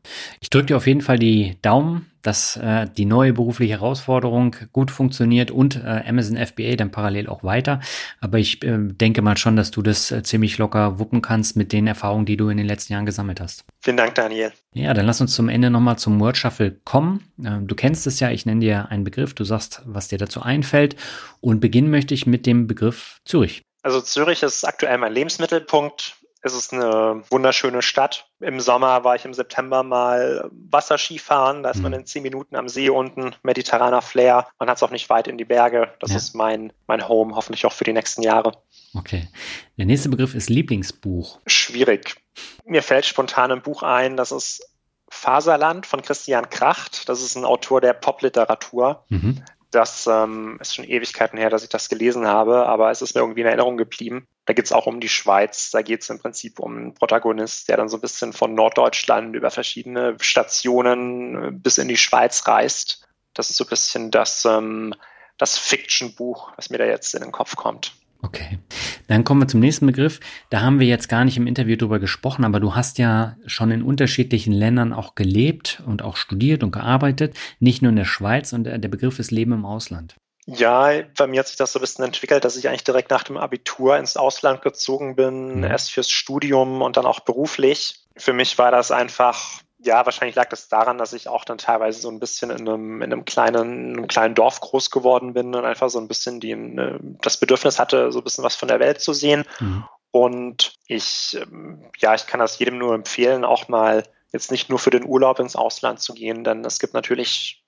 Ich 0.41 0.51
drücke 0.51 0.67
dir 0.67 0.77
auf 0.77 0.87
jeden 0.87 1.03
Fall 1.03 1.19
die 1.19 1.59
Daumen, 1.63 2.10
dass 2.23 2.57
äh, 2.57 2.87
die 2.97 3.05
neue 3.05 3.33
berufliche 3.33 3.75
Herausforderung 3.75 4.57
gut 4.73 4.91
funktioniert 4.91 5.51
und 5.51 5.77
äh, 5.77 6.03
Amazon 6.07 6.37
FBA 6.37 6.77
dann 6.77 6.91
parallel 6.91 7.29
auch 7.29 7.45
weiter. 7.45 7.81
Aber 8.21 8.39
ich 8.39 8.63
äh, 8.63 8.79
denke 8.79 9.23
mal 9.23 9.37
schon, 9.37 9.57
dass 9.57 9.71
du 9.71 9.83
das 9.83 10.11
äh, 10.11 10.23
ziemlich 10.23 10.59
locker 10.59 10.99
wuppen 10.99 11.23
kannst 11.23 11.57
mit 11.57 11.73
den 11.73 11.87
Erfahrungen, 11.87 12.27
die 12.27 12.37
du 12.37 12.49
in 12.49 12.57
den 12.57 12.67
letzten 12.67 12.93
Jahren 12.93 13.07
gesammelt 13.07 13.41
hast. 13.41 13.65
Vielen 13.81 13.97
Dank, 13.97 14.15
Daniel. 14.15 14.53
Ja, 14.73 14.95
dann 14.95 15.07
lass 15.07 15.21
uns 15.21 15.35
zum 15.35 15.49
Ende 15.49 15.71
nochmal 15.71 15.99
zum 15.99 16.21
Word 16.21 16.37
Shuffle 16.37 16.77
kommen. 16.85 17.25
Äh, 17.43 17.59
du 17.63 17.75
kennst 17.75 18.07
es 18.07 18.21
ja, 18.21 18.31
ich 18.31 18.47
nenne 18.47 18.61
dir 18.61 18.91
einen 18.91 19.05
Begriff, 19.05 19.35
du 19.35 19.45
sagst, 19.45 19.83
was 19.85 20.09
dir 20.09 20.19
dazu 20.19 20.43
einfällt. 20.43 20.97
Und 21.41 21.61
beginnen 21.61 21.91
möchte 21.91 22.15
ich 22.15 22.27
mit 22.27 22.47
dem 22.47 22.67
Begriff 22.67 23.21
Zürich. 23.25 23.63
Also 23.83 24.01
Zürich 24.01 24.43
ist 24.43 24.65
aktuell 24.65 24.99
mein 24.99 25.13
Lebensmittelpunkt. 25.13 26.17
Es 26.43 26.55
ist 26.55 26.73
eine 26.73 27.23
wunderschöne 27.29 27.83
Stadt. 27.83 28.27
Im 28.41 28.61
Sommer 28.61 29.05
war 29.05 29.15
ich 29.15 29.27
im 29.27 29.35
September 29.35 29.83
mal 29.83 30.51
Wasserskifahren. 30.53 31.63
Da 31.63 31.71
ist 31.71 31.83
man 31.83 31.93
mhm. 31.93 31.99
in 31.99 32.07
zehn 32.07 32.23
Minuten 32.23 32.57
am 32.57 32.69
See 32.69 32.89
unten, 32.89 33.35
mediterraner 33.43 34.01
Flair. 34.01 34.47
Man 34.59 34.71
hat 34.71 34.79
es 34.79 34.83
auch 34.83 34.91
nicht 34.91 35.11
weit 35.11 35.29
in 35.29 35.37
die 35.37 35.45
Berge. 35.45 35.93
Das 36.01 36.11
ja. 36.11 36.17
ist 36.17 36.35
mein, 36.35 36.73
mein 36.87 37.07
Home, 37.07 37.35
hoffentlich 37.35 37.67
auch 37.67 37.73
für 37.73 37.85
die 37.85 37.93
nächsten 37.93 38.23
Jahre. 38.23 38.53
Okay. 38.95 39.29
Der 39.77 39.85
nächste 39.85 40.09
Begriff 40.09 40.35
ist 40.35 40.49
Lieblingsbuch. 40.49 41.41
Schwierig. 41.47 42.17
Mir 42.65 42.83
fällt 42.83 43.05
spontan 43.05 43.53
ein 43.53 43.63
Buch 43.63 43.83
ein, 43.83 44.17
das 44.17 44.33
ist 44.33 44.67
Faserland 45.11 45.87
von 45.87 46.03
Christian 46.03 46.49
Kracht. 46.49 47.09
Das 47.09 47.21
ist 47.21 47.37
ein 47.37 47.45
Autor 47.45 47.81
der 47.81 47.93
Popliteratur. 47.93 49.05
Mhm. 49.09 49.43
Das 49.71 50.09
ähm, 50.11 50.59
ist 50.61 50.75
schon 50.75 50.85
Ewigkeiten 50.85 51.39
her, 51.39 51.51
dass 51.51 51.63
ich 51.63 51.69
das 51.69 51.89
gelesen 51.89 52.27
habe, 52.27 52.67
aber 52.67 52.91
es 52.91 53.03
ist 53.03 53.15
mir 53.15 53.21
irgendwie 53.21 53.43
in 53.43 53.47
Erinnerung 53.47 53.77
geblieben. 53.77 54.27
Da 54.51 54.55
geht 54.55 54.65
es 54.65 54.73
auch 54.73 54.87
um 54.87 54.99
die 54.99 55.09
Schweiz. 55.09 55.71
Da 55.71 55.81
geht 55.81 56.03
es 56.03 56.11
im 56.11 56.19
Prinzip 56.19 56.59
um 56.59 56.77
einen 56.77 56.95
Protagonist, 56.95 57.69
der 57.69 57.77
dann 57.77 57.89
so 57.89 57.99
ein 57.99 58.01
bisschen 58.01 58.33
von 58.33 58.53
Norddeutschland 58.53 59.37
über 59.37 59.53
verschiedene 59.53 60.17
Stationen 60.19 61.37
äh, 61.37 61.51
bis 61.53 61.79
in 61.79 61.87
die 61.87 61.97
Schweiz 61.97 62.49
reist. 62.49 63.07
Das 63.33 63.51
ist 63.51 63.59
so 63.59 63.65
ein 63.65 63.71
bisschen 63.71 64.11
das, 64.11 64.45
ähm, 64.45 64.93
das 65.39 65.57
Fiction-Buch, 65.57 66.51
was 66.57 66.69
mir 66.69 66.79
da 66.79 66.85
jetzt 66.85 67.15
in 67.15 67.23
den 67.23 67.31
Kopf 67.31 67.55
kommt. 67.55 67.93
Okay. 68.23 68.59
Dann 69.07 69.23
kommen 69.23 69.41
wir 69.41 69.47
zum 69.47 69.61
nächsten 69.61 69.87
Begriff. 69.87 70.19
Da 70.51 70.63
haben 70.63 70.81
wir 70.81 70.87
jetzt 70.89 71.09
gar 71.09 71.25
nicht 71.25 71.37
im 71.37 71.47
Interview 71.47 71.77
drüber 71.77 72.01
gesprochen, 72.01 72.45
aber 72.45 72.59
du 72.59 72.75
hast 72.75 72.99
ja 72.99 73.37
schon 73.47 73.71
in 73.71 73.83
unterschiedlichen 73.83 74.53
Ländern 74.53 74.93
auch 74.93 75.15
gelebt 75.15 75.81
und 75.87 76.03
auch 76.03 76.17
studiert 76.17 76.65
und 76.65 76.73
gearbeitet, 76.73 77.37
nicht 77.61 77.83
nur 77.83 77.91
in 77.91 77.97
der 77.97 78.05
Schweiz 78.05 78.53
und 78.53 78.65
der 78.65 78.79
Begriff 78.79 79.21
ist 79.21 79.31
Leben 79.31 79.53
im 79.53 79.65
Ausland. 79.65 80.17
Ja, 80.47 80.91
bei 81.17 81.27
mir 81.27 81.41
hat 81.41 81.49
sich 81.49 81.57
das 81.57 81.73
so 81.73 81.79
ein 81.79 81.83
bisschen 81.83 82.05
entwickelt, 82.05 82.45
dass 82.45 82.57
ich 82.57 82.69
eigentlich 82.69 82.85
direkt 82.85 83.11
nach 83.11 83.25
dem 83.25 83.37
Abitur 83.37 83.97
ins 83.97 84.17
Ausland 84.17 84.63
gezogen 84.63 85.15
bin, 85.17 85.59
mhm. 85.59 85.65
erst 85.65 85.93
fürs 85.93 86.11
Studium 86.11 86.83
und 86.83 86.97
dann 86.97 87.07
auch 87.07 87.21
beruflich. 87.21 88.05
Für 88.17 88.33
mich 88.33 88.59
war 88.59 88.71
das 88.71 88.91
einfach 88.91 89.61
ja, 89.83 90.05
wahrscheinlich 90.05 90.37
lag 90.37 90.49
das 90.49 90.69
daran, 90.69 90.99
dass 90.99 91.13
ich 91.13 91.29
auch 91.29 91.45
dann 91.45 91.59
teilweise 91.59 92.01
so 92.01 92.11
ein 92.11 92.21
bisschen 92.21 92.51
in 92.51 92.69
einem, 92.69 93.03
in 93.03 93.13
einem 93.13 93.25
kleinen, 93.25 93.93
in 93.93 93.97
einem 93.97 94.09
kleinen 94.09 94.35
Dorf 94.35 94.61
groß 94.61 94.91
geworden 94.91 95.33
bin 95.33 95.55
und 95.55 95.65
einfach 95.65 95.89
so 95.89 95.99
ein 95.99 96.09
bisschen 96.09 96.41
die, 96.41 96.55
ne, 96.55 96.99
das 97.23 97.39
Bedürfnis 97.39 97.79
hatte, 97.79 98.13
so 98.13 98.19
ein 98.19 98.25
bisschen 98.25 98.45
was 98.45 98.57
von 98.57 98.69
der 98.69 98.81
Welt 98.81 99.01
zu 99.01 99.13
sehen. 99.13 99.45
Mhm. 99.59 99.85
Und 100.11 100.75
ich, 100.87 101.39
ähm, 101.41 101.85
ja, 101.99 102.15
ich 102.15 102.27
kann 102.27 102.41
das 102.41 102.59
jedem 102.59 102.79
nur 102.79 102.95
empfehlen, 102.95 103.45
auch 103.45 103.69
mal 103.69 104.05
jetzt 104.33 104.51
nicht 104.51 104.69
nur 104.69 104.79
für 104.79 104.91
den 104.91 105.07
Urlaub 105.07 105.41
ins 105.41 105.57
Ausland 105.57 106.01
zu 106.01 106.15
gehen, 106.15 106.45
denn 106.45 106.65
es 106.65 106.79
gibt 106.79 106.95
natürlich 106.95 107.60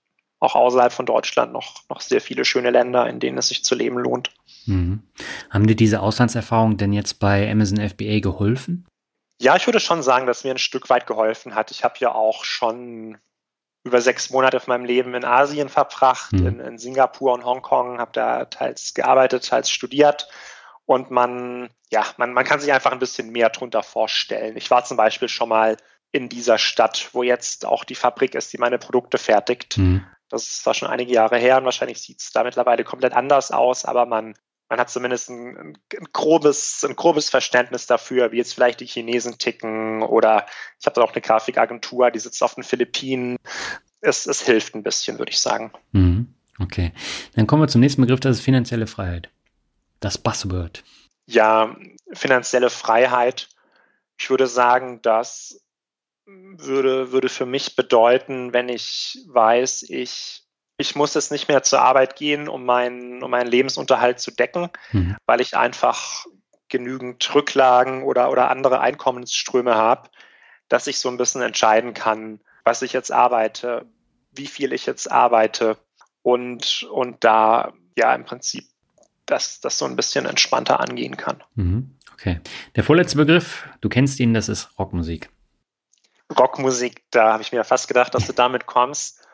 auch 0.43 0.57
außerhalb 0.57 0.93
von 0.93 1.07
Deutschland 1.07 1.53
noch, 1.53 1.82
noch 1.88 2.01
sehr 2.01 2.20
viele 2.20 2.45
schöne 2.45 2.70
Länder, 2.70 3.09
in 3.09 3.20
denen 3.20 3.38
es 3.38 3.49
sich 3.49 3.64
zu 3.64 3.74
leben 3.74 3.99
lohnt. 3.99 4.30
Mhm. 4.66 5.03
Haben 5.51 5.66
dir 5.66 5.76
diese 5.76 6.01
Auslandserfahrungen 6.01 6.76
denn 6.76 6.93
jetzt 6.93 7.20
bei 7.20 7.51
Amazon 7.51 7.78
FBA 7.78 8.18
geholfen? 8.18 8.86
Ja, 9.40 9.57
ich 9.57 9.66
würde 9.66 9.80
schon 9.80 10.03
sagen, 10.03 10.26
dass 10.26 10.45
mir 10.45 10.51
ein 10.51 10.59
Stück 10.59 10.90
weit 10.90 11.07
geholfen 11.07 11.55
hat. 11.55 11.70
Ich 11.70 11.84
habe 11.84 11.95
ja 11.99 12.12
auch 12.12 12.45
schon 12.45 13.18
über 13.84 14.01
sechs 14.01 14.30
Monate 14.30 14.59
von 14.59 14.72
meinem 14.72 14.84
Leben 14.84 15.14
in 15.14 15.24
Asien 15.24 15.68
verbracht, 15.68 16.32
mhm. 16.32 16.47
in, 16.47 16.61
in, 16.61 16.78
Singapur 16.78 17.32
und 17.32 17.45
Hongkong, 17.45 17.99
habe 17.99 18.12
da 18.12 18.45
teils 18.45 18.95
gearbeitet, 18.95 19.49
teils 19.49 19.70
studiert. 19.70 20.28
Und 20.86 21.11
man, 21.12 21.70
ja, 21.90 22.05
man, 22.16 22.32
man 22.32 22.45
kann 22.45 22.61
sich 22.61 22.72
einfach 22.72 22.93
ein 22.93 22.99
bisschen 22.99 23.30
mehr 23.30 23.51
drunter 23.51 23.84
vorstellen. 23.84 24.57
Ich 24.57 24.70
war 24.70 24.84
zum 24.84 24.97
Beispiel 24.97 25.28
schon 25.28 25.49
mal 25.49 25.76
in 26.11 26.28
dieser 26.28 26.59
Stadt, 26.59 27.11
wo 27.12 27.22
jetzt 27.22 27.64
auch 27.64 27.84
die 27.84 27.95
Fabrik 27.95 28.34
ist, 28.34 28.53
die 28.53 28.59
meine 28.59 28.78
Produkte 28.78 29.18
fertigt. 29.18 29.78
Mhm. 29.78 30.05
Das 30.33 30.45
ist 30.45 30.62
zwar 30.62 30.74
schon 30.74 30.89
einige 30.89 31.12
Jahre 31.12 31.39
her 31.39 31.59
und 31.59 31.64
wahrscheinlich 31.64 32.01
sieht 32.01 32.20
es 32.20 32.33
da 32.33 32.43
mittlerweile 32.43 32.85
komplett 32.85 33.12
anders 33.12 33.51
aus, 33.51 33.85
aber 33.85 34.07
man 34.07 34.35
man 34.72 34.80
hat 34.80 34.89
zumindest 34.89 35.28
ein, 35.28 35.59
ein, 35.59 36.07
grobes, 36.14 36.83
ein 36.83 36.97
grobes 36.97 37.28
Verständnis 37.28 37.87
dafür, 37.87 38.33
wie 38.33 38.39
jetzt 38.39 38.55
vielleicht 38.55 38.80
die 38.80 38.87
Chinesen 38.87 39.37
ticken 39.37 40.03
oder 40.03 40.47
ich 40.80 40.87
habe 40.87 40.95
da 40.95 41.03
auch 41.03 41.12
eine 41.12 41.20
Grafikagentur, 41.20 42.11
die 42.11 42.18
sitzt 42.18 42.43
auf 42.43 42.55
den 42.55 42.64
Philippinen. 42.64 43.37
Es, 44.01 44.26
es 44.26 44.41
hilft 44.41 44.74
ein 44.74 44.83
bisschen, 44.83 45.18
würde 45.18 45.30
ich 45.30 45.41
sagen. 45.41 45.72
Mhm. 45.93 46.33
Okay, 46.59 46.93
dann 47.35 47.47
kommen 47.47 47.62
wir 47.62 47.68
zum 47.68 47.83
nächsten 47.83 48.01
Begriff, 48.01 48.20
das 48.20 48.39
ist 48.39 48.45
finanzielle 48.45 48.87
Freiheit. 48.87 49.28
Das 50.01 50.16
Buzzword. 50.16 50.85
Ja, 51.26 51.76
finanzielle 52.14 52.70
Freiheit. 52.70 53.50
Ich 54.18 54.30
würde 54.30 54.46
sagen, 54.46 55.03
das 55.03 55.61
würde, 56.26 57.12
würde 57.12 57.28
für 57.28 57.46
mich 57.46 57.76
bedeuten, 57.76 58.53
wenn 58.53 58.68
ich 58.68 59.18
weiß, 59.28 59.84
ich 59.88 60.42
ich 60.78 60.96
muss 60.96 61.14
jetzt 61.14 61.30
nicht 61.30 61.49
mehr 61.49 61.62
zur 61.62 61.80
Arbeit 61.80 62.16
gehen, 62.16 62.49
um 62.49 62.64
meinen, 62.64 63.22
um 63.22 63.30
meinen 63.30 63.46
Lebensunterhalt 63.46 64.18
zu 64.18 64.30
decken, 64.30 64.68
mhm. 64.90 65.16
weil 65.26 65.40
ich 65.40 65.57
einfach 65.57 66.26
genügend 66.68 67.34
Rücklagen 67.34 68.03
oder, 68.03 68.30
oder 68.30 68.50
andere 68.50 68.80
Einkommensströme 68.80 69.74
habe, 69.74 70.11
dass 70.68 70.86
ich 70.86 70.99
so 70.99 71.08
ein 71.08 71.18
bisschen 71.18 71.42
entscheiden 71.42 71.94
kann, 71.94 72.40
was 72.64 72.82
ich 72.82 72.92
jetzt 72.92 73.12
arbeite, 73.12 73.86
wie 74.32 74.46
viel 74.46 74.72
ich 74.72 74.86
jetzt 74.86 75.11
arbeite 75.11 75.76
und, 76.22 76.84
und 76.90 77.22
da 77.22 77.72
ja 77.96 78.14
im 78.14 78.24
Prinzip 78.24 78.64
das, 79.26 79.61
das 79.61 79.78
so 79.78 79.84
ein 79.84 79.96
bisschen 79.96 80.26
entspannter 80.26 80.80
angehen 80.80 81.16
kann. 81.16 81.42
Mhm. 81.54 81.96
Okay. 82.14 82.40
Der 82.76 82.84
vorletzte 82.84 83.18
Begriff, 83.18 83.68
du 83.80 83.88
kennst 83.88 84.18
ihn, 84.20 84.32
das 84.32 84.49
ist 84.49 84.70
Rockmusik. 84.78 85.28
Rockmusik, 86.33 87.04
da 87.11 87.33
habe 87.33 87.42
ich 87.42 87.53
mir 87.53 87.64
fast 87.64 87.88
gedacht, 87.88 88.14
dass 88.14 88.26
du 88.26 88.33
damit 88.33 88.67
kommst. 88.67 89.26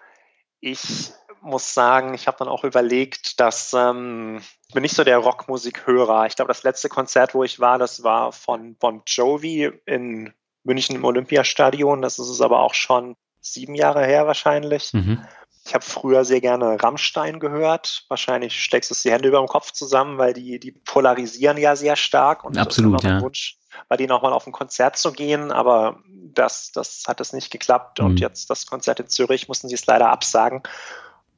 Ich 0.61 1.13
muss 1.41 1.73
sagen, 1.73 2.15
ich 2.15 2.27
habe 2.27 2.39
dann 2.39 2.49
auch 2.49 2.65
überlegt, 2.65 3.41
dass 3.41 3.73
ähm, 3.73 4.41
ich 4.69 4.75
bin 4.75 4.83
nicht 4.83 4.97
so 4.97 5.05
der 5.05 5.19
Rockmusikhörer. 5.19 6.27
Ich 6.27 6.37
glaube, 6.37 6.49
das 6.49 6.63
letzte 6.63 6.89
Konzert, 6.89 7.35
wo 7.35 7.45
ich 7.45 7.61
war, 7.61 7.79
das 7.79 8.03
war 8.03 8.33
von 8.33 8.77
Bon 8.77 9.03
Jovi 9.07 9.71
in 9.87 10.35
München 10.65 10.97
im 10.97 11.05
Olympiastadion. 11.05 12.03
Das 12.03 12.19
ist 12.19 12.29
es 12.29 12.41
aber 12.41 12.61
auch 12.61 12.75
schon 12.75 13.17
sieben 13.41 13.75
Jahre 13.75 14.05
her 14.05 14.27
wahrscheinlich. 14.27 14.93
Mhm. 14.93 15.25
Ich 15.69 15.75
habe 15.75 15.85
früher 15.85 16.25
sehr 16.25 16.41
gerne 16.41 16.83
Rammstein 16.83 17.41
gehört. 17.41 18.07
Wahrscheinlich 18.09 18.59
steckst 18.59 18.91
du 18.91 18.95
die 18.95 19.13
Hände 19.13 19.29
über 19.29 19.37
dem 19.37 19.49
Kopf 19.49 19.71
zusammen, 19.73 20.17
weil 20.17 20.33
die, 20.33 20.59
die 20.59 20.73
polarisieren 20.73 21.59
ja 21.59 21.77
sehr 21.77 21.95
stark. 21.95 22.43
Und 22.43 22.57
Absolut, 22.57 23.03
ja. 23.03 23.21
Wunsch, 23.21 23.59
bei 23.87 23.99
denen 23.99 24.11
auch 24.13 24.23
mal 24.23 24.33
auf 24.33 24.47
ein 24.47 24.53
Konzert 24.53 24.97
zu 24.97 25.13
gehen, 25.13 25.53
aber 25.53 25.99
das, 26.07 26.73
das 26.73 27.03
hat 27.07 27.21
es 27.21 27.35
nicht 27.35 27.51
geklappt. 27.51 27.99
Mhm. 27.99 28.07
Und 28.07 28.21
jetzt 28.21 28.49
das 28.49 28.65
Konzert 28.65 28.99
in 29.01 29.09
Zürich 29.09 29.47
mussten 29.47 29.69
sie 29.69 29.75
es 29.75 29.85
leider 29.85 30.09
absagen. 30.09 30.63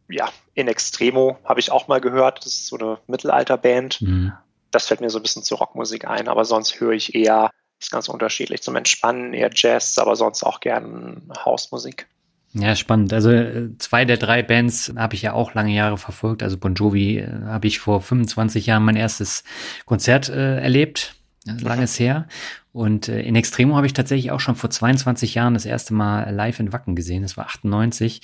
Ja, 0.08 0.28
in 0.54 0.68
Extremo 0.68 1.36
habe 1.44 1.58
ich 1.58 1.72
auch 1.72 1.88
mal 1.88 2.00
gehört. 2.00 2.38
Das 2.46 2.52
ist 2.52 2.68
so 2.68 2.78
eine 2.78 2.98
Mittelalterband. 3.08 4.00
Mhm. 4.00 4.32
Das 4.70 4.86
fällt 4.86 5.00
mir 5.00 5.10
so 5.10 5.18
ein 5.18 5.22
bisschen 5.22 5.42
zur 5.42 5.58
Rockmusik 5.58 6.06
ein, 6.06 6.28
aber 6.28 6.44
sonst 6.44 6.78
höre 6.78 6.92
ich 6.92 7.16
eher, 7.16 7.50
ist 7.80 7.90
ganz 7.90 8.08
unterschiedlich, 8.08 8.62
zum 8.62 8.76
Entspannen 8.76 9.34
eher 9.34 9.50
Jazz, 9.52 9.98
aber 9.98 10.14
sonst 10.14 10.44
auch 10.44 10.60
gern 10.60 11.32
Hausmusik. 11.44 12.06
Ja, 12.52 12.74
spannend. 12.74 13.12
Also 13.12 13.30
äh, 13.30 13.70
zwei 13.78 14.04
der 14.04 14.16
drei 14.16 14.42
Bands 14.42 14.92
habe 14.96 15.14
ich 15.14 15.22
ja 15.22 15.32
auch 15.34 15.54
lange 15.54 15.72
Jahre 15.72 15.98
verfolgt. 15.98 16.42
Also 16.42 16.58
Bon 16.58 16.74
Jovi 16.74 17.18
äh, 17.18 17.28
habe 17.44 17.68
ich 17.68 17.78
vor 17.78 18.00
25 18.00 18.66
Jahren 18.66 18.84
mein 18.84 18.96
erstes 18.96 19.44
Konzert 19.86 20.28
äh, 20.28 20.60
erlebt 20.60 21.14
langes 21.44 21.98
her. 21.98 22.26
Und 22.72 23.08
äh, 23.08 23.22
in 23.22 23.34
Extremo 23.34 23.76
habe 23.76 23.86
ich 23.86 23.92
tatsächlich 23.92 24.30
auch 24.30 24.40
schon 24.40 24.54
vor 24.54 24.70
22 24.70 25.34
Jahren 25.34 25.54
das 25.54 25.64
erste 25.64 25.94
Mal 25.94 26.32
live 26.32 26.60
in 26.60 26.72
Wacken 26.72 26.94
gesehen. 26.94 27.22
Das 27.22 27.36
war 27.36 27.46
98. 27.46 28.20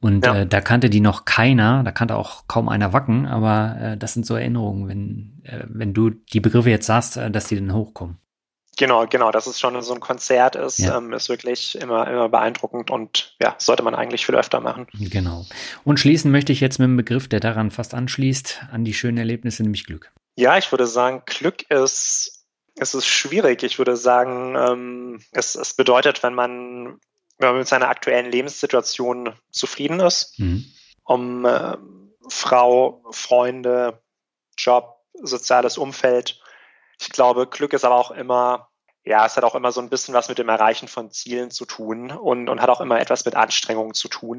Und 0.00 0.24
ja. 0.24 0.40
äh, 0.40 0.46
da 0.46 0.60
kannte 0.60 0.88
die 0.88 1.00
noch 1.00 1.24
keiner, 1.24 1.82
da 1.82 1.92
kannte 1.92 2.16
auch 2.16 2.46
kaum 2.48 2.68
einer 2.68 2.92
Wacken, 2.92 3.26
aber 3.26 3.76
äh, 3.80 3.96
das 3.96 4.14
sind 4.14 4.24
so 4.24 4.36
Erinnerungen, 4.36 4.88
wenn, 4.88 5.42
äh, 5.44 5.64
wenn 5.68 5.92
du 5.92 6.10
die 6.10 6.40
Begriffe 6.40 6.70
jetzt 6.70 6.86
sagst, 6.86 7.16
äh, 7.16 7.30
dass 7.30 7.48
die 7.48 7.56
dann 7.56 7.74
hochkommen. 7.74 8.16
Genau, 8.80 9.06
genau, 9.06 9.30
dass 9.30 9.46
es 9.46 9.60
schon 9.60 9.80
so 9.82 9.92
ein 9.92 10.00
Konzert 10.00 10.56
ist, 10.56 10.78
ja. 10.78 10.96
ähm, 10.96 11.12
ist 11.12 11.28
wirklich 11.28 11.76
immer, 11.78 12.08
immer 12.08 12.30
beeindruckend 12.30 12.90
und 12.90 13.36
ja, 13.38 13.54
sollte 13.58 13.82
man 13.82 13.94
eigentlich 13.94 14.24
viel 14.24 14.34
öfter 14.34 14.60
machen. 14.60 14.86
Genau. 14.94 15.44
Und 15.84 16.00
schließen 16.00 16.30
möchte 16.30 16.50
ich 16.50 16.62
jetzt 16.62 16.78
mit 16.78 16.86
einem 16.86 16.96
Begriff, 16.96 17.28
der 17.28 17.40
daran 17.40 17.70
fast 17.70 17.92
anschließt, 17.92 18.62
an 18.72 18.86
die 18.86 18.94
schönen 18.94 19.18
Erlebnisse, 19.18 19.62
nämlich 19.62 19.84
Glück. 19.84 20.10
Ja, 20.36 20.56
ich 20.56 20.72
würde 20.72 20.86
sagen, 20.86 21.24
Glück 21.26 21.70
ist 21.70 22.46
es 22.74 22.94
ist 22.94 23.06
schwierig. 23.06 23.62
Ich 23.62 23.76
würde 23.76 23.98
sagen, 23.98 24.56
ähm, 24.56 25.22
es, 25.32 25.56
es 25.56 25.74
bedeutet, 25.74 26.22
wenn 26.22 26.32
man, 26.32 26.98
wenn 27.36 27.48
man 27.50 27.58
mit 27.58 27.68
seiner 27.68 27.90
aktuellen 27.90 28.32
Lebenssituation 28.32 29.34
zufrieden 29.50 30.00
ist, 30.00 30.38
mhm. 30.38 30.64
um 31.04 31.44
äh, 31.44 31.76
Frau, 32.30 33.04
Freunde, 33.10 34.00
Job, 34.56 35.02
soziales 35.22 35.76
Umfeld. 35.76 36.40
Ich 36.98 37.10
glaube, 37.10 37.46
Glück 37.46 37.74
ist 37.74 37.84
aber 37.84 37.96
auch 37.96 38.10
immer, 38.10 38.69
ja, 39.04 39.24
es 39.24 39.36
hat 39.36 39.44
auch 39.44 39.54
immer 39.54 39.72
so 39.72 39.80
ein 39.80 39.88
bisschen 39.88 40.14
was 40.14 40.28
mit 40.28 40.38
dem 40.38 40.48
Erreichen 40.48 40.88
von 40.88 41.10
Zielen 41.10 41.50
zu 41.50 41.64
tun 41.64 42.10
und, 42.10 42.48
und 42.48 42.60
hat 42.60 42.68
auch 42.68 42.80
immer 42.80 43.00
etwas 43.00 43.24
mit 43.24 43.34
Anstrengungen 43.34 43.94
zu 43.94 44.08
tun. 44.08 44.38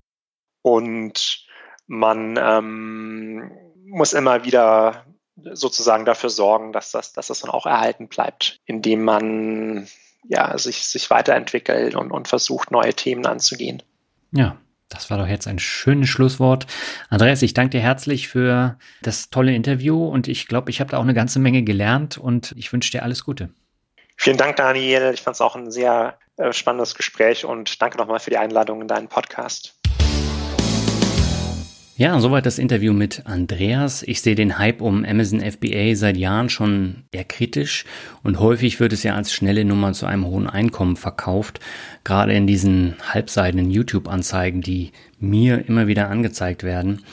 Und 0.61 1.45
man 1.87 2.37
ähm, 2.37 3.51
muss 3.85 4.13
immer 4.13 4.43
wieder 4.45 5.05
sozusagen 5.53 6.05
dafür 6.05 6.29
sorgen, 6.29 6.71
dass 6.71 6.91
das, 6.91 7.13
dass 7.13 7.27
das 7.27 7.41
dann 7.41 7.49
auch 7.49 7.65
erhalten 7.65 8.07
bleibt, 8.07 8.59
indem 8.65 9.03
man 9.03 9.87
ja, 10.27 10.55
sich, 10.57 10.85
sich 10.85 11.09
weiterentwickelt 11.09 11.95
und, 11.95 12.11
und 12.11 12.27
versucht, 12.27 12.69
neue 12.69 12.93
Themen 12.93 13.25
anzugehen. 13.25 13.81
Ja, 14.31 14.57
das 14.89 15.09
war 15.09 15.17
doch 15.17 15.27
jetzt 15.27 15.47
ein 15.47 15.57
schönes 15.57 16.09
Schlusswort. 16.09 16.67
Andreas, 17.09 17.41
ich 17.41 17.53
danke 17.53 17.77
dir 17.77 17.81
herzlich 17.81 18.27
für 18.27 18.77
das 19.01 19.29
tolle 19.29 19.55
Interview 19.55 20.05
und 20.05 20.27
ich 20.27 20.47
glaube, 20.47 20.69
ich 20.69 20.79
habe 20.79 20.91
da 20.91 20.97
auch 20.97 21.03
eine 21.03 21.13
ganze 21.13 21.39
Menge 21.39 21.63
gelernt 21.63 22.17
und 22.17 22.53
ich 22.55 22.71
wünsche 22.71 22.91
dir 22.91 23.03
alles 23.03 23.23
Gute. 23.23 23.49
Vielen 24.23 24.37
Dank, 24.37 24.55
Daniel. 24.57 25.09
Ich 25.15 25.21
fand 25.21 25.33
es 25.33 25.41
auch 25.41 25.55
ein 25.55 25.71
sehr 25.71 26.15
äh, 26.37 26.53
spannendes 26.53 26.93
Gespräch 26.93 27.43
und 27.43 27.81
danke 27.81 27.97
nochmal 27.97 28.19
für 28.19 28.29
die 28.29 28.37
Einladung 28.37 28.79
in 28.79 28.87
deinen 28.87 29.07
Podcast. 29.07 29.73
Ja, 31.97 32.19
soweit 32.19 32.45
das 32.45 32.59
Interview 32.59 32.93
mit 32.93 33.25
Andreas. 33.25 34.03
Ich 34.03 34.21
sehe 34.21 34.35
den 34.35 34.59
Hype 34.59 34.81
um 34.81 35.05
Amazon 35.05 35.39
FBA 35.39 35.95
seit 35.95 36.17
Jahren 36.17 36.51
schon 36.51 37.05
eher 37.11 37.23
kritisch 37.23 37.85
und 38.21 38.39
häufig 38.39 38.79
wird 38.79 38.93
es 38.93 39.01
ja 39.01 39.15
als 39.15 39.33
schnelle 39.33 39.65
Nummer 39.65 39.93
zu 39.93 40.05
einem 40.05 40.27
hohen 40.27 40.47
Einkommen 40.47 40.97
verkauft, 40.97 41.59
gerade 42.03 42.33
in 42.33 42.45
diesen 42.45 42.97
halbseidenen 43.11 43.71
YouTube-Anzeigen, 43.71 44.61
die 44.61 44.91
mir 45.19 45.67
immer 45.67 45.87
wieder 45.87 46.11
angezeigt 46.11 46.61
werden. 46.61 47.03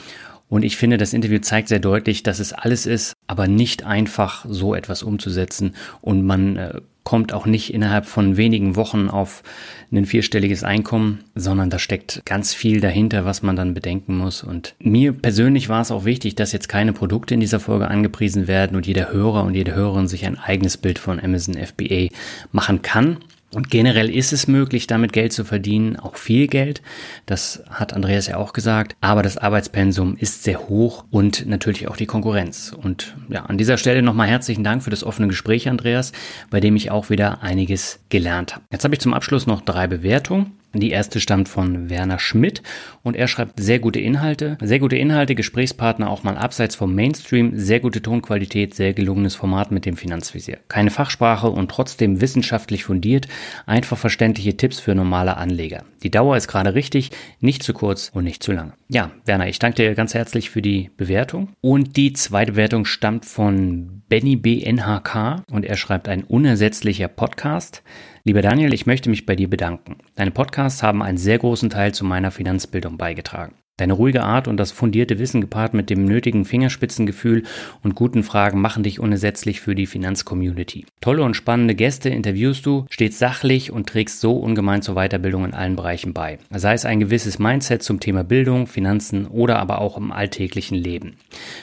Und 0.51 0.63
ich 0.63 0.77
finde, 0.77 0.97
das 0.97 1.13
Interview 1.13 1.39
zeigt 1.41 1.69
sehr 1.69 1.79
deutlich, 1.79 2.23
dass 2.23 2.39
es 2.39 2.53
alles 2.53 2.87
ist, 2.87 3.15
aber 3.27 3.49
nicht 3.49 3.85
einfach 3.85 4.45
so 4.49 4.75
etwas 4.75 5.03
umzusetzen 5.03 5.75
und 6.01 6.25
man 6.25 6.57
äh, 6.57 6.81
kommt 7.09 7.33
auch 7.33 7.47
nicht 7.47 7.73
innerhalb 7.73 8.05
von 8.05 8.37
wenigen 8.37 8.77
Wochen 8.77 9.09
auf 9.09 9.43
ein 9.91 10.05
vierstelliges 10.05 10.63
Einkommen, 10.63 11.21
sondern 11.35 11.71
da 11.71 11.79
steckt 11.79 12.21
ganz 12.27 12.53
viel 12.53 12.83
dahinter, 12.83 13.25
was 13.25 13.43
man 13.43 13.57
dann 13.57 13.73
bedenken 13.73 14.19
muss. 14.19 14.43
Und 14.43 14.75
mir 14.79 15.15
persönlich 15.15 15.71
war 15.71 15.81
es 15.81 15.91
auch 15.91 16.05
wichtig, 16.05 16.35
dass 16.35 16.53
jetzt 16.53 16.69
keine 16.69 16.93
Produkte 16.93 17.33
in 17.33 17.41
dieser 17.41 17.61
Folge 17.61 17.89
angepriesen 17.89 18.47
werden 18.47 18.77
und 18.77 18.87
jeder 18.87 19.11
Hörer 19.11 19.45
und 19.45 19.55
jede 19.55 19.75
Hörerin 19.75 20.07
sich 20.07 20.27
ein 20.27 20.39
eigenes 20.39 20.77
Bild 20.77 20.99
von 20.99 21.19
Amazon 21.19 21.55
FBA 21.55 22.09
machen 22.53 22.83
kann. 22.83 23.17
Und 23.55 23.71
generell 23.71 24.11
ist 24.11 24.33
es 24.33 24.47
möglich, 24.47 24.87
damit 24.87 25.13
Geld 25.13 25.33
zu 25.33 25.45
verdienen, 25.45 25.97
auch 25.97 26.17
viel 26.17 26.49
Geld. 26.49 26.83
Das 27.25 27.63
hat 27.71 27.95
Andreas 27.95 28.27
ja 28.27 28.37
auch 28.37 28.53
gesagt. 28.53 28.95
Aber 29.01 29.23
das 29.23 29.39
Arbeitspensum 29.39 30.17
ist 30.17 30.45
sehr 30.45 30.69
hoch 30.69 31.05
und 31.11 31.47
natürlich 31.47 31.89
auch 31.89 31.97
die 31.97 32.07
Konkurrenz. 32.07 32.75
Und 32.77 33.17
ja, 33.31 33.47
an 33.47 33.57
dieser 33.57 33.79
Stelle 33.79 34.03
nochmal 34.03 34.29
herzlichen 34.29 34.65
Dank 34.65 34.83
für 34.83 34.91
das 34.91 35.03
offene 35.03 35.29
Gespräch, 35.29 35.69
Andreas, 35.69 36.13
bei 36.51 36.61
dem 36.61 36.77
ich 36.77 36.91
auch 36.91 37.09
wieder 37.09 37.43
einiges 37.43 38.01
gelernt 38.11 38.55
habe. 38.55 38.65
Jetzt 38.71 38.85
habe 38.85 38.95
ich 38.95 39.01
zum 39.01 39.15
Abschluss 39.15 39.47
noch 39.47 39.63
drei 39.63 39.87
Bewertungen. 39.87 40.58
Die 40.75 40.91
erste 40.91 41.19
stammt 41.19 41.49
von 41.49 41.89
Werner 41.89 42.19
Schmidt 42.19 42.63
und 43.03 43.17
er 43.17 43.27
schreibt 43.27 43.59
sehr 43.59 43.79
gute 43.79 44.01
Inhalte, 44.01 44.59
sehr 44.61 44.79
gute 44.79 44.97
Inhalte, 44.97 45.35
Gesprächspartner 45.35 46.11
auch 46.11 46.25
mal 46.25 46.37
abseits 46.37 46.77
vom 46.77 46.95
Mainstream, 46.95 47.53
sehr 47.55 47.81
gute 47.81 48.03
Tonqualität, 48.03 48.75
sehr 48.75 48.93
gelungenes 48.93 49.35
Format 49.35 49.71
mit 49.71 49.87
dem 49.87 49.97
Finanzvisier. 49.97 50.59
Keine 50.69 50.91
Fachsprache 50.91 51.49
und 51.49 51.71
trotzdem 51.71 52.21
wissenschaftlich 52.21 52.85
fundiert, 52.85 53.29
einfach 53.65 53.97
verständliche 53.97 54.59
Tipps 54.59 54.79
für 54.79 54.95
normale 54.95 55.39
Anleger. 55.39 55.85
Die 56.03 56.11
Dauer 56.11 56.37
ist 56.37 56.49
gerade 56.49 56.75
richtig, 56.75 57.13
nicht 57.41 57.63
zu 57.63 57.73
kurz 57.73 58.11
und 58.13 58.25
nicht 58.25 58.43
zu 58.43 58.53
lang. 58.53 58.75
Ja, 58.89 59.11
Werner, 59.25 59.49
ich 59.49 59.59
danke 59.59 59.83
dir 59.83 59.95
ganz 59.95 60.13
herzlich 60.13 60.51
für 60.51 60.61
die 60.61 60.91
Bewertung. 60.99 61.49
Und 61.63 61.97
die 61.97 62.13
zweite 62.13 62.53
Bewertung 62.53 62.85
stammt 62.85 63.25
von 63.25 64.03
Benny 64.09 64.37
BNHK 64.37 65.43
und 65.51 65.65
er 65.65 65.77
schreibt 65.77 66.09
ein 66.09 66.25
unersetzlicher 66.25 67.09
Podcast. 67.09 67.83
Lieber 68.29 68.43
Daniel, 68.43 68.75
ich 68.75 68.85
möchte 68.85 69.09
mich 69.09 69.25
bei 69.25 69.37
dir 69.37 69.49
bedanken. 69.49 69.97
Deine 70.15 70.31
Podcasts 70.31 70.83
haben 70.83 71.03
einen 71.03 71.17
sehr 71.17 71.39
großen 71.39 71.71
Teil 71.71 71.95
zu 71.95 72.05
meiner 72.05 72.31
Finanzbildung 72.31 72.99
beigetragen. 72.99 73.55
Deine 73.79 73.93
ruhige 73.93 74.25
Art 74.25 74.49
und 74.49 74.57
das 74.57 74.73
fundierte 74.73 75.21
Wissen 75.21 75.41
gepaart 75.41 75.73
mit 75.73 75.89
dem 75.89 76.05
nötigen 76.05 76.45
Fingerspitzengefühl 76.45 77.45
und 77.85 77.95
guten 77.95 78.25
Fragen 78.25 78.61
machen 78.61 78.83
dich 78.83 78.99
unersetzlich 78.99 79.61
für 79.61 79.77
die 79.77 79.87
Finanzcommunity. 79.87 80.85
Tolle 81.01 81.23
und 81.23 81.35
spannende 81.35 81.77
Gäste 81.77 82.09
interviewst 82.09 82.67
du, 82.67 82.87
stets 82.91 83.21
sachlich 83.21 83.71
und 83.71 83.89
trägst 83.89 84.21
so 84.21 84.33
ungemein 84.33 84.83
zur 84.83 84.97
Weiterbildung 84.97 85.45
in 85.45 85.55
allen 85.55 85.77
Bereichen 85.77 86.13
bei. 86.13 86.41
Sei 86.51 86.75
es 86.75 86.85
ein 86.85 86.99
gewisses 86.99 87.39
Mindset 87.39 87.85
zum 87.85 88.01
Thema 88.01 88.25
Bildung, 88.25 88.67
Finanzen 88.67 89.27
oder 89.27 89.61
aber 89.61 89.81
auch 89.81 89.97
im 89.97 90.11
alltäglichen 90.11 90.77
Leben. 90.77 91.15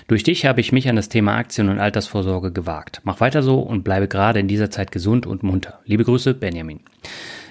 Durch 0.08 0.24
dich 0.24 0.46
habe 0.46 0.62
ich 0.62 0.72
mich 0.72 0.88
an 0.88 0.96
das 0.96 1.10
Thema 1.10 1.36
Aktien 1.36 1.68
und 1.68 1.80
Altersvorsorge 1.80 2.54
gewagt. 2.54 3.02
Mach 3.04 3.20
weiter 3.20 3.44
so 3.44 3.60
und 3.60 3.84
bleibe 3.84 4.08
gerade 4.08 4.40
in 4.40 4.48
dieser 4.48 4.72
Zeit 4.72 4.94
gesund 4.94 5.28
und 5.28 5.44
munter. 5.44 5.80
Liebe 5.84 6.06
Grüße, 6.06 6.34
Benjamin. 6.34 6.80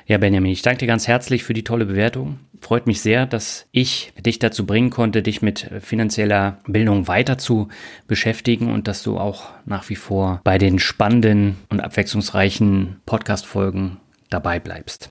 Ja, 0.06 0.18
Benjamin, 0.18 0.52
ich 0.52 0.60
danke 0.60 0.80
dir 0.80 0.86
ganz 0.86 1.08
herzlich 1.08 1.44
für 1.44 1.54
die 1.54 1.64
tolle 1.64 1.86
Bewertung. 1.86 2.38
Freut 2.60 2.86
mich 2.86 3.00
sehr, 3.00 3.24
dass 3.24 3.66
ich 3.72 4.12
dich 4.20 4.38
dazu 4.38 4.66
bringen 4.66 4.90
konnte, 4.90 5.22
dich 5.22 5.40
mit 5.40 5.70
finanzieller 5.80 6.58
Bildung 6.66 7.08
weiter 7.08 7.38
zu 7.38 7.68
beschäftigen 8.06 8.70
und 8.70 8.86
dass 8.86 9.02
du 9.02 9.18
auch 9.18 9.46
nach 9.64 9.88
wie 9.88 9.96
vor 9.96 10.42
bei 10.44 10.58
den 10.58 10.78
spannenden 10.78 11.56
und 11.70 11.80
abwechslungsreichen 11.80 13.00
Podcast-Folgen 13.06 13.96
dabei 14.28 14.60
bleibst. 14.60 15.08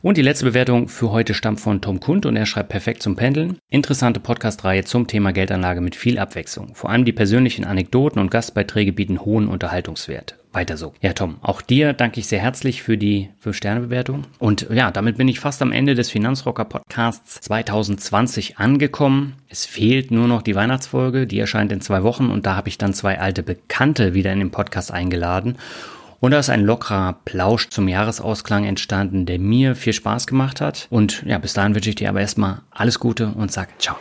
Und 0.00 0.16
die 0.16 0.22
letzte 0.22 0.46
Bewertung 0.46 0.88
für 0.88 1.10
heute 1.10 1.34
stammt 1.34 1.60
von 1.60 1.82
Tom 1.82 2.00
Kund 2.00 2.24
und 2.24 2.34
er 2.34 2.46
schreibt 2.46 2.70
perfekt 2.70 3.02
zum 3.02 3.16
Pendeln. 3.16 3.58
Interessante 3.70 4.18
Podcast-Reihe 4.18 4.84
zum 4.84 5.06
Thema 5.06 5.32
Geldanlage 5.32 5.82
mit 5.82 5.94
viel 5.94 6.18
Abwechslung. 6.18 6.74
Vor 6.74 6.88
allem 6.88 7.04
die 7.04 7.12
persönlichen 7.12 7.66
Anekdoten 7.66 8.18
und 8.18 8.30
Gastbeiträge 8.30 8.94
bieten 8.94 9.20
hohen 9.20 9.46
Unterhaltungswert. 9.46 10.41
Weiter 10.52 10.76
so. 10.76 10.92
Ja, 11.00 11.12
Tom, 11.12 11.36
auch 11.40 11.62
dir 11.62 11.92
danke 11.92 12.20
ich 12.20 12.26
sehr 12.26 12.40
herzlich 12.40 12.82
für 12.82 12.98
die 12.98 13.30
5-Sterne-Bewertung. 13.44 14.24
Und 14.38 14.66
ja, 14.70 14.90
damit 14.90 15.16
bin 15.16 15.28
ich 15.28 15.40
fast 15.40 15.62
am 15.62 15.72
Ende 15.72 15.94
des 15.94 16.10
Finanzrocker 16.10 16.64
Podcasts 16.64 17.40
2020 17.40 18.58
angekommen. 18.58 19.36
Es 19.48 19.64
fehlt 19.64 20.10
nur 20.10 20.28
noch 20.28 20.42
die 20.42 20.54
Weihnachtsfolge, 20.54 21.26
die 21.26 21.38
erscheint 21.38 21.72
in 21.72 21.80
zwei 21.80 22.02
Wochen 22.02 22.30
und 22.30 22.46
da 22.46 22.56
habe 22.56 22.68
ich 22.68 22.78
dann 22.78 22.94
zwei 22.94 23.18
alte 23.18 23.42
Bekannte 23.42 24.14
wieder 24.14 24.32
in 24.32 24.40
den 24.40 24.50
Podcast 24.50 24.92
eingeladen. 24.92 25.56
Und 26.20 26.30
da 26.30 26.38
ist 26.38 26.50
ein 26.50 26.64
lockerer 26.64 27.16
Plausch 27.24 27.68
zum 27.70 27.88
Jahresausklang 27.88 28.64
entstanden, 28.64 29.26
der 29.26 29.40
mir 29.40 29.74
viel 29.74 29.92
Spaß 29.92 30.28
gemacht 30.28 30.60
hat. 30.60 30.86
Und 30.88 31.24
ja, 31.26 31.38
bis 31.38 31.52
dahin 31.54 31.74
wünsche 31.74 31.90
ich 31.90 31.96
dir 31.96 32.10
aber 32.10 32.20
erstmal 32.20 32.60
alles 32.70 33.00
Gute 33.00 33.28
und 33.28 33.50
sag 33.50 33.70
ciao. 33.82 33.96